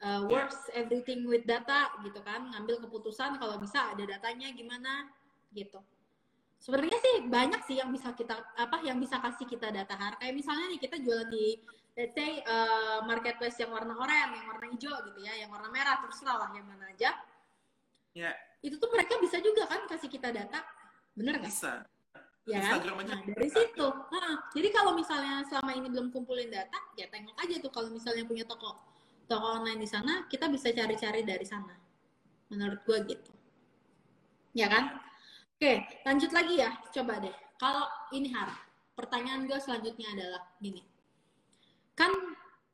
Eh, 0.00 0.20
works 0.32 0.72
everything 0.72 1.28
with 1.28 1.44
data 1.44 1.92
gitu 2.00 2.20
kan. 2.24 2.48
Ngambil 2.56 2.80
keputusan 2.88 3.36
kalau 3.36 3.60
bisa 3.60 3.92
ada 3.92 4.00
datanya 4.08 4.48
gimana 4.56 5.12
gitu. 5.52 5.76
Sebenarnya 6.60 6.96
sih 7.00 7.16
banyak 7.28 7.60
sih 7.68 7.76
yang 7.80 7.92
bisa 7.92 8.12
kita 8.16 8.36
apa 8.56 8.84
yang 8.84 9.00
bisa 9.00 9.16
kasih 9.20 9.48
kita 9.48 9.72
data 9.72 9.96
har 9.96 10.16
kayak 10.20 10.36
misalnya 10.36 10.68
nih 10.72 10.80
kita 10.80 11.00
jualan 11.00 11.28
di 11.32 11.56
let's 11.96 12.12
say 12.16 12.40
eh, 12.40 12.98
marketplace 13.04 13.56
yang 13.60 13.72
warna 13.72 13.96
oranye 13.96 14.40
yang 14.40 14.48
warna 14.48 14.66
hijau 14.72 14.96
gitu 15.08 15.20
ya 15.24 15.36
yang 15.40 15.52
warna 15.52 15.68
merah 15.68 16.00
terserah 16.04 16.36
lah 16.36 16.50
yang 16.56 16.64
mana 16.64 16.88
aja. 16.92 17.12
Ya, 18.16 18.32
itu 18.64 18.74
tuh 18.80 18.90
mereka 18.90 19.20
bisa 19.20 19.38
juga 19.38 19.68
kan 19.68 19.84
kasih 19.88 20.08
kita 20.08 20.32
data. 20.32 20.64
Bener 21.12 21.36
nggak? 21.40 21.52
Bisa. 21.52 21.84
Ya 22.48 22.58
kan? 22.60 22.80
Instagram 22.80 22.96
aja 23.04 23.12
nah, 23.12 23.20
dari 23.28 23.48
situ. 23.52 23.86
Nah, 23.88 24.34
jadi 24.56 24.68
kalau 24.72 24.92
misalnya 24.96 25.34
selama 25.44 25.70
ini 25.76 25.88
belum 25.92 26.08
kumpulin 26.08 26.48
data 26.48 26.78
ya 26.96 27.06
tengok 27.12 27.36
aja 27.36 27.54
tuh 27.60 27.72
kalau 27.72 27.88
misalnya 27.92 28.24
punya 28.24 28.44
toko 28.48 28.80
toko 29.28 29.46
online 29.60 29.80
di 29.84 29.88
sana 29.88 30.24
kita 30.26 30.48
bisa 30.48 30.72
cari-cari 30.72 31.20
dari 31.26 31.44
sana. 31.44 31.76
Menurut 32.48 32.80
gue 32.88 32.98
gitu. 33.12 33.32
Ya 34.56 34.66
kan? 34.72 34.98
Oke 35.56 35.84
lanjut 36.08 36.30
lagi 36.32 36.54
ya. 36.64 36.70
Coba 36.90 37.20
deh. 37.20 37.34
Kalau 37.60 37.84
ini 38.16 38.32
har 38.32 38.48
pertanyaan 38.96 39.44
gue 39.44 39.58
selanjutnya 39.60 40.08
adalah 40.16 40.42
gini. 40.56 40.80
Kan 41.92 42.10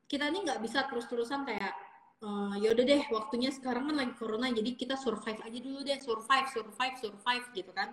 kita 0.07 0.31
ini 0.31 0.47
nggak 0.47 0.63
bisa 0.63 0.87
terus-terusan 0.87 1.43
kayak 1.43 1.75
eh, 2.23 2.55
yaudah 2.63 2.87
deh 2.87 3.03
waktunya 3.11 3.51
sekarang 3.51 3.91
kan 3.91 3.97
lagi 3.99 4.15
corona 4.15 4.47
jadi 4.55 4.79
kita 4.79 4.95
survive 4.95 5.43
aja 5.43 5.59
dulu 5.59 5.83
deh. 5.83 5.99
Survive 5.99 6.47
survive 6.55 6.97
survive 7.03 7.47
gitu 7.51 7.75
kan 7.75 7.91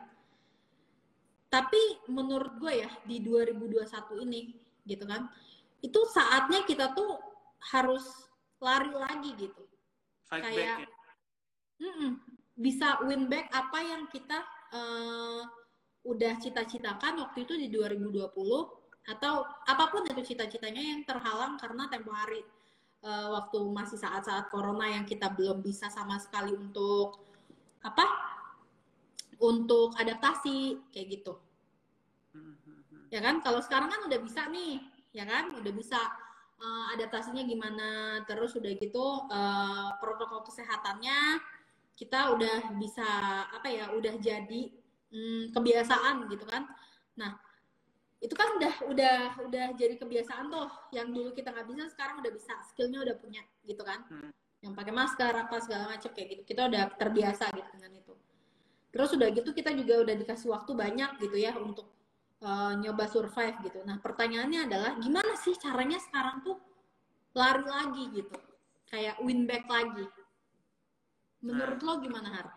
tapi 1.53 2.01
menurut 2.09 2.57
gue 2.57 2.81
ya 2.81 2.89
di 3.05 3.21
2021 3.21 4.25
ini 4.25 4.57
gitu 4.89 5.05
kan 5.05 5.29
itu 5.85 5.99
saatnya 6.09 6.65
kita 6.65 6.97
tuh 6.97 7.21
harus 7.69 8.01
lari 8.57 8.89
lagi 8.89 9.37
gitu 9.37 9.61
Fight 10.25 10.49
Kayak- 10.49 10.57
back 10.57 10.79
ya. 10.81 10.89
Bisa 12.53 13.01
win 13.05 13.29
back 13.29 13.53
apa 13.53 13.79
yang 13.85 14.09
kita 14.09 14.39
eh, 14.73 15.41
udah 16.09 16.33
cita-citakan 16.41 17.21
waktu 17.21 17.45
itu 17.45 17.53
di 17.53 17.67
2020 17.69 18.33
atau 19.03 19.35
apa 19.67 19.85
pun 19.91 20.01
itu 20.07 20.33
cita-citanya 20.33 20.79
yang 20.79 21.01
terhalang 21.05 21.59
karena 21.61 21.85
tempo 21.91 22.09
hari 22.13 22.41
eh, 23.05 23.27
waktu 23.29 23.57
masih 23.69 24.01
saat-saat 24.01 24.49
corona 24.49 24.89
yang 24.89 25.05
kita 25.05 25.29
belum 25.33 25.61
bisa 25.61 25.91
sama 25.93 26.17
sekali 26.17 26.55
untuk 26.57 27.19
apa 27.83 28.32
untuk 29.43 29.91
adaptasi 29.99 30.79
kayak 30.95 31.19
gitu. 31.19 31.35
Mm-mm. 32.33 33.11
ya 33.11 33.19
kan? 33.19 33.43
Kalau 33.43 33.59
sekarang 33.59 33.91
kan 33.91 34.01
udah 34.07 34.19
bisa 34.23 34.47
nih 34.47 34.79
ya 35.11 35.27
kan? 35.27 35.51
Udah 35.59 35.73
bisa 35.75 35.99
eh, 36.63 36.85
adaptasinya 36.95 37.43
gimana 37.43 38.21
terus 38.23 38.55
udah 38.55 38.71
gitu 38.79 39.05
eh, 39.27 39.89
protokol 39.99 40.47
kesehatannya 40.47 41.43
kita 41.93 42.33
udah 42.33 42.73
bisa 42.81 43.05
apa 43.53 43.69
ya 43.69 43.93
udah 43.93 44.17
jadi 44.17 44.63
mm, 45.13 45.53
kebiasaan 45.53 46.25
gitu 46.31 46.47
kan? 46.47 46.65
Nah 47.19 47.37
itu 48.23 48.33
kan 48.39 48.55
udah 48.55 48.73
udah 48.87 49.17
udah 49.45 49.65
jadi 49.75 49.99
kebiasaan 49.99 50.47
tuh. 50.49 50.71
Yang 50.95 51.07
dulu 51.11 51.29
kita 51.35 51.51
nggak 51.51 51.67
bisa 51.69 51.83
sekarang 51.91 52.23
udah 52.23 52.31
bisa. 52.33 52.53
Skillnya 52.71 53.03
udah 53.03 53.15
punya 53.19 53.43
gitu 53.67 53.83
kan? 53.83 54.01
Hmm. 54.07 54.31
yang 54.63 54.79
pakai 54.79 54.95
masker 54.95 55.35
apa 55.35 55.59
segala 55.59 55.91
macam 55.91 56.07
kayak 56.15 56.27
gitu. 56.39 56.55
Kita 56.55 56.71
udah 56.71 56.95
terbiasa 56.95 57.51
gitu 57.51 57.67
dengan 57.75 57.99
itu 57.99 58.02
terus 58.93 59.09
udah 59.17 59.27
gitu 59.33 59.49
kita 59.57 59.73
juga 59.73 60.05
udah 60.05 60.15
dikasih 60.15 60.53
waktu 60.53 60.71
banyak 60.77 61.17
gitu 61.17 61.33
ya 61.41 61.57
untuk 61.57 61.89
uh, 62.45 62.77
nyoba 62.77 63.09
survive 63.09 63.57
gitu. 63.65 63.81
Nah 63.89 63.97
pertanyaannya 63.97 64.69
adalah 64.69 64.91
gimana 65.01 65.33
sih 65.41 65.57
caranya 65.57 65.97
sekarang 65.97 66.45
tuh 66.45 66.61
lari 67.33 67.65
lagi 67.65 68.03
gitu, 68.13 68.37
kayak 68.93 69.17
win 69.25 69.49
back 69.49 69.65
lagi. 69.65 70.05
Menurut 71.41 71.81
lo 71.81 71.97
gimana 72.05 72.29
Har? 72.29 72.47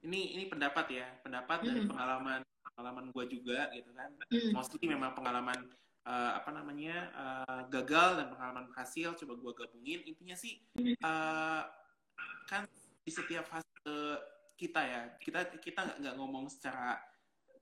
Ini 0.00 0.40
ini 0.40 0.44
pendapat 0.48 0.86
ya, 0.88 1.06
pendapat 1.20 1.60
dari 1.60 1.84
Mm. 1.84 1.90
pengalaman 1.92 2.40
pengalaman 2.72 3.06
gue 3.12 3.24
juga 3.28 3.68
gitu 3.72 3.92
kan. 3.96 4.10
Hmm. 4.28 4.52
Mostly 4.52 4.84
memang 4.88 5.12
pengalaman 5.16 5.56
eh, 6.04 6.32
apa 6.36 6.50
namanya 6.52 6.96
eh, 7.12 7.60
gagal 7.72 8.20
dan 8.20 8.26
pengalaman 8.32 8.68
berhasil. 8.72 9.16
Coba 9.16 9.32
gue 9.36 9.52
gabungin. 9.52 10.00
Intinya 10.04 10.36
sih 10.36 10.60
eh, 10.80 11.62
kan 12.48 12.68
di 13.04 13.10
setiap 13.12 13.48
fase 13.48 13.96
kita 14.56 14.80
ya, 14.80 15.00
kita 15.20 15.52
kita 15.60 16.00
nggak 16.00 16.14
ngomong 16.16 16.48
secara 16.48 16.96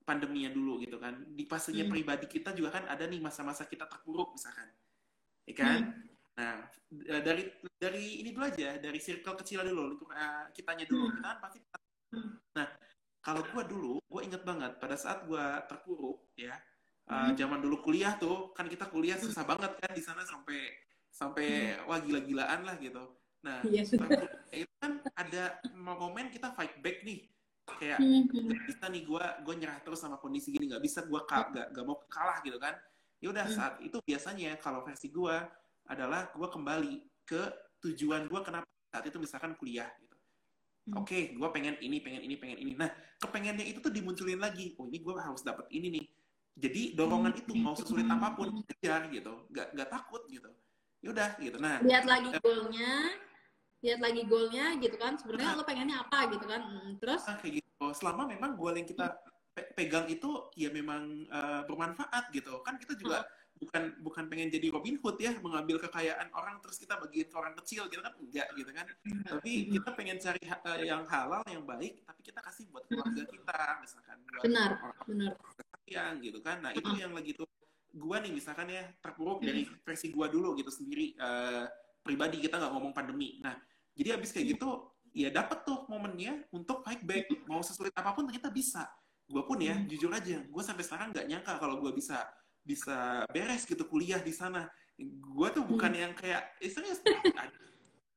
pandeminya 0.07 0.49
dulu 0.55 0.79
gitu 0.81 0.97
kan. 1.03 1.19
Di 1.35 1.45
fasenya 1.45 1.85
Hmm. 1.85 1.93
pribadi 1.93 2.27
kita 2.31 2.55
juga 2.55 2.79
kan 2.81 2.87
ada 2.87 3.05
nih 3.05 3.19
masa-masa 3.19 3.66
kita 3.66 3.85
terpuruk 3.91 4.33
misalkan, 4.33 4.71
ya 5.45 5.55
kan? 5.59 5.81
Nah, 6.35 6.66
d- 6.91 7.23
dari 7.23 7.47
dari 7.79 8.23
ini 8.23 8.35
dulu 8.35 8.45
aja, 8.47 8.79
dari 8.79 8.99
circle 8.99 9.39
kecil 9.39 9.62
dulu, 9.62 9.99
untuk 9.99 10.11
uh, 10.11 10.51
kitanya 10.51 10.87
dulu, 10.87 11.11
Hmm. 11.11 11.15
kita 11.19 11.27
kan 11.31 11.39
pasti. 11.43 11.59
Hmm. 12.15 12.31
Nah, 12.59 12.66
kalau 13.23 13.43
gue 13.43 13.62
dulu, 13.66 13.93
gue 14.03 14.21
inget 14.23 14.43
banget 14.43 14.77
pada 14.79 14.95
saat 14.99 15.27
gue 15.27 15.45
terpuruk, 15.71 16.31
ya, 16.37 16.55
Hmm. 17.07 17.31
uh, 17.31 17.31
zaman 17.39 17.62
dulu 17.62 17.81
kuliah 17.83 18.15
tuh, 18.19 18.51
kan 18.53 18.66
kita 18.66 18.87
kuliah 18.91 19.16
susah 19.16 19.47
banget 19.47 19.73
kan 19.79 19.91
di 19.95 20.03
sana 20.03 20.23
sampai 20.27 20.75
sampai 21.15 21.79
wah 21.87 22.03
gila-gilaan 22.03 22.66
lah 22.66 22.75
gitu. 22.83 23.03
Nah, 23.45 23.61
Iya 23.61 23.85
itu 23.85 24.73
kan 24.81 25.05
ada 25.21 25.61
momen 25.77 26.33
kita 26.33 26.57
fight 26.57 26.81
back 26.81 27.05
nih, 27.05 27.29
kayak 27.77 28.01
Hmm. 28.01 28.25
nggak 28.25 28.61
bisa 28.65 28.85
nih 28.89 29.03
gue 29.05 29.25
gue 29.45 29.55
nyerah 29.61 29.79
terus 29.85 30.01
sama 30.01 30.16
kondisi 30.16 30.49
gini. 30.57 30.73
Nggak 30.73 30.81
bisa 30.81 31.05
gue 31.05 31.21
gak, 31.29 31.77
gak 31.77 31.85
mau 31.85 32.01
kalah 32.09 32.41
gitu 32.41 32.57
kan. 32.57 32.73
Ya 33.21 33.29
udah 33.29 33.45
Hmm. 33.45 33.57
saat 33.57 33.75
itu 33.85 34.01
biasanya 34.01 34.57
kalau 34.65 34.81
versi 34.81 35.12
gue 35.12 35.37
adalah 35.85 36.33
gue 36.33 36.49
kembali 36.49 36.95
ke 37.29 37.43
tujuan 37.85 38.25
gue 38.33 38.41
kenapa 38.41 38.65
saat 38.89 39.05
itu 39.05 39.21
misalkan 39.21 39.53
kuliah 39.61 39.93
gitu. 40.01 40.16
Hmm. 40.85 41.01
oke 41.05 41.37
gue 41.37 41.49
pengen 41.53 41.77
ini 41.85 42.01
pengen 42.01 42.23
ini 42.25 42.37
pengen 42.41 42.59
ini. 42.65 42.73
Nah 42.81 42.89
kepengennya 43.21 43.65
itu 43.69 43.81
tuh 43.85 43.93
dimunculin 43.93 44.41
lagi. 44.41 44.73
Oh 44.81 44.89
ini 44.89 45.05
gue 45.05 45.12
harus 45.21 45.45
dapat 45.45 45.69
ini 45.69 46.01
nih. 46.01 46.05
Jadi 46.55 46.83
dorongan 46.95 47.35
itu 47.35 47.53
mau 47.61 47.75
sesulit 47.77 48.07
apa 48.09 48.33
pun 48.33 48.62
kejar 48.65 49.11
gitu. 49.12 49.49
Gak, 49.53 49.75
gak 49.75 49.89
takut 49.91 50.23
gitu. 50.31 50.49
Ya 51.05 51.09
udah 51.12 51.31
gitu. 51.41 51.57
Nah 51.61 51.83
Lihat 51.85 52.05
lagi 52.09 52.31
goalnya, 52.41 53.12
lihat 53.85 54.01
lagi 54.01 54.24
goalnya 54.24 54.81
gitu 54.81 54.97
kan. 54.97 55.12
Sebenarnya 55.15 55.52
Nah. 55.52 55.59
lo 55.61 55.65
pengennya 55.65 55.97
apa 56.01 56.19
gitu 56.32 56.44
kan? 56.48 56.61
Hmm, 56.65 56.93
Terus 56.97 57.23
Ah, 57.28 57.36
kayak 57.36 57.61
gitu. 57.61 57.85
Selama 57.93 58.24
memang 58.24 58.56
goal 58.56 58.73
yang 58.73 58.89
kita 58.89 59.12
pe- 59.52 59.69
pegang 59.77 60.09
itu 60.09 60.31
ya 60.56 60.73
memang 60.73 61.28
eh, 61.28 61.62
bermanfaat 61.65 62.32
gitu. 62.32 62.65
Kan 62.65 62.81
kita 62.81 62.97
juga 62.97 63.28
bukan 63.55 64.02
bukan 64.02 64.24
pengen 64.27 64.51
jadi 64.51 64.66
Robin 64.66 64.98
Hood 64.98 65.15
ya, 65.16 65.31
mengambil 65.39 65.78
kekayaan 65.78 66.27
orang 66.32 66.59
terus 66.59 66.74
kita 66.74 66.98
bagiin 66.98 67.31
ke 67.31 67.36
orang 67.39 67.55
kecil 67.55 67.86
gitu 67.86 68.01
kan 68.01 68.11
enggak 68.16 68.48
gitu 68.56 68.70
kan. 68.73 68.86
Tapi 69.23 69.52
kita 69.70 69.89
pengen 69.93 70.16
cari 70.19 70.43
ha- 70.48 70.65
eh, 70.74 70.89
yang 70.89 71.05
halal, 71.06 71.44
yang 71.47 71.62
baik, 71.62 72.02
tapi 72.02 72.20
kita 72.24 72.40
kasih 72.40 72.66
buat 72.69 72.82
keluarga 72.89 73.23
kita 73.23 73.59
misalkan 73.78 74.16
buat 74.27 74.43
Benar. 74.43 74.70
orang 74.81 75.06
benar. 75.06 75.32
yang 75.85 76.16
gitu 76.19 76.40
kan 76.40 76.65
nah 76.65 76.73
itu 76.73 76.89
yang 76.97 77.12
lagi 77.12 77.36
tuh 77.36 77.44
gua 77.93 78.16
nih 78.19 78.32
misalkan 78.32 78.73
ya 78.73 78.89
terpuruk 79.05 79.44
dari 79.44 79.69
versi 79.85 80.09
gua 80.09 80.32
dulu 80.32 80.56
gitu 80.56 80.73
sendiri 80.73 81.12
uh, 81.20 81.69
pribadi 82.01 82.40
kita 82.40 82.56
nggak 82.56 82.73
ngomong 82.73 82.97
pandemi 82.97 83.36
nah 83.39 83.52
jadi 83.95 84.19
abis 84.19 84.35
kayak 84.35 84.59
gitu 84.59 84.91
ya 85.15 85.31
dapat 85.31 85.62
tuh 85.62 85.87
momennya 85.87 86.43
untuk 86.51 86.83
fight 86.83 87.01
back. 87.07 87.31
Mau 87.47 87.62
sesulit 87.62 87.95
apa 87.95 88.12
pun 88.12 88.27
kita 88.29 88.51
bisa. 88.51 88.91
Gue 89.25 89.41
pun 89.47 89.57
ya 89.62 89.79
hmm. 89.79 89.89
jujur 89.89 90.11
aja 90.12 90.43
gue 90.43 90.62
sampai 90.62 90.85
sekarang 90.85 91.15
nggak 91.15 91.27
nyangka 91.31 91.53
kalau 91.57 91.81
gue 91.81 91.95
bisa 91.95 92.27
bisa 92.61 93.25
beres 93.31 93.65
gitu 93.65 93.87
kuliah 93.87 94.21
di 94.21 94.35
sana. 94.35 94.66
Gue 94.99 95.49
tuh 95.55 95.65
bukan 95.65 95.95
hmm. 95.95 96.03
yang 96.03 96.12
kayak 96.19 96.43
istilahnya 96.59 96.99
ada, 97.47 97.57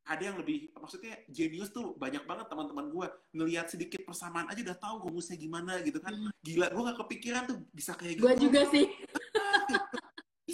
ada 0.09 0.23
yang 0.25 0.37
lebih 0.41 0.73
maksudnya 0.73 1.21
genius 1.29 1.69
tuh 1.69 1.93
banyak 1.95 2.25
banget 2.25 2.49
teman-teman 2.49 2.89
gue 2.89 3.07
ngelihat 3.37 3.69
sedikit 3.69 4.01
persamaan 4.03 4.49
aja 4.49 4.59
udah 4.65 4.77
tahu 4.81 4.95
rumusnya 5.07 5.37
gimana 5.37 5.79
gitu 5.85 6.01
kan. 6.01 6.17
Hmm. 6.17 6.33
gila 6.41 6.73
gue 6.73 6.83
gak 6.91 6.99
kepikiran 7.05 7.43
tuh 7.45 7.57
bisa 7.69 7.93
kayak 7.93 8.17
gitu. 8.17 8.25
gue 8.25 8.33
juga 8.49 8.61
sih 8.73 8.85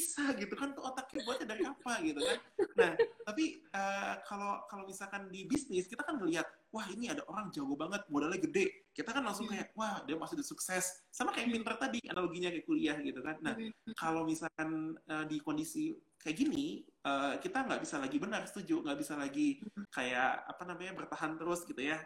bisa 0.03 0.35
gitu 0.35 0.51
kan 0.59 0.75
tuh 0.75 0.84
otaknya 0.84 1.23
buatnya 1.23 1.47
dari 1.47 1.63
apa 1.63 1.93
gitu 2.03 2.19
kan. 2.19 2.38
Nah 2.75 2.91
tapi 3.23 3.63
uh, 3.71 4.19
kalau 4.27 4.67
kalau 4.67 4.84
misalkan 4.84 5.31
di 5.31 5.47
bisnis 5.47 5.88
kita 5.88 6.03
kan 6.03 6.19
ngelihat 6.19 6.43
wah 6.75 6.84
ini 6.91 7.07
ada 7.07 7.23
orang 7.31 7.47
jago 7.55 7.80
banget 7.80 8.03
modalnya 8.11 8.43
gede. 8.43 8.91
Kita 8.91 9.15
kan 9.15 9.23
langsung 9.23 9.47
kayak 9.47 9.71
wah 9.80 10.03
dia 10.03 10.19
masih 10.19 10.35
udah 10.35 10.47
sukses. 10.51 11.07
Sama 11.07 11.31
kayak 11.31 11.55
pinter 11.55 11.73
tadi 11.80 12.03
analoginya 12.11 12.51
kayak 12.51 12.67
kuliah 12.67 12.97
gitu 12.99 13.23
kan. 13.23 13.39
Nah 13.39 13.55
kalau 13.95 14.27
misalkan 14.27 14.99
uh, 15.07 15.23
di 15.23 15.39
kondisi 15.39 15.95
kayak 16.19 16.39
gini 16.39 16.84
uh, 17.03 17.35
kita 17.39 17.63
nggak 17.63 17.80
bisa 17.80 17.95
lagi 18.03 18.19
benar 18.19 18.43
setuju. 18.43 18.84
Nggak 18.84 18.99
bisa 18.99 19.13
lagi 19.15 19.63
kayak 19.95 20.43
apa 20.51 20.63
namanya 20.67 20.91
bertahan 20.99 21.39
terus 21.39 21.63
gitu 21.63 21.80
ya. 21.80 22.03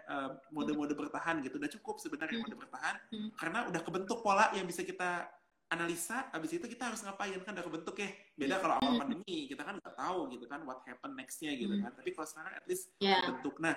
Mode-mode 0.54 0.94
bertahan 0.94 1.42
gitu. 1.42 1.58
Udah 1.58 1.72
cukup 1.82 1.98
sebenarnya 1.98 2.46
mode 2.46 2.54
bertahan 2.54 2.96
karena 3.42 3.66
udah 3.66 3.82
kebentuk 3.82 4.22
pola 4.22 4.54
yang 4.54 4.70
bisa 4.70 4.86
kita 4.86 5.26
analisa 5.68 6.32
abis 6.32 6.56
itu 6.56 6.66
kita 6.68 6.88
harus 6.88 7.04
ngapain? 7.04 7.36
Kan 7.44 7.52
udah 7.56 7.66
kebentuk 7.68 7.96
ya 8.00 8.10
beda 8.40 8.56
kalau 8.64 8.76
awal 8.80 8.94
pandemi 9.04 9.52
kita 9.52 9.62
kan 9.68 9.76
nggak 9.80 9.96
tahu 10.00 10.20
gitu 10.32 10.46
kan 10.48 10.64
what 10.64 10.80
happen 10.88 11.12
nextnya 11.16 11.52
gitu 11.56 11.76
kan. 11.84 11.92
Tapi 11.92 12.10
kalau 12.16 12.28
sekarang 12.28 12.54
at 12.56 12.66
least 12.68 12.92
yeah. 13.04 13.24
bentuk 13.28 13.60
nah 13.60 13.76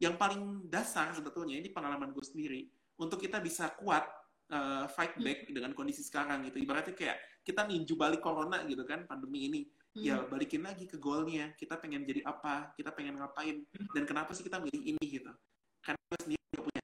yang 0.00 0.16
paling 0.20 0.68
dasar 0.68 1.12
sebetulnya 1.16 1.56
ini 1.56 1.72
pengalaman 1.72 2.12
gue 2.12 2.24
sendiri 2.24 2.68
untuk 3.00 3.20
kita 3.20 3.40
bisa 3.40 3.72
kuat 3.80 4.04
uh, 4.52 4.84
fight 4.92 5.16
back 5.20 5.48
dengan 5.48 5.72
kondisi 5.76 6.04
sekarang 6.04 6.44
gitu. 6.48 6.60
Ibaratnya 6.60 6.96
kayak 6.96 7.16
kita 7.44 7.64
ninju 7.68 7.96
balik 7.96 8.24
corona 8.24 8.64
gitu 8.64 8.84
kan 8.88 9.04
pandemi 9.04 9.48
ini. 9.48 9.62
Ya 9.96 10.20
balikin 10.28 10.60
lagi 10.60 10.84
ke 10.84 11.00
goalnya. 11.00 11.56
Kita 11.56 11.80
pengen 11.80 12.04
jadi 12.04 12.20
apa? 12.28 12.76
Kita 12.76 12.92
pengen 12.92 13.16
ngapain? 13.16 13.64
Dan 13.96 14.04
kenapa 14.04 14.36
sih 14.36 14.44
kita 14.44 14.60
milih 14.60 14.92
ini 14.92 15.00
gitu? 15.00 15.32
Karena 15.80 15.96
gue 15.96 16.18
sendiri 16.20 16.42
gak 16.52 16.64
punya 16.68 16.82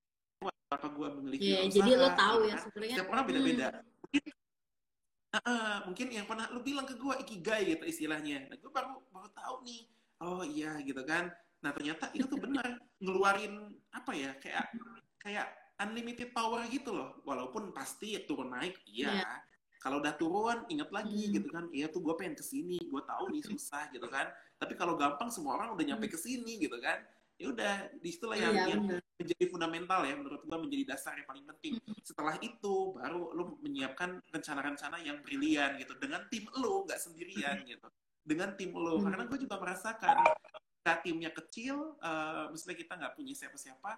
apa 0.73 0.87
gue 0.89 1.09
memiliki 1.21 1.45
yeah, 1.53 1.69
usaha, 1.69 1.77
jadi 1.77 1.91
lo 2.01 2.09
tahu 2.17 2.37
gitu 2.41 2.49
ya 2.49 2.57
kan? 2.57 2.63
sebenarnya 2.65 2.97
setiap 2.97 3.13
orang 3.13 3.25
beda-beda. 3.29 3.69
Hmm 3.69 4.41
uh, 5.41 5.79
mungkin 5.89 6.13
yang 6.13 6.29
pernah 6.29 6.49
lu 6.53 6.61
bilang 6.61 6.85
ke 6.85 6.95
gue 6.97 7.15
ikigai 7.25 7.77
gitu 7.77 7.85
istilahnya. 7.89 8.49
Nah 8.53 8.57
gue 8.61 8.71
baru 8.71 9.01
baru 9.09 9.29
tahu 9.33 9.57
nih. 9.65 9.83
Oh 10.23 10.43
iya 10.45 10.77
gitu 10.85 11.03
kan. 11.03 11.33
Nah 11.65 11.71
ternyata 11.73 12.13
itu 12.13 12.29
tuh 12.29 12.39
benar 12.39 12.79
ngeluarin 13.01 13.73
apa 13.93 14.13
ya 14.13 14.37
kayak 14.39 14.67
kayak 15.19 15.47
unlimited 15.81 16.31
power 16.37 16.63
gitu 16.69 16.93
loh. 16.93 17.25
Walaupun 17.25 17.73
pasti 17.73 18.15
ya 18.17 18.21
turun 18.29 18.53
naik 18.53 18.77
iya. 18.89 19.25
Yeah. 19.25 19.39
kalau 19.83 19.99
udah 19.99 20.15
turun 20.15 20.63
ingat 20.71 20.95
lagi 20.95 21.27
hmm. 21.27 21.33
gitu 21.41 21.49
kan. 21.51 21.65
Iya 21.75 21.91
tuh 21.91 22.05
gue 22.05 22.15
pengen 22.15 22.39
ke 22.39 22.45
sini 22.45 22.79
gue 22.79 23.03
tahu 23.03 23.33
nih 23.33 23.43
susah 23.43 23.91
gitu 23.91 24.07
kan. 24.07 24.31
Tapi 24.61 24.79
kalau 24.79 24.95
gampang 24.95 25.33
semua 25.33 25.59
orang 25.59 25.75
udah 25.75 25.83
nyampe 25.83 26.07
ke 26.07 26.19
sini 26.21 26.63
gitu 26.63 26.79
kan 26.79 27.03
ya 27.43 27.49
udah 27.51 27.75
di 27.99 28.09
situlah 28.15 28.39
yang, 28.39 28.55
iya, 28.55 28.65
yang 28.71 28.83
menjadi 29.19 29.45
fundamental 29.51 30.07
ya 30.07 30.15
menurut 30.15 30.41
gua 30.47 30.59
menjadi 30.63 30.95
dasar 30.95 31.19
yang 31.19 31.27
paling 31.27 31.43
penting. 31.43 31.73
Setelah 32.07 32.39
itu 32.39 32.95
baru 32.95 33.35
lu 33.35 33.59
menyiapkan 33.59 34.23
rencana-rencana 34.31 35.03
yang 35.03 35.19
brilian 35.27 35.75
gitu 35.83 35.99
dengan 35.99 36.23
tim 36.31 36.47
lu 36.55 36.87
nggak 36.87 37.03
sendirian 37.03 37.67
gitu. 37.67 37.91
Dengan 38.23 38.55
tim 38.55 38.71
lu 38.71 39.03
karena 39.03 39.27
gue 39.27 39.39
juga 39.43 39.59
merasakan 39.59 40.23
ketika 40.23 40.95
timnya 41.03 41.31
kecil 41.35 41.99
uh, 41.99 42.47
misalnya 42.55 42.79
kita 42.79 42.93
nggak 42.95 43.15
punya 43.19 43.35
siapa-siapa 43.35 43.91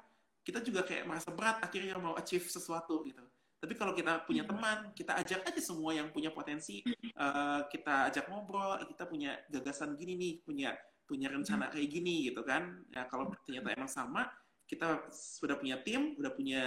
kita 0.45 0.61
juga 0.61 0.85
kayak 0.85 1.09
merasa 1.09 1.33
berat 1.33 1.65
akhirnya 1.65 1.97
mau 1.97 2.13
achieve 2.15 2.45
sesuatu 2.45 3.01
gitu. 3.09 3.25
Tapi 3.65 3.73
kalau 3.81 3.97
kita 3.97 4.29
punya 4.29 4.45
teman, 4.45 4.93
kita 4.93 5.17
ajak 5.17 5.41
aja 5.49 5.61
semua 5.65 5.97
yang 5.97 6.13
punya 6.13 6.29
potensi, 6.29 6.85
uh, 7.17 7.65
kita 7.73 8.13
ajak 8.13 8.29
ngobrol, 8.29 8.77
kita 8.85 9.09
punya 9.09 9.41
gagasan 9.49 9.97
gini 9.97 10.21
nih, 10.21 10.35
punya 10.45 10.77
punya 11.05 11.29
rencana 11.29 11.71
kayak 11.71 11.89
gini 11.89 12.29
gitu 12.33 12.41
kan. 12.45 12.85
Ya 12.93 13.05
kalau 13.09 13.31
ternyata 13.45 13.73
emang 13.73 13.91
sama 13.91 14.29
kita 14.65 15.09
sudah 15.13 15.61
punya 15.61 15.81
tim 15.85 16.17
sudah 16.17 16.33
punya 16.33 16.63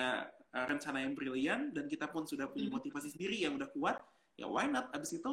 uh, 0.54 0.66
rencana 0.70 1.02
yang 1.02 1.18
brilian 1.18 1.74
dan 1.74 1.90
kita 1.90 2.06
pun 2.08 2.30
sudah 2.30 2.46
punya 2.50 2.70
motivasi 2.70 3.10
sendiri 3.10 3.42
yang 3.42 3.58
udah 3.58 3.70
kuat 3.74 3.98
ya 4.38 4.46
why 4.46 4.70
not? 4.70 4.94
Abis 4.94 5.18
itu 5.18 5.32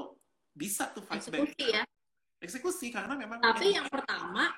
bisa 0.55 0.89
tuh 0.93 1.05
fight 1.05 1.21
eksekusi 1.21 1.55
back 1.61 1.71
ya. 1.71 1.83
Eksekusi 2.41 2.87
karena 2.93 3.15
memang 3.17 3.39
tapi 3.41 3.77
yang 3.77 3.89
pertama 3.89 4.53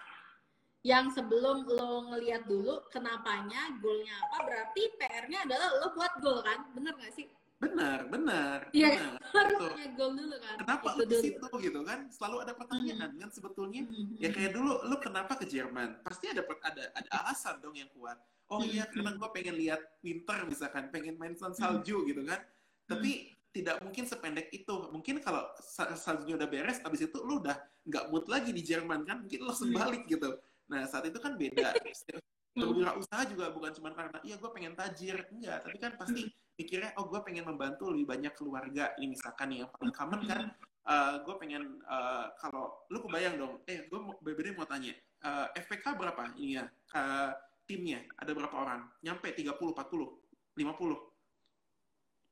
yang 0.86 1.10
sebelum 1.10 1.66
lo 1.66 2.14
ngelihat 2.14 2.46
dulu 2.46 2.86
kenapanya 2.94 3.74
goalnya 3.82 4.14
apa 4.30 4.38
berarti 4.46 4.82
PR-nya 4.94 5.42
adalah 5.42 5.68
lo 5.82 5.88
buat 5.98 6.12
goal 6.22 6.38
kan? 6.46 6.70
Bener 6.78 6.94
gak 6.94 7.10
sih 7.10 7.26
Benar, 7.56 8.04
benar. 8.12 8.68
Iya, 8.76 9.16
harus 9.36 9.56
punya 9.72 9.88
goal 9.96 10.12
dulu 10.12 10.36
kan. 10.36 10.56
Kenapa 10.60 10.88
lu 10.92 11.04
di 11.08 11.16
situ 11.24 11.46
gitu 11.64 11.80
kan? 11.88 11.98
Selalu 12.12 12.36
ada 12.44 12.52
pertanyaan 12.52 13.10
hmm. 13.16 13.20
kan 13.24 13.30
sebetulnya. 13.32 13.82
Hmm. 13.88 14.12
Ya 14.20 14.28
kayak 14.28 14.52
dulu 14.52 14.84
lu 14.84 14.96
kenapa 15.00 15.40
ke 15.40 15.48
Jerman? 15.48 16.04
Pasti 16.04 16.28
ada 16.28 16.44
ada 16.44 16.84
ada 16.92 17.10
alasan 17.24 17.56
dong 17.64 17.72
yang 17.72 17.88
kuat. 17.96 18.20
Oh 18.52 18.60
iya, 18.60 18.84
hmm. 18.84 18.92
karena 18.92 19.10
gue 19.16 19.28
pengen 19.32 19.54
lihat 19.56 19.80
winter 20.04 20.38
misalkan, 20.44 20.92
pengen 20.92 21.16
main 21.16 21.32
hmm. 21.32 21.56
salju 21.56 22.04
gitu 22.04 22.22
kan. 22.28 22.44
Tapi 22.86 23.32
tidak 23.56 23.80
mungkin 23.80 24.04
sependek 24.04 24.52
itu. 24.52 24.76
Mungkin 24.92 25.24
kalau 25.24 25.48
saljunya 25.96 26.36
udah 26.36 26.48
beres, 26.52 26.84
abis 26.84 27.08
itu 27.08 27.16
lu 27.24 27.40
udah 27.40 27.56
nggak 27.88 28.04
mood 28.12 28.28
lagi 28.28 28.52
di 28.52 28.60
Jerman 28.60 29.08
kan? 29.08 29.24
Mungkin 29.24 29.40
lu 29.40 29.52
sebalik 29.56 30.04
gitu. 30.04 30.36
Nah 30.68 30.84
saat 30.84 31.08
itu 31.08 31.16
kan 31.16 31.40
beda. 31.40 31.72
Berwirausaha 32.56 33.22
juga 33.28 33.52
bukan 33.52 33.70
cuma 33.76 33.92
karena 33.92 34.16
iya 34.24 34.40
gue 34.40 34.50
pengen 34.50 34.72
tajir, 34.72 35.28
enggak. 35.28 35.60
Tapi 35.68 35.76
kan 35.76 35.92
pasti 36.00 36.24
mikirnya 36.56 36.96
oh 36.96 37.04
gue 37.04 37.20
pengen 37.20 37.44
membantu 37.44 37.92
lebih 37.92 38.08
banyak 38.08 38.32
keluarga. 38.32 38.96
Ini 38.96 39.12
misalkan 39.12 39.52
nih 39.52 39.58
yang 39.64 39.70
paling 39.76 39.92
common 39.92 40.20
kan 40.24 40.44
uh, 40.88 40.92
eh, 40.92 41.14
gue 41.20 41.34
pengen 41.36 41.84
uh, 41.84 42.32
kalau 42.40 42.88
lu 42.88 42.98
kebayang 43.04 43.36
dong. 43.36 43.54
Eh 43.68 43.84
gue 43.84 44.00
berbeda 44.24 44.56
mau 44.56 44.64
tanya 44.64 44.96
uh, 45.28 45.52
eh, 45.52 45.60
FPK 45.60 46.00
berapa 46.00 46.32
ini 46.40 46.56
ya? 46.56 46.64
Uh, 46.96 47.36
timnya 47.68 48.00
ada 48.16 48.32
berapa 48.32 48.56
orang? 48.56 48.88
Nyampe 49.04 49.36
30 49.36 49.52
40 49.52 50.56
50 50.56 51.16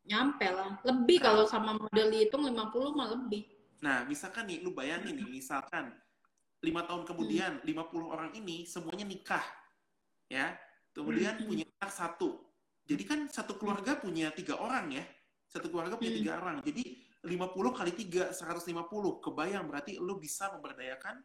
nyampe 0.05 0.46
lah. 0.52 0.76
Lebih 0.84 1.18
nah, 1.20 1.24
kalau 1.32 1.44
sama 1.48 1.72
model 1.76 2.12
dihitung 2.12 2.44
50 2.44 2.96
mah 2.96 3.09
lebih. 3.16 3.42
Nah 3.80 4.05
misalkan 4.05 4.48
nih 4.48 4.60
lu 4.60 4.76
bayangin 4.76 5.16
nih 5.16 5.28
misalkan 5.40 5.92
lima 6.64 6.84
tahun 6.88 7.05
kemudian 7.05 7.60
hmm. 7.60 7.68
50 7.68 8.14
orang 8.14 8.30
ini 8.36 8.64
semuanya 8.64 9.05
nikah 9.05 9.44
ya 10.28 10.56
kemudian 10.94 11.38
hmm. 11.40 11.46
punya 11.46 11.64
anak 11.80 11.92
satu 11.92 12.44
jadi 12.84 13.02
kan 13.09 13.20
satu 13.32 13.56
keluarga 13.56 13.96
punya 13.96 14.28
tiga 14.36 14.60
orang 14.60 14.92
ya. 14.92 15.05
Satu 15.48 15.72
keluarga 15.72 15.96
punya 15.96 16.12
hmm. 16.12 16.20
tiga 16.20 16.32
orang. 16.36 16.56
Jadi 16.60 16.84
50 17.24 17.72
kali 17.72 17.92
3, 17.96 18.36
150. 18.36 19.24
Kebayang 19.24 19.64
berarti 19.64 19.96
lu 19.96 20.20
bisa 20.20 20.52
memberdayakan, 20.52 21.16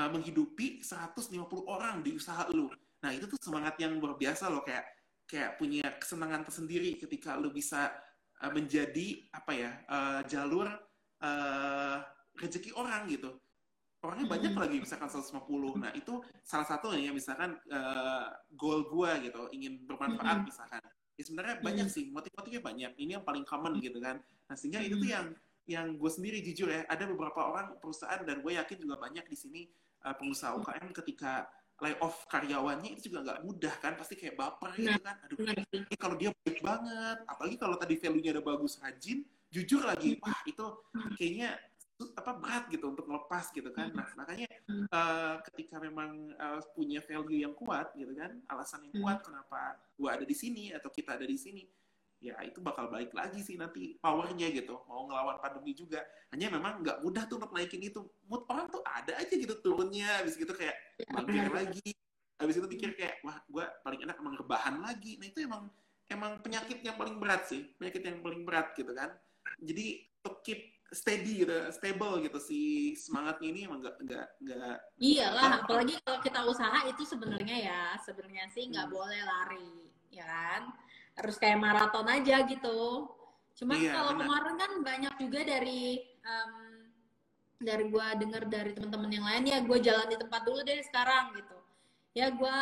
uh, 0.00 0.08
menghidupi 0.08 0.80
150 0.80 1.44
orang 1.68 2.00
di 2.00 2.16
usaha 2.16 2.48
lu. 2.48 2.72
Nah 3.04 3.12
itu 3.12 3.28
tuh 3.28 3.36
semangat 3.36 3.76
yang 3.76 4.00
luar 4.00 4.16
biasa 4.16 4.48
loh. 4.48 4.64
Kayak 4.64 4.88
kayak 5.28 5.60
punya 5.60 5.84
kesenangan 6.00 6.48
tersendiri 6.48 6.96
ketika 6.96 7.36
lu 7.36 7.52
bisa 7.52 7.92
uh, 8.40 8.52
menjadi 8.52 9.28
apa 9.36 9.52
ya 9.52 9.70
uh, 9.88 10.20
jalur 10.24 10.68
uh, 11.20 11.96
rezeki 12.40 12.72
orang 12.76 13.08
gitu 13.12 13.32
orangnya 14.04 14.28
banyak 14.28 14.52
hmm. 14.52 14.62
lagi 14.62 14.76
misalkan 14.84 15.08
150 15.08 15.80
nah 15.80 15.90
itu 15.96 16.20
salah 16.44 16.68
satu 16.68 16.92
ya 16.92 17.10
misalkan 17.10 17.56
uh, 17.72 18.28
goal 18.52 18.84
gua 18.92 19.16
gitu 19.24 19.48
ingin 19.56 19.80
bermanfaat 19.88 20.44
hmm. 20.44 20.48
misalkan. 20.52 20.84
Ya 21.14 21.22
sebenarnya 21.22 21.56
hmm. 21.58 21.64
banyak 21.64 21.88
sih 21.88 22.04
motif-motifnya 22.12 22.60
banyak. 22.60 22.92
Ini 23.00 23.10
yang 23.20 23.24
paling 23.24 23.46
common 23.48 23.80
gitu 23.80 23.98
kan. 24.02 24.20
Nah 24.20 24.54
sehingga 24.58 24.82
hmm. 24.82 24.88
itu 24.92 24.96
tuh 25.00 25.10
yang 25.10 25.26
yang 25.64 25.96
gue 25.96 26.10
sendiri 26.12 26.44
jujur 26.44 26.68
ya 26.68 26.84
ada 26.84 27.08
beberapa 27.08 27.40
orang 27.40 27.80
perusahaan 27.80 28.20
dan 28.20 28.44
gue 28.44 28.52
yakin 28.52 28.84
juga 28.84 29.00
banyak 29.00 29.24
di 29.24 29.36
sini 29.36 29.60
uh, 30.04 30.12
pengusaha 30.12 30.60
UKM 30.60 30.92
ketika 30.92 31.48
lay 31.80 31.96
off 32.04 32.28
karyawannya 32.28 32.94
itu 32.94 33.10
juga 33.10 33.24
nggak 33.24 33.40
mudah 33.48 33.74
kan 33.80 33.96
pasti 33.96 34.14
kayak 34.14 34.36
baper 34.36 34.76
gitu 34.76 35.00
kan. 35.00 35.16
Aduh 35.24 35.36
ini 35.40 35.96
kalau 35.96 36.14
dia 36.20 36.30
baik 36.44 36.60
banget 36.60 37.18
apalagi 37.24 37.56
kalau 37.56 37.76
tadi 37.80 37.94
value-nya 37.96 38.30
ada 38.36 38.44
bagus 38.44 38.76
rajin 38.78 39.24
jujur 39.54 39.86
lagi 39.86 40.18
wah 40.18 40.38
itu 40.50 40.66
kayaknya 41.14 41.54
apa 41.94 42.30
berat 42.42 42.64
gitu 42.74 42.90
untuk 42.90 43.06
melepas 43.06 43.54
gitu 43.54 43.70
kan. 43.70 43.94
Nah 43.94 44.08
makanya 44.18 44.50
uh, 44.90 45.38
ketika 45.50 45.78
memang 45.78 46.34
uh, 46.34 46.58
punya 46.74 46.98
value 46.98 47.46
yang 47.46 47.54
kuat 47.54 47.94
gitu 47.94 48.10
kan 48.18 48.34
alasan 48.50 48.82
yang 48.90 48.98
kuat 48.98 49.22
kenapa 49.22 49.78
gua 49.94 50.18
ada 50.18 50.26
di 50.26 50.34
sini 50.34 50.74
atau 50.74 50.90
kita 50.90 51.14
ada 51.14 51.26
di 51.26 51.38
sini 51.38 51.62
ya 52.24 52.40
itu 52.40 52.64
bakal 52.64 52.88
balik 52.88 53.12
lagi 53.12 53.44
sih 53.44 53.54
nanti 53.60 54.00
powernya 54.00 54.48
gitu. 54.50 54.80
Mau 54.88 55.06
ngelawan 55.06 55.38
pandemi 55.38 55.76
juga. 55.76 56.02
Hanya 56.32 56.50
memang 56.50 56.80
nggak 56.80 57.04
mudah 57.04 57.28
tuh 57.28 57.36
untuk 57.38 57.52
naikin 57.52 57.84
itu. 57.84 58.00
Mood 58.26 58.48
orang 58.48 58.66
tuh 58.72 58.80
ada 58.82 59.14
aja 59.20 59.34
gitu 59.36 59.54
turunnya 59.60 60.24
habis 60.24 60.34
gitu 60.34 60.50
kayak 60.56 60.74
mager 61.12 61.52
lagi. 61.62 61.94
Habis 62.40 62.58
itu 62.58 62.66
pikir 62.66 62.98
kayak 62.98 63.22
wah 63.22 63.38
gue 63.46 63.64
paling 63.86 64.00
enak 64.02 64.16
emang 64.18 64.34
rebahan 64.40 64.80
lagi. 64.82 65.20
Nah 65.20 65.26
itu 65.30 65.44
emang 65.44 65.68
emang 66.08 66.40
penyakit 66.40 66.80
yang 66.82 66.96
paling 66.96 67.20
berat 67.20 67.46
sih. 67.46 67.70
Penyakit 67.76 68.02
yang 68.02 68.18
paling 68.24 68.42
berat 68.42 68.72
gitu 68.74 68.90
kan. 68.96 69.12
Jadi 69.60 70.08
to 70.24 70.40
keep 70.40 70.73
steady 70.92 71.46
gitu 71.46 71.54
stable 71.72 72.20
gitu 72.20 72.38
si 72.42 72.92
semangatnya 72.98 73.48
ini 73.50 73.60
emang 73.66 73.80
nggak 73.80 73.96
nggak 74.04 74.26
nggak 74.44 74.76
iyalah 75.00 75.64
apalagi 75.64 75.96
kalau 76.04 76.20
kita 76.20 76.40
usaha 76.44 76.78
itu 76.86 77.02
sebenarnya 77.08 77.56
ya 77.56 77.82
sebenarnya 78.04 78.44
sih 78.52 78.68
nggak 78.68 78.86
hmm. 78.88 78.94
boleh 78.94 79.20
lari 79.24 79.94
ya 80.14 80.24
kan? 80.24 80.62
Harus 81.18 81.36
kayak 81.42 81.58
maraton 81.58 82.06
aja 82.06 82.46
gitu. 82.46 83.10
Cuman 83.54 83.78
iya, 83.78 83.92
kalau 83.94 84.12
kemarin 84.18 84.54
kan 84.58 84.72
banyak 84.82 85.14
juga 85.18 85.40
dari 85.46 86.02
um, 86.26 86.54
dari 87.58 87.84
gue 87.86 88.06
denger 88.18 88.42
dari 88.50 88.70
teman-teman 88.74 89.10
yang 89.10 89.26
lain 89.26 89.44
ya 89.46 89.58
gue 89.62 89.78
jalan 89.78 90.06
di 90.10 90.16
tempat 90.18 90.42
dulu 90.42 90.60
deh 90.62 90.80
sekarang 90.86 91.34
gitu. 91.38 91.58
Ya 92.14 92.30
gue 92.30 92.56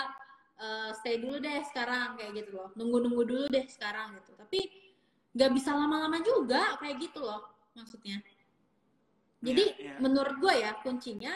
uh, 0.61 0.91
stay 1.01 1.21
dulu 1.21 1.41
deh 1.41 1.61
sekarang 1.73 2.17
kayak 2.21 2.45
gitu 2.45 2.51
loh. 2.57 2.69
Nunggu-nunggu 2.77 3.23
dulu 3.25 3.45
deh 3.49 3.65
sekarang 3.69 4.21
gitu. 4.21 4.37
Tapi 4.37 4.61
nggak 5.33 5.51
bisa 5.57 5.73
lama-lama 5.73 6.21
juga 6.21 6.77
kayak 6.77 7.09
gitu 7.09 7.25
loh 7.25 7.41
maksudnya. 7.77 8.21
Jadi 9.43 9.65
yeah, 9.75 9.95
yeah. 9.95 9.99
menurut 9.99 10.39
gue 10.39 10.55
ya 10.63 10.71
kuncinya 10.81 11.35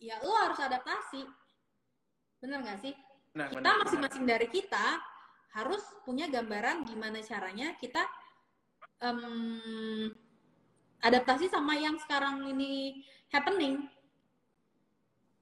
ya 0.00 0.16
lo 0.24 0.32
harus 0.34 0.58
adaptasi. 0.60 1.24
Bener 2.40 2.64
nggak 2.64 2.80
sih? 2.80 2.94
Nah, 3.36 3.52
kita 3.52 3.70
masing-masing 3.84 4.24
dari 4.24 4.48
kita 4.48 5.00
harus 5.52 5.84
punya 6.04 6.28
gambaran 6.28 6.84
gimana 6.88 7.20
caranya 7.20 7.76
kita 7.76 8.04
um, 9.04 10.08
adaptasi 11.04 11.48
sama 11.48 11.76
yang 11.76 12.00
sekarang 12.00 12.48
ini 12.48 13.04
happening. 13.28 13.84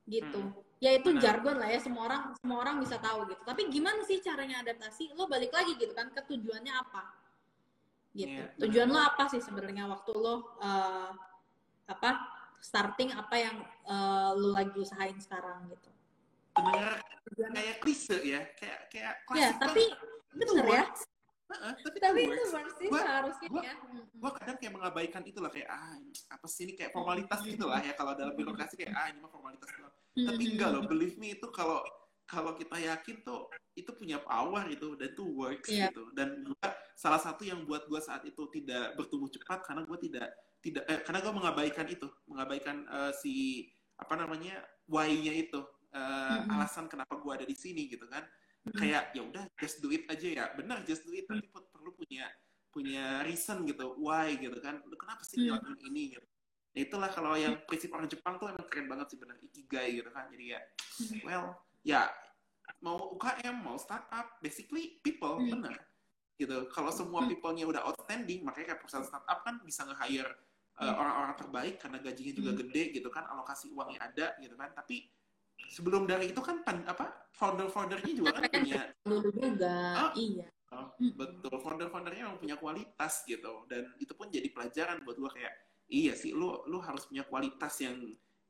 Gitu. 0.07 0.41
Hmm 0.43 0.65
ya 0.85 1.01
itu 1.01 1.17
jargon 1.17 1.57
lah 1.57 1.73
ya 1.73 1.81
semua 1.81 2.05
orang 2.05 2.23
semua 2.37 2.61
orang 2.61 2.77
bisa 2.85 3.01
tahu 3.01 3.25
gitu. 3.33 3.41
Tapi 3.41 3.73
gimana 3.73 4.05
sih 4.05 4.21
caranya 4.21 4.61
adaptasi? 4.61 5.17
Lo 5.17 5.25
balik 5.25 5.57
lagi 5.57 5.81
gitu 5.81 5.97
kan 5.97 6.13
ke 6.13 6.21
tujuannya 6.29 6.77
apa 6.77 7.24
gitu. 8.15 8.31
yeah, 8.31 8.49
tujuan 8.63 8.89
lo 8.89 9.01
apa 9.03 9.27
sih 9.29 9.43
sebenarnya? 9.43 9.91
Waktu 9.91 10.11
lo 10.15 10.57
uh, 10.63 11.11
apa 11.91 12.11
starting 12.63 13.13
apa 13.13 13.37
yang 13.37 13.57
uh, 13.85 14.33
lo 14.33 14.55
lagi 14.55 14.79
usahain 14.79 15.19
sekarang 15.19 15.69
gitu? 15.69 15.91
Benar 16.55 17.03
kayak 17.35 17.77
klise 17.83 18.17
ya 18.23 18.41
kayak 18.55 18.81
kayak 18.89 19.15
ya 19.35 19.51
tapi 19.59 19.91
bener 20.33 20.65
ya. 20.71 20.85
tapi, 21.55 21.99
tapi 22.03 22.21
itu 22.25 22.43
sih 22.51 22.89
gua, 22.89 23.01
seharusnya 23.05 23.49
gua, 23.53 23.63
ya. 23.63 23.75
Gue 24.17 24.31
kadang 24.43 24.57
kayak 24.59 24.73
mengabaikan 24.75 25.23
itu 25.23 25.39
lah 25.39 25.53
kayak 25.53 25.69
ah 25.71 25.95
apa 26.35 26.47
sih 26.51 26.67
ini 26.67 26.73
kayak 26.75 26.91
formalitas 26.91 27.45
gitu 27.45 27.69
lah 27.69 27.79
ya 27.85 27.93
kalau 27.95 28.17
dalam 28.17 28.35
birokrasi 28.35 28.75
kayak 28.81 28.97
ah 28.97 29.07
ini 29.13 29.19
mah 29.23 29.31
formalitas 29.31 29.69
doang. 29.71 29.95
Hmm. 30.15 30.27
Tapi 30.31 30.43
enggak 30.57 30.69
loh, 30.73 30.83
believe 30.89 31.15
me 31.21 31.37
itu 31.37 31.47
kalau 31.53 31.85
kalau 32.25 32.57
kita 32.57 32.77
yakin 32.81 33.21
tuh 33.21 33.53
itu 33.77 33.91
punya 33.93 34.23
power 34.23 34.65
gitu 34.71 34.97
dan 34.97 35.13
itu 35.13 35.25
works 35.35 35.69
yeah. 35.69 35.91
gitu. 35.91 36.09
Dan 36.17 36.47
gua 36.47 36.69
salah 36.97 37.21
satu 37.21 37.45
yang 37.45 37.67
buat 37.69 37.85
gue 37.91 38.01
saat 38.01 38.23
itu 38.25 38.49
tidak 38.55 38.95
bertumbuh 38.97 39.29
cepat 39.29 39.67
karena 39.67 39.83
gue 39.85 39.99
tidak 40.09 40.29
tidak 40.65 40.85
eh, 40.89 41.01
karena 41.05 41.21
gue 41.21 41.33
mengabaikan 41.35 41.87
itu, 41.91 42.09
mengabaikan 42.25 42.89
uh, 42.89 43.13
si 43.13 43.67
apa 44.01 44.15
namanya 44.17 44.65
why-nya 44.89 45.33
itu, 45.37 45.61
uh, 45.61 45.99
mm 45.99 46.49
-hmm. 46.49 46.55
alasan 46.57 46.89
kenapa 46.89 47.21
gue 47.21 47.33
ada 47.35 47.47
di 47.47 47.57
sini 47.57 47.91
gitu 47.93 48.09
kan. 48.09 48.25
Mm 48.25 48.73
-hmm. 48.73 48.79
Kayak 48.81 49.03
ya 49.13 49.23
udah 49.23 49.45
just 49.61 49.85
do 49.85 49.93
it 49.93 50.09
aja 50.09 50.29
ya, 50.29 50.45
benar 50.57 50.81
just 50.89 51.05
do 51.05 51.13
it, 51.13 51.29
tapi 51.29 51.45
perlu 51.53 51.93
punya 51.93 52.27
punya 52.73 53.23
reason 53.23 53.69
gitu, 53.69 53.93
why 54.01 54.33
gitu 54.41 54.57
kan. 54.65 54.81
Kenapa 54.81 55.23
sih 55.27 55.45
mm 55.45 55.61
-hmm. 55.61 55.89
ini 55.93 56.17
gitu 56.17 56.27
ya 56.75 56.91
itulah 56.91 57.07
kalau 57.07 57.39
yang 57.39 57.55
prinsip 57.71 57.95
orang 57.95 58.11
Jepang 58.11 58.35
tuh 58.37 58.51
emang 58.51 58.67
keren 58.67 58.91
banget 58.91 59.15
sih 59.15 59.19
benar 59.23 59.39
ikigai 59.39 60.03
gitu 60.03 60.11
kan 60.11 60.27
jadi 60.35 60.59
ya 60.59 60.61
well 61.23 61.55
ya 61.85 62.09
mau 62.81 63.13
UKM 63.17 63.61
mau 63.61 63.77
startup 63.77 64.41
basically 64.41 65.01
people 65.05 65.41
hmm. 65.41 65.53
benar 65.53 65.77
gitu. 66.35 66.67
Kalau 66.73 66.91
semua 66.91 67.25
hmm. 67.25 67.31
people-nya 67.31 67.65
udah 67.69 67.83
outstanding 67.87 68.43
makanya 68.43 68.75
kayak 68.75 68.81
perusahaan 68.83 69.07
startup 69.07 69.47
kan 69.47 69.63
bisa 69.63 69.87
nge-hire 69.87 70.33
uh, 70.83 70.95
orang-orang 70.99 71.35
terbaik 71.39 71.75
karena 71.79 71.99
gajinya 72.03 72.33
juga 72.35 72.51
hmm. 72.53 72.61
gede 72.67 72.83
gitu 72.99 73.09
kan 73.13 73.25
alokasi 73.31 73.71
uangnya 73.71 74.01
ada 74.03 74.27
gitu 74.43 74.55
kan. 74.59 74.75
Tapi 74.75 75.07
sebelum 75.71 76.05
dari 76.05 76.35
itu 76.35 76.41
kan 76.43 76.67
pan, 76.67 76.83
apa 76.85 77.31
founder-foundernya 77.39 78.13
juga 78.13 78.33
kan 78.35 78.43
punya 78.51 78.83
dulu 79.07 79.31
juga 79.31 79.77
oh, 80.11 80.13
iya. 80.19 80.47
oh, 80.75 80.89
betul. 80.99 81.55
Founder-foundernya 81.63 82.23
emang 82.27 82.39
punya 82.43 82.57
kualitas 82.59 83.23
gitu. 83.25 83.65
Dan 83.71 83.95
itu 84.03 84.13
pun 84.13 84.27
jadi 84.29 84.51
pelajaran 84.51 85.07
buat 85.07 85.17
gua 85.17 85.31
kayak 85.31 85.55
iya 85.87 86.17
sih 86.17 86.33
lu 86.35 86.65
lu 86.67 86.81
harus 86.81 87.07
punya 87.07 87.23
kualitas 87.29 87.77
yang 87.79 88.01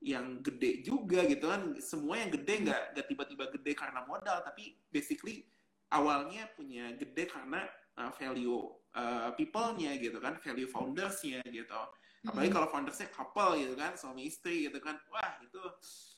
yang 0.05 0.45
gede 0.45 0.85
juga 0.85 1.25
gitu 1.25 1.49
kan. 1.49 1.73
Semua 1.81 2.21
yang 2.21 2.31
gede 2.31 2.69
nggak 2.69 2.83
nggak 2.93 3.07
tiba-tiba 3.09 3.45
gede 3.57 3.73
karena 3.73 4.05
modal 4.05 4.45
tapi 4.45 4.77
basically 4.93 5.49
awalnya 5.89 6.45
punya 6.53 6.93
gede 7.01 7.25
karena 7.25 7.65
uh, 7.97 8.13
value 8.13 8.69
uh, 8.93 9.33
people-nya 9.33 9.97
gitu 9.97 10.21
kan 10.21 10.37
value 10.45 10.69
foundersnya 10.69 11.41
gitu. 11.49 11.81
Apalagi 12.25 12.53
kalau 12.53 12.69
foundersnya 12.69 13.09
couple 13.09 13.57
gitu 13.57 13.75
kan 13.81 13.97
suami 13.97 14.29
istri 14.29 14.69
gitu 14.69 14.77
kan 14.81 15.01
wah 15.09 15.41
itu 15.41 15.61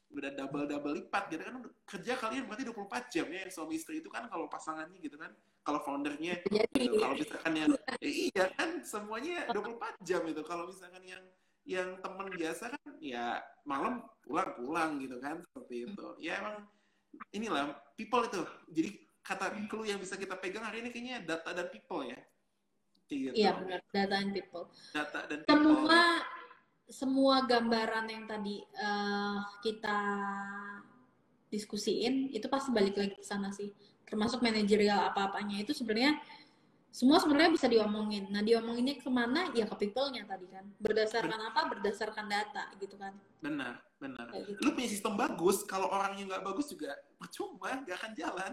udah 0.06 0.30
double 0.38 0.66
double 0.66 0.94
lipat 0.98 1.30
gitu 1.30 1.42
kan. 1.46 1.54
Kerja 1.86 2.18
kalian 2.18 2.50
berarti 2.50 2.66
24 2.66 3.14
jam 3.14 3.26
ya 3.30 3.46
suami 3.46 3.78
istri 3.78 4.02
itu 4.02 4.10
kan 4.10 4.26
kalau 4.26 4.50
pasangannya 4.50 4.98
gitu 4.98 5.14
kan 5.14 5.30
kalau 5.66 5.82
foundernya 5.82 6.38
gitu. 6.46 6.94
kalau 7.02 7.18
misalkan 7.18 7.54
yang 7.58 7.70
ya 7.98 8.10
iya 8.10 8.44
kan 8.54 8.82
semuanya 8.86 9.50
24 9.50 10.06
jam 10.06 10.22
itu 10.30 10.42
kalau 10.46 10.70
misalkan 10.70 11.02
yang 11.02 11.22
yang 11.66 11.98
teman 11.98 12.30
biasa 12.30 12.70
kan 12.70 12.94
ya 13.02 13.43
malam 13.66 14.06
pulang 14.22 14.55
pulang 14.55 14.90
gitu 15.02 15.18
kan 15.18 15.43
seperti 15.43 15.90
itu. 15.90 16.06
Ya 16.22 16.38
emang 16.38 16.62
inilah 17.34 17.74
people 17.98 18.22
itu. 18.22 18.43
Jadi 18.70 18.90
kata 19.26 19.51
clue 19.66 19.90
yang 19.90 19.98
bisa 19.98 20.14
kita 20.14 20.38
pegang 20.38 20.62
hari 20.62 20.86
ini 20.86 20.94
kayaknya 20.94 21.26
data 21.26 21.51
dan 21.51 21.66
people 21.68 22.06
ya. 22.06 22.18
Gitu. 23.06 23.34
iya 23.38 23.55
benar. 23.55 23.82
Data 23.90 24.18
dan 24.18 24.30
people. 24.30 24.66
Data 24.94 25.18
dan 25.26 25.38
people. 25.43 25.55
semua 25.55 26.02
semua 26.86 27.36
gambaran 27.43 28.06
yang 28.06 28.24
tadi 28.30 28.62
uh, 28.78 29.43
kita 29.62 29.98
diskusiin 31.51 32.30
itu 32.30 32.47
pasti 32.47 32.70
balik 32.70 32.94
lagi 32.94 33.14
ke 33.18 33.26
sana 33.26 33.51
sih. 33.51 33.74
Termasuk 34.06 34.38
manajerial 34.38 35.10
apa-apanya. 35.10 35.59
Itu 35.62 35.74
sebenarnya 35.74 36.14
semua 36.97 37.20
sebenarnya 37.20 37.52
bisa 37.52 37.68
diomongin. 37.68 38.24
Nah, 38.32 38.40
diomonginnya 38.40 38.97
ke 38.97 39.10
mana? 39.12 39.52
Ya 39.52 39.68
ke 39.68 39.77
people-nya 39.85 40.24
tadi 40.24 40.48
kan. 40.48 40.64
Berdasarkan 40.81 41.40
apa? 41.52 41.68
Berdasarkan 41.68 42.24
data 42.24 42.73
gitu 42.81 42.97
kan. 42.97 43.12
Benar, 43.44 43.85
benar. 44.01 44.32
Gitu. 44.32 44.56
Lu 44.64 44.73
punya 44.73 44.89
sistem 44.89 45.12
bagus, 45.12 45.60
kalau 45.68 45.93
orangnya 45.93 46.24
nggak 46.24 46.40
bagus 46.48 46.73
juga 46.73 46.97
percuma, 47.20 47.85
nggak 47.85 47.97
akan 48.01 48.12
jalan. 48.16 48.52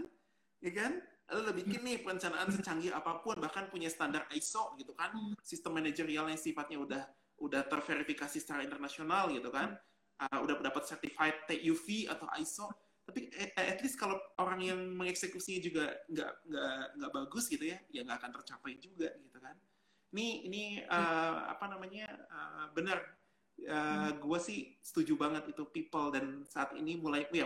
Ya 0.60 0.72
kan? 0.76 0.92
Lu 1.32 1.56
bikin 1.56 1.88
nih 1.88 2.04
perencanaan 2.04 2.52
secanggih 2.52 2.92
apa 2.92 3.24
pun, 3.24 3.40
bahkan 3.40 3.72
punya 3.72 3.88
standar 3.88 4.28
ISO 4.36 4.76
gitu 4.76 4.92
kan. 4.92 5.16
Hmm. 5.16 5.40
Sistem 5.40 5.80
manajerial 5.80 6.28
yang 6.28 6.36
sifatnya 6.36 6.84
udah 6.84 7.04
udah 7.40 7.64
terverifikasi 7.72 8.44
secara 8.44 8.68
internasional 8.68 9.32
gitu 9.32 9.48
kan. 9.56 9.80
Uh, 10.20 10.44
udah 10.44 10.60
dapat 10.60 10.84
certified 10.84 11.48
TUV 11.48 12.12
atau 12.12 12.28
ISO 12.36 12.68
tapi 13.04 13.28
eh, 13.36 13.52
at 13.56 13.80
least 13.84 14.00
kalau 14.00 14.16
orang 14.40 14.64
yang 14.64 14.80
mengeksekusinya 14.96 15.60
juga 15.60 15.86
nggak 16.08 16.32
nggak 16.48 16.80
nggak 17.00 17.12
bagus 17.12 17.46
gitu 17.52 17.66
ya 17.68 17.78
ya 17.92 18.02
nggak 18.08 18.18
akan 18.24 18.32
tercapai 18.40 18.80
juga 18.80 19.12
gitu 19.20 19.38
kan. 19.44 19.56
Ini 20.14 20.28
ini 20.48 20.64
uh, 20.88 21.52
apa 21.52 21.66
namanya 21.68 22.08
uh, 22.32 22.68
benar. 22.72 23.04
Uh, 23.64 24.10
hmm. 24.10 24.18
gue 24.18 24.40
sih 24.42 24.60
setuju 24.82 25.14
banget 25.14 25.54
itu 25.54 25.64
people 25.70 26.10
dan 26.10 26.42
saat 26.50 26.74
ini 26.74 26.98
mulai 26.98 27.30
ya 27.30 27.46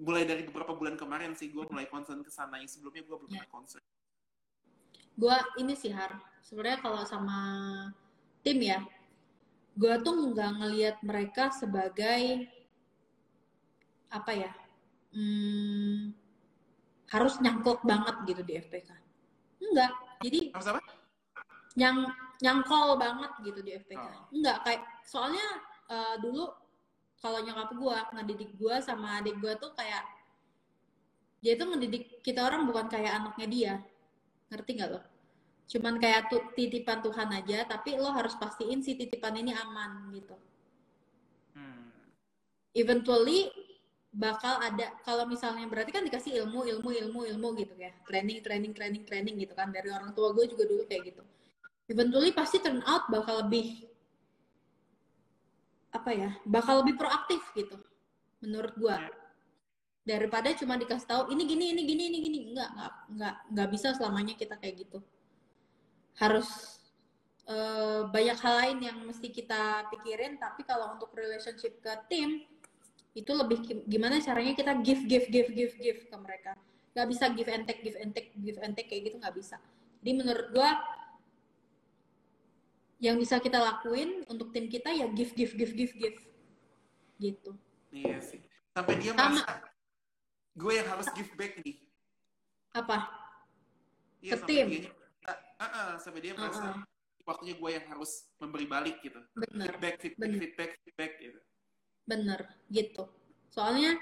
mulai 0.00 0.24
dari 0.24 0.40
beberapa 0.48 0.72
bulan 0.72 0.96
kemarin 0.96 1.36
sih 1.36 1.52
gue 1.52 1.66
mulai 1.68 1.90
concern 1.90 2.22
ke 2.22 2.30
sana. 2.30 2.62
Yang 2.62 2.78
sebelumnya 2.78 3.02
gue 3.02 3.16
belum 3.18 3.30
pernah 3.34 3.50
concern. 3.50 3.84
Gue 5.14 5.36
ini 5.58 5.74
sih 5.74 5.90
har 5.90 6.16
sebenarnya 6.40 6.80
kalau 6.80 7.02
sama 7.02 7.38
tim 8.46 8.62
ya 8.62 8.78
gue 9.74 9.94
tuh 10.06 10.14
nggak 10.30 10.52
ngelihat 10.62 10.96
mereka 11.02 11.50
sebagai 11.50 12.46
apa 14.14 14.30
ya 14.30 14.52
hmm, 15.14 16.12
harus 17.14 17.34
nyangkut 17.38 17.80
banget 17.86 18.16
gitu 18.26 18.42
di 18.42 18.52
FPK. 18.58 18.90
Enggak. 19.62 19.92
Jadi 20.20 20.40
apa? 20.50 20.82
Nyang 21.74 21.98
nyangkol 22.42 22.98
banget 22.98 23.32
gitu 23.46 23.60
di 23.62 23.70
FPK. 23.78 24.02
Oh. 24.04 24.26
Enggak 24.34 24.58
kayak 24.66 24.82
soalnya 25.06 25.46
uh, 25.88 26.16
dulu 26.18 26.50
kalau 27.22 27.40
nyokap 27.40 27.70
gue 27.72 27.98
ngedidik 28.20 28.50
gue 28.60 28.76
sama 28.84 29.22
adik 29.22 29.40
gue 29.40 29.52
tuh 29.56 29.72
kayak 29.72 30.04
dia 31.40 31.56
tuh 31.56 31.72
ngedidik 31.72 32.20
kita 32.20 32.44
orang 32.44 32.68
bukan 32.68 32.90
kayak 32.90 33.16
anaknya 33.16 33.46
dia. 33.48 33.74
Ngerti 34.52 34.70
nggak 34.76 34.90
lo? 34.92 35.00
Cuman 35.64 35.96
kayak 35.96 36.28
tuh, 36.28 36.44
titipan 36.52 37.00
Tuhan 37.00 37.28
aja, 37.32 37.64
tapi 37.64 37.96
lo 37.96 38.12
harus 38.12 38.36
pastiin 38.36 38.84
si 38.84 38.96
titipan 38.96 39.32
ini 39.40 39.56
aman 39.56 40.12
gitu. 40.12 40.36
Hmm. 41.56 41.88
Eventually 42.76 43.48
bakal 44.14 44.62
ada 44.62 44.94
kalau 45.02 45.26
misalnya 45.26 45.66
berarti 45.66 45.90
kan 45.90 46.06
dikasih 46.06 46.38
ilmu 46.46 46.62
ilmu 46.70 46.88
ilmu 46.94 47.20
ilmu 47.34 47.48
gitu 47.58 47.74
ya. 47.74 47.90
Training 48.06 48.46
training 48.46 48.70
training 48.70 49.02
training 49.02 49.34
gitu 49.42 49.52
kan. 49.58 49.74
Dari 49.74 49.90
orang 49.90 50.14
tua 50.14 50.30
gue 50.30 50.46
juga 50.46 50.64
dulu 50.70 50.86
kayak 50.86 51.02
gitu. 51.10 51.22
Eventually 51.90 52.30
pasti 52.30 52.62
turn 52.62 52.80
out 52.86 53.10
bakal 53.10 53.44
lebih 53.44 53.90
apa 55.94 56.10
ya 56.10 56.30
bakal 56.46 56.82
lebih 56.82 56.94
proaktif 56.94 57.42
gitu 57.58 57.74
menurut 58.38 58.74
gue. 58.78 58.98
Daripada 60.06 60.54
cuma 60.54 60.78
dikasih 60.78 61.08
tahu 61.10 61.22
ini 61.34 61.42
gini 61.50 61.64
ini 61.74 61.82
gini 61.82 62.02
ini 62.06 62.18
gini. 62.22 62.38
Nggak 62.54 62.70
nggak 62.70 62.92
nggak 63.18 63.34
nggak 63.50 63.68
bisa 63.74 63.88
selamanya 63.98 64.38
kita 64.38 64.54
kayak 64.62 64.86
gitu. 64.86 65.02
Harus 66.14 66.46
uh, 67.50 68.06
banyak 68.14 68.38
hal 68.38 68.54
lain 68.62 68.78
yang 68.78 68.98
mesti 69.02 69.26
kita 69.34 69.90
pikirin 69.90 70.38
tapi 70.38 70.62
kalau 70.62 70.94
untuk 70.94 71.10
relationship 71.18 71.82
ke 71.82 71.92
tim 72.06 72.53
itu 73.14 73.30
lebih 73.30 73.86
gimana 73.86 74.18
caranya 74.18 74.58
kita 74.58 74.72
give 74.82 75.06
give 75.06 75.26
give 75.30 75.50
give 75.54 75.74
give 75.78 76.00
ke 76.10 76.16
mereka. 76.18 76.58
Nggak 76.94 77.06
bisa 77.14 77.24
give 77.30 77.50
and 77.50 77.64
take 77.66 77.80
give 77.86 77.98
and 77.98 78.10
take 78.10 78.30
give 78.34 78.58
and 78.58 78.74
take 78.74 78.90
kayak 78.90 79.10
gitu 79.10 79.16
nggak 79.22 79.34
bisa. 79.38 79.56
Jadi 80.02 80.10
menurut 80.18 80.46
gua 80.50 80.70
yang 82.98 83.16
bisa 83.18 83.38
kita 83.38 83.62
lakuin 83.62 84.26
untuk 84.26 84.50
tim 84.50 84.66
kita 84.66 84.90
ya 84.90 85.06
give 85.14 85.30
give 85.38 85.54
give 85.54 85.72
give 85.78 85.94
give. 85.94 86.18
Gitu. 87.22 87.50
Iya 87.94 88.18
sih. 88.18 88.42
Sampai 88.74 88.98
dia 88.98 89.14
Sama. 89.14 89.38
merasa 89.38 89.62
gue 90.54 90.72
yang 90.74 90.88
harus 90.90 91.06
give 91.14 91.30
back 91.38 91.54
nih. 91.62 91.78
Apa? 92.74 92.98
Iya, 94.18 94.34
ke 94.34 94.36
tim? 94.50 94.66
dia, 94.66 94.90
uh, 95.30 95.62
uh, 95.62 95.90
sampai 96.02 96.20
dia 96.22 96.34
merasa 96.34 96.62
uh 96.62 96.70
-uh. 96.74 96.82
waktunya 97.22 97.54
gue 97.54 97.70
yang 97.70 97.86
harus 97.86 98.26
memberi 98.42 98.66
balik 98.66 98.98
gitu. 98.98 99.22
Bener 99.38 99.78
feedback 99.78 99.94
feedback 100.02 100.30
bener. 100.30 100.40
feedback 100.42 100.70
feedback 100.82 101.12
gitu 101.22 101.40
bener 102.04 102.40
gitu. 102.68 103.08
Soalnya 103.48 103.96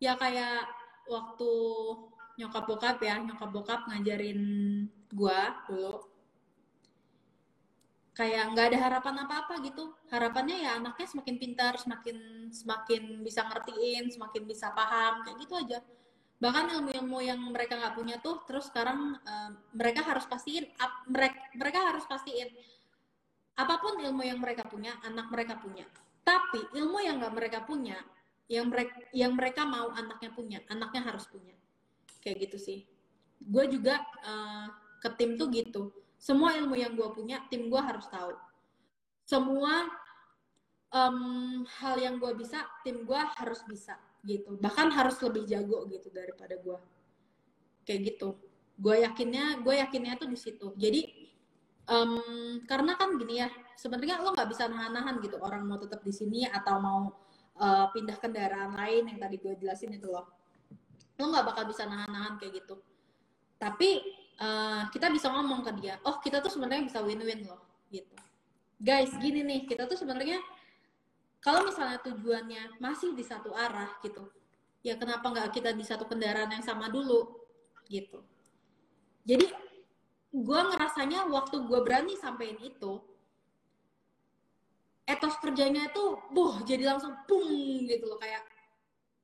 ya 0.00 0.16
kayak 0.16 0.68
waktu 1.08 1.52
nyokap 2.38 2.64
bokap 2.70 2.96
ya 3.02 3.18
nyokap 3.18 3.50
bokap 3.50 3.80
ngajarin 3.90 4.40
gue 5.10 5.40
dulu 5.66 5.94
kayak 8.14 8.50
nggak 8.50 8.66
ada 8.74 8.78
harapan 8.90 9.14
apa-apa 9.22 9.62
gitu. 9.62 9.94
Harapannya 10.10 10.56
ya 10.58 10.70
anaknya 10.82 11.06
semakin 11.06 11.36
pintar 11.38 11.78
semakin 11.78 12.50
semakin 12.50 13.22
bisa 13.22 13.46
ngertiin 13.46 14.10
semakin 14.10 14.42
bisa 14.42 14.74
paham 14.74 15.22
kayak 15.22 15.38
gitu 15.38 15.54
aja. 15.54 15.78
Bahkan 16.38 16.70
ilmu-ilmu 16.78 17.18
yang 17.22 17.38
mereka 17.50 17.78
nggak 17.78 17.94
punya 17.94 18.18
tuh 18.18 18.42
terus 18.46 18.70
sekarang 18.70 19.18
uh, 19.22 19.50
mereka 19.74 20.02
harus 20.06 20.26
pastiin 20.26 20.66
up, 20.82 21.06
mereka 21.06 21.38
mereka 21.54 21.78
harus 21.94 22.04
pastiin. 22.10 22.50
Apa 23.58 23.82
pun 23.82 23.98
ilmu 23.98 24.22
yang 24.22 24.38
mereka 24.38 24.66
punya 24.66 24.94
anak 25.02 25.30
mereka 25.34 25.58
punya 25.58 25.86
tapi 26.28 26.60
ilmu 26.76 27.00
yang 27.00 27.24
nggak 27.24 27.32
mereka 27.32 27.58
punya 27.64 27.96
yang 28.48 28.68
mereka 28.68 28.96
yang 29.12 29.32
mereka 29.36 29.64
mau 29.64 29.92
anaknya 29.92 30.30
punya 30.32 30.58
anaknya 30.68 31.04
harus 31.04 31.24
punya. 31.28 31.56
Kayak 32.20 32.48
gitu 32.48 32.58
sih. 32.60 32.78
Gue 33.40 33.68
juga 33.68 34.00
uh, 34.24 34.68
ke 35.00 35.08
tim 35.16 35.36
tuh 35.36 35.48
gitu. 35.52 35.92
Semua 36.20 36.56
ilmu 36.56 36.74
yang 36.74 36.96
gue 36.96 37.08
punya 37.12 37.44
tim 37.52 37.68
gue 37.68 37.80
harus 37.80 38.08
tahu. 38.08 38.34
Semua 39.28 39.88
um, 40.92 41.62
hal 41.68 42.00
yang 42.00 42.16
gue 42.16 42.32
bisa 42.36 42.64
tim 42.84 43.04
gue 43.04 43.20
harus 43.36 43.60
bisa 43.68 44.00
gitu. 44.24 44.56
Bahkan 44.56 44.92
harus 44.96 45.20
lebih 45.20 45.44
jago 45.44 45.84
gitu 45.92 46.08
daripada 46.08 46.56
gue 46.56 46.78
kayak 47.84 48.16
gitu. 48.16 48.36
Gue 48.80 49.04
yakinnya 49.04 49.60
gue 49.60 49.74
yakinnya 49.76 50.16
tuh 50.16 50.28
di 50.32 50.38
situ. 50.40 50.72
Jadi 50.76 51.17
um, 51.88 52.62
karena 52.68 52.94
kan 52.94 53.16
gini 53.16 53.42
ya 53.42 53.48
sebenarnya 53.74 54.20
lo 54.20 54.36
nggak 54.36 54.48
bisa 54.52 54.68
nahan-nahan 54.68 55.18
gitu 55.24 55.40
orang 55.40 55.64
mau 55.64 55.80
tetap 55.80 56.04
di 56.04 56.12
sini 56.14 56.44
atau 56.46 56.76
mau 56.78 57.00
uh, 57.58 57.86
pindah 57.90 58.16
kendaraan 58.20 58.76
lain 58.76 59.10
yang 59.10 59.18
tadi 59.18 59.36
gue 59.40 59.54
jelasin 59.58 59.96
itu 59.96 60.06
loh. 60.06 60.28
Lo 61.18 61.24
nggak 61.32 61.44
bakal 61.48 61.64
bisa 61.66 61.88
nahan-nahan 61.88 62.38
kayak 62.38 62.62
gitu. 62.62 62.78
Tapi 63.58 64.04
uh, 64.38 64.86
kita 64.94 65.10
bisa 65.10 65.28
ngomong 65.32 65.66
ke 65.66 65.72
dia 65.82 65.98
oh 66.06 66.22
kita 66.22 66.38
tuh 66.38 66.50
sebenarnya 66.50 66.86
bisa 66.86 67.02
win-win 67.02 67.46
loh 67.46 67.60
gitu. 67.90 68.14
Guys 68.78 69.10
gini 69.18 69.42
nih 69.42 69.66
kita 69.66 69.90
tuh 69.90 69.98
sebenarnya 69.98 70.38
kalau 71.42 71.66
misalnya 71.66 71.98
tujuannya 72.02 72.78
masih 72.82 73.14
di 73.14 73.22
satu 73.22 73.54
arah 73.54 73.98
gitu 74.02 74.26
ya 74.82 74.94
kenapa 74.94 75.26
nggak 75.26 75.50
kita 75.54 75.70
di 75.74 75.82
satu 75.82 76.06
kendaraan 76.06 76.54
yang 76.54 76.62
sama 76.62 76.86
dulu 76.86 77.26
gitu. 77.90 78.22
Jadi 79.26 79.67
gue 80.28 80.60
ngerasanya 80.60 81.24
waktu 81.32 81.56
gue 81.64 81.80
berani 81.80 82.14
sampein 82.20 82.60
itu 82.60 83.00
etos 85.08 85.40
kerjanya 85.40 85.88
itu 85.88 86.04
boh 86.36 86.60
jadi 86.68 86.92
langsung 86.92 87.16
pung 87.24 87.48
gitu 87.88 88.04
loh 88.04 88.20
kayak 88.20 88.44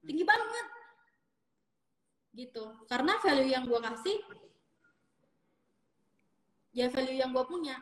tinggi 0.01 0.25
banget. 0.25 0.67
Gitu. 2.35 2.65
Karena 2.89 3.21
value 3.21 3.53
yang 3.53 3.69
gue 3.69 3.81
kasih 3.81 4.19
ya 6.75 6.89
value 6.89 7.21
yang 7.21 7.31
gue 7.31 7.45
punya. 7.45 7.77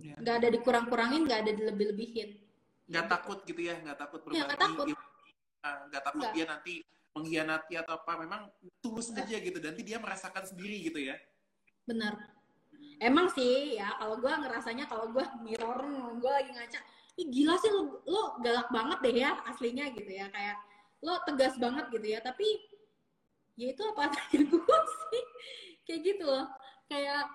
Ya. 0.00 0.16
nggak 0.16 0.36
ada 0.40 0.48
dikurang-kurangin 0.54 1.26
nggak 1.26 1.40
ada 1.44 1.52
dilebih-lebihin. 1.52 2.38
Nggak 2.86 3.06
takut 3.10 3.38
gitu 3.42 3.60
ya 3.66 3.74
nggak 3.82 3.98
takut 3.98 4.22
berbagi 4.22 4.40
ya, 4.40 4.46
nggak 4.46 4.62
takut 4.62 4.86
nggak. 4.86 6.02
takut 6.06 6.28
dia 6.32 6.46
nanti 6.46 6.74
mengkhianati 7.14 7.78
atau 7.78 7.94
apa 8.02 8.18
memang 8.26 8.50
tulus 8.82 9.14
aja 9.14 9.38
gitu 9.38 9.62
nanti 9.62 9.86
dia 9.86 10.02
merasakan 10.02 10.44
sendiri 10.44 10.82
gitu 10.82 10.98
ya. 10.98 11.14
Benar. 11.86 12.18
Emang 12.98 13.30
sih 13.30 13.78
ya 13.78 13.94
kalau 14.02 14.18
gue 14.18 14.30
ngerasanya 14.30 14.90
kalau 14.90 15.14
gue 15.14 15.24
mirror 15.46 15.82
gue 16.18 16.32
lagi 16.32 16.50
ngaca 16.50 16.80
Ih, 17.14 17.30
gila 17.30 17.54
sih 17.62 17.70
lo, 17.70 18.02
lo 18.10 18.42
galak 18.42 18.66
banget 18.74 18.98
deh 19.06 19.14
ya 19.22 19.38
aslinya 19.46 19.86
gitu 19.94 20.10
ya. 20.10 20.26
Kayak 20.34 20.58
lo 20.98 21.22
tegas 21.22 21.54
banget 21.62 21.86
gitu 21.94 22.06
ya. 22.10 22.18
Tapi 22.18 22.46
ya 23.54 23.70
itu 23.70 23.82
apa 23.94 24.10
tadi 24.14 24.42
gue 24.42 24.78
sih. 24.90 25.24
Kayak 25.86 26.00
gitu 26.02 26.24
loh. 26.26 26.46
Kayak 26.90 27.30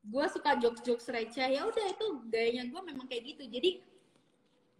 gue 0.00 0.26
suka 0.30 0.50
jokes-jokes 0.62 1.10
receh 1.10 1.48
ya 1.58 1.66
udah 1.66 1.86
itu 1.90 2.06
gayanya 2.30 2.70
gue 2.70 2.80
memang 2.86 3.10
kayak 3.10 3.34
gitu. 3.34 3.50
Jadi 3.50 3.82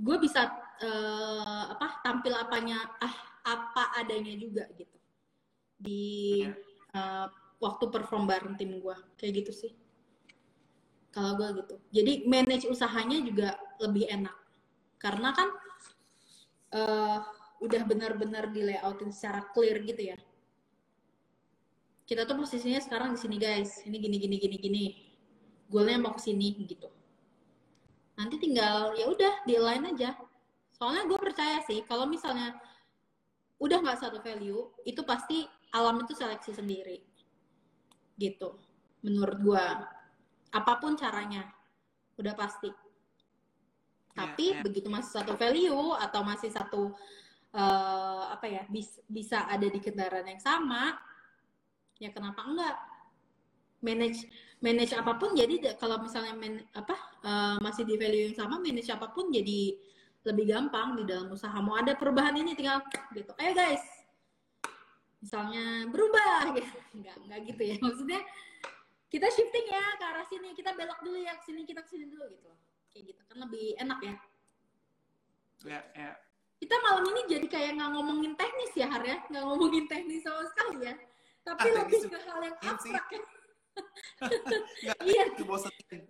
gue 0.01 0.17
bisa 0.23 0.47
uh, 0.79 1.65
apa 1.75 2.01
tampil 2.07 2.33
apanya 2.39 2.87
ah 3.03 3.30
apa 3.45 3.97
adanya 4.01 4.35
juga 4.37 4.67
gitu. 4.77 4.99
Di 5.81 6.45
uh, 6.97 7.27
waktu 7.61 7.85
perform 7.93 8.25
bareng 8.25 8.57
tim 8.57 8.81
gue 8.81 8.97
kayak 9.21 9.45
gitu 9.45 9.53
sih. 9.53 9.73
Kalau 11.11 11.37
gue 11.37 11.49
gitu. 11.63 11.75
Jadi 11.91 12.13
manage 12.27 12.67
usahanya 12.71 13.19
juga 13.21 13.59
lebih 13.83 14.07
enak. 14.09 14.37
Karena 15.01 15.33
kan 15.33 15.49
uh, 16.77 17.19
udah 17.61 17.83
benar-benar 17.85 18.49
di 18.53 18.65
layoutin 18.65 19.13
secara 19.13 19.45
clear 19.53 19.81
gitu 19.85 20.15
ya. 20.15 20.19
Kita 22.09 22.27
tuh 22.27 22.43
posisinya 22.43 22.81
sekarang 22.83 23.15
di 23.15 23.21
sini 23.21 23.37
guys. 23.39 23.85
Ini 23.87 23.97
gini 24.01 24.17
gini 24.19 24.37
gini 24.41 24.57
gini. 24.57 24.85
Goalnya 25.71 26.03
mau 26.03 26.15
ke 26.17 26.23
sini 26.23 26.59
gitu. 26.67 26.91
Nanti 28.19 28.37
tinggal 28.37 28.97
ya 28.99 29.07
udah 29.07 29.35
di 29.47 29.55
line 29.55 29.85
aja. 29.95 30.19
Soalnya 30.75 31.07
gue 31.07 31.19
percaya 31.21 31.61
sih 31.69 31.85
kalau 31.87 32.09
misalnya 32.09 32.57
udah 33.61 33.79
nggak 33.85 34.01
satu 34.01 34.19
value 34.25 34.73
itu 34.89 35.05
pasti 35.05 35.45
alam 35.77 36.01
itu 36.03 36.17
seleksi 36.17 36.57
sendiri. 36.57 36.99
Gitu 38.17 38.71
menurut 39.05 39.39
gue 39.41 39.65
apa 40.51 40.73
pun 40.81 40.97
caranya 40.97 41.47
udah 42.21 42.35
pasti. 42.37 42.69
Tapi 44.13 44.45
yeah, 44.53 44.55
yeah. 44.61 44.65
begitu 44.67 44.89
masih 44.91 45.23
satu 45.23 45.33
value 45.39 45.97
atau 45.97 46.21
masih 46.27 46.51
satu 46.53 46.93
uh, 47.55 48.25
apa 48.35 48.47
ya 48.51 48.63
bis, 48.69 49.01
bisa 49.07 49.47
ada 49.49 49.65
di 49.65 49.79
kendaraan 49.81 50.29
yang 50.29 50.43
sama 50.43 50.99
ya 51.97 52.13
kenapa 52.13 52.45
enggak? 52.45 52.77
Manage 53.81 54.29
manage 54.61 54.93
apa 54.93 55.17
pun 55.17 55.33
jadi 55.33 55.73
kalau 55.81 56.05
misalnya 56.05 56.37
man, 56.37 56.61
apa 56.77 56.93
uh, 57.25 57.57
masih 57.65 57.89
di 57.89 57.97
value 57.97 58.29
yang 58.29 58.37
sama 58.37 58.61
manage 58.61 58.93
apa 58.93 59.09
pun 59.09 59.33
jadi 59.33 59.73
lebih 60.29 60.53
gampang 60.53 61.01
di 61.01 61.05
dalam 61.09 61.33
usaha. 61.33 61.57
Mau 61.65 61.77
ada 61.81 61.97
perubahan 61.97 62.37
ini 62.37 62.53
tinggal 62.53 62.85
gitu. 63.17 63.33
Ayo 63.41 63.53
guys. 63.57 63.85
Misalnya 65.21 65.89
berubah 65.89 66.49
gitu. 66.57 66.77
Enggak 66.97 67.17
enggak 67.25 67.41
gitu 67.49 67.63
ya. 67.65 67.77
Maksudnya 67.81 68.21
kita 69.11 69.27
shifting 69.33 69.67
ya 69.69 69.85
ke 69.97 70.05
arah 70.05 70.27
sini. 70.29 70.49
Kita 70.53 70.77
belok 70.77 71.01
dulu 71.01 71.19
ya 71.21 71.33
ke 71.41 71.45
sini 71.49 71.65
kita 71.65 71.81
ke 71.85 71.89
sini 71.89 72.05
dulu 72.09 72.25
gitu. 72.29 72.51
Kayak 72.93 73.05
gitu. 73.17 73.21
Kan 73.25 73.37
lebih 73.49 73.67
enak 73.81 73.99
ya. 74.05 74.15
Ya 75.65 75.81
ya. 75.97 76.13
Kita 76.61 76.77
malam 76.85 77.09
ini 77.17 77.23
jadi 77.25 77.47
kayak 77.49 77.71
nggak 77.81 77.91
ngomongin 77.97 78.33
teknis 78.37 78.73
ya 78.77 78.87
Har 78.93 79.01
ya. 79.01 79.17
Nggak 79.33 79.45
ngomongin 79.49 79.85
teknis 79.89 80.21
sama 80.21 80.45
sekali 80.53 80.85
ya. 80.85 80.95
Tapi 81.41 81.69
ah, 81.73 81.75
lebih 81.81 82.01
ke 82.05 82.19
hal 82.21 82.41
yang 82.45 82.57
abstrak. 82.61 83.07
Ya. 84.85 84.93
iya. 85.07 85.31
itu 85.31 85.47
bosenin. 85.47 86.05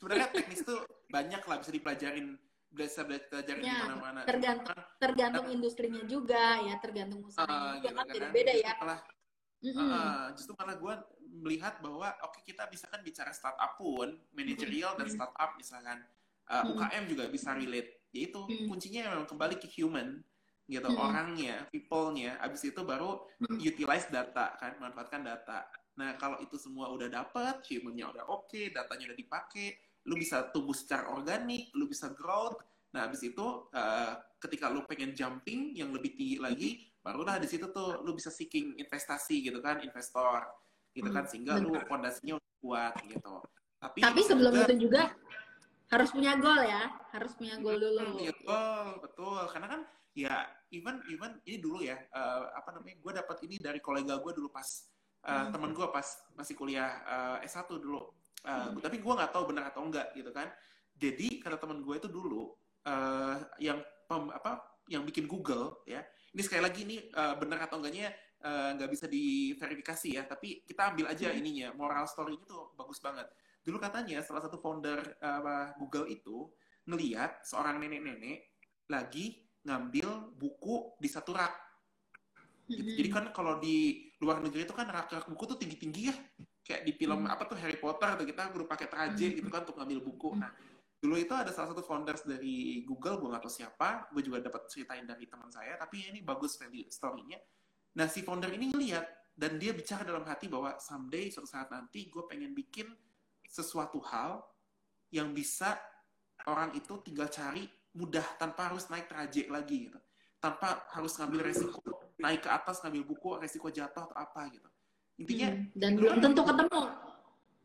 Sebenarnya 0.00 0.32
teknis 0.32 0.64
tuh 0.66 0.82
banyak 1.06 1.38
lah 1.44 1.56
bisa 1.62 1.70
dipelajarin 1.70 2.34
bisa 2.72 3.04
belajarin 3.04 3.62
ya, 3.62 3.84
mana-mana 3.84 4.20
tergantung 4.24 4.76
tergantung 4.96 5.46
nah, 5.46 5.54
industrinya 5.54 6.02
juga 6.08 6.58
ya 6.64 6.74
tergantung 6.80 7.20
usaha 7.28 7.44
uh, 7.44 7.76
gitu, 7.78 7.92
kan 7.92 8.06
beda-beda 8.08 8.52
ya 8.56 8.72
malah, 8.80 9.00
mm 9.60 9.72
-hmm. 9.72 9.88
uh, 9.92 10.26
justru 10.32 10.52
malah 10.56 10.76
gue 10.80 10.94
melihat 11.32 11.74
bahwa 11.84 12.08
oke 12.24 12.40
okay, 12.40 12.52
kita 12.52 12.64
bisa 12.72 12.88
kan 12.88 13.04
bicara 13.04 13.30
startup 13.36 13.76
pun 13.76 14.16
manajerial 14.32 14.96
mm 14.96 15.04
-hmm. 15.04 15.08
dan 15.12 15.16
startup 15.20 15.50
misalkan 15.60 15.98
uh, 16.48 16.52
mm 16.52 16.62
-hmm. 16.64 16.72
UKM 16.80 17.04
juga 17.12 17.24
bisa 17.28 17.52
relate 17.52 18.08
yaitu 18.16 18.40
mm 18.40 18.48
-hmm. 18.48 18.66
kuncinya 18.72 19.00
memang 19.12 19.28
kembali 19.28 19.56
ke 19.60 19.68
human 19.68 20.24
gitu 20.70 20.88
hmm. 20.88 21.04
orangnya 21.04 21.66
people-nya 21.68 22.38
abis 22.38 22.70
itu 22.70 22.80
baru 22.86 23.18
hmm. 23.42 23.58
utilize 23.58 24.06
data 24.08 24.54
kan 24.56 24.78
manfaatkan 24.78 25.20
data 25.26 25.66
nah 25.98 26.16
kalau 26.16 26.40
itu 26.40 26.56
semua 26.56 26.88
udah 26.88 27.10
dapet 27.10 27.60
human-nya 27.68 28.08
udah 28.08 28.24
oke 28.32 28.48
okay, 28.48 28.72
datanya 28.72 29.12
udah 29.12 29.18
dipakai 29.18 29.76
lu 30.06 30.18
bisa 30.18 30.50
tumbuh 30.50 30.74
secara 30.74 31.10
organik 31.10 31.70
lu 31.78 31.86
bisa 31.86 32.10
growth. 32.10 32.58
Nah 32.92 33.08
abis 33.08 33.24
itu 33.24 33.46
uh, 33.72 34.12
ketika 34.42 34.68
lu 34.68 34.82
pengen 34.84 35.14
jumping 35.14 35.72
yang 35.78 35.94
lebih 35.94 36.18
tinggi 36.18 36.36
lagi 36.42 36.70
barulah 37.02 37.38
di 37.42 37.50
situ 37.50 37.70
tuh 37.74 38.02
lu 38.06 38.14
bisa 38.14 38.30
seeking 38.30 38.78
investasi 38.78 39.42
gitu 39.42 39.58
kan 39.58 39.82
investor 39.82 40.46
gitu 40.94 41.10
kan 41.10 41.26
sehingga 41.26 41.58
Benar. 41.58 41.66
lu 41.66 41.88
fondasinya 41.88 42.34
kuat 42.62 42.94
gitu. 43.06 43.42
Tapi 43.82 43.98
tapi 43.98 44.20
sebelum 44.22 44.52
juga, 44.54 44.64
itu 44.70 44.74
juga 44.86 45.02
harus 45.92 46.08
punya 46.14 46.32
goal 46.38 46.60
ya 46.62 46.82
harus 47.12 47.32
punya 47.34 47.54
goal 47.58 47.76
dulu. 47.76 48.22
iya 48.22 48.32
betul 48.32 48.86
betul. 49.02 49.42
Karena 49.50 49.68
kan 49.68 49.80
ya 50.12 50.44
even 50.70 51.00
even 51.08 51.40
ini 51.48 51.58
dulu 51.58 51.80
ya 51.80 51.96
uh, 52.12 52.52
apa 52.52 52.76
namanya 52.76 52.96
gue 53.00 53.12
dapat 53.16 53.36
ini 53.48 53.56
dari 53.56 53.80
kolega 53.80 54.20
gue 54.20 54.32
dulu 54.36 54.52
pas 54.52 54.68
uh, 55.24 55.48
hmm. 55.48 55.50
teman 55.56 55.70
gue 55.72 55.86
pas 55.88 56.06
masih 56.36 56.54
kuliah 56.54 57.00
uh, 57.08 57.36
S1 57.44 57.68
dulu 57.80 58.12
uh, 58.46 58.70
hmm. 58.70 58.80
tapi 58.82 58.98
gue 58.98 59.12
nggak 59.12 59.32
tahu 59.32 59.44
benar 59.50 59.70
atau 59.70 59.82
enggak 59.84 60.10
gitu 60.14 60.30
kan 60.30 60.48
jadi 60.96 61.42
kata 61.42 61.56
teman 61.58 61.82
gue 61.82 61.94
itu 61.98 62.08
dulu 62.08 62.52
uh, 62.86 63.36
yang 63.58 63.80
pem, 64.06 64.30
apa 64.30 64.62
yang 64.90 65.02
bikin 65.06 65.30
Google 65.30 65.82
ya 65.86 66.02
ini 66.32 66.42
sekali 66.42 66.62
lagi 66.62 66.84
ini 66.84 66.96
uh, 67.14 67.38
benar 67.38 67.66
atau 67.66 67.78
enggaknya 67.78 68.10
nggak 68.42 68.90
uh, 68.90 68.92
bisa 68.92 69.06
diverifikasi 69.06 70.08
ya 70.18 70.26
tapi 70.26 70.66
kita 70.66 70.90
ambil 70.90 71.06
aja 71.14 71.30
hmm. 71.30 71.38
ininya 71.38 71.68
moral 71.78 72.10
story 72.10 72.34
itu 72.34 72.74
bagus 72.74 72.98
banget 72.98 73.30
dulu 73.62 73.78
katanya 73.78 74.18
salah 74.26 74.42
satu 74.42 74.58
founder 74.58 74.98
uh, 75.22 75.70
Google 75.78 76.10
itu 76.10 76.50
ngeliat 76.90 77.46
seorang 77.46 77.78
nenek-nenek 77.78 78.50
lagi 78.90 79.38
ngambil 79.62 80.34
buku 80.34 80.98
di 80.98 81.08
satu 81.08 81.30
rak. 81.34 81.54
Gitu. 82.66 82.98
Jadi 82.98 83.08
kan 83.10 83.24
kalau 83.30 83.58
di 83.62 84.10
luar 84.22 84.38
negeri 84.38 84.62
itu 84.62 84.70
kan 84.70 84.86
rak-rak 84.86 85.26
buku 85.26 85.44
tuh 85.50 85.58
tinggi-tinggi 85.58 86.02
ya. 86.06 86.14
Kayak 86.62 86.82
di 86.86 86.92
film 86.94 87.26
apa 87.26 87.42
tuh 87.50 87.58
Harry 87.58 87.74
Potter 87.74 88.14
atau 88.14 88.22
kita 88.22 88.54
guru 88.54 88.70
pakai 88.70 88.86
traje 88.86 89.34
gitu 89.34 89.50
kan 89.50 89.66
untuk 89.66 89.82
ngambil 89.82 89.98
buku. 90.06 90.38
Nah, 90.38 90.54
dulu 91.02 91.18
itu 91.18 91.34
ada 91.34 91.50
salah 91.50 91.74
satu 91.74 91.82
founders 91.82 92.22
dari 92.22 92.86
Google, 92.86 93.18
gue 93.18 93.34
gak 93.34 93.42
tahu 93.42 93.50
siapa, 93.50 94.06
gue 94.14 94.22
juga 94.22 94.38
dapat 94.38 94.70
ceritain 94.70 95.02
dari 95.02 95.26
teman 95.26 95.50
saya, 95.50 95.74
tapi 95.74 96.06
ini 96.06 96.22
bagus 96.22 96.54
value 96.54 96.86
story-nya. 96.86 97.42
Nah, 97.98 98.06
si 98.06 98.22
founder 98.22 98.54
ini 98.54 98.70
ngeliat, 98.70 99.34
dan 99.34 99.58
dia 99.58 99.74
bicara 99.74 100.06
dalam 100.06 100.22
hati 100.22 100.46
bahwa 100.46 100.78
someday, 100.78 101.26
suatu 101.34 101.50
saat 101.50 101.74
nanti, 101.74 102.06
gue 102.06 102.22
pengen 102.30 102.54
bikin 102.54 102.86
sesuatu 103.42 103.98
hal 104.06 104.38
yang 105.10 105.34
bisa 105.34 105.74
orang 106.46 106.72
itu 106.78 107.02
tinggal 107.02 107.26
cari 107.26 107.66
mudah 107.92 108.24
tanpa 108.40 108.72
harus 108.72 108.88
naik 108.88 109.06
trajek 109.10 109.52
lagi 109.52 109.92
gitu 109.92 110.00
tanpa 110.40 110.88
harus 110.96 111.12
ngambil 111.20 111.52
resiko 111.52 111.78
naik 112.22 112.46
ke 112.46 112.50
atas 112.50 112.78
ngambil 112.86 113.02
buku 113.10 113.28
resiko 113.42 113.68
jatuh 113.68 114.06
atau 114.06 114.16
apa 114.16 114.46
gitu. 114.54 114.68
Intinya 115.18 115.48
hmm, 115.50 115.74
dan 115.74 115.90
belum 115.98 116.16
tentu 116.22 116.42
ketemu. 116.46 116.82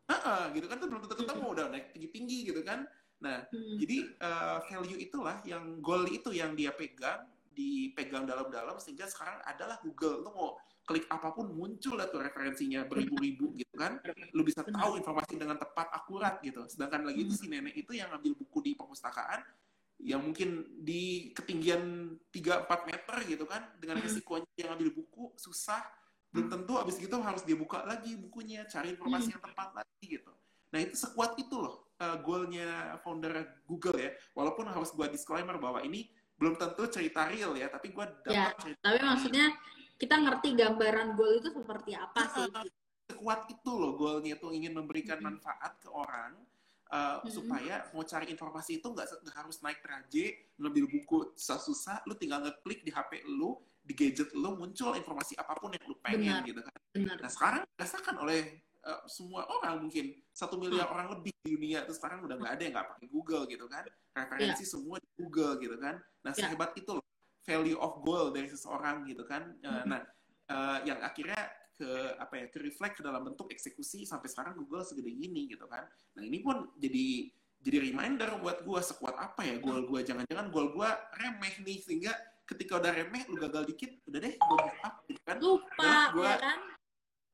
Uh, 0.08 0.16
uh, 0.16 0.42
gitu 0.56 0.66
kan 0.72 0.78
tuh 0.82 0.88
belum 0.90 1.02
tentu 1.06 1.16
ketemu 1.22 1.46
udah 1.54 1.66
naik 1.70 1.86
tinggi 1.94 2.10
tinggi 2.10 2.38
gitu 2.50 2.62
kan. 2.66 2.90
Nah 3.22 3.46
hmm. 3.54 3.76
jadi 3.78 3.98
uh, 4.20 4.58
value 4.66 5.00
itulah 5.00 5.38
yang 5.46 5.78
goal 5.80 6.10
itu 6.10 6.34
yang 6.34 6.58
dia 6.58 6.74
pegang 6.74 7.30
dipegang 7.54 8.30
dalam-dalam 8.30 8.78
sehingga 8.82 9.06
sekarang 9.06 9.38
adalah 9.46 9.78
Google. 9.86 10.26
Tuh 10.26 10.34
mau 10.34 10.50
klik 10.88 11.04
apa 11.12 11.36
pun 11.36 11.52
muncul 11.52 12.00
lah 12.00 12.08
tuh 12.08 12.24
referensinya 12.24 12.88
beribu-ribu 12.88 13.54
gitu 13.60 13.76
kan. 13.78 14.00
Lu 14.34 14.42
bisa 14.42 14.64
tahu 14.64 14.98
informasi 14.98 15.36
dengan 15.36 15.60
tepat 15.60 15.92
akurat 15.92 16.40
gitu. 16.42 16.66
Sedangkan 16.66 17.04
lagi 17.06 17.28
itu 17.28 17.34
si 17.36 17.46
nenek 17.52 17.76
itu 17.76 17.94
yang 17.94 18.10
ngambil 18.14 18.34
buku 18.40 18.58
di 18.64 18.72
perpustakaan 18.74 19.44
yang 19.98 20.22
mungkin 20.22 20.78
di 20.86 21.34
ketinggian 21.34 22.14
3-4 22.30 22.90
meter 22.90 23.16
gitu 23.26 23.46
kan 23.50 23.66
dengan 23.82 23.98
hmm. 23.98 24.06
resikonya 24.06 24.54
yang 24.58 24.78
ambil 24.78 24.90
buku 24.94 25.34
susah 25.42 25.82
belum 26.30 26.54
tentu 26.54 26.78
abis 26.78 27.02
gitu 27.02 27.18
harus 27.18 27.42
dia 27.42 27.58
buka 27.58 27.82
lagi 27.82 28.14
bukunya 28.14 28.62
cari 28.70 28.94
informasi 28.94 29.32
hmm. 29.32 29.34
yang 29.34 29.44
tepat 29.50 29.70
lagi 29.74 30.06
gitu 30.06 30.32
nah 30.70 30.80
itu 30.84 30.94
sekuat 30.94 31.34
itu 31.42 31.56
loh 31.58 31.90
uh, 31.98 32.20
goalnya 32.22 33.00
founder 33.02 33.64
Google 33.66 33.98
ya 33.98 34.12
walaupun 34.38 34.70
harus 34.70 34.94
gua 34.94 35.10
disclaimer 35.10 35.58
bahwa 35.58 35.82
ini 35.82 36.12
belum 36.38 36.60
tentu 36.62 36.86
cerita 36.94 37.26
real 37.26 37.58
ya 37.58 37.72
tapi 37.72 37.90
gua 37.90 38.06
dapat 38.22 38.54
ya, 38.54 38.54
cerita 38.62 38.82
tapi 38.86 39.00
maksudnya 39.02 39.46
kita 39.98 40.16
ngerti 40.22 40.50
gambaran 40.54 41.18
goal 41.18 41.42
itu 41.42 41.50
seperti 41.50 41.92
apa 41.98 42.22
sih 42.38 42.46
sekuat 43.08 43.50
itu 43.50 43.72
loh 43.72 43.98
goalnya 43.98 44.36
tuh 44.38 44.54
ingin 44.54 44.78
memberikan 44.78 45.18
hmm. 45.18 45.26
manfaat 45.26 45.80
ke 45.82 45.90
orang 45.90 46.38
uh, 46.92 47.20
hmm. 47.22 47.30
supaya 47.32 47.76
mau 47.92 48.04
cari 48.04 48.32
informasi 48.32 48.80
itu 48.80 48.88
nggak 48.92 49.08
harus 49.36 49.60
naik 49.64 49.80
traje 49.84 50.52
ngambil 50.60 50.86
buku 50.88 51.18
susah-susah 51.36 52.08
lu 52.08 52.16
tinggal 52.16 52.44
ngeklik 52.44 52.84
di 52.84 52.92
HP 52.92 53.28
lu 53.28 53.60
di 53.88 53.94
gadget 53.96 54.30
lu 54.36 54.60
muncul 54.60 54.92
informasi 54.96 55.40
apa 55.40 55.56
pun 55.56 55.72
yang 55.72 55.84
lu 55.88 55.96
pengen 56.04 56.44
Benar. 56.44 56.48
gitu 56.48 56.62
kan 56.64 56.78
Benar. 56.92 57.18
nah 57.24 57.32
sekarang 57.32 57.62
dirasakan 57.76 58.16
oleh 58.20 58.42
uh, 58.84 59.02
semua 59.08 59.48
orang 59.48 59.88
mungkin 59.88 60.16
satu 60.36 60.60
miliar 60.60 60.88
hmm. 60.88 60.96
orang 60.96 61.08
lebih 61.16 61.32
di 61.44 61.56
dunia 61.56 61.88
itu 61.88 61.94
sekarang 61.96 62.24
udah 62.28 62.36
nggak 62.36 62.54
ada 62.60 62.62
yang 62.68 62.74
nggak 62.76 62.88
pakai 62.96 63.08
Google 63.08 63.44
gitu 63.48 63.66
kan 63.72 63.84
referensi 64.16 64.64
yeah. 64.64 64.72
semua 64.76 64.96
di 65.00 65.10
Google 65.16 65.54
gitu 65.64 65.76
kan 65.80 65.96
nah 66.24 66.32
yeah. 66.36 66.52
sehebat 66.52 66.72
itu 66.76 66.92
loh 66.92 67.06
value 67.48 67.80
of 67.80 68.04
goal 68.04 68.36
dari 68.36 68.52
seseorang 68.52 69.08
gitu 69.08 69.24
kan 69.24 69.56
uh, 69.64 69.84
nah 69.88 70.04
uh, 70.52 70.80
yang 70.84 71.00
akhirnya 71.00 71.48
ke 71.78 72.18
apa 72.18 72.34
ya 72.42 72.46
ke 72.50 72.58
reflect 72.58 72.98
ke 72.98 73.04
dalam 73.06 73.22
bentuk 73.22 73.54
eksekusi 73.54 74.02
sampai 74.04 74.26
sekarang 74.34 74.58
Google 74.58 74.82
segede 74.82 75.14
gini 75.14 75.46
gitu 75.46 75.70
kan. 75.70 75.86
Nah 76.18 76.24
ini 76.26 76.42
pun 76.42 76.74
jadi 76.82 77.30
jadi 77.62 77.78
reminder 77.94 78.42
buat 78.42 78.66
gue 78.66 78.82
sekuat 78.82 79.16
apa 79.18 79.46
ya 79.46 79.62
goal 79.62 79.86
gue 79.86 80.02
jangan-jangan 80.02 80.50
goal 80.50 80.74
gue 80.74 80.90
remeh 81.22 81.56
nih 81.62 81.78
sehingga 81.82 82.14
ketika 82.50 82.82
udah 82.82 82.92
remeh 82.94 83.24
lu 83.30 83.38
gagal 83.38 83.70
dikit 83.70 83.94
udah 84.10 84.20
deh 84.24 84.34
gue 84.34 84.58
give 84.58 84.82
up 84.82 84.96
gitu 85.06 85.22
kan. 85.22 85.38
Lupa 85.38 85.94
gua, 86.18 86.26
ya 86.26 86.38
kan? 86.42 86.60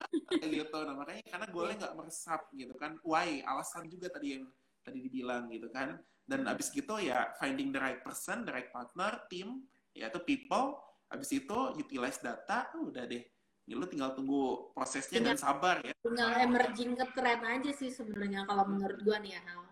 Gitu. 0.51 0.77
Nah 0.83 0.95
makanya 0.99 1.23
karena 1.31 1.47
goalnya 1.47 1.75
nggak 1.87 1.95
meresap 1.95 2.51
gitu 2.51 2.75
kan. 2.75 2.99
Why? 3.07 3.39
Alasan 3.47 3.87
juga 3.87 4.11
tadi 4.11 4.35
yang 4.35 4.43
tadi 4.83 4.99
dibilang 4.99 5.47
gitu 5.47 5.71
kan. 5.71 5.95
Dan 6.27 6.43
abis 6.43 6.75
gitu 6.75 6.99
ya 6.99 7.31
finding 7.39 7.71
the 7.71 7.79
right 7.79 8.03
person 8.03 8.43
the 8.43 8.51
right 8.51 8.67
partner 8.67 9.23
team 9.31 9.63
yaitu 9.95 10.19
people. 10.27 10.75
Abis 11.07 11.31
itu 11.31 11.55
utilize 11.79 12.19
data 12.19 12.67
udah 12.75 13.07
deh 13.07 13.23
ya 13.63 13.79
lu 13.79 13.87
tinggal 13.87 14.11
tunggu 14.11 14.75
prosesnya 14.75 15.23
tinggal, 15.23 15.35
dan 15.35 15.37
sabar 15.39 15.75
ya. 15.79 15.93
tinggal 16.03 16.29
emerging 16.35 16.99
ke 16.99 17.05
tren 17.15 17.39
aja 17.47 17.71
sih 17.71 17.87
sebenarnya 17.87 18.43
kalau 18.43 18.67
menurut 18.67 18.99
gua 19.07 19.23
nih 19.23 19.39
ya 19.39 19.41
Hal. 19.47 19.63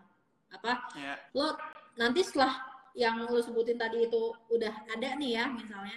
apa? 0.52 0.72
Ya. 0.96 1.14
lo 1.36 1.56
nanti 2.00 2.24
setelah 2.24 2.56
yang 2.96 3.24
lo 3.24 3.40
sebutin 3.40 3.76
tadi 3.76 4.08
itu 4.08 4.32
udah 4.52 4.72
ada 4.88 5.16
nih 5.16 5.36
ya 5.36 5.44
misalnya 5.52 5.96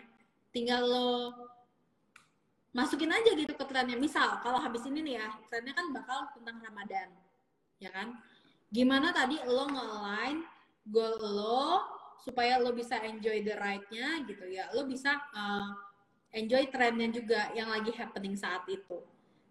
tinggal 0.51 0.81
lo 0.83 1.11
masukin 2.75 3.07
aja 3.07 3.31
gitu 3.31 3.55
ke 3.55 3.65
trennya. 3.67 3.95
Misal 3.95 4.43
kalau 4.43 4.59
habis 4.59 4.83
ini 4.83 4.99
nih 4.99 5.15
ya 5.23 5.27
trennya 5.47 5.71
kan 5.71 5.95
bakal 5.95 6.19
tentang 6.35 6.59
Ramadan 6.59 7.09
ya 7.79 7.89
kan? 7.95 8.19
Gimana 8.67 9.15
tadi 9.15 9.39
lo 9.47 9.71
nge-align 9.71 10.43
goal 10.91 11.15
lo 11.15 11.67
supaya 12.19 12.59
lo 12.59 12.75
bisa 12.75 12.99
enjoy 12.99 13.47
the 13.47 13.55
ride-nya 13.55 14.27
gitu 14.27 14.43
ya? 14.51 14.67
Lo 14.75 14.83
bisa 14.83 15.15
uh, 15.31 15.71
enjoy 16.35 16.67
trennya 16.67 17.07
juga 17.15 17.49
yang 17.55 17.71
lagi 17.71 17.95
happening 17.95 18.35
saat 18.35 18.67
itu. 18.67 18.99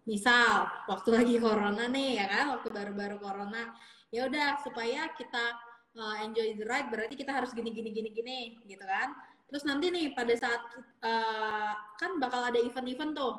Misal 0.05 0.69
waktu 0.85 1.09
lagi 1.17 1.35
corona 1.41 1.89
nih 1.89 2.21
ya 2.21 2.25
kan, 2.29 2.45
waktu 2.53 2.69
baru-baru 2.69 3.17
corona, 3.17 3.73
ya 4.13 4.29
udah 4.29 4.61
supaya 4.61 5.09
kita 5.17 5.57
uh, 5.97 6.15
enjoy 6.21 6.53
the 6.53 6.65
ride 6.69 6.93
berarti 6.93 7.17
kita 7.17 7.33
harus 7.33 7.49
gini 7.57 7.73
gini 7.73 7.89
gini 7.89 8.09
gini 8.13 8.39
gitu 8.69 8.85
kan. 8.85 9.17
Terus 9.49 9.65
nanti 9.65 9.89
nih 9.89 10.13
pada 10.13 10.33
saat 10.37 10.61
uh, 11.01 11.73
kan 11.97 12.21
bakal 12.21 12.45
ada 12.45 12.61
event-event 12.61 13.17
tuh. 13.17 13.35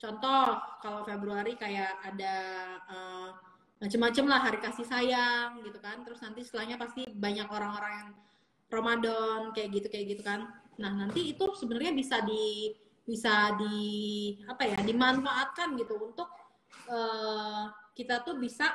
Contoh 0.00 0.58
kalau 0.80 1.06
Februari 1.06 1.54
kayak 1.54 2.02
ada 2.02 2.34
uh, 2.88 3.30
macem-macem 3.78 4.24
lah 4.26 4.40
hari 4.42 4.58
kasih 4.58 4.86
sayang 4.86 5.62
gitu 5.62 5.78
kan. 5.78 6.02
Terus 6.02 6.18
nanti 6.24 6.42
setelahnya 6.42 6.80
pasti 6.80 7.06
banyak 7.06 7.46
orang-orang 7.46 7.92
yang 7.94 8.10
Ramadan 8.70 9.40
kayak 9.54 9.68
gitu 9.76 9.86
kayak 9.86 10.06
gitu 10.18 10.22
kan. 10.26 10.50
Nah, 10.80 10.90
nanti 10.96 11.36
itu 11.36 11.44
sebenarnya 11.54 11.92
bisa 11.92 12.24
di 12.24 12.72
bisa 13.04 13.52
di 13.60 13.76
apa 14.48 14.64
ya, 14.64 14.78
dimanfaatkan 14.80 15.76
gitu 15.76 15.98
untuk 16.00 16.28
uh, 16.88 17.68
kita 17.92 18.24
tuh 18.24 18.40
bisa 18.40 18.70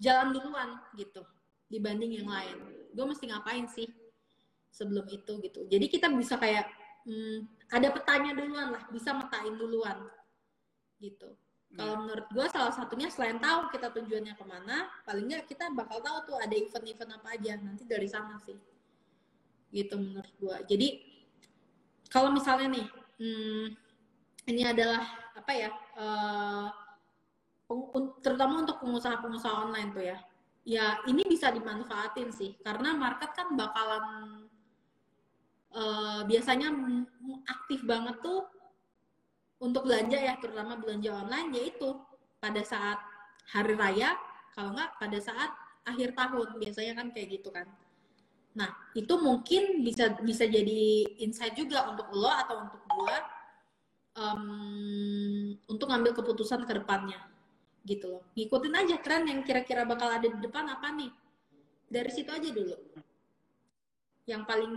jalan 0.00 0.32
duluan 0.32 0.80
gitu 0.96 1.20
dibanding 1.68 2.16
yang 2.22 2.28
lain. 2.28 2.58
Gue 2.96 3.04
mesti 3.04 3.28
ngapain 3.28 3.66
sih 3.68 3.88
sebelum 4.72 5.04
itu 5.12 5.38
gitu. 5.42 5.60
Jadi 5.68 5.86
kita 5.86 6.08
bisa 6.10 6.40
kayak 6.40 6.66
hmm, 7.04 7.68
ada 7.70 7.88
petanya 7.92 8.32
duluan 8.32 8.74
lah, 8.74 8.84
bisa 8.90 9.12
metain 9.12 9.54
duluan 9.54 10.06
gitu. 11.02 11.36
Kalau 11.74 11.94
iya. 11.98 12.00
menurut 12.06 12.26
gue 12.30 12.46
salah 12.54 12.70
satunya 12.70 13.10
selain 13.10 13.42
tahu 13.42 13.66
kita 13.74 13.90
tujuannya 13.90 14.38
ke 14.38 14.44
mana, 14.46 14.86
paling 15.02 15.26
nggak 15.26 15.50
kita 15.50 15.74
bakal 15.74 15.98
tahu 15.98 16.18
tuh 16.30 16.36
ada 16.38 16.54
event-event 16.54 17.18
apa 17.18 17.28
aja 17.34 17.58
nanti 17.58 17.82
dari 17.82 18.06
sana 18.06 18.38
sih. 18.38 18.54
Gitu 19.74 19.94
menurut 19.98 20.30
gue. 20.38 20.56
Jadi 20.70 20.88
kalau 22.06 22.30
misalnya 22.30 22.70
nih, 22.70 22.86
hmm, 23.18 23.64
ini 24.46 24.62
adalah 24.62 25.02
apa 25.34 25.50
ya, 25.50 25.70
uh, 25.98 26.70
terutama 28.22 28.62
untuk 28.62 28.78
pengusaha-pengusaha 28.78 29.66
online 29.66 29.90
tuh 29.90 30.04
ya, 30.06 30.18
ya 30.64 30.96
ini 31.04 31.22
bisa 31.28 31.52
dimanfaatin 31.52 32.32
sih 32.32 32.56
karena 32.64 32.96
market 32.96 33.36
kan 33.36 33.52
bakalan 33.52 34.04
uh, 35.76 36.24
biasanya 36.24 36.72
aktif 37.44 37.84
banget 37.84 38.16
tuh 38.24 38.48
untuk 39.60 39.84
belanja 39.84 40.16
ya 40.16 40.34
terutama 40.40 40.80
belanja 40.80 41.12
online 41.12 41.52
yaitu 41.52 42.00
pada 42.40 42.64
saat 42.64 42.96
hari 43.52 43.76
raya 43.76 44.16
kalau 44.56 44.72
nggak 44.72 44.90
pada 44.96 45.18
saat 45.20 45.52
akhir 45.84 46.16
tahun 46.16 46.56
biasanya 46.56 46.92
kan 46.96 47.12
kayak 47.12 47.40
gitu 47.40 47.52
kan 47.52 47.68
Nah, 48.54 48.70
itu 48.94 49.14
mungkin 49.18 49.82
bisa 49.82 50.14
bisa 50.22 50.46
jadi 50.46 51.06
insight 51.18 51.58
juga 51.58 51.90
untuk 51.90 52.06
lo 52.14 52.30
atau 52.30 52.56
untuk 52.62 52.80
gua 52.86 53.18
um, 54.14 55.58
untuk 55.66 55.90
ngambil 55.90 56.14
keputusan 56.14 56.62
ke 56.62 56.72
depannya. 56.78 57.18
Gitu 57.82 58.06
loh. 58.06 58.22
Ngikutin 58.38 58.74
aja 58.78 58.96
tren 59.02 59.26
yang 59.26 59.42
kira-kira 59.42 59.82
bakal 59.82 60.08
ada 60.08 60.24
di 60.24 60.38
depan 60.38 60.70
apa 60.70 60.88
nih. 60.94 61.10
Dari 61.90 62.10
situ 62.14 62.30
aja 62.30 62.48
dulu. 62.48 62.78
Yang 64.24 64.42
paling 64.48 64.74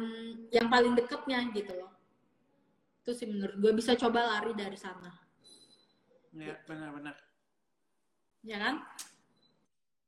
yang 0.52 0.68
paling 0.68 0.94
deketnya 0.98 1.40
gitu 1.54 1.72
loh. 1.78 1.94
Itu 3.06 3.16
sih 3.16 3.30
menurut 3.30 3.56
gue 3.62 3.72
bisa 3.78 3.96
coba 3.96 4.26
lari 4.26 4.52
dari 4.58 4.76
sana. 4.76 5.14
Ya, 6.36 6.60
benar-benar. 6.68 7.16
Ya 8.44 8.58
kan? 8.60 8.76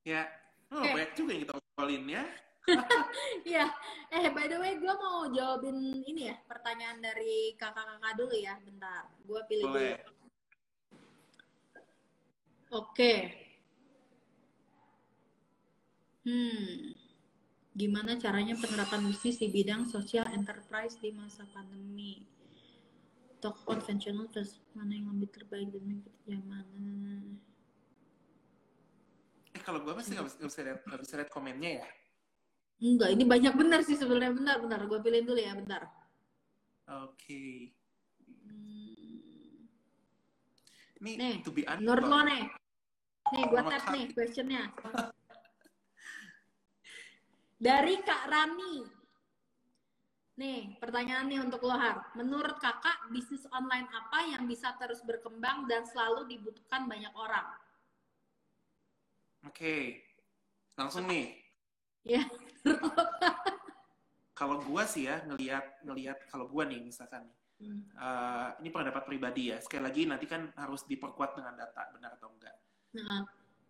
Ya. 0.04 0.28
Oh, 0.70 0.86
okay. 0.86 0.94
banyak 0.94 1.14
juga 1.18 1.30
yang 1.34 1.42
kita 1.48 1.54
obrolin 1.58 2.06
ya. 2.06 2.26
Iya. 3.50 3.66
eh 4.10 4.26
by 4.34 4.46
the 4.50 4.58
way 4.60 4.78
gue 4.78 4.94
mau 4.94 5.30
jawabin 5.32 6.04
ini 6.06 6.30
ya 6.30 6.36
pertanyaan 6.46 7.02
dari 7.02 7.54
kakak-kakak 7.58 8.14
dulu 8.18 8.36
ya, 8.36 8.58
bentar. 8.62 9.10
Gue 9.26 9.42
pilih 9.50 9.66
Boleh. 9.70 9.98
dulu. 9.98 10.20
Oke. 12.70 13.14
Hmm. 16.30 16.94
Gimana 17.74 18.20
caranya 18.20 18.54
penerapan 18.60 19.08
bisnis 19.08 19.40
di 19.40 19.48
bidang 19.50 19.88
sosial 19.90 20.28
enterprise 20.36 21.00
di 21.02 21.10
masa 21.16 21.48
pandemi? 21.50 22.22
Toko 23.40 23.72
konvensional 23.72 24.28
terus 24.28 24.60
mana 24.76 25.00
yang 25.00 25.16
lebih 25.16 25.32
terbaik 25.32 25.72
dan 25.72 25.82
mengikuti 25.88 26.22
zaman? 26.28 27.40
Eh 29.56 29.62
kalau 29.64 29.80
gue 29.82 29.94
masih 29.96 30.12
nggak 30.20 30.28
bisa 30.28 30.62
lihat 30.62 30.80
nggak 30.84 31.02
bisa 31.08 31.14
lihat 31.18 31.32
komennya 31.32 31.72
ya? 31.82 31.88
Enggak, 32.80 33.12
ini 33.12 33.24
banyak 33.28 33.54
benar 33.60 33.84
sih 33.84 34.00
sebenarnya. 34.00 34.32
Bentar, 34.32 34.56
bentar. 34.64 34.80
Gue 34.88 35.00
pilihin 35.04 35.28
dulu 35.28 35.40
ya, 35.40 35.52
bentar. 35.52 35.84
Oke. 36.88 37.12
Okay. 37.20 37.54
Hmm. 38.48 39.68
Ini 41.04 41.12
nih, 41.20 41.34
to 41.44 41.52
be 41.52 41.68
honest. 41.68 41.84
Menurut 41.84 42.06
lo 42.08 42.20
nih. 42.24 42.44
Nih, 43.36 43.44
gue 43.52 43.62
tap 43.68 43.84
nih 43.92 44.06
questionnya. 44.16 44.64
Dari 47.60 47.96
Kak 48.00 48.24
Rani. 48.32 48.76
Nih, 50.40 50.80
pertanyaan 50.80 51.28
nih 51.28 51.44
untuk 51.44 51.60
lo, 51.68 51.76
Har. 51.76 52.16
Menurut 52.16 52.64
kakak, 52.64 53.12
bisnis 53.12 53.44
online 53.52 53.92
apa 53.92 54.24
yang 54.32 54.48
bisa 54.48 54.72
terus 54.80 55.04
berkembang 55.04 55.68
dan 55.68 55.84
selalu 55.84 56.32
dibutuhkan 56.32 56.88
banyak 56.88 57.12
orang? 57.12 57.44
Oke. 59.44 59.60
Okay. 59.60 59.84
Langsung 60.80 61.12
nih. 61.12 61.36
Ya. 62.08 62.24
kalau 64.40 64.64
gua 64.64 64.84
sih 64.88 65.08
ya 65.08 65.24
ngelihat 65.28 65.84
ngelihat 65.84 66.18
kalau 66.32 66.48
gua 66.48 66.64
nih 66.64 66.80
misalkan 66.80 67.28
hmm. 67.60 67.92
uh, 68.00 68.56
ini 68.64 68.70
pendapat 68.72 69.04
pribadi 69.04 69.52
ya. 69.52 69.58
Sekali 69.60 69.84
lagi 69.84 70.02
nanti 70.08 70.26
kan 70.26 70.48
harus 70.56 70.88
diperkuat 70.88 71.36
dengan 71.36 71.54
data 71.60 71.92
benar 71.94 72.16
atau 72.16 72.32
enggak? 72.32 72.56
Hmm. 72.90 73.22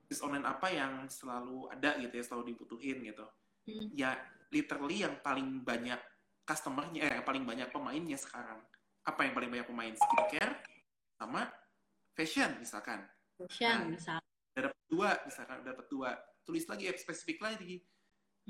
bisnis 0.07 0.26
online 0.26 0.48
apa 0.48 0.68
yang 0.72 1.06
selalu 1.11 1.70
ada 1.70 1.99
gitu 1.99 2.14
ya 2.18 2.24
selalu 2.24 2.56
dibutuhin 2.56 2.98
gitu? 3.03 3.26
Hmm. 3.70 3.88
ya 3.94 4.18
literally 4.49 5.06
yang 5.06 5.22
paling 5.22 5.61
banyak 5.61 5.99
customernya 6.48 7.06
eh 7.06 7.11
yang 7.22 7.26
paling 7.28 7.45
banyak 7.45 7.70
pemainnya 7.70 8.18
sekarang. 8.18 8.57
Apa 9.06 9.26
yang 9.26 9.34
paling 9.38 9.49
banyak 9.53 9.68
pemain? 9.70 9.94
Skincare 9.94 10.66
sama 11.14 11.45
fashion 12.18 12.57
misalkan. 12.57 13.06
Fashion 13.38 13.70
nah, 13.70 13.86
misalkan 13.86 14.30
dapat 14.57 14.82
dua 14.90 15.10
misalkan 15.30 15.57
dapat 15.61 15.86
dua. 15.91 16.11
Tulis 16.41 16.66
lagi 16.66 16.90
spesifik 16.98 17.45
lagi 17.45 17.86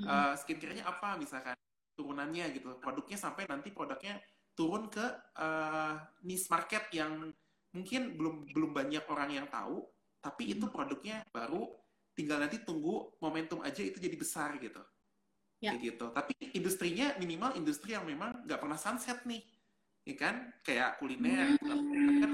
uh, 0.04 0.34
skincare-nya 0.36 0.84
apa 0.86 1.16
misalkan 1.20 1.56
turunannya 1.96 2.52
gitu. 2.56 2.76
Produknya 2.80 3.18
sampai 3.20 3.44
nanti 3.48 3.72
produknya 3.74 4.20
turun 4.56 4.92
ke 4.92 5.04
uh, 5.40 5.96
niche 6.26 6.48
market 6.52 6.88
yang 6.92 7.32
mungkin 7.70 8.18
belum 8.18 8.50
belum 8.50 8.70
banyak 8.74 9.04
orang 9.06 9.30
yang 9.30 9.46
tahu 9.46 9.86
tapi 10.20 10.52
itu 10.52 10.66
produknya 10.68 11.24
baru 11.30 11.70
tinggal 12.12 12.42
nanti 12.42 12.60
tunggu 12.60 13.16
momentum 13.22 13.64
aja 13.64 13.80
itu 13.80 13.96
jadi 13.96 14.16
besar 14.18 14.60
gitu. 14.60 14.82
Ya. 15.60 15.76
kayak 15.76 15.92
gitu. 15.92 16.06
Tapi 16.12 16.32
industrinya 16.56 17.12
minimal 17.20 17.52
industri 17.56 17.92
yang 17.92 18.08
memang 18.08 18.48
nggak 18.48 18.60
pernah 18.60 18.80
sunset 18.80 19.24
nih. 19.28 19.44
Ya 20.08 20.16
kan? 20.16 20.34
Kayak 20.64 20.96
kuliner 20.96 21.56
hmm, 21.60 21.68
kan, 22.20 22.30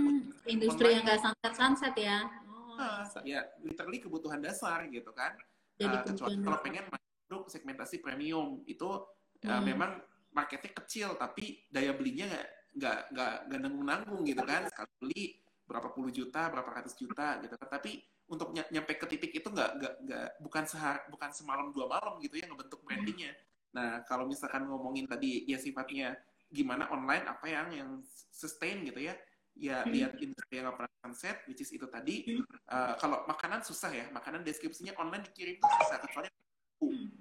industri 0.46 0.94
yang 0.94 1.02
nggak 1.02 1.22
sunset 1.22 1.52
sunset 1.58 1.94
ya. 1.98 2.22
Oh. 2.46 2.78
nah, 2.78 3.02
ya 3.26 3.42
literally 3.66 3.98
kebutuhan 3.98 4.38
dasar 4.38 4.86
gitu 4.90 5.10
kan. 5.10 5.34
Jadi 5.74 5.96
uh, 5.98 6.02
kecuali 6.06 6.36
kalau 6.38 6.58
pengen 6.62 6.86
untuk 7.26 7.50
segmentasi 7.50 7.98
premium. 7.98 8.62
Itu 8.70 9.02
ya, 9.42 9.58
hmm. 9.58 9.58
uh, 9.58 9.62
memang 9.62 9.90
marketnya 10.30 10.72
kecil 10.84 11.16
tapi 11.16 11.64
daya 11.72 11.96
belinya 11.96 12.28
nggak 12.28 12.46
nggak 12.76 12.98
nggak 13.12 13.34
nggak 13.48 13.60
nanggung 13.60 13.86
nanggung 13.86 14.22
gitu 14.22 14.42
kan. 14.46 14.62
Sekali 14.70 14.92
beli 15.02 15.24
berapa 15.66 15.88
puluh 15.90 16.14
juta 16.14 16.46
berapa 16.46 16.70
ratus 16.70 16.94
juta 16.94 17.42
gitu 17.42 17.54
kan. 17.58 17.68
Tapi 17.68 17.98
untuk 18.26 18.50
ny 18.54 18.62
nyampe 18.74 18.98
ke 18.98 19.06
titik 19.06 19.32
itu 19.38 19.48
nggak 19.50 19.70
nggak 19.78 19.94
nggak 20.06 20.28
bukan 20.42 20.64
sehar 20.66 21.06
bukan 21.10 21.30
semalam 21.30 21.70
dua 21.70 21.86
malam 21.86 22.18
gitu 22.22 22.38
ya 22.38 22.46
ngebentuk 22.46 22.82
hmm. 22.82 22.86
brandingnya. 22.86 23.32
Nah 23.74 24.02
kalau 24.06 24.26
misalkan 24.26 24.66
ngomongin 24.66 25.06
tadi 25.06 25.46
ya 25.46 25.58
sifatnya 25.58 26.14
gimana 26.46 26.86
online 26.94 27.26
apa 27.26 27.46
yang 27.50 27.66
yang 27.74 27.90
sustain 28.30 28.86
gitu 28.86 29.10
ya. 29.10 29.14
Ya 29.56 29.80
hmm. 29.80 29.88
lihat 29.88 30.12
industri 30.20 30.60
yang 30.60 30.68
pernah 30.76 30.92
sunset 31.00 31.40
which 31.48 31.64
is 31.64 31.72
itu 31.72 31.88
tadi. 31.88 32.28
Uh, 32.68 32.92
kalau 33.00 33.24
makanan 33.24 33.64
susah 33.64 33.88
ya. 33.88 34.06
Makanan 34.12 34.44
deskripsinya 34.44 34.92
online 35.00 35.24
dikirim 35.32 35.56
tuh 35.56 35.70
susah 35.80 35.98
kecuali 36.04 36.28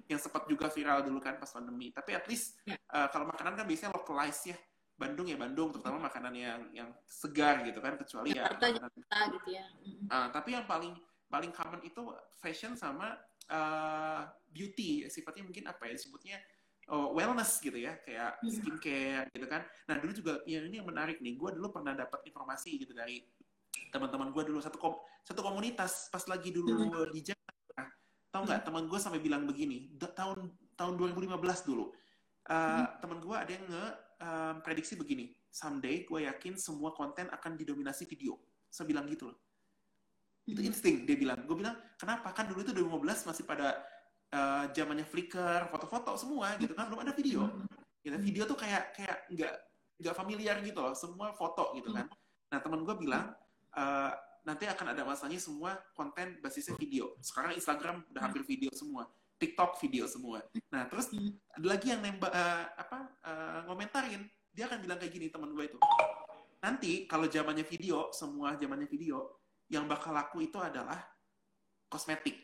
yang 0.06 0.20
sempat 0.20 0.44
juga 0.46 0.68
viral 0.68 1.02
dulu 1.02 1.18
kan 1.18 1.40
pas 1.40 1.50
pandemi. 1.50 1.90
Tapi 1.90 2.14
at 2.14 2.24
least 2.28 2.60
yeah. 2.68 2.78
Uh, 2.92 3.08
kalau 3.10 3.26
makanan 3.28 3.56
kan 3.58 3.64
biasanya 3.64 3.92
localized 3.96 4.52
ya. 4.52 4.58
Bandung 4.96 5.28
ya 5.28 5.36
Bandung, 5.36 5.76
terutama 5.76 6.08
makanan 6.08 6.32
yang 6.32 6.60
yang 6.72 6.88
segar 7.04 7.60
gitu 7.68 7.84
kan, 7.84 8.00
kecuali 8.00 8.32
ya. 8.32 8.48
makanan, 8.48 8.88
gitu 9.36 9.50
ya. 9.52 9.68
Uh, 10.08 10.32
tapi 10.32 10.56
yang 10.56 10.64
paling 10.64 10.96
paling 11.28 11.52
common 11.52 11.84
itu 11.84 12.00
fashion 12.40 12.72
sama 12.80 13.12
uh, 13.52 14.24
beauty, 14.48 15.04
sifatnya 15.12 15.44
mungkin 15.44 15.68
apa 15.68 15.84
ya 15.84 16.00
disebutnya 16.00 16.40
oh, 16.88 17.12
wellness 17.12 17.60
gitu 17.60 17.76
ya, 17.76 18.00
kayak 18.08 18.40
skincare 18.48 19.28
gitu 19.36 19.44
kan. 19.44 19.68
Nah 19.84 20.00
dulu 20.00 20.12
juga 20.16 20.32
ya 20.48 20.64
ini 20.64 20.80
yang 20.80 20.88
menarik 20.88 21.20
nih, 21.20 21.36
gue 21.36 21.50
dulu 21.60 21.76
pernah 21.76 21.92
dapat 21.92 22.24
informasi 22.24 22.80
gitu 22.80 22.96
dari 22.96 23.20
teman-teman 23.92 24.32
gue 24.32 24.42
dulu 24.48 24.64
satu 24.64 24.80
kom 24.80 24.96
satu 25.20 25.44
komunitas 25.44 26.08
pas 26.08 26.24
lagi 26.24 26.48
dulu 26.48 26.88
di 27.12 27.20
Jakarta 27.20 27.35
Tahu 28.36 28.44
nggak 28.44 28.60
hmm. 28.60 28.68
teman 28.68 28.84
gue 28.84 29.00
sampai 29.00 29.20
bilang 29.24 29.48
begini, 29.48 29.96
tahun 29.96 30.52
tahun 30.76 30.92
2015 31.00 31.40
dulu, 31.64 31.88
uh, 31.88 32.52
hmm. 32.52 32.86
teman 33.00 33.18
gue 33.24 33.32
ada 33.32 33.48
yang 33.48 33.64
nge 33.64 33.84
uh, 34.20 34.54
prediksi 34.60 34.92
begini, 35.00 35.32
someday 35.48 36.04
gue 36.04 36.28
yakin 36.28 36.60
semua 36.60 36.92
konten 36.92 37.32
akan 37.32 37.56
didominasi 37.56 38.04
video. 38.04 38.36
Saya 38.68 38.92
bilang 38.92 39.08
gitu 39.08 39.32
loh. 39.32 39.40
Hmm. 40.44 40.52
Itu 40.52 40.60
insting 40.68 41.08
dia 41.08 41.16
bilang. 41.16 41.48
Gue 41.48 41.64
bilang, 41.64 41.80
kenapa? 41.96 42.36
Kan 42.36 42.52
dulu 42.52 42.60
itu 42.60 42.76
2015 42.76 43.24
masih 43.24 43.44
pada 43.48 43.80
uh, 44.36 44.68
zamannya 44.68 45.08
Flickr, 45.08 45.72
foto-foto 45.72 46.12
semua 46.20 46.60
gitu 46.60 46.76
kan, 46.76 46.92
belum 46.92 47.08
ada 47.08 47.16
video. 47.16 47.48
Hmm. 47.48 47.64
Gitu, 48.04 48.20
video 48.20 48.44
tuh 48.44 48.60
kayak 48.60 48.92
kayak 49.00 49.32
nggak 49.32 49.54
nggak 49.96 50.12
familiar 50.12 50.60
gitu 50.60 50.76
loh, 50.76 50.92
semua 50.92 51.32
foto 51.32 51.72
gitu 51.72 51.88
kan. 51.88 52.04
Nah 52.52 52.58
teman 52.60 52.84
gue 52.84 52.94
bilang, 53.00 53.32
uh, 53.72 54.12
nanti 54.46 54.64
akan 54.70 54.94
ada 54.94 55.02
masanya 55.02 55.42
semua 55.42 55.74
konten 55.98 56.38
basisnya 56.38 56.78
video. 56.78 57.18
Sekarang 57.18 57.58
Instagram 57.58 58.06
udah 58.14 58.22
hampir 58.22 58.46
video 58.46 58.70
semua, 58.70 59.10
TikTok 59.42 59.74
video 59.82 60.06
semua. 60.06 60.38
Nah 60.70 60.86
terus 60.86 61.10
ada 61.50 61.66
lagi 61.66 61.90
yang 61.90 61.98
nembak 61.98 62.30
uh, 62.30 62.64
apa 62.78 62.98
uh, 63.26 63.60
ngomentarin, 63.66 64.22
dia 64.54 64.70
akan 64.70 64.78
bilang 64.86 65.02
kayak 65.02 65.12
gini 65.12 65.26
teman 65.34 65.50
gue 65.50 65.66
itu. 65.66 65.78
Nanti 66.62 67.10
kalau 67.10 67.26
zamannya 67.26 67.66
video, 67.66 68.14
semua 68.14 68.54
zamannya 68.54 68.86
video, 68.86 69.42
yang 69.66 69.90
bakal 69.90 70.14
laku 70.14 70.46
itu 70.46 70.62
adalah 70.62 71.02
kosmetik. 71.90 72.38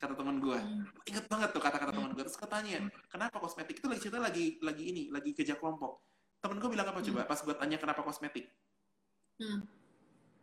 Kata 0.00 0.16
teman 0.16 0.40
gue, 0.40 0.56
inget 1.04 1.28
banget 1.28 1.52
tuh 1.52 1.60
kata-kata 1.60 1.92
teman 1.92 2.16
gue. 2.16 2.24
Terus 2.24 2.40
katanya, 2.40 2.88
kenapa 3.12 3.36
kosmetik 3.36 3.84
itu 3.84 3.86
lagi 3.92 4.00
cerita 4.00 4.18
lagi 4.24 4.56
lagi 4.64 4.84
ini, 4.88 5.02
lagi 5.12 5.36
kerja 5.36 5.60
kelompok. 5.60 6.00
Temen 6.40 6.56
gue 6.56 6.70
bilang 6.72 6.88
apa 6.88 7.04
coba? 7.04 7.28
Pas 7.28 7.40
gue 7.44 7.54
tanya 7.54 7.76
kenapa 7.76 8.00
kosmetik, 8.00 8.48
hmm 9.36 9.77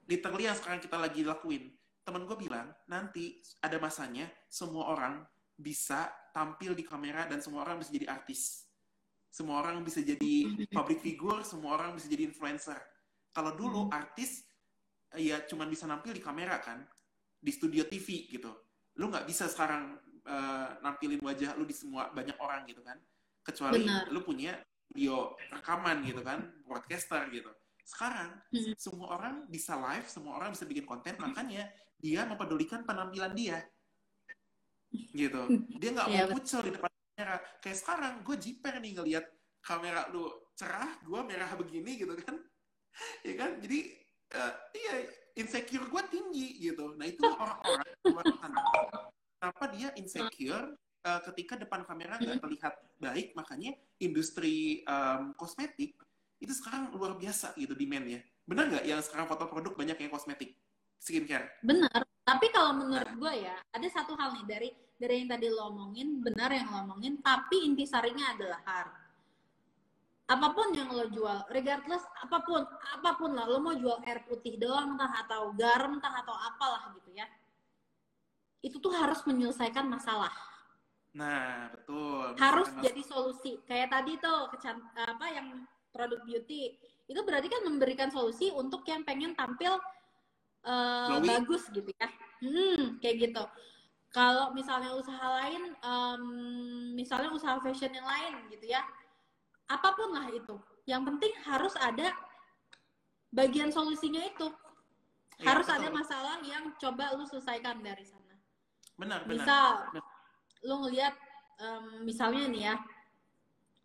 literally 0.09 0.45
yang 0.49 0.57
sekarang 0.57 0.81
kita 0.81 0.97
lagi 0.97 1.25
lakuin. 1.25 1.73
Temen 2.05 2.23
gue 2.29 2.37
bilang, 2.37 2.69
nanti 2.85 3.41
ada 3.65 3.81
masanya 3.81 4.29
semua 4.45 4.93
orang 4.93 5.25
bisa 5.57 6.11
tampil 6.35 6.77
di 6.77 6.85
kamera 6.85 7.25
dan 7.25 7.41
semua 7.41 7.65
orang 7.65 7.81
bisa 7.81 7.89
jadi 7.95 8.13
artis. 8.13 8.69
Semua 9.31 9.59
orang 9.63 9.81
bisa 9.83 9.99
jadi 9.99 10.47
public 10.71 11.01
figure, 11.01 11.41
semua 11.43 11.75
orang 11.75 11.97
bisa 11.97 12.07
jadi 12.07 12.29
influencer. 12.29 12.77
Kalau 13.35 13.51
dulu 13.57 13.89
hmm. 13.89 13.95
artis 13.95 14.45
ya 15.15 15.43
cuman 15.43 15.67
bisa 15.67 15.87
nampil 15.87 16.15
di 16.15 16.23
kamera 16.23 16.61
kan, 16.61 16.83
di 17.39 17.51
studio 17.51 17.83
TV 17.89 18.31
gitu. 18.31 18.51
Lu 19.01 19.11
nggak 19.11 19.27
bisa 19.27 19.49
sekarang 19.49 19.97
uh, 20.23 20.79
nampilin 20.79 21.19
wajah 21.19 21.57
lu 21.57 21.67
di 21.67 21.75
semua 21.75 22.13
banyak 22.13 22.37
orang 22.39 22.63
gitu 22.69 22.85
kan. 22.85 22.95
Kecuali 23.43 23.83
Benar. 23.83 24.13
lu 24.13 24.19
punya 24.23 24.55
video 24.93 25.35
rekaman 25.51 26.05
gitu 26.05 26.21
kan, 26.21 26.39
broadcaster 26.63 27.27
gitu. 27.33 27.51
Sekarang 27.85 28.33
hmm. 28.49 28.73
semua 28.75 29.13
orang 29.13 29.45
bisa 29.45 29.77
live, 29.77 30.09
semua 30.09 30.41
orang 30.41 30.57
bisa 30.57 30.65
bikin 30.65 30.89
konten, 30.89 31.13
makanya 31.21 31.69
dia 32.01 32.25
mempedulikan 32.25 32.81
penampilan 32.81 33.37
dia. 33.37 33.61
Gitu. 34.89 35.41
Dia 35.81 35.89
nggak 35.93 36.07
yeah, 36.09 36.25
mau 36.25 36.39
kucel 36.39 36.61
di 36.65 36.71
depan 36.73 36.89
kamera. 36.89 37.37
Kayak 37.61 37.77
sekarang 37.83 38.13
gue 38.23 38.35
jiper 38.39 38.73
nih 38.79 38.91
ngelihat 38.95 39.25
kamera 39.59 40.07
lu 40.09 40.29
cerah 40.55 40.91
gue 41.03 41.19
merah 41.23 41.51
begini 41.55 42.01
gitu 42.01 42.17
kan. 42.19 42.35
Ya 43.27 43.35
kan? 43.35 43.59
Jadi 43.59 43.91
uh, 44.39 44.53
iya 44.71 44.95
insecure 45.35 45.83
gue 45.91 46.03
tinggi 46.07 46.63
gitu. 46.63 46.95
Nah 46.95 47.03
itu 47.03 47.27
orang-orang 47.43 47.91
kenapa 49.35 49.63
dia 49.75 49.91
insecure 49.99 50.79
uh, 51.03 51.21
ketika 51.27 51.59
depan 51.59 51.83
kamera 51.83 52.15
nggak 52.15 52.39
terlihat 52.39 52.73
baik? 53.03 53.35
Makanya 53.35 53.75
industri 53.99 54.79
um, 54.87 55.35
kosmetik 55.35 55.99
itu 56.39 56.53
sekarang 56.53 56.91
luar 56.91 57.15
biasa 57.15 57.55
gitu 57.55 57.73
demandnya. 57.73 58.23
Benar 58.45 58.69
nggak 58.71 58.85
yang 58.85 59.01
sekarang 59.01 59.25
foto 59.25 59.45
produk 59.49 59.73
banyak 59.73 59.97
yang 59.97 60.11
kosmetik? 60.11 60.55
Skincare. 60.99 61.61
Benar. 61.61 62.05
Tapi 62.25 62.47
kalau 62.49 62.73
menurut 62.73 63.13
gue 63.15 63.33
ya 63.45 63.55
ada 63.69 63.87
satu 63.89 64.17
hal 64.17 64.33
nih 64.41 64.45
dari 64.49 64.69
dari 64.95 65.13
yang 65.21 65.29
tadi 65.29 65.47
lo 65.51 65.69
omongin 65.69 66.23
benar 66.23 66.49
yang 66.55 66.71
lo 66.71 66.87
omongin 66.87 67.19
tapi 67.19 67.67
intisarinya 67.67 68.31
adalah 68.31 68.63
har 68.63 68.87
apa 70.25 70.47
pun 70.55 70.71
yang 70.71 70.89
lo 70.89 71.05
jual 71.11 71.45
regardless 71.51 72.01
apa 72.23 72.41
pun 72.41 72.63
apa 72.65 73.11
pun 73.19 73.35
lah 73.35 73.45
lo 73.45 73.59
mau 73.59 73.75
jual 73.75 74.01
air 74.07 74.23
putih 74.25 74.55
doang 74.55 74.95
entah 74.95 75.11
atau 75.27 75.51
garam 75.53 75.99
entah 75.99 76.15
atau 76.23 76.33
apalah 76.33 76.95
gitu 76.95 77.11
ya 77.13 77.27
itu 78.65 78.81
tuh 78.81 78.89
harus 78.97 79.21
menyelesaikan 79.29 79.85
masalah. 79.85 80.33
Nah 81.13 81.69
betul. 81.69 82.33
Harus 82.41 82.73
jadi 82.81 83.01
solusi. 83.05 83.61
Kayak 83.69 83.93
tadi 83.93 84.17
tuh 84.17 84.49
kecan 84.49 84.81
apa 84.97 85.25
yang 85.29 85.61
produk 85.95 86.19
beauty 86.27 86.75
itu 87.07 87.21
berarti 87.23 87.47
kan 87.47 87.63
memberikan 87.63 88.11
solusi 88.11 88.51
untuk 88.51 88.83
yang 88.83 89.07
pengen 89.07 89.31
tampil 89.31 89.79
uh, 90.67 91.15
bagus 91.23 91.71
gitu 91.71 91.87
ya. 91.95 92.09
Hmm 92.43 92.99
kayak 92.99 93.31
gitu. 93.31 93.43
Kalau 94.11 94.51
misalnya 94.51 94.91
usaha 94.91 95.23
lain 95.39 95.71
um, 95.79 96.23
misalnya 96.91 97.31
usaha 97.31 97.55
fashion 97.63 97.95
yang 97.95 98.07
lain 98.07 98.51
gitu 98.51 98.67
ya 98.67 98.83
apa 99.71 99.95
pun 99.95 100.11
lah 100.11 100.27
itu. 100.35 100.59
Yang 100.83 101.01
penting 101.15 101.33
harus 101.47 101.73
ada 101.79 102.11
bagian 103.31 103.71
solusinya 103.71 104.19
itu. 104.19 104.51
Ya, 105.39 105.51
harus 105.51 105.67
betul. 105.67 105.79
ada 105.79 105.87
masalah 105.91 106.35
yang 106.43 106.75
coba 106.79 107.15
lu 107.15 107.23
selesaikan 107.27 107.79
dari 107.79 108.03
sana. 108.03 108.35
Benar 108.99 109.23
benar. 109.23 109.35
Misal 109.39 109.71
benar. 109.91 110.03
lu 110.65 110.75
ngelihat 110.87 111.13
um, 111.61 111.85
misalnya 112.03 112.49
nih 112.49 112.63
ya 112.73 112.75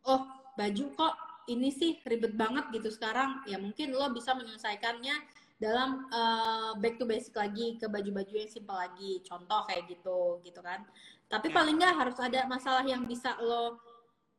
oh 0.08 0.22
baju 0.56 0.84
kok 0.96 1.14
ini 1.50 1.74
sih 1.74 1.98
ribet 2.06 2.38
banget 2.38 2.70
gitu 2.70 2.88
sekarang 2.94 3.42
ya 3.50 3.58
mungkin 3.58 3.90
lo 3.90 4.06
bisa 4.14 4.32
menyelesaikannya 4.38 5.14
dalam 5.60 6.08
uh, 6.08 6.72
back 6.78 6.96
to 6.96 7.04
basic 7.04 7.34
lagi 7.36 7.76
ke 7.76 7.84
baju-baju 7.90 8.32
yang 8.32 8.48
simpel 8.48 8.78
lagi 8.78 9.20
contoh 9.26 9.66
kayak 9.68 9.90
gitu 9.90 10.40
gitu 10.46 10.62
kan 10.62 10.86
tapi 11.26 11.52
ya. 11.52 11.54
paling 11.58 11.76
nggak 11.76 11.94
harus 11.94 12.16
ada 12.22 12.46
masalah 12.48 12.86
yang 12.86 13.04
bisa 13.04 13.34
lo 13.42 13.82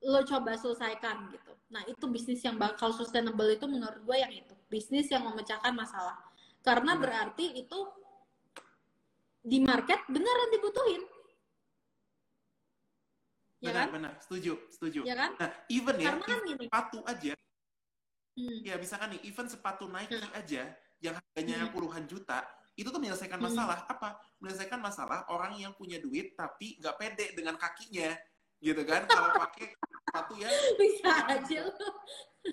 lo 0.01 0.25
coba 0.25 0.57
selesaikan 0.57 1.29
gitu. 1.29 1.53
Nah 1.69 1.85
itu 1.85 2.05
bisnis 2.09 2.41
yang 2.41 2.57
bakal 2.57 2.89
sustainable 2.89 3.45
itu 3.45 3.69
menurut 3.69 4.01
gue 4.01 4.17
yang 4.17 4.33
itu 4.33 4.53
bisnis 4.65 5.13
yang 5.13 5.21
memecahkan 5.29 5.73
masalah. 5.77 6.17
Karena 6.65 6.97
berarti 6.97 7.53
itu 7.53 7.79
di 9.41 9.61
market 9.61 10.01
beneran 10.09 10.49
dibutuhin. 10.53 11.01
Ya 13.61 13.69
benar, 13.69 13.85
kan? 13.85 13.89
benar, 13.93 14.13
setuju, 14.25 14.53
setuju. 14.73 15.01
Ya 15.05 15.13
kan? 15.13 15.31
Nah, 15.37 15.49
even 15.69 15.95
ya, 16.01 16.05
Karena 16.09 16.25
kan 16.25 16.39
gini. 16.41 16.65
sepatu 16.65 16.99
aja, 17.05 17.33
hmm. 18.33 18.59
ya 18.65 18.75
bisa 18.81 18.95
kan 18.97 19.07
nih, 19.13 19.21
even 19.21 19.45
sepatu 19.45 19.85
Nike 19.85 20.17
hmm. 20.17 20.33
aja, 20.33 20.63
yang 20.97 21.13
harganya 21.13 21.57
hmm. 21.65 21.71
puluhan 21.71 22.03
juta, 22.09 22.41
itu 22.73 22.89
tuh 22.89 22.97
menyelesaikan 22.97 23.37
hmm. 23.37 23.47
masalah. 23.53 23.85
Apa? 23.85 24.17
Menyelesaikan 24.41 24.81
masalah 24.81 25.29
orang 25.29 25.61
yang 25.61 25.77
punya 25.77 26.01
duit 26.01 26.33
tapi 26.33 26.81
nggak 26.81 26.97
pede 26.97 27.37
dengan 27.37 27.53
kakinya 27.53 28.17
gitu 28.61 28.81
kan 28.85 29.01
kalau 29.09 29.29
pakai 29.41 29.73
sepatu 29.73 30.33
ya 30.37 30.49
bisa 30.79 31.13
aja 31.33 31.61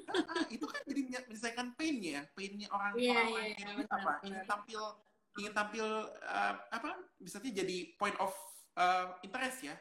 nah, 0.08 0.44
itu 0.48 0.64
kan 0.64 0.80
jadi 0.88 1.00
menyelesaikan 1.04 1.76
painnya 1.76 2.24
painnya 2.32 2.68
orang 2.72 2.96
yeah, 2.96 3.28
orang 3.28 3.52
yeah, 3.52 3.76
yeah, 3.76 3.92
apa 3.92 4.12
ingin 4.24 4.44
tampil 4.48 4.82
ingin 5.36 5.52
tampil 5.52 5.86
uh, 6.24 6.54
apa 6.72 6.96
misalnya 7.20 7.60
jadi 7.60 7.92
point 8.00 8.16
of 8.24 8.32
uh, 8.80 9.20
interest 9.20 9.68
ya 9.68 9.76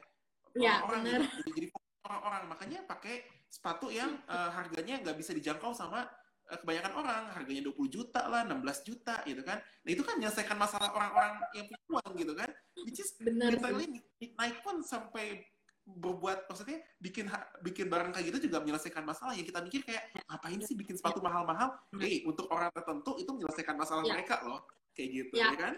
yeah, 0.62 0.84
orang 0.84 1.02
orang 1.06 1.24
jadi, 1.24 1.52
jadi 1.54 1.68
orang-orang. 2.08 2.44
Makanya 2.52 2.80
pakai 2.88 3.16
sepatu 3.48 3.88
yang 3.92 4.18
uh, 4.28 4.50
harganya 4.58 5.00
nggak 5.04 5.18
bisa 5.18 5.32
dijangkau 5.36 5.72
sama 5.76 6.08
kebanyakan 6.48 6.94
orang. 6.96 7.24
Harganya 7.36 7.62
20 7.68 7.92
juta 7.92 8.22
lah 8.28 8.48
16 8.48 8.88
juta 8.88 9.16
gitu 9.28 9.42
kan. 9.44 9.60
Nah 9.60 9.90
itu 9.92 10.04
kan 10.04 10.16
menyelesaikan 10.20 10.58
masalah 10.58 10.90
orang-orang 10.96 11.34
yang 11.56 11.66
punya 11.68 11.82
uang 11.92 12.12
gitu 12.16 12.34
kan. 12.34 12.50
Which 12.88 13.00
is 13.04 13.12
benar 13.20 13.52
naik 13.58 14.58
pun 14.64 14.80
sampai 14.84 15.44
berbuat 15.88 16.52
maksudnya 16.52 16.84
bikin 17.00 17.32
bikin 17.64 17.88
barang 17.88 18.12
kayak 18.12 18.26
gitu 18.36 18.52
juga 18.52 18.60
menyelesaikan 18.60 19.08
masalah. 19.08 19.36
Yang 19.36 19.56
kita 19.56 19.60
mikir 19.64 19.82
kayak 19.88 20.04
ngapain 20.28 20.60
sih 20.60 20.76
bikin 20.76 21.00
sepatu 21.00 21.24
mahal-mahal? 21.24 21.80
Hey, 21.96 22.28
untuk 22.28 22.52
orang 22.52 22.68
tertentu 22.76 23.16
itu 23.16 23.32
menyelesaikan 23.32 23.76
masalah 23.80 24.04
ya. 24.04 24.20
mereka 24.20 24.44
loh, 24.44 24.68
kayak 24.92 25.10
gitu 25.16 25.34
ya, 25.40 25.56
ya 25.56 25.60
kan? 25.60 25.74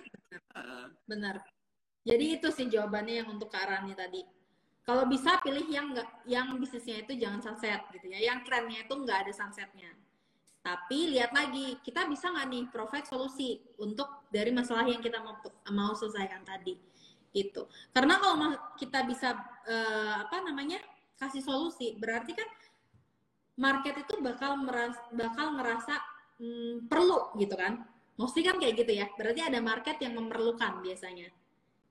Benar. 1.06 1.35
Jadi 2.10 2.26
itu 2.41 2.47
sih 2.49 2.65
jawabannya 2.65 3.22
yang 3.22 3.30
untuk 3.30 3.53
Karani 3.53 3.93
tadi. 3.93 4.26
Kalau 4.90 5.06
bisa 5.06 5.38
pilih 5.45 5.70
yang 5.70 5.94
enggak, 5.94 6.10
yang 6.26 6.57
bisnisnya 6.57 7.06
itu 7.06 7.14
jangan 7.14 7.45
sunset 7.45 7.86
gitu 7.94 8.10
ya, 8.10 8.26
yang 8.26 8.41
trennya 8.41 8.90
itu 8.90 8.94
nggak 8.98 9.30
ada 9.30 9.34
sunsetnya. 9.38 9.94
Tapi 10.66 11.14
lihat 11.14 11.30
lagi, 11.30 11.78
kita 11.86 12.10
bisa 12.10 12.34
nggak 12.34 12.48
nih 12.49 12.64
provide 12.74 13.06
solusi 13.06 13.61
untuk 13.78 14.26
dari 14.34 14.49
masalah 14.49 14.90
yang 14.90 14.98
kita 14.98 15.22
mau 15.22 15.38
mau 15.70 15.94
selesaikan 15.94 16.41
tadi 16.41 16.74
gitu. 17.30 17.70
Karena 17.94 18.18
kalau 18.18 18.34
kita 18.82 19.06
bisa 19.06 19.38
uh, 19.70 20.26
apa 20.26 20.41
namanya 20.41 20.82
kasih 21.22 21.45
solusi 21.45 21.94
berarti 22.02 22.34
kan 22.34 22.49
market 23.61 23.94
itu 23.94 24.18
bakal 24.26 24.57
meras 24.57 24.98
bakal 25.14 25.53
ngerasa 25.53 26.02
mm, 26.41 26.90
perlu 26.90 27.38
gitu 27.38 27.53
kan. 27.53 27.86
Mesti 28.18 28.41
kan 28.41 28.57
kayak 28.57 28.74
gitu 28.74 28.98
ya 28.98 29.06
berarti 29.14 29.45
ada 29.45 29.61
market 29.61 30.02
yang 30.02 30.18
memerlukan 30.18 30.82
biasanya 30.82 31.30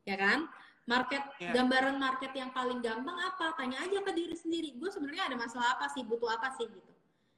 ya 0.02 0.16
kan 0.16 0.48
market 0.88 1.20
yeah. 1.36 1.52
gambaran 1.52 2.00
market 2.00 2.32
yang 2.32 2.48
paling 2.56 2.80
gampang 2.80 3.14
apa? 3.14 3.52
Tanya 3.60 3.84
aja 3.84 4.00
ke 4.00 4.12
diri 4.16 4.32
sendiri. 4.32 4.72
Gue 4.80 4.88
sebenarnya 4.88 5.28
ada 5.28 5.36
masalah 5.36 5.76
apa 5.76 5.92
sih? 5.92 6.00
Butuh 6.00 6.32
apa 6.32 6.48
sih? 6.56 6.64
Gitu. 6.64 6.92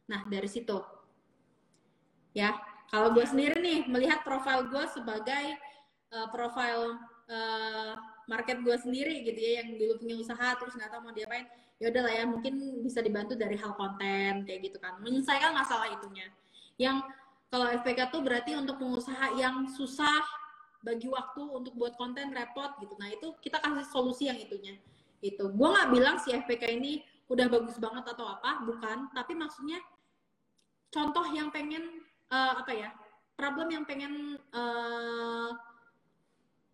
Nah 0.06 0.22
dari 0.30 0.46
situ. 0.46 0.78
Ya 2.30 2.54
kalau 2.94 3.10
gue 3.10 3.26
sendiri 3.26 3.58
nih 3.58 3.90
melihat 3.90 4.22
profil 4.22 4.70
gue 4.70 4.84
sebagai 4.94 5.58
uh, 6.14 6.30
profil 6.30 6.94
uh, 7.26 7.98
market 8.30 8.62
gue 8.62 8.76
sendiri 8.78 9.26
gitu 9.26 9.38
ya 9.42 9.66
yang 9.66 9.74
dulu 9.74 9.98
punya 9.98 10.16
usaha 10.22 10.54
terus 10.54 10.78
nggak 10.78 10.94
tahu 10.94 11.10
mau 11.10 11.14
diapain 11.14 11.50
ya 11.82 11.90
udah 11.90 12.02
lah 12.06 12.12
ya 12.14 12.24
mungkin 12.30 12.54
bisa 12.86 13.02
dibantu 13.02 13.34
dari 13.34 13.58
hal 13.58 13.74
konten 13.74 14.46
kayak 14.46 14.70
gitu 14.70 14.78
kan. 14.78 15.02
Menyelesaikan 15.02 15.50
masalah 15.50 15.90
itunya. 15.90 16.30
Yang 16.78 17.02
kalau 17.50 17.66
FPK 17.66 18.14
tuh 18.14 18.22
berarti 18.22 18.54
untuk 18.54 18.78
pengusaha 18.78 19.34
yang 19.34 19.66
susah 19.66 20.22
bagi 20.80 21.08
waktu 21.12 21.42
untuk 21.44 21.76
buat 21.76 21.94
konten 22.00 22.32
repot 22.32 22.76
gitu. 22.80 22.96
Nah 22.96 23.12
itu 23.12 23.36
kita 23.44 23.60
kasih 23.60 23.86
solusi 23.88 24.32
yang 24.32 24.40
itunya. 24.40 24.76
Itu. 25.20 25.52
Gue 25.52 25.68
nggak 25.68 25.88
bilang 25.92 26.16
si 26.16 26.32
FPK 26.32 26.80
ini 26.80 27.04
udah 27.28 27.46
bagus 27.52 27.76
banget 27.76 28.04
atau 28.08 28.26
apa 28.26 28.64
bukan. 28.64 29.12
Tapi 29.12 29.32
maksudnya 29.36 29.78
contoh 30.88 31.24
yang 31.30 31.52
pengen 31.52 32.02
uh, 32.32 32.64
apa 32.64 32.72
ya 32.72 32.90
problem 33.36 33.68
yang 33.72 33.84
pengen 33.84 34.40
uh, 34.56 35.52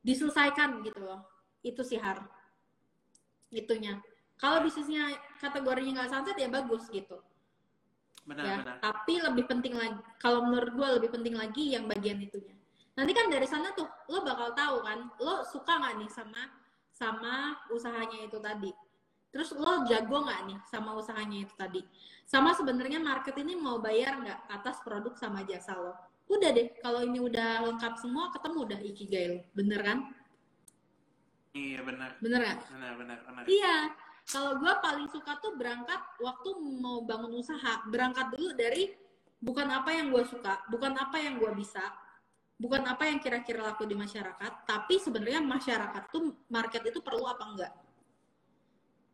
diselesaikan 0.07 0.87
gitu 0.87 1.03
loh. 1.03 1.27
Itu 1.67 1.83
sih 1.83 1.99
har. 1.99 2.23
Itunya. 3.51 3.99
Kalau 4.39 4.63
bisnisnya 4.63 5.17
kategorinya 5.43 6.03
nggak 6.03 6.11
sunset 6.13 6.37
ya 6.39 6.47
bagus 6.47 6.87
gitu. 6.93 7.19
Benar, 8.27 8.43
ya 8.43 8.57
benar. 8.59 8.77
tapi 8.83 9.15
lebih 9.23 9.47
penting 9.47 9.79
lagi 9.79 10.03
kalau 10.19 10.43
menurut 10.51 10.75
gue 10.75 10.89
lebih 10.99 11.15
penting 11.15 11.39
lagi 11.39 11.79
yang 11.79 11.87
bagian 11.87 12.19
itunya 12.19 12.56
nanti 12.97 13.13
kan 13.13 13.29
dari 13.29 13.45
sana 13.45 13.77
tuh 13.77 13.85
lo 14.09 14.25
bakal 14.25 14.57
tahu 14.57 14.81
kan 14.81 14.99
lo 15.21 15.45
suka 15.45 15.77
nggak 15.77 15.95
nih 16.01 16.11
sama 16.11 16.43
sama 16.97 17.61
usahanya 17.69 18.25
itu 18.25 18.41
tadi? 18.41 18.73
Terus 19.29 19.53
lo 19.53 19.85
jago 19.85 20.25
nggak 20.25 20.41
nih 20.49 20.59
sama 20.65 20.97
usahanya 20.97 21.45
itu 21.45 21.55
tadi? 21.61 21.85
Sama 22.25 22.57
sebenarnya 22.57 22.97
market 22.97 23.37
ini 23.37 23.53
mau 23.53 23.77
bayar 23.77 24.17
nggak 24.17 24.41
atas 24.49 24.81
produk 24.81 25.13
sama 25.21 25.45
jasa 25.45 25.77
lo? 25.77 25.93
Udah 26.27 26.51
deh 26.57 26.73
kalau 26.81 27.05
ini 27.05 27.21
udah 27.21 27.69
lengkap 27.69 28.01
semua 28.01 28.33
ketemu 28.33 28.59
udah 28.65 28.81
ikigai 28.81 29.25
lo. 29.29 29.39
Bener 29.53 29.81
kan? 29.85 29.99
Iya 31.53 31.81
benar 31.85 32.21
bener 32.21 32.41
kan 32.45 32.59
benar 32.69 32.93
benar 33.01 33.19
benar 33.29 33.45
iya. 33.49 33.93
Kalau 34.27 34.59
gue 34.59 34.73
paling 34.83 35.07
suka 35.07 35.39
tuh 35.39 35.55
berangkat 35.55 36.01
waktu 36.19 36.49
mau 36.83 37.05
bangun 37.05 37.39
usaha. 37.39 37.85
Berangkat 37.87 38.35
dulu 38.35 38.57
dari 38.59 38.91
bukan 39.37 39.69
apa 39.69 39.93
yang 39.93 40.09
gue 40.11 40.25
suka 40.25 40.65
bukan 40.73 40.97
apa 40.97 41.21
yang 41.21 41.37
gue 41.37 41.53
bisa 41.55 41.85
bukan 42.57 42.83
apa 42.89 43.05
yang 43.09 43.21
kira-kira 43.21 43.61
laku 43.61 43.85
di 43.85 43.93
masyarakat 43.93 44.53
tapi 44.65 44.97
sebenarnya 44.97 45.45
masyarakat 45.45 46.03
tuh 46.09 46.33
market 46.49 46.83
itu 46.89 47.05
perlu 47.05 47.29
apa 47.29 47.45
enggak 47.45 47.73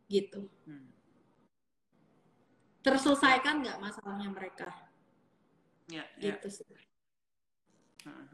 gitu 0.07 0.47
hmm. 0.67 0.87
terselesaikan 2.83 3.63
nggak 3.63 3.77
masalahnya 3.83 4.29
mereka 4.31 4.71
ya, 5.91 6.03
ya. 6.19 6.39
gitu 6.39 6.63
sih 6.63 6.67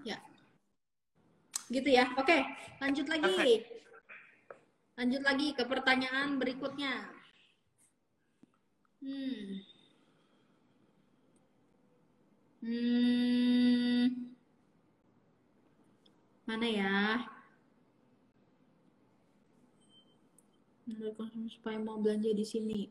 Ya. 0.05 0.17
Gitu 1.69 1.89
ya. 1.89 2.09
Oke, 2.17 2.37
lanjut 2.81 3.05
lagi. 3.05 3.61
Lanjut 4.97 5.21
lagi 5.23 5.47
ke 5.55 5.63
pertanyaan 5.63 6.41
berikutnya. 6.41 7.07
Hmm. 8.99 9.63
Hmm. 12.59 14.28
Mana 16.49 16.65
ya? 16.65 17.29
Menurut 20.89 21.13
konsumen 21.13 21.45
supaya 21.53 21.77
mau 21.77 22.01
belanja 22.01 22.33
di 22.33 22.41
sini. 22.41 22.81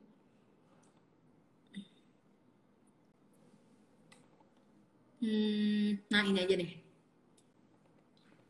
Hmm, 5.19 5.99
nah 6.07 6.23
ini 6.23 6.39
aja 6.39 6.55
deh. 6.55 6.73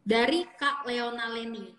Dari 0.05 0.45
Kak 0.61 0.85
Leona 0.85 1.33
Leni. 1.33 1.73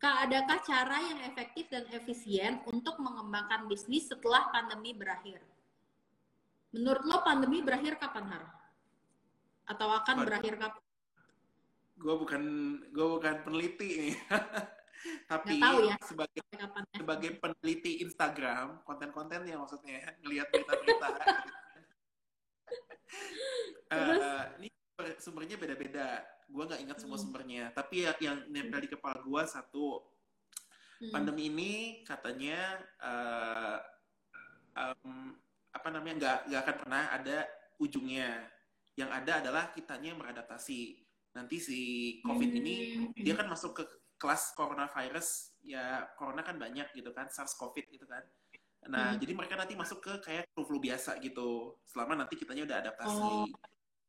Kak, 0.00 0.24
adakah 0.24 0.64
cara 0.64 0.96
yang 1.12 1.20
efektif 1.28 1.68
dan 1.68 1.84
efisien 1.92 2.64
untuk 2.64 2.96
mengembangkan 2.96 3.68
bisnis 3.68 4.08
setelah 4.08 4.48
pandemi 4.48 4.96
berakhir? 4.96 5.44
Menurut 6.72 7.04
lo 7.04 7.20
pandemi 7.20 7.60
berakhir 7.60 8.00
kapan 8.00 8.24
Har? 8.32 8.44
Atau 9.68 9.92
akan 9.92 10.24
berakhir 10.24 10.56
kapan? 10.56 10.85
Gue 11.96 12.14
bukan 12.16 12.42
gue 12.92 13.06
bukan 13.08 13.34
peneliti 13.42 13.88
nih. 14.00 14.16
Tapi 15.30 15.60
tahu 15.60 15.78
ya. 15.86 15.96
sebagai 16.02 16.40
kapan 16.50 16.82
ya? 16.88 16.96
sebagai 16.98 17.30
peneliti 17.38 17.92
Instagram, 18.02 18.80
konten-konten 18.82 19.44
yang 19.44 19.60
maksudnya 19.62 20.02
ngelihat 20.22 20.48
berita-berita. 20.50 21.08
Eh, 23.86 24.42
ini 24.58 24.66
sumber- 24.66 25.18
sumbernya 25.22 25.56
beda-beda. 25.56 26.08
Gue 26.50 26.66
nggak 26.66 26.82
ingat 26.82 26.98
semua 26.98 27.14
Hmm. 27.14 27.24
sumbernya. 27.30 27.70
Tapi 27.70 28.02
ya, 28.02 28.12
yang 28.18 28.42
nempel 28.50 28.82
di 28.82 28.90
kepala 28.90 29.22
gue 29.22 29.42
satu, 29.46 30.02
Hmm. 30.98 31.12
pandemi 31.14 31.46
ini 31.46 31.72
katanya 32.02 32.82
eh, 32.98 33.78
em, 34.74 35.38
apa 35.70 35.88
namanya 35.94 36.14
nggak 36.18 36.38
nggak 36.50 36.62
akan 36.66 36.76
pernah 36.82 37.02
ada 37.14 37.38
ujungnya. 37.78 38.42
Yang 38.98 39.10
ada 39.22 39.32
adalah 39.38 39.64
kitanya 39.70 40.12
yang 40.12 40.18
beradaptasi. 40.18 41.05
Nanti 41.36 41.60
si 41.60 41.80
COVID 42.24 42.50
ini 42.50 42.74
Hmm. 42.96 43.12
dia 43.14 43.36
kan 43.36 43.44
masuk 43.46 43.76
ke 43.76 43.84
kelas 44.16 44.56
coronavirus. 44.56 45.52
Ya 45.60 46.08
corona 46.16 46.40
kan 46.40 46.56
banyak 46.56 46.96
gitu 46.96 47.12
kan 47.12 47.28
SARS 47.28 47.52
COVID 47.54 47.84
gitu 47.86 48.08
kan. 48.08 48.24
Nah 48.88 49.12
Hmm. 49.12 49.20
jadi 49.20 49.32
mereka 49.36 49.54
nanti 49.54 49.76
masuk 49.76 50.00
ke 50.00 50.12
kayak 50.24 50.48
flu-flu 50.50 50.80
biasa 50.80 51.20
gitu. 51.20 51.76
Selama 51.84 52.16
nanti 52.16 52.34
kitanya 52.34 52.64
udah 52.64 52.76
adaptasi. 52.80 53.20
Oh. 53.20 53.46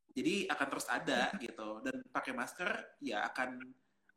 jadi 0.09 0.49
akan 0.49 0.67
terus 0.73 0.87
ada 0.89 1.29
gitu. 1.37 1.77
Dan 1.85 2.01
pakai 2.09 2.33
masker 2.33 2.65
ya 3.05 3.21
akan 3.29 3.61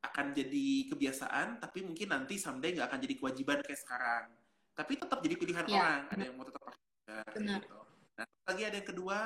akan 0.01 0.27
jadi 0.33 0.89
kebiasaan. 0.89 1.61
Tapi 1.61 1.85
mungkin 1.85 2.09
nanti 2.09 2.41
someday 2.41 2.73
nggak 2.73 2.89
akan 2.89 3.01
jadi 3.05 3.15
kewajiban 3.21 3.61
kayak 3.61 3.81
sekarang. 3.85 4.33
Tapi 4.73 4.97
tetap 4.97 5.21
jadi 5.21 5.37
pilihan 5.37 5.67
Ya, 5.69 5.77
orang. 5.77 6.03
Ada 6.09 6.23
yang 6.25 6.37
mau 6.41 6.47
tetap 6.49 6.63
pakai 6.65 6.81
masker 7.05 7.35
Benar. 7.37 7.61
gitu. 7.61 7.79
Nah 8.17 8.27
lagi 8.49 8.63
ada 8.65 8.77
yang 8.81 8.89
kedua 8.89 9.19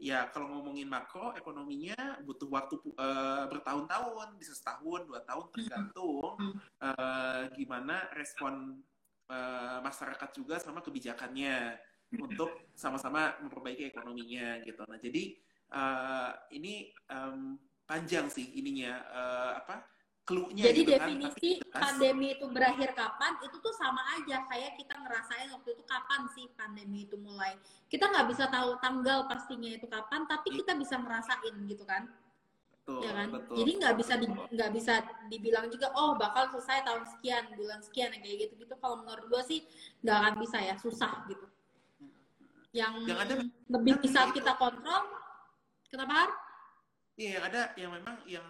ya 0.00 0.32
kalau 0.32 0.48
ngomongin 0.48 0.88
makro 0.88 1.36
ekonominya 1.36 2.24
butuh 2.24 2.48
waktu 2.48 2.80
eh, 2.96 3.44
bertahun-tahun 3.52 4.40
bisa 4.40 4.56
setahun 4.56 5.04
dua 5.04 5.20
tahun 5.28 5.46
tergantung 5.52 6.34
Hmm. 6.40 6.56
eh, 6.80 7.42
gimana 7.52 8.08
respon 8.16 8.80
eh, 9.28 9.78
masyarakat 9.84 10.30
juga 10.32 10.56
sama 10.56 10.80
kebijakannya 10.80 11.76
untuk 12.16 12.50
sama-sama 12.74 13.38
memperbaiki 13.38 13.86
ekonominya 13.86 14.58
gitu. 14.64 14.82
Nah 14.88 14.98
jadi 14.98 15.36
eh, 15.70 16.30
ini 16.56 16.90
em, 17.06 17.60
panjang 17.84 18.26
sih 18.32 18.56
ininya 18.56 18.92
eh, 19.04 19.52
apa 19.60 19.84
clue-nya 20.30 20.62
Jadi 20.70 20.80
gitu 20.86 20.90
kan, 20.94 20.98
tapi 21.02 21.10
definisi 21.18 21.50
jelas. 21.58 21.82
pandemi 21.82 22.26
itu 22.38 22.46
berakhir 22.46 22.90
kapan 22.94 23.32
itu 23.42 23.56
tuh 23.58 23.74
sama 23.74 24.02
aja 24.14 24.46
kayak 24.46 24.78
kita 24.78 24.94
ngerasain 24.94 25.48
waktu 25.50 25.68
itu 25.74 25.82
kapan 25.82 26.20
sih 26.30 26.46
pandemi 26.54 26.98
itu 27.10 27.16
mulai. 27.18 27.58
Kita 27.90 28.06
nggak 28.06 28.26
bisa 28.30 28.46
tahu 28.46 28.78
tanggal 28.78 29.26
pastinya 29.26 29.70
itu 29.74 29.86
kapan, 29.90 30.22
tapi 30.30 30.48
kita 30.54 30.78
bisa 30.78 30.94
ngerasain 31.02 31.54
gitu 31.66 31.82
kan, 31.82 32.06
betul, 32.70 33.02
ya 33.02 33.10
kan? 33.10 33.28
betul. 33.34 33.54
Jadi 33.58 33.70
nggak 33.82 33.94
bisa 33.98 34.14
di- 34.22 34.30
nggak 34.54 34.70
bisa 34.70 34.94
dibilang 35.26 35.66
juga 35.66 35.90
oh 35.98 36.14
bakal 36.14 36.46
selesai 36.54 36.86
tahun 36.86 37.04
sekian, 37.10 37.44
bulan 37.58 37.82
sekian 37.82 38.14
yang 38.14 38.22
kayak 38.22 38.38
gitu 38.46 38.54
gitu. 38.62 38.74
Kalau 38.78 39.02
menurut 39.02 39.26
gua 39.26 39.42
sih 39.42 39.66
nggak 40.06 40.16
akan 40.22 40.34
bisa 40.38 40.58
ya, 40.62 40.74
susah 40.78 41.26
gitu. 41.26 41.46
Yang 42.70 42.94
Yang 43.10 43.20
ada 43.26 43.34
lebih 43.66 43.92
tapi 43.98 44.02
bisa 44.06 44.20
kita 44.30 44.52
kontrol, 44.54 45.02
kenapa? 45.90 46.30
Iya, 47.18 47.36
yang 47.36 47.44
ada 47.52 47.62
yang 47.76 47.90
memang 47.92 48.16
yang 48.24 48.46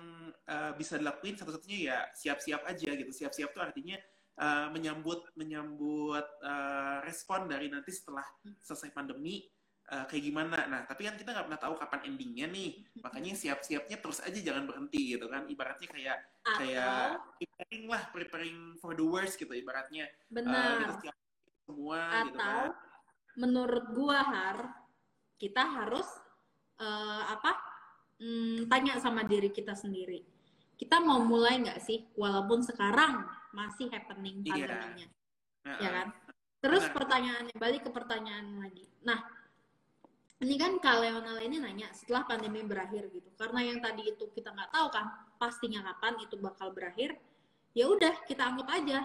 uh, 0.50 0.72
bisa 0.74 0.98
dilakuin 0.98 1.38
satu-satunya 1.38 1.78
ya 1.86 1.98
siap-siap 2.10 2.66
aja 2.66 2.90
gitu. 2.98 3.12
Siap-siap 3.14 3.54
tuh 3.54 3.62
artinya 3.62 3.96
uh, 4.42 4.68
menyambut 4.74 5.30
menyambut 5.38 6.26
uh, 6.42 6.98
respon 7.06 7.46
dari 7.46 7.70
nanti 7.70 7.94
setelah 7.94 8.26
selesai 8.58 8.90
pandemi 8.90 9.46
uh, 9.94 10.04
kayak 10.10 10.24
gimana. 10.26 10.66
Nah, 10.66 10.82
tapi 10.90 11.06
kan 11.06 11.14
kita 11.14 11.30
nggak 11.30 11.46
pernah 11.46 11.62
tahu 11.62 11.74
kapan 11.78 12.00
endingnya 12.10 12.50
nih. 12.50 12.82
Makanya 12.98 13.38
siap-siapnya 13.38 14.02
terus 14.02 14.18
aja 14.26 14.38
jangan 14.42 14.66
berhenti 14.66 15.14
gitu 15.14 15.30
kan. 15.30 15.46
Ibaratnya 15.46 15.88
kayak 15.88 16.18
kayak 16.58 17.14
Atau 17.14 17.38
preparing 17.38 17.84
lah, 17.86 18.02
preparing 18.10 18.58
for 18.82 18.92
the 18.98 19.06
worst 19.06 19.38
gitu 19.38 19.54
ibaratnya. 19.54 20.10
Uh, 20.28 20.34
benar. 20.34 20.74
kita 20.82 20.94
siap 21.06 21.16
semua 21.70 22.00
gitu 22.26 22.34
atau 22.34 22.58
kan. 22.66 22.70
menurut 23.38 23.84
gua 23.94 24.18
har 24.26 24.58
kita 25.40 25.62
harus 25.64 26.04
eh, 26.76 27.22
apa 27.32 27.56
mm, 28.20 28.68
tanya 28.68 29.00
sama 29.00 29.24
diri 29.24 29.48
kita 29.48 29.72
sendiri 29.72 30.20
kita 30.80 30.96
mau 30.96 31.20
mulai 31.20 31.60
nggak 31.60 31.76
sih? 31.84 32.08
Walaupun 32.16 32.64
sekarang 32.64 33.28
masih 33.52 33.92
happening 33.92 34.40
Iya. 34.40 34.64
pandeminya. 34.64 35.08
Nah, 35.68 35.76
ya 35.76 35.90
kan? 35.92 36.08
Terus 36.64 36.84
pertanyaannya 36.88 37.56
balik 37.60 37.84
ke 37.84 37.90
pertanyaan 37.92 38.64
lagi. 38.64 38.88
Nah 39.04 39.20
ini 40.40 40.56
kan 40.56 40.80
Kak 40.80 41.04
Leonel 41.04 41.36
ini 41.44 41.60
nanya 41.60 41.92
setelah 41.92 42.24
pandemi 42.24 42.64
berakhir 42.64 43.12
gitu. 43.12 43.28
Karena 43.36 43.60
yang 43.60 43.84
tadi 43.84 44.08
itu 44.08 44.24
kita 44.32 44.56
nggak 44.56 44.72
tahu 44.72 44.88
kan 44.88 45.06
pastinya 45.36 45.84
kapan 45.84 46.16
itu 46.24 46.40
bakal 46.40 46.72
berakhir 46.72 47.12
ya 47.76 47.84
udah 47.84 48.24
kita 48.24 48.40
anggap 48.48 48.68
aja 48.72 49.04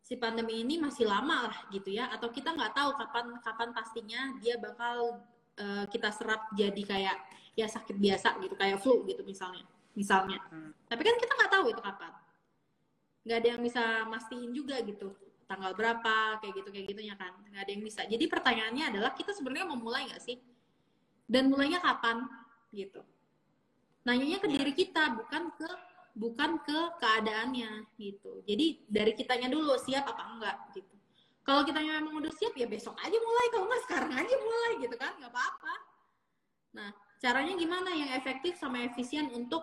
si 0.00 0.16
pandemi 0.16 0.64
ini 0.64 0.80
masih 0.80 1.04
lama 1.04 1.52
lah 1.52 1.56
gitu 1.68 1.92
ya. 1.92 2.08
Atau 2.08 2.32
kita 2.32 2.56
nggak 2.56 2.72
tahu 2.72 2.96
kapan 2.96 3.36
kapan 3.44 3.68
pastinya 3.76 4.20
dia 4.40 4.56
bakal 4.56 5.20
eh, 5.60 5.84
kita 5.92 6.08
serap 6.08 6.48
jadi 6.56 6.82
kayak 6.88 7.16
ya 7.52 7.68
sakit 7.68 7.96
biasa 8.00 8.40
gitu 8.40 8.56
kayak 8.56 8.80
flu 8.80 9.04
gitu 9.04 9.20
misalnya 9.24 9.64
misalnya. 9.96 10.38
Hmm. 10.52 10.70
tapi 10.86 11.02
kan 11.02 11.16
kita 11.18 11.32
nggak 11.34 11.52
tahu 11.52 11.66
itu 11.72 11.80
kapan. 11.82 12.12
Nggak 13.26 13.38
ada 13.42 13.48
yang 13.56 13.62
bisa 13.64 13.82
mastiin 14.06 14.50
juga 14.54 14.78
gitu 14.86 15.10
tanggal 15.46 15.72
berapa 15.78 16.42
kayak 16.42 16.52
gitu 16.62 16.68
kayak 16.74 16.86
gitunya 16.90 17.14
kan. 17.14 17.32
Nggak 17.50 17.62
ada 17.66 17.70
yang 17.72 17.82
bisa. 17.82 18.02
Jadi 18.04 18.24
pertanyaannya 18.26 18.84
adalah 18.94 19.10
kita 19.14 19.30
sebenarnya 19.32 19.66
mau 19.66 19.78
mulai 19.78 20.06
nggak 20.10 20.22
sih? 20.22 20.36
Dan 21.26 21.50
mulainya 21.50 21.82
kapan? 21.82 22.26
Gitu. 22.70 23.00
Nanyanya 24.06 24.38
ke 24.38 24.46
Ya. 24.50 24.62
diri 24.62 24.72
kita 24.74 25.18
bukan 25.18 25.50
ke 25.58 25.68
bukan 26.16 26.50
ke 26.62 26.78
keadaannya 27.02 27.86
gitu. 27.98 28.42
Jadi 28.46 28.86
dari 28.86 29.12
kitanya 29.14 29.50
dulu 29.50 29.74
siap 29.78 30.06
apa 30.06 30.22
enggak 30.34 30.56
gitu. 30.74 30.94
Kalau 31.46 31.62
kita 31.62 31.78
memang 31.78 32.10
udah 32.10 32.32
siap 32.34 32.54
ya 32.58 32.66
besok 32.66 32.98
aja 32.98 33.14
mulai. 33.18 33.46
Kalau 33.54 33.64
nggak 33.70 33.82
sekarang 33.86 34.12
aja 34.14 34.34
mulai 34.38 34.72
gitu 34.82 34.96
kan. 34.98 35.14
Nggak 35.18 35.30
apa-apa. 35.30 35.74
Nah 36.74 36.90
caranya 37.22 37.54
gimana 37.54 37.90
yang 37.94 38.10
efektif 38.18 38.58
sama 38.58 38.82
efisien 38.82 39.30
untuk 39.30 39.62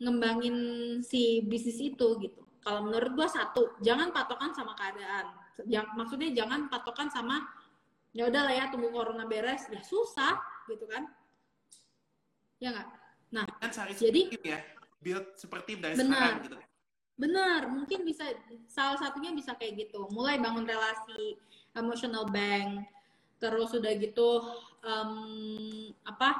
ngembangin 0.00 0.56
si 1.04 1.42
bisnis 1.44 1.78
itu 1.80 2.08
gitu 2.22 2.40
kalau 2.62 2.86
menurut 2.88 3.12
gua 3.18 3.28
satu 3.28 3.76
jangan 3.82 4.14
patokan 4.14 4.54
sama 4.54 4.72
keadaan 4.78 5.26
yang 5.68 5.84
maksudnya 5.98 6.32
jangan 6.32 6.70
patokan 6.72 7.10
sama 7.12 7.42
ya 8.12 8.28
udah 8.28 8.42
lah 8.48 8.54
ya 8.54 8.64
tunggu 8.72 8.88
corona 8.92 9.24
beres 9.28 9.68
ya 9.68 9.80
susah 9.84 10.36
gitu 10.68 10.84
kan 10.88 11.04
ya 12.62 12.72
nggak 12.72 12.88
nah 13.32 13.44
kan 13.60 13.70
Jadi- 13.96 14.32
ya 14.44 14.60
build 15.02 15.34
seperti 15.34 15.76
dari 15.80 15.98
Benar. 15.98 16.08
sekarang 16.14 16.38
gitu 16.46 16.56
Benar, 17.12 17.68
mungkin 17.68 18.02
bisa 18.08 18.24
salah 18.66 18.96
satunya 18.98 19.30
bisa 19.36 19.52
kayak 19.54 19.86
gitu. 19.86 20.08
Mulai 20.10 20.40
bangun 20.40 20.64
relasi 20.64 21.36
emotional 21.76 22.24
bank, 22.26 22.88
terus 23.36 23.68
udah 23.76 23.92
gitu 24.00 24.42
em, 24.82 25.12
apa? 26.02 26.30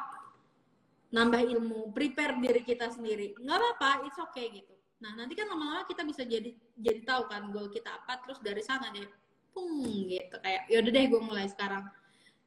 Nambah 1.13 1.45
ilmu, 1.45 1.93
prepare 1.93 2.41
diri 2.41 2.65
kita 2.65 2.89
sendiri. 2.89 3.37
Nggak 3.37 3.57
apa-apa, 3.61 3.91
it's 4.09 4.19
okay 4.19 4.49
gitu. 4.49 4.73
Nah, 5.05 5.13
nanti 5.19 5.37
kan 5.37 5.51
lama-lama 5.51 5.85
kita 5.85 6.07
bisa 6.09 6.25
jadi 6.25 6.57
jadi 6.79 7.01
tahu 7.05 7.29
kan 7.29 7.53
goal 7.53 7.69
kita 7.69 7.91
apa, 7.91 8.23
terus 8.25 8.41
dari 8.41 8.63
sana 8.65 8.89
deh 8.91 9.05
pung 9.53 10.09
gitu 10.09 10.41
kayak 10.41 10.65
yaudah 10.73 10.93
deh 10.95 11.05
gue 11.13 11.21
mulai 11.21 11.47
sekarang. 11.47 11.85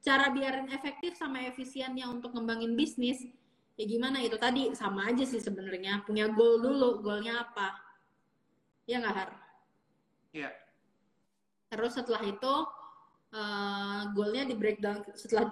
Cara 0.01 0.33
biarin 0.33 0.69
efektif 0.73 1.13
sama 1.13 1.45
efisiennya 1.45 2.09
untuk 2.09 2.33
ngembangin 2.33 2.73
bisnis 2.73 3.21
ya 3.75 3.83
gimana 3.83 4.23
itu 4.23 4.39
tadi 4.39 4.71
sama 4.71 5.11
aja 5.11 5.27
sih 5.27 5.43
sebenarnya 5.43 6.03
punya 6.07 6.31
goal 6.31 6.63
dulu 6.63 7.03
goalnya 7.03 7.43
apa 7.43 7.75
ya 8.87 9.03
nggak 9.03 9.15
har 9.15 9.31
Iya. 10.35 10.51
terus 11.71 11.95
setelah 11.95 12.23
itu 12.23 12.53
eh, 13.35 14.01
goalnya 14.15 14.43
di 14.47 14.55
breakdown 14.55 14.99
setelah 15.15 15.51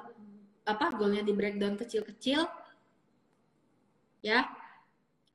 apa 0.63 0.85
goalnya 0.95 1.23
di 1.23 1.35
breakdown 1.35 1.75
kecil-kecil 1.75 2.47
ya 4.23 4.47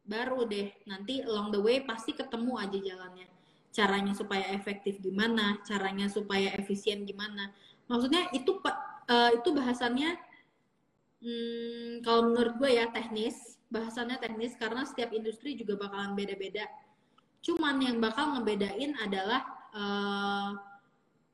baru 0.08 0.48
deh 0.48 0.72
nanti 0.88 1.20
along 1.20 1.52
the 1.52 1.60
way 1.60 1.84
pasti 1.84 2.16
ketemu 2.16 2.56
aja 2.56 2.78
jalannya 2.80 3.28
caranya 3.78 4.10
supaya 4.16 4.50
efektif 4.56 4.98
gimana, 4.98 5.60
caranya 5.62 6.08
supaya 6.08 6.50
efisien 6.56 7.04
gimana. 7.04 7.52
Maksudnya 7.88 8.26
itu 8.34 8.58
uh, 8.64 9.30
itu 9.32 9.48
bahasannya 9.52 10.16
hmm, 11.22 12.02
kalau 12.04 12.32
menurut 12.32 12.58
gue 12.58 12.70
ya 12.74 12.88
teknis, 12.90 13.60
bahasannya 13.68 14.18
teknis 14.18 14.56
karena 14.56 14.82
setiap 14.82 15.12
industri 15.12 15.54
juga 15.54 15.76
bakalan 15.78 16.16
beda-beda. 16.16 16.66
Cuman 17.44 17.78
yang 17.78 18.02
bakal 18.02 18.34
ngebedain 18.34 18.98
adalah 18.98 19.46
uh, 19.70 20.58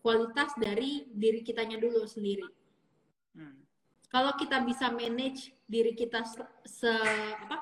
kualitas 0.04 0.52
dari 0.60 1.08
diri 1.08 1.40
kitanya 1.40 1.80
dulu 1.80 2.04
sendiri. 2.04 2.44
Hmm. 3.34 3.56
Kalau 4.12 4.36
kita 4.36 4.62
bisa 4.62 4.92
manage 4.92 5.53
diri 5.64 5.96
kita 5.96 6.22
se, 6.28 6.44
se 6.68 6.92
apa 7.40 7.60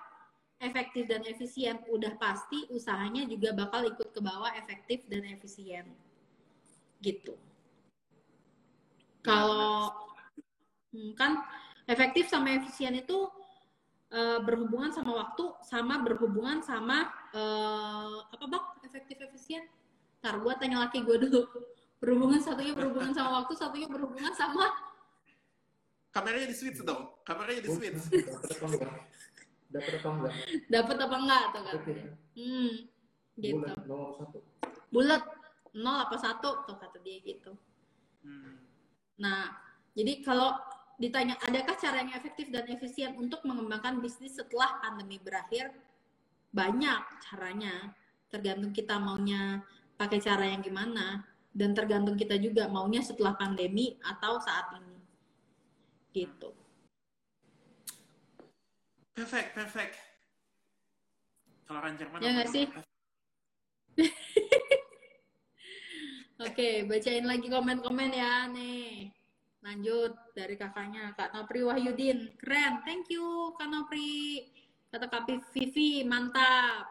efektif 0.62 1.10
dan 1.10 1.26
efisien, 1.26 1.82
udah 1.90 2.14
pasti 2.22 2.70
usahanya 2.70 3.26
juga 3.26 3.50
bakal 3.50 3.82
ikut 3.82 4.14
ke 4.14 4.20
bawah 4.22 4.54
efektif 4.54 5.02
dan 5.10 5.26
efisien. 5.26 5.90
Gitu. 7.02 7.34
Kalau 9.26 9.90
hmm, 10.94 11.18
kan 11.18 11.42
efektif 11.90 12.30
sama 12.30 12.54
efisien 12.54 12.94
itu 12.94 13.26
uh, 14.14 14.38
berhubungan 14.46 14.94
sama 14.94 15.18
waktu, 15.18 15.44
sama 15.66 15.98
berhubungan 16.06 16.62
sama 16.62 17.10
uh, 17.34 18.22
apa 18.30 18.44
bang? 18.46 18.64
Efektif 18.86 19.18
efisien. 19.18 19.66
Ntar 20.22 20.38
gue 20.38 20.52
tanya 20.62 20.86
laki 20.86 21.02
gue 21.02 21.26
dulu 21.26 21.42
berhubungan 22.02 22.38
satunya 22.38 22.74
berhubungan 22.74 23.10
sama 23.10 23.42
waktu 23.42 23.54
satunya 23.58 23.90
berhubungan 23.90 24.30
sama 24.34 24.70
kameranya 26.12 26.48
di 26.52 26.56
switch 26.56 26.84
dong. 26.84 27.18
Kameranya 27.24 27.64
di 27.64 27.70
switch. 27.72 27.98
dapat 29.72 29.92
apa 29.96 30.08
enggak? 30.12 30.34
Dapat 30.68 30.96
apa 31.00 31.16
enggak 31.16 31.44
tuh 31.48 31.62
kan 31.64 31.74
hmm 32.36 32.72
gitu. 33.40 33.56
Bulat 33.64 33.80
nol 33.88 34.04
satu? 34.20 34.38
Bulat. 34.92 35.22
Nol 35.72 35.98
apa 36.04 36.16
satu 36.20 36.68
tuh 36.68 36.76
kata 36.76 37.00
dia 37.00 37.18
gitu. 37.24 37.56
Hmm. 38.22 38.54
nah 39.18 39.50
jadi 39.98 40.22
kalau 40.22 40.54
ditanya 40.94 41.34
adakah 41.42 41.74
cara 41.74 42.06
yang 42.06 42.14
efektif 42.14 42.54
dan 42.54 42.70
efisien 42.70 43.18
untuk 43.18 43.42
mengembangkan 43.42 43.98
bisnis 43.98 44.36
setelah 44.36 44.78
pandemi 44.84 45.16
berakhir? 45.16 45.72
Banyak 46.52 47.02
caranya. 47.24 47.96
Tergantung 48.28 48.76
kita 48.76 49.00
maunya 49.00 49.64
pakai 49.96 50.20
cara 50.20 50.44
yang 50.44 50.60
gimana. 50.60 51.24
Dan 51.52 51.72
tergantung 51.72 52.16
kita 52.16 52.36
juga 52.36 52.68
maunya 52.68 53.00
setelah 53.00 53.36
pandemi 53.36 53.96
atau 54.04 54.40
saat 54.40 54.72
ini 54.76 54.91
gitu. 56.12 56.52
Perfect 59.12 59.52
perfect. 59.52 59.94
Kalau 61.68 61.80
rancang 61.80 62.08
mana 62.12 62.20
ya 62.24 62.30
nggak 62.36 62.50
sih? 62.52 62.64
Oke, 66.42 66.84
bacain 66.88 67.24
lagi 67.28 67.46
komen-komen 67.46 68.10
ya 68.12 68.48
nih. 68.50 69.12
Lanjut 69.62 70.10
dari 70.34 70.58
kakaknya, 70.58 71.14
Kak 71.14 71.30
Nopri 71.36 71.62
Wahyudin. 71.62 72.34
Keren, 72.34 72.82
thank 72.82 73.06
you 73.12 73.54
Kak 73.54 73.70
Nopri. 73.70 74.42
Kata 74.90 75.06
Kak 75.06 75.24
Vivi, 75.54 76.02
mantap. 76.02 76.90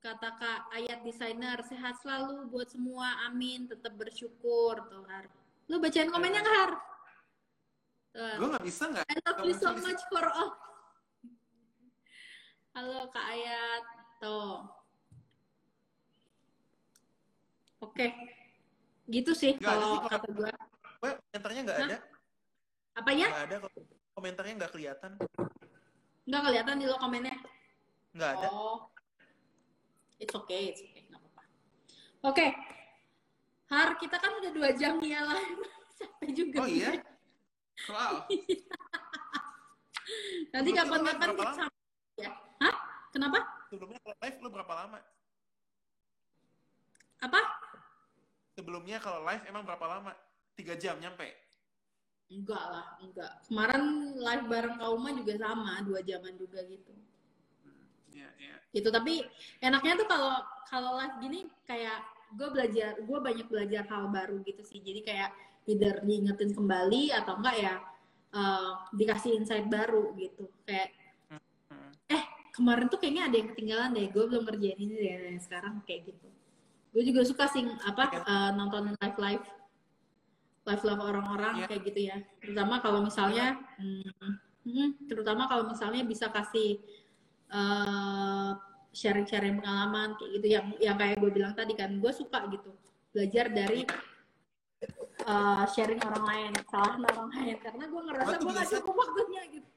Kata 0.00 0.32
Kak 0.40 0.72
Ayat 0.72 1.04
Desainer 1.04 1.60
sehat 1.60 2.00
selalu 2.00 2.48
buat 2.48 2.72
semua 2.72 3.28
amin. 3.28 3.68
Tetap 3.68 3.92
bersyukur 3.92 4.80
tuh 4.88 5.04
Har 5.04 5.28
lu 5.70 5.78
bacain 5.78 6.10
komennya 6.10 6.40
nggak 6.42 6.56
Har 6.56 6.72
gue 8.14 8.46
nggak 8.50 8.66
bisa 8.66 8.84
nggak? 8.90 9.06
I 9.06 9.14
love 9.22 9.40
you 9.46 9.54
so 9.54 9.70
much 9.78 10.02
for 10.10 10.24
all. 10.26 10.50
Halo 12.74 13.06
Kak 13.14 13.26
Ayat. 13.30 13.82
Tuh. 14.18 14.66
Oke. 17.80 17.96
Okay. 17.96 18.10
gitu 19.10 19.34
sih 19.34 19.58
kalau 19.58 20.06
kata 20.06 20.30
gue 20.30 20.52
gue 21.02 21.10
komentarnya 21.18 21.60
nggak 21.66 21.78
ada? 21.82 21.98
Apa 22.94 23.10
ya 23.10 23.26
nggak 23.26 23.46
ada 23.50 23.56
komentarnya 24.14 24.54
nggak 24.62 24.72
kelihatan. 24.74 25.12
Nggak 26.30 26.42
kelihatan 26.46 26.74
di 26.78 26.86
lo 26.86 26.96
komennya. 26.98 27.36
Nggak 28.14 28.30
ada. 28.38 28.48
Oh. 28.54 28.86
It's 30.22 30.34
okay 30.34 30.70
it's 30.70 30.82
okay. 30.82 31.02
Nggak 31.10 31.20
apa-apa. 31.26 31.42
Oke. 32.22 32.36
Okay. 32.38 32.50
Har 33.70 33.94
kita 33.98 34.18
kan 34.18 34.30
udah 34.34 34.50
dua 34.50 34.70
jam 34.74 34.98
nih 34.98 35.14
ya 35.14 35.22
lah 35.26 35.38
capek 36.00 36.30
juga 36.32 36.58
oh 36.64 36.68
iya 36.68 36.90
wow. 37.88 38.28
Nanti 40.54 40.70
kapan-kapan 40.74 41.28
kita 41.38 41.52
sama 41.54 41.72
ya. 42.18 42.30
Hah? 42.60 42.74
Kenapa? 43.14 43.38
Sebelumnya 43.70 43.98
kalau 44.02 44.16
live 44.20 44.38
lu 44.42 44.48
berapa 44.50 44.72
lama? 44.74 44.98
Apa? 47.20 47.40
Sebelumnya 48.58 48.98
kalau 48.98 49.20
live 49.24 49.44
emang 49.46 49.62
berapa 49.62 49.86
lama? 49.86 50.12
Tiga 50.58 50.74
jam 50.76 50.98
nyampe? 50.98 51.30
Enggak 52.30 52.64
lah 52.70 52.86
enggak. 53.02 53.32
Kemarin 53.46 53.82
live 54.18 54.46
bareng 54.46 54.76
kauma 54.78 55.10
juga 55.14 55.34
sama 55.38 55.82
dua 55.82 56.00
jaman 56.02 56.34
juga 56.38 56.62
gitu. 56.66 56.94
Yeah, 58.10 58.30
yeah. 58.42 58.58
gitu 58.74 58.90
tapi 58.90 59.22
enaknya 59.62 60.02
tuh 60.02 60.08
kalau 60.10 60.34
kalau 60.66 60.98
live 60.98 61.16
gini 61.22 61.40
kayak 61.62 62.02
gue 62.34 62.48
belajar 62.50 62.98
gue 62.98 63.18
banyak 63.22 63.46
belajar 63.50 63.82
hal 63.90 64.10
baru 64.10 64.42
gitu 64.46 64.62
sih. 64.62 64.82
Jadi 64.82 65.02
kayak 65.02 65.30
either 65.68 66.00
diingetin 66.04 66.56
kembali 66.56 67.12
atau 67.12 67.36
enggak 67.40 67.56
ya 67.60 67.74
uh, 68.34 68.70
dikasih 68.94 69.36
insight 69.36 69.66
baru 69.66 70.14
gitu. 70.16 70.48
Kayak 70.64 70.94
hmm. 71.28 71.92
eh 72.10 72.22
kemarin 72.54 72.86
tuh 72.88 72.98
kayaknya 72.98 73.28
ada 73.28 73.36
yang 73.36 73.48
ketinggalan 73.52 73.90
deh 73.96 74.06
gue 74.08 74.24
belum 74.24 74.44
kerjain 74.46 74.78
ini 74.78 74.94
deh 74.96 75.38
sekarang 75.42 75.82
kayak 75.84 76.14
gitu. 76.14 76.28
Gue 76.90 77.02
juga 77.06 77.22
suka 77.22 77.46
sih 77.50 77.62
apa 77.86 78.04
uh, 78.26 78.50
nontonin 78.54 78.96
live 78.98 79.18
live 79.18 79.46
live 80.66 80.82
live 80.84 81.02
orang-orang 81.02 81.54
yeah. 81.64 81.68
kayak 81.68 81.82
gitu 81.86 82.00
ya. 82.10 82.16
Terutama 82.42 82.82
kalau 82.82 83.00
misalnya 83.04 83.58
hmm, 83.78 84.34
hmm, 84.66 84.88
terutama 85.06 85.46
kalau 85.46 85.68
misalnya 85.70 86.02
bisa 86.04 86.28
kasih 86.30 86.82
uh, 87.50 88.58
sharing-sharing 88.90 89.62
pengalaman 89.62 90.18
kayak 90.18 90.30
gitu 90.38 90.46
yang 90.50 90.66
yang 90.82 90.96
kayak 90.98 91.16
gue 91.22 91.30
bilang 91.30 91.54
tadi 91.54 91.78
kan 91.78 91.94
gue 92.02 92.12
suka 92.14 92.42
gitu 92.50 92.74
belajar 93.10 93.50
dari 93.50 93.86
uh, 95.26 95.64
sharing 95.70 96.00
orang 96.00 96.24
lain 96.24 96.50
salah 96.68 96.96
orang 96.96 97.28
lain. 97.36 97.56
Karena 97.60 97.84
gue 97.88 98.02
ngerasa 98.08 98.34
gue 98.40 98.52
gak 98.52 98.68
cukup 98.80 98.94
waktunya 98.96 99.42
gitu. 99.52 99.68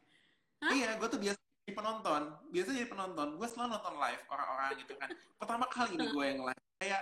Hah? 0.63 0.71
iya 0.71 0.89
gue 0.95 1.07
tuh 1.11 1.19
biasa 1.19 1.39
jadi 1.39 1.73
penonton. 1.75 2.21
Biasa 2.51 2.69
jadi 2.71 2.89
penonton. 2.89 3.27
Gue 3.35 3.47
selalu 3.51 3.69
nonton 3.75 3.95
live 3.99 4.23
orang-orang 4.31 4.69
gitu 4.79 4.93
kan. 4.95 5.09
Pertama 5.35 5.65
kali 5.67 5.91
ini 5.99 6.05
gue 6.07 6.25
yang 6.25 6.41
live. 6.47 6.63
Kayak 6.79 7.01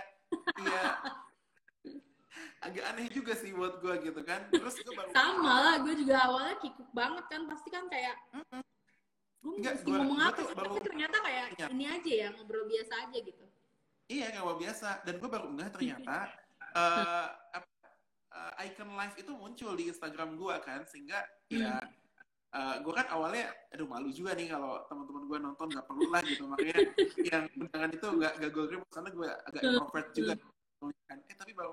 iya. 0.58 0.84
Agak 2.62 2.84
aneh 2.94 3.06
juga 3.10 3.34
sih 3.34 3.50
buat 3.54 3.78
gue 3.78 3.94
gitu 4.06 4.20
kan. 4.22 4.46
Terus 4.50 4.74
gue 4.82 4.94
baru 4.94 5.10
sama 5.14 5.54
lah 5.62 5.76
gue 5.82 5.94
juga 5.98 6.16
awalnya 6.26 6.56
kikuk 6.58 6.90
banget 6.90 7.24
kan. 7.30 7.46
Pasti 7.46 7.68
kan 7.70 7.86
kayak 7.90 8.16
mm 8.34 8.44
-mm 8.50 8.62
gue 9.42 9.58
mesti 9.58 9.82
gua, 9.90 9.98
ngomong 9.98 10.20
apa 10.22 10.40
sih? 10.46 10.54
tapi 10.54 10.78
ternyata 10.86 11.16
kayak 11.18 11.46
ya. 11.58 11.66
ini 11.74 11.84
aja 11.90 12.10
ya 12.14 12.26
ngobrol 12.30 12.64
biasa 12.70 12.92
aja 13.06 13.18
gitu. 13.18 13.44
Iya 14.06 14.26
ngobrol 14.38 14.58
biasa. 14.62 14.88
Dan 15.02 15.14
gue 15.18 15.28
baru 15.28 15.46
nggak 15.50 15.70
ternyata 15.74 16.16
uh, 16.78 17.26
uh, 18.32 18.52
icon 18.64 18.90
live 18.96 19.16
itu 19.20 19.32
muncul 19.36 19.72
di 19.76 19.84
Instagram 19.92 20.40
gue 20.40 20.54
kan 20.64 20.80
sehingga 20.88 21.20
ya 21.52 21.78
uh, 21.78 21.84
hmm. 21.84 21.88
eh, 22.52 22.76
gue 22.84 22.92
kan 22.92 23.06
awalnya 23.12 23.48
aduh 23.72 23.88
malu 23.88 24.12
juga 24.12 24.36
nih 24.36 24.48
kalau 24.52 24.84
teman-teman 24.88 25.24
gue 25.28 25.38
nonton 25.40 25.66
nggak 25.72 25.86
perlu 25.88 26.06
lah 26.12 26.22
gitu 26.24 26.44
makanya 26.48 26.78
yang 27.32 27.44
undangan 27.56 27.90
itu 27.92 28.06
nggak 28.06 28.32
gak 28.40 28.50
gue 28.52 28.64
kirim 28.68 28.82
karena 28.92 29.10
gue 29.12 29.28
agak 29.48 29.62
introvert 29.64 30.08
juga 30.12 30.32
kan 31.06 31.18
eh 31.30 31.36
tapi 31.38 31.52
baru 31.54 31.72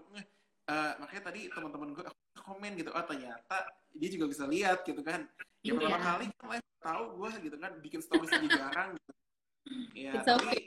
uh, 0.70 0.94
makanya 1.02 1.24
tadi 1.34 1.42
teman-teman 1.50 1.90
gue 1.98 2.04
komen 2.40 2.72
gitu 2.78 2.90
oh 2.94 3.04
ternyata 3.04 3.58
dia 3.98 4.10
juga 4.14 4.26
bisa 4.30 4.44
lihat 4.46 4.86
gitu 4.86 5.02
kan 5.02 5.26
ya 5.66 5.76
pertama 5.76 5.98
yeah. 5.98 6.06
kali 6.06 6.26
kan 6.38 6.48
live 6.56 6.68
tahu 6.80 7.04
gue 7.20 7.32
gitu 7.50 7.58
kan 7.60 7.72
bikin 7.84 8.00
story 8.00 8.26
aja 8.32 8.48
jarang 8.48 8.90
gitu 8.96 9.12
ya 9.94 10.12
It's 10.16 10.26
tapi 10.26 10.48
okay. 10.48 10.62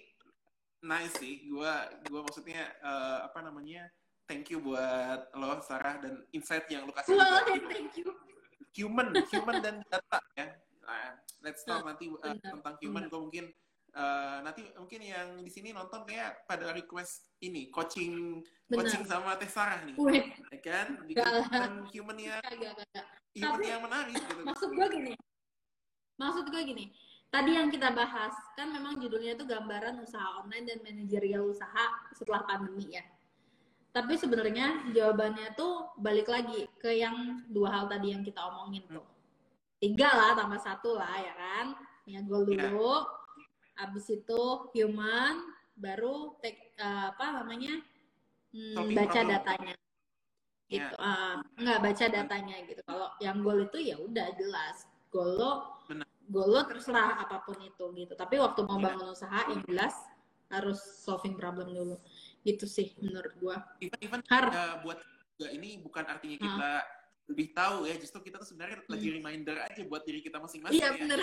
nice 0.85 1.15
sih 1.17 1.49
gue 1.49 1.73
gue 2.11 2.21
maksudnya 2.21 2.69
uh, 2.85 3.27
apa 3.31 3.41
namanya 3.41 3.89
thank 4.27 4.51
you 4.51 4.59
buat 4.63 5.31
lo 5.35 5.59
Sarah 5.63 5.99
dan 6.03 6.23
insight 6.33 6.67
yang 6.71 6.87
lo 6.87 6.93
kasih 6.95 7.15
well, 7.15 7.43
thank 7.47 7.95
you. 7.99 8.11
Human 8.73 9.13
human 9.29 9.57
dan 9.61 9.85
data 9.89 10.19
ya. 10.33 10.57
Nah, 10.83 11.21
let's 11.45 11.63
talk 11.63 11.85
nanti 11.85 12.09
uh, 12.09 12.37
tentang 12.41 12.75
human. 12.81 13.07
Gue 13.09 13.21
mungkin 13.21 13.47
Uh, 13.93 14.41
nanti 14.41 14.65
mungkin 14.73 15.05
yang 15.05 15.29
di 15.45 15.53
sini 15.53 15.69
nonton 15.69 16.09
kayak 16.09 16.49
pada 16.49 16.73
request 16.73 17.29
ini 17.45 17.69
coaching 17.69 18.41
Bener. 18.65 18.89
coaching 18.89 19.05
sama 19.05 19.37
Teh 19.37 19.45
Sarah 19.45 19.85
nih, 19.85 19.93
Wih. 20.01 20.33
ya 20.49 20.59
kan? 20.65 20.97
Bikin 21.05 21.21
human 21.93 22.17
yang 22.17 22.41
human 23.37 23.61
Tapi, 23.61 23.69
yang 23.69 23.85
menarik 23.85 24.17
gitu. 24.17 24.49
Maksud 24.49 24.73
gue 24.73 24.87
gini, 24.97 25.13
maksud 26.17 26.49
gue 26.49 26.63
gini, 26.65 26.89
tadi 27.29 27.53
yang 27.53 27.69
kita 27.69 27.93
bahas 27.93 28.33
kan 28.57 28.73
memang 28.73 28.97
judulnya 28.97 29.37
itu 29.37 29.45
gambaran 29.45 30.01
usaha 30.01 30.41
online 30.41 30.73
dan 30.73 30.81
manajerial 30.81 31.53
usaha 31.53 31.85
setelah 32.17 32.49
pandemi 32.49 32.97
ya. 32.97 33.05
Tapi 33.93 34.17
sebenarnya 34.17 34.89
jawabannya 34.97 35.53
tuh 35.53 35.93
balik 36.01 36.33
lagi 36.33 36.65
ke 36.81 36.97
yang 36.97 37.45
dua 37.53 37.69
hal 37.71 37.85
tadi 37.93 38.17
yang 38.17 38.25
kita 38.25 38.41
omongin 38.41 38.89
tuh. 38.89 39.05
Tiga 39.77 40.09
lah 40.09 40.33
tambah 40.33 40.57
satu 40.59 40.97
lah 40.97 41.13
ya 41.21 41.35
kan. 41.37 41.67
Ya 42.09 42.19
gue 42.25 42.41
dulu. 42.49 42.57
Yeah 42.57 43.21
abis 43.73 44.05
itu 44.13 44.43
human 44.77 45.43
baru 45.75 46.37
take, 46.45 46.77
uh, 46.77 47.11
apa 47.17 47.41
namanya 47.43 47.81
hmm, 48.53 48.75
Solving 48.77 48.97
baca 48.97 49.11
problem. 49.11 49.33
datanya 49.33 49.75
Iya. 50.69 50.89
gitu 50.89 50.97
Ah, 51.01 51.37
nggak 51.57 51.79
baca 51.85 52.05
datanya 52.09 52.57
gitu 52.65 52.81
kalau 52.85 53.09
yang 53.21 53.45
goal 53.45 53.61
itu 53.61 53.79
ya 53.81 53.97
udah 54.01 54.29
jelas 54.37 54.89
goal 55.09 55.37
lo 55.37 55.53
Benar. 55.85 56.09
goal 56.33 56.49
lo 56.49 56.61
terserah 56.65 57.21
apa 57.21 57.45
pun 57.45 57.61
itu 57.61 57.85
gitu 57.93 58.13
tapi 58.17 58.41
waktu 58.41 58.61
mau 58.65 58.77
Iya. 58.81 58.85
bangun 58.93 59.09
usaha 59.13 59.41
yang 59.53 59.61
jelas 59.69 59.97
harus 60.49 60.81
solving 60.81 61.37
problem 61.37 61.73
dulu 61.73 61.97
gitu 62.43 62.67
sih 62.67 62.91
menurut 62.99 63.33
gua 63.39 63.57
even 63.79 63.99
even 64.01 64.21
Har. 64.27 64.47
uh, 64.47 64.75
buat 64.83 64.99
juga 65.33 65.51
ini 65.51 65.79
bukan 65.79 66.05
artinya 66.05 66.37
kita 66.37 66.71
lebih 67.31 67.55
tahu 67.55 67.87
ya 67.87 67.95
justru 67.97 68.19
kita 68.21 68.37
tuh 68.37 68.47
sebenarnya 68.47 68.83
lagi 68.85 69.09
reminder 69.11 69.57
aja 69.59 69.81
buat 69.87 70.03
diri 70.03 70.21
kita 70.21 70.37
masing-masing 70.37 70.75
Hmm. 70.75 70.83
iya 70.83 70.91
ya 70.91 71.01
bener 71.01 71.21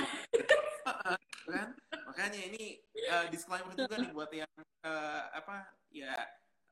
kan 1.50 1.68
makanya 2.06 2.40
ini 2.46 2.78
uh, 3.06 3.26
disclaimer 3.28 3.74
juga 3.74 3.96
nih 3.96 4.12
buat 4.12 4.32
yang 4.32 4.52
uh, 4.82 5.22
apa 5.34 5.66
ya 5.90 6.14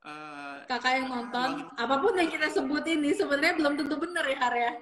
uh, 0.02 0.62
kakak 0.64 1.02
yang 1.02 1.08
nonton 1.10 1.66
apa 1.74 1.94
pun 1.98 2.14
yang 2.14 2.30
kita 2.30 2.48
sebut 2.48 2.84
ini 2.86 3.10
sebenarnya 3.12 3.54
belum 3.54 3.74
tentu 3.76 3.96
bener 3.98 4.24
ya 4.24 4.38
Har 4.38 4.54
ya 4.54 4.72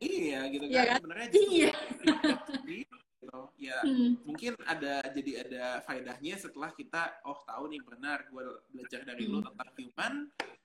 iya 0.00 0.38
gitu 0.48 0.64
Iya 0.64 0.80
kan 0.80 0.88
kan? 0.88 0.98
sebenarnya 1.02 1.28
Iya. 1.30 1.72
gitu 3.34 3.42
ya 3.58 3.78
Hmm. 3.82 4.14
mungkin 4.22 4.52
ada 4.64 5.02
jadi 5.10 5.32
ada 5.46 5.64
faedahnya 5.82 6.34
setelah 6.38 6.70
kita 6.72 7.18
oh 7.26 7.42
tahu 7.42 7.66
nih 7.70 7.82
benar 7.82 8.26
gue 8.30 8.44
belajar 8.70 9.00
dari 9.02 9.26
lu 9.26 9.42
Hmm. 9.42 9.46
tentang 9.50 9.70
human 9.76 10.14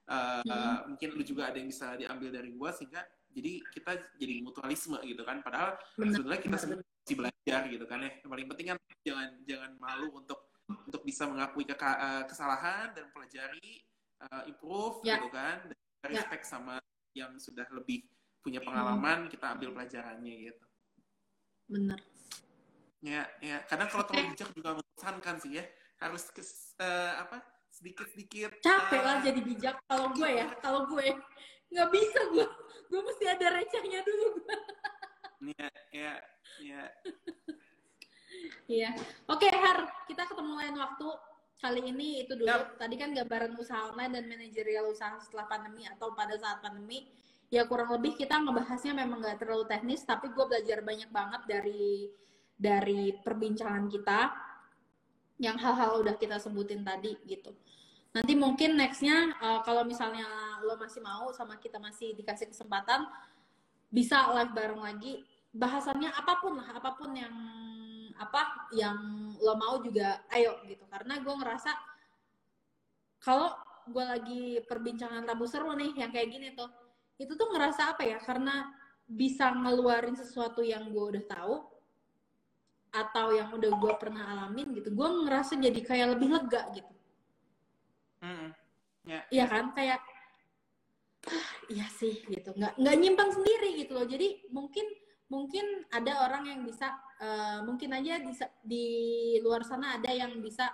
uh, 0.08 0.42
Hmm. 0.46 0.94
mungkin 0.94 1.10
lu 1.18 1.24
juga 1.26 1.50
ada 1.50 1.58
yang 1.58 1.70
bisa 1.70 1.98
diambil 1.98 2.30
dari 2.30 2.50
gue 2.54 2.70
sehingga 2.74 3.02
jadi 3.30 3.54
kita 3.74 3.92
jadi 4.18 4.36
mutualisme 4.42 4.98
gitu 5.06 5.22
kan 5.22 5.42
padahal 5.46 5.78
Benar, 5.98 6.14
sebenarnya 6.18 6.42
kita 6.42 6.58
benar, 6.58 6.62
semua 6.66 6.78
masih 7.06 7.16
belajar 7.18 7.62
gitu 7.70 7.86
kan 7.86 8.00
ya 8.02 8.12
yang 8.22 8.30
paling 8.30 8.48
penting 8.54 8.68
kan 8.74 8.78
jangan 9.06 9.30
jangan 9.46 9.72
malu 9.78 10.08
untuk 10.14 10.40
untuk 10.70 11.02
bisa 11.02 11.26
mengakui 11.26 11.66
keka- 11.66 11.98
uh, 12.00 12.24
kesalahan 12.30 12.94
dan 12.94 13.10
pelajari 13.10 13.82
uh, 14.22 14.44
improve 14.46 15.02
Ya. 15.06 15.18
gitu 15.18 15.30
kan 15.34 15.66
dan 15.66 15.78
Ya. 16.10 16.22
respect 16.22 16.46
sama 16.46 16.78
yang 17.18 17.34
sudah 17.42 17.66
lebih 17.74 18.06
punya 18.40 18.64
pengalaman 18.64 19.28
kita 19.28 19.52
ambil 19.58 19.76
pelajarannya 19.76 20.36
gitu 20.48 20.66
bener 21.70 22.00
Ya, 23.00 23.24
ya. 23.40 23.64
Kadang 23.68 23.88
kalau 23.88 24.04
terlalu 24.08 24.36
bijak 24.36 24.50
juga 24.52 24.70
membosankan 24.76 25.36
sih 25.40 25.52
ya. 25.56 25.66
Harus 26.00 26.28
kes, 26.32 26.76
eh, 26.80 27.14
apa? 27.16 27.40
Sedikit-sedikit. 27.70 28.60
capek 28.60 29.02
lah 29.02 29.18
jadi 29.24 29.40
bijak 29.40 29.76
kalau 29.88 30.12
gue 30.12 30.28
ya 30.28 30.52
kalau 30.60 30.90
gue 30.90 31.16
nggak 31.70 31.90
bisa 31.94 32.20
gue 32.34 32.44
gue 32.90 33.02
mesti 33.06 33.26
ada 33.30 33.48
recehnya 33.56 34.02
dulu 34.04 34.42
gue 34.42 34.58
Ya, 35.40 35.70
ya, 35.96 36.14
ya. 36.60 36.84
Iya. 38.68 38.92
Oke, 39.32 39.48
Har, 39.48 39.88
kita 40.04 40.28
ketemu 40.28 40.52
lain 40.52 40.76
waktu. 40.76 41.08
Kali 41.60 41.82
ini 41.92 42.24
itu 42.28 42.36
dulu. 42.36 42.48
Yap. 42.48 42.76
Tadi 42.76 42.96
kan 43.00 43.16
gambaran 43.16 43.56
usaha 43.56 43.92
online 43.92 44.20
dan 44.20 44.26
manajerial 44.28 44.92
usaha 44.92 45.16
setelah 45.20 45.48
pandemi 45.48 45.88
atau 45.88 46.12
pada 46.12 46.36
saat 46.36 46.60
pandemi. 46.60 47.08
Ya 47.50 47.64
kurang 47.66 47.90
lebih 47.96 48.20
kita 48.20 48.36
ngebahasnya 48.36 48.92
memang 48.94 49.24
nggak 49.24 49.40
terlalu 49.44 49.64
teknis, 49.68 50.04
tapi 50.04 50.30
gue 50.30 50.46
belajar 50.46 50.84
banyak 50.84 51.10
banget 51.10 51.42
dari 51.48 52.12
dari 52.60 53.16
perbincangan 53.24 53.88
kita 53.88 54.36
yang 55.40 55.56
hal-hal 55.56 56.04
udah 56.04 56.20
kita 56.20 56.36
sebutin 56.36 56.84
tadi 56.84 57.16
gitu. 57.24 57.56
Nanti 58.12 58.36
mungkin 58.36 58.76
nextnya 58.76 59.32
uh, 59.40 59.64
kalau 59.64 59.88
misalnya 59.88 60.28
lo 60.68 60.76
masih 60.76 61.00
mau 61.00 61.32
sama 61.32 61.56
kita 61.56 61.80
masih 61.80 62.12
dikasih 62.20 62.52
kesempatan 62.52 63.08
bisa 63.88 64.28
live 64.36 64.52
bareng 64.52 64.84
lagi. 64.84 65.24
Bahasannya 65.50 66.14
apa 66.14 66.44
pun 66.44 66.62
lah 66.62 66.68
apa 66.78 66.94
pun 66.94 67.16
yang 67.16 67.34
apa 68.20 68.70
yang 68.76 69.00
lo 69.40 69.56
mau 69.56 69.80
juga 69.80 70.20
ayo 70.36 70.60
gitu. 70.68 70.84
Karena 70.92 71.24
gue 71.24 71.32
ngerasa 71.32 71.72
kalau 73.24 73.56
gue 73.88 74.06
lagi 74.06 74.44
perbincangan 74.68 75.24
tabu 75.24 75.48
seru 75.48 75.72
nih 75.74 75.96
yang 75.96 76.12
kayak 76.12 76.30
gini 76.30 76.54
tuh 76.54 76.70
itu 77.16 77.32
tuh 77.40 77.48
ngerasa 77.56 77.96
apa 77.96 78.04
ya? 78.04 78.20
Karena 78.20 78.68
bisa 79.08 79.50
ngeluarin 79.56 80.14
sesuatu 80.14 80.62
yang 80.62 80.92
gue 80.92 81.06
udah 81.16 81.24
tahu 81.26 81.79
atau 82.90 83.30
yang 83.34 83.54
udah 83.54 83.72
gue 83.78 83.94
pernah 84.02 84.24
alamin 84.34 84.74
gitu 84.74 84.90
gue 84.90 85.10
ngerasa 85.26 85.58
jadi 85.62 85.80
kayak 85.86 86.08
lebih 86.18 86.30
lega 86.34 86.62
gitu. 86.74 86.94
Mm, 88.20 88.50
Iya 89.32 89.46
kan? 89.48 89.72
Kayak 89.74 90.00
"Ah, 91.30 91.50
iya 91.70 91.86
sih 91.90 92.16
gitu. 92.26 92.50
Nggak 92.58 92.74
nggak 92.80 92.96
nyimpang 93.00 93.30
sendiri 93.32 93.70
gitu 93.86 93.92
loh. 93.94 94.06
Jadi 94.08 94.50
mungkin 94.50 94.86
mungkin 95.30 95.86
ada 95.94 96.26
orang 96.26 96.44
yang 96.50 96.62
bisa 96.66 96.90
eh, 97.22 97.60
mungkin 97.62 97.90
aja 97.94 98.18
di, 98.18 98.34
di 98.66 98.86
luar 99.46 99.62
sana 99.62 100.02
ada 100.02 100.10
yang 100.10 100.34
bisa 100.42 100.70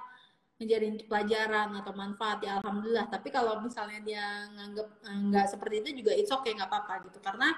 menjadi 0.56 0.88
pelajaran 1.12 1.76
atau 1.84 1.92
manfaat 1.92 2.40
ya 2.40 2.64
alhamdulillah. 2.64 3.12
Tapi 3.12 3.28
kalau 3.34 3.60
misalnya 3.60 4.00
dia 4.06 4.26
nganggap 4.56 4.88
eh, 5.04 5.20
nggak 5.32 5.46
seperti 5.52 5.76
itu 5.84 5.90
juga 6.06 6.12
it's 6.16 6.32
okay 6.32 6.56
nggak 6.56 6.70
apa-apa 6.72 6.94
gitu. 7.12 7.20
Karena 7.20 7.52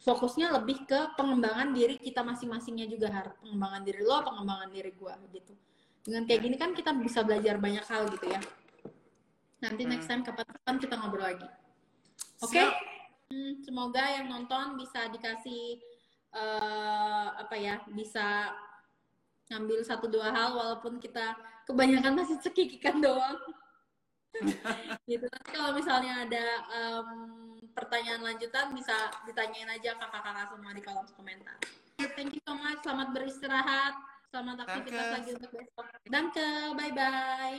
fokusnya 0.00 0.48
lebih 0.56 0.88
ke 0.88 1.12
pengembangan 1.14 1.76
diri 1.76 2.00
kita 2.00 2.24
masing-masingnya 2.24 2.88
juga 2.88 3.08
har. 3.12 3.26
Pengembangan 3.40 3.82
diri 3.84 4.00
lo 4.00 4.16
pengembangan 4.24 4.68
diri 4.72 4.90
gua 4.96 5.14
gitu. 5.28 5.52
Dengan 6.00 6.24
kayak 6.24 6.40
gini 6.40 6.56
kan 6.56 6.72
kita 6.72 6.96
bisa 6.96 7.20
belajar 7.20 7.60
banyak 7.60 7.84
hal 7.84 8.08
gitu 8.08 8.26
ya. 8.32 8.40
Nanti 9.60 9.82
next 9.84 10.08
time 10.08 10.24
kapan-kapan 10.24 10.76
kita 10.80 10.94
ngobrol 10.96 11.24
lagi. 11.28 11.48
Oke? 12.40 12.56
Siap. 12.56 12.72
Hmm, 13.30 13.62
semoga 13.62 14.02
yang 14.10 14.26
nonton 14.26 14.80
bisa 14.80 15.06
dikasih 15.12 15.78
eh, 16.34 17.28
apa 17.36 17.54
ya 17.54 17.78
bisa 17.92 18.50
ngambil 19.52 19.82
satu 19.86 20.06
dua 20.10 20.32
hal 20.32 20.56
walaupun 20.56 20.98
kita 20.98 21.36
kebanyakan 21.68 22.18
masih 22.18 22.38
cekikikan 22.42 22.98
doang 22.98 23.38
gitu. 25.10 25.26
Nanti 25.26 25.50
kalau 25.52 25.70
misalnya 25.74 26.26
ada 26.26 26.46
em, 26.70 27.08
pertanyaan 27.76 28.22
lanjutan 28.24 28.72
bisa 28.74 29.10
ditanyain 29.28 29.70
aja 29.70 29.96
kakak-kakak 29.98 30.46
semua 30.54 30.72
di 30.72 30.82
kolom 30.82 31.06
komentar. 31.14 31.56
Thank 32.16 32.36
you 32.38 32.42
so 32.48 32.56
much. 32.56 32.80
Selamat 32.80 33.08
beristirahat. 33.12 33.94
Selamat 34.30 34.56
aktivitas 34.62 35.06
Danke. 35.10 35.14
lagi 35.18 35.30
untuk 35.36 35.50
besok. 35.52 35.86
Danke 36.06 36.48
bye 36.78 36.92
bye 36.94 37.58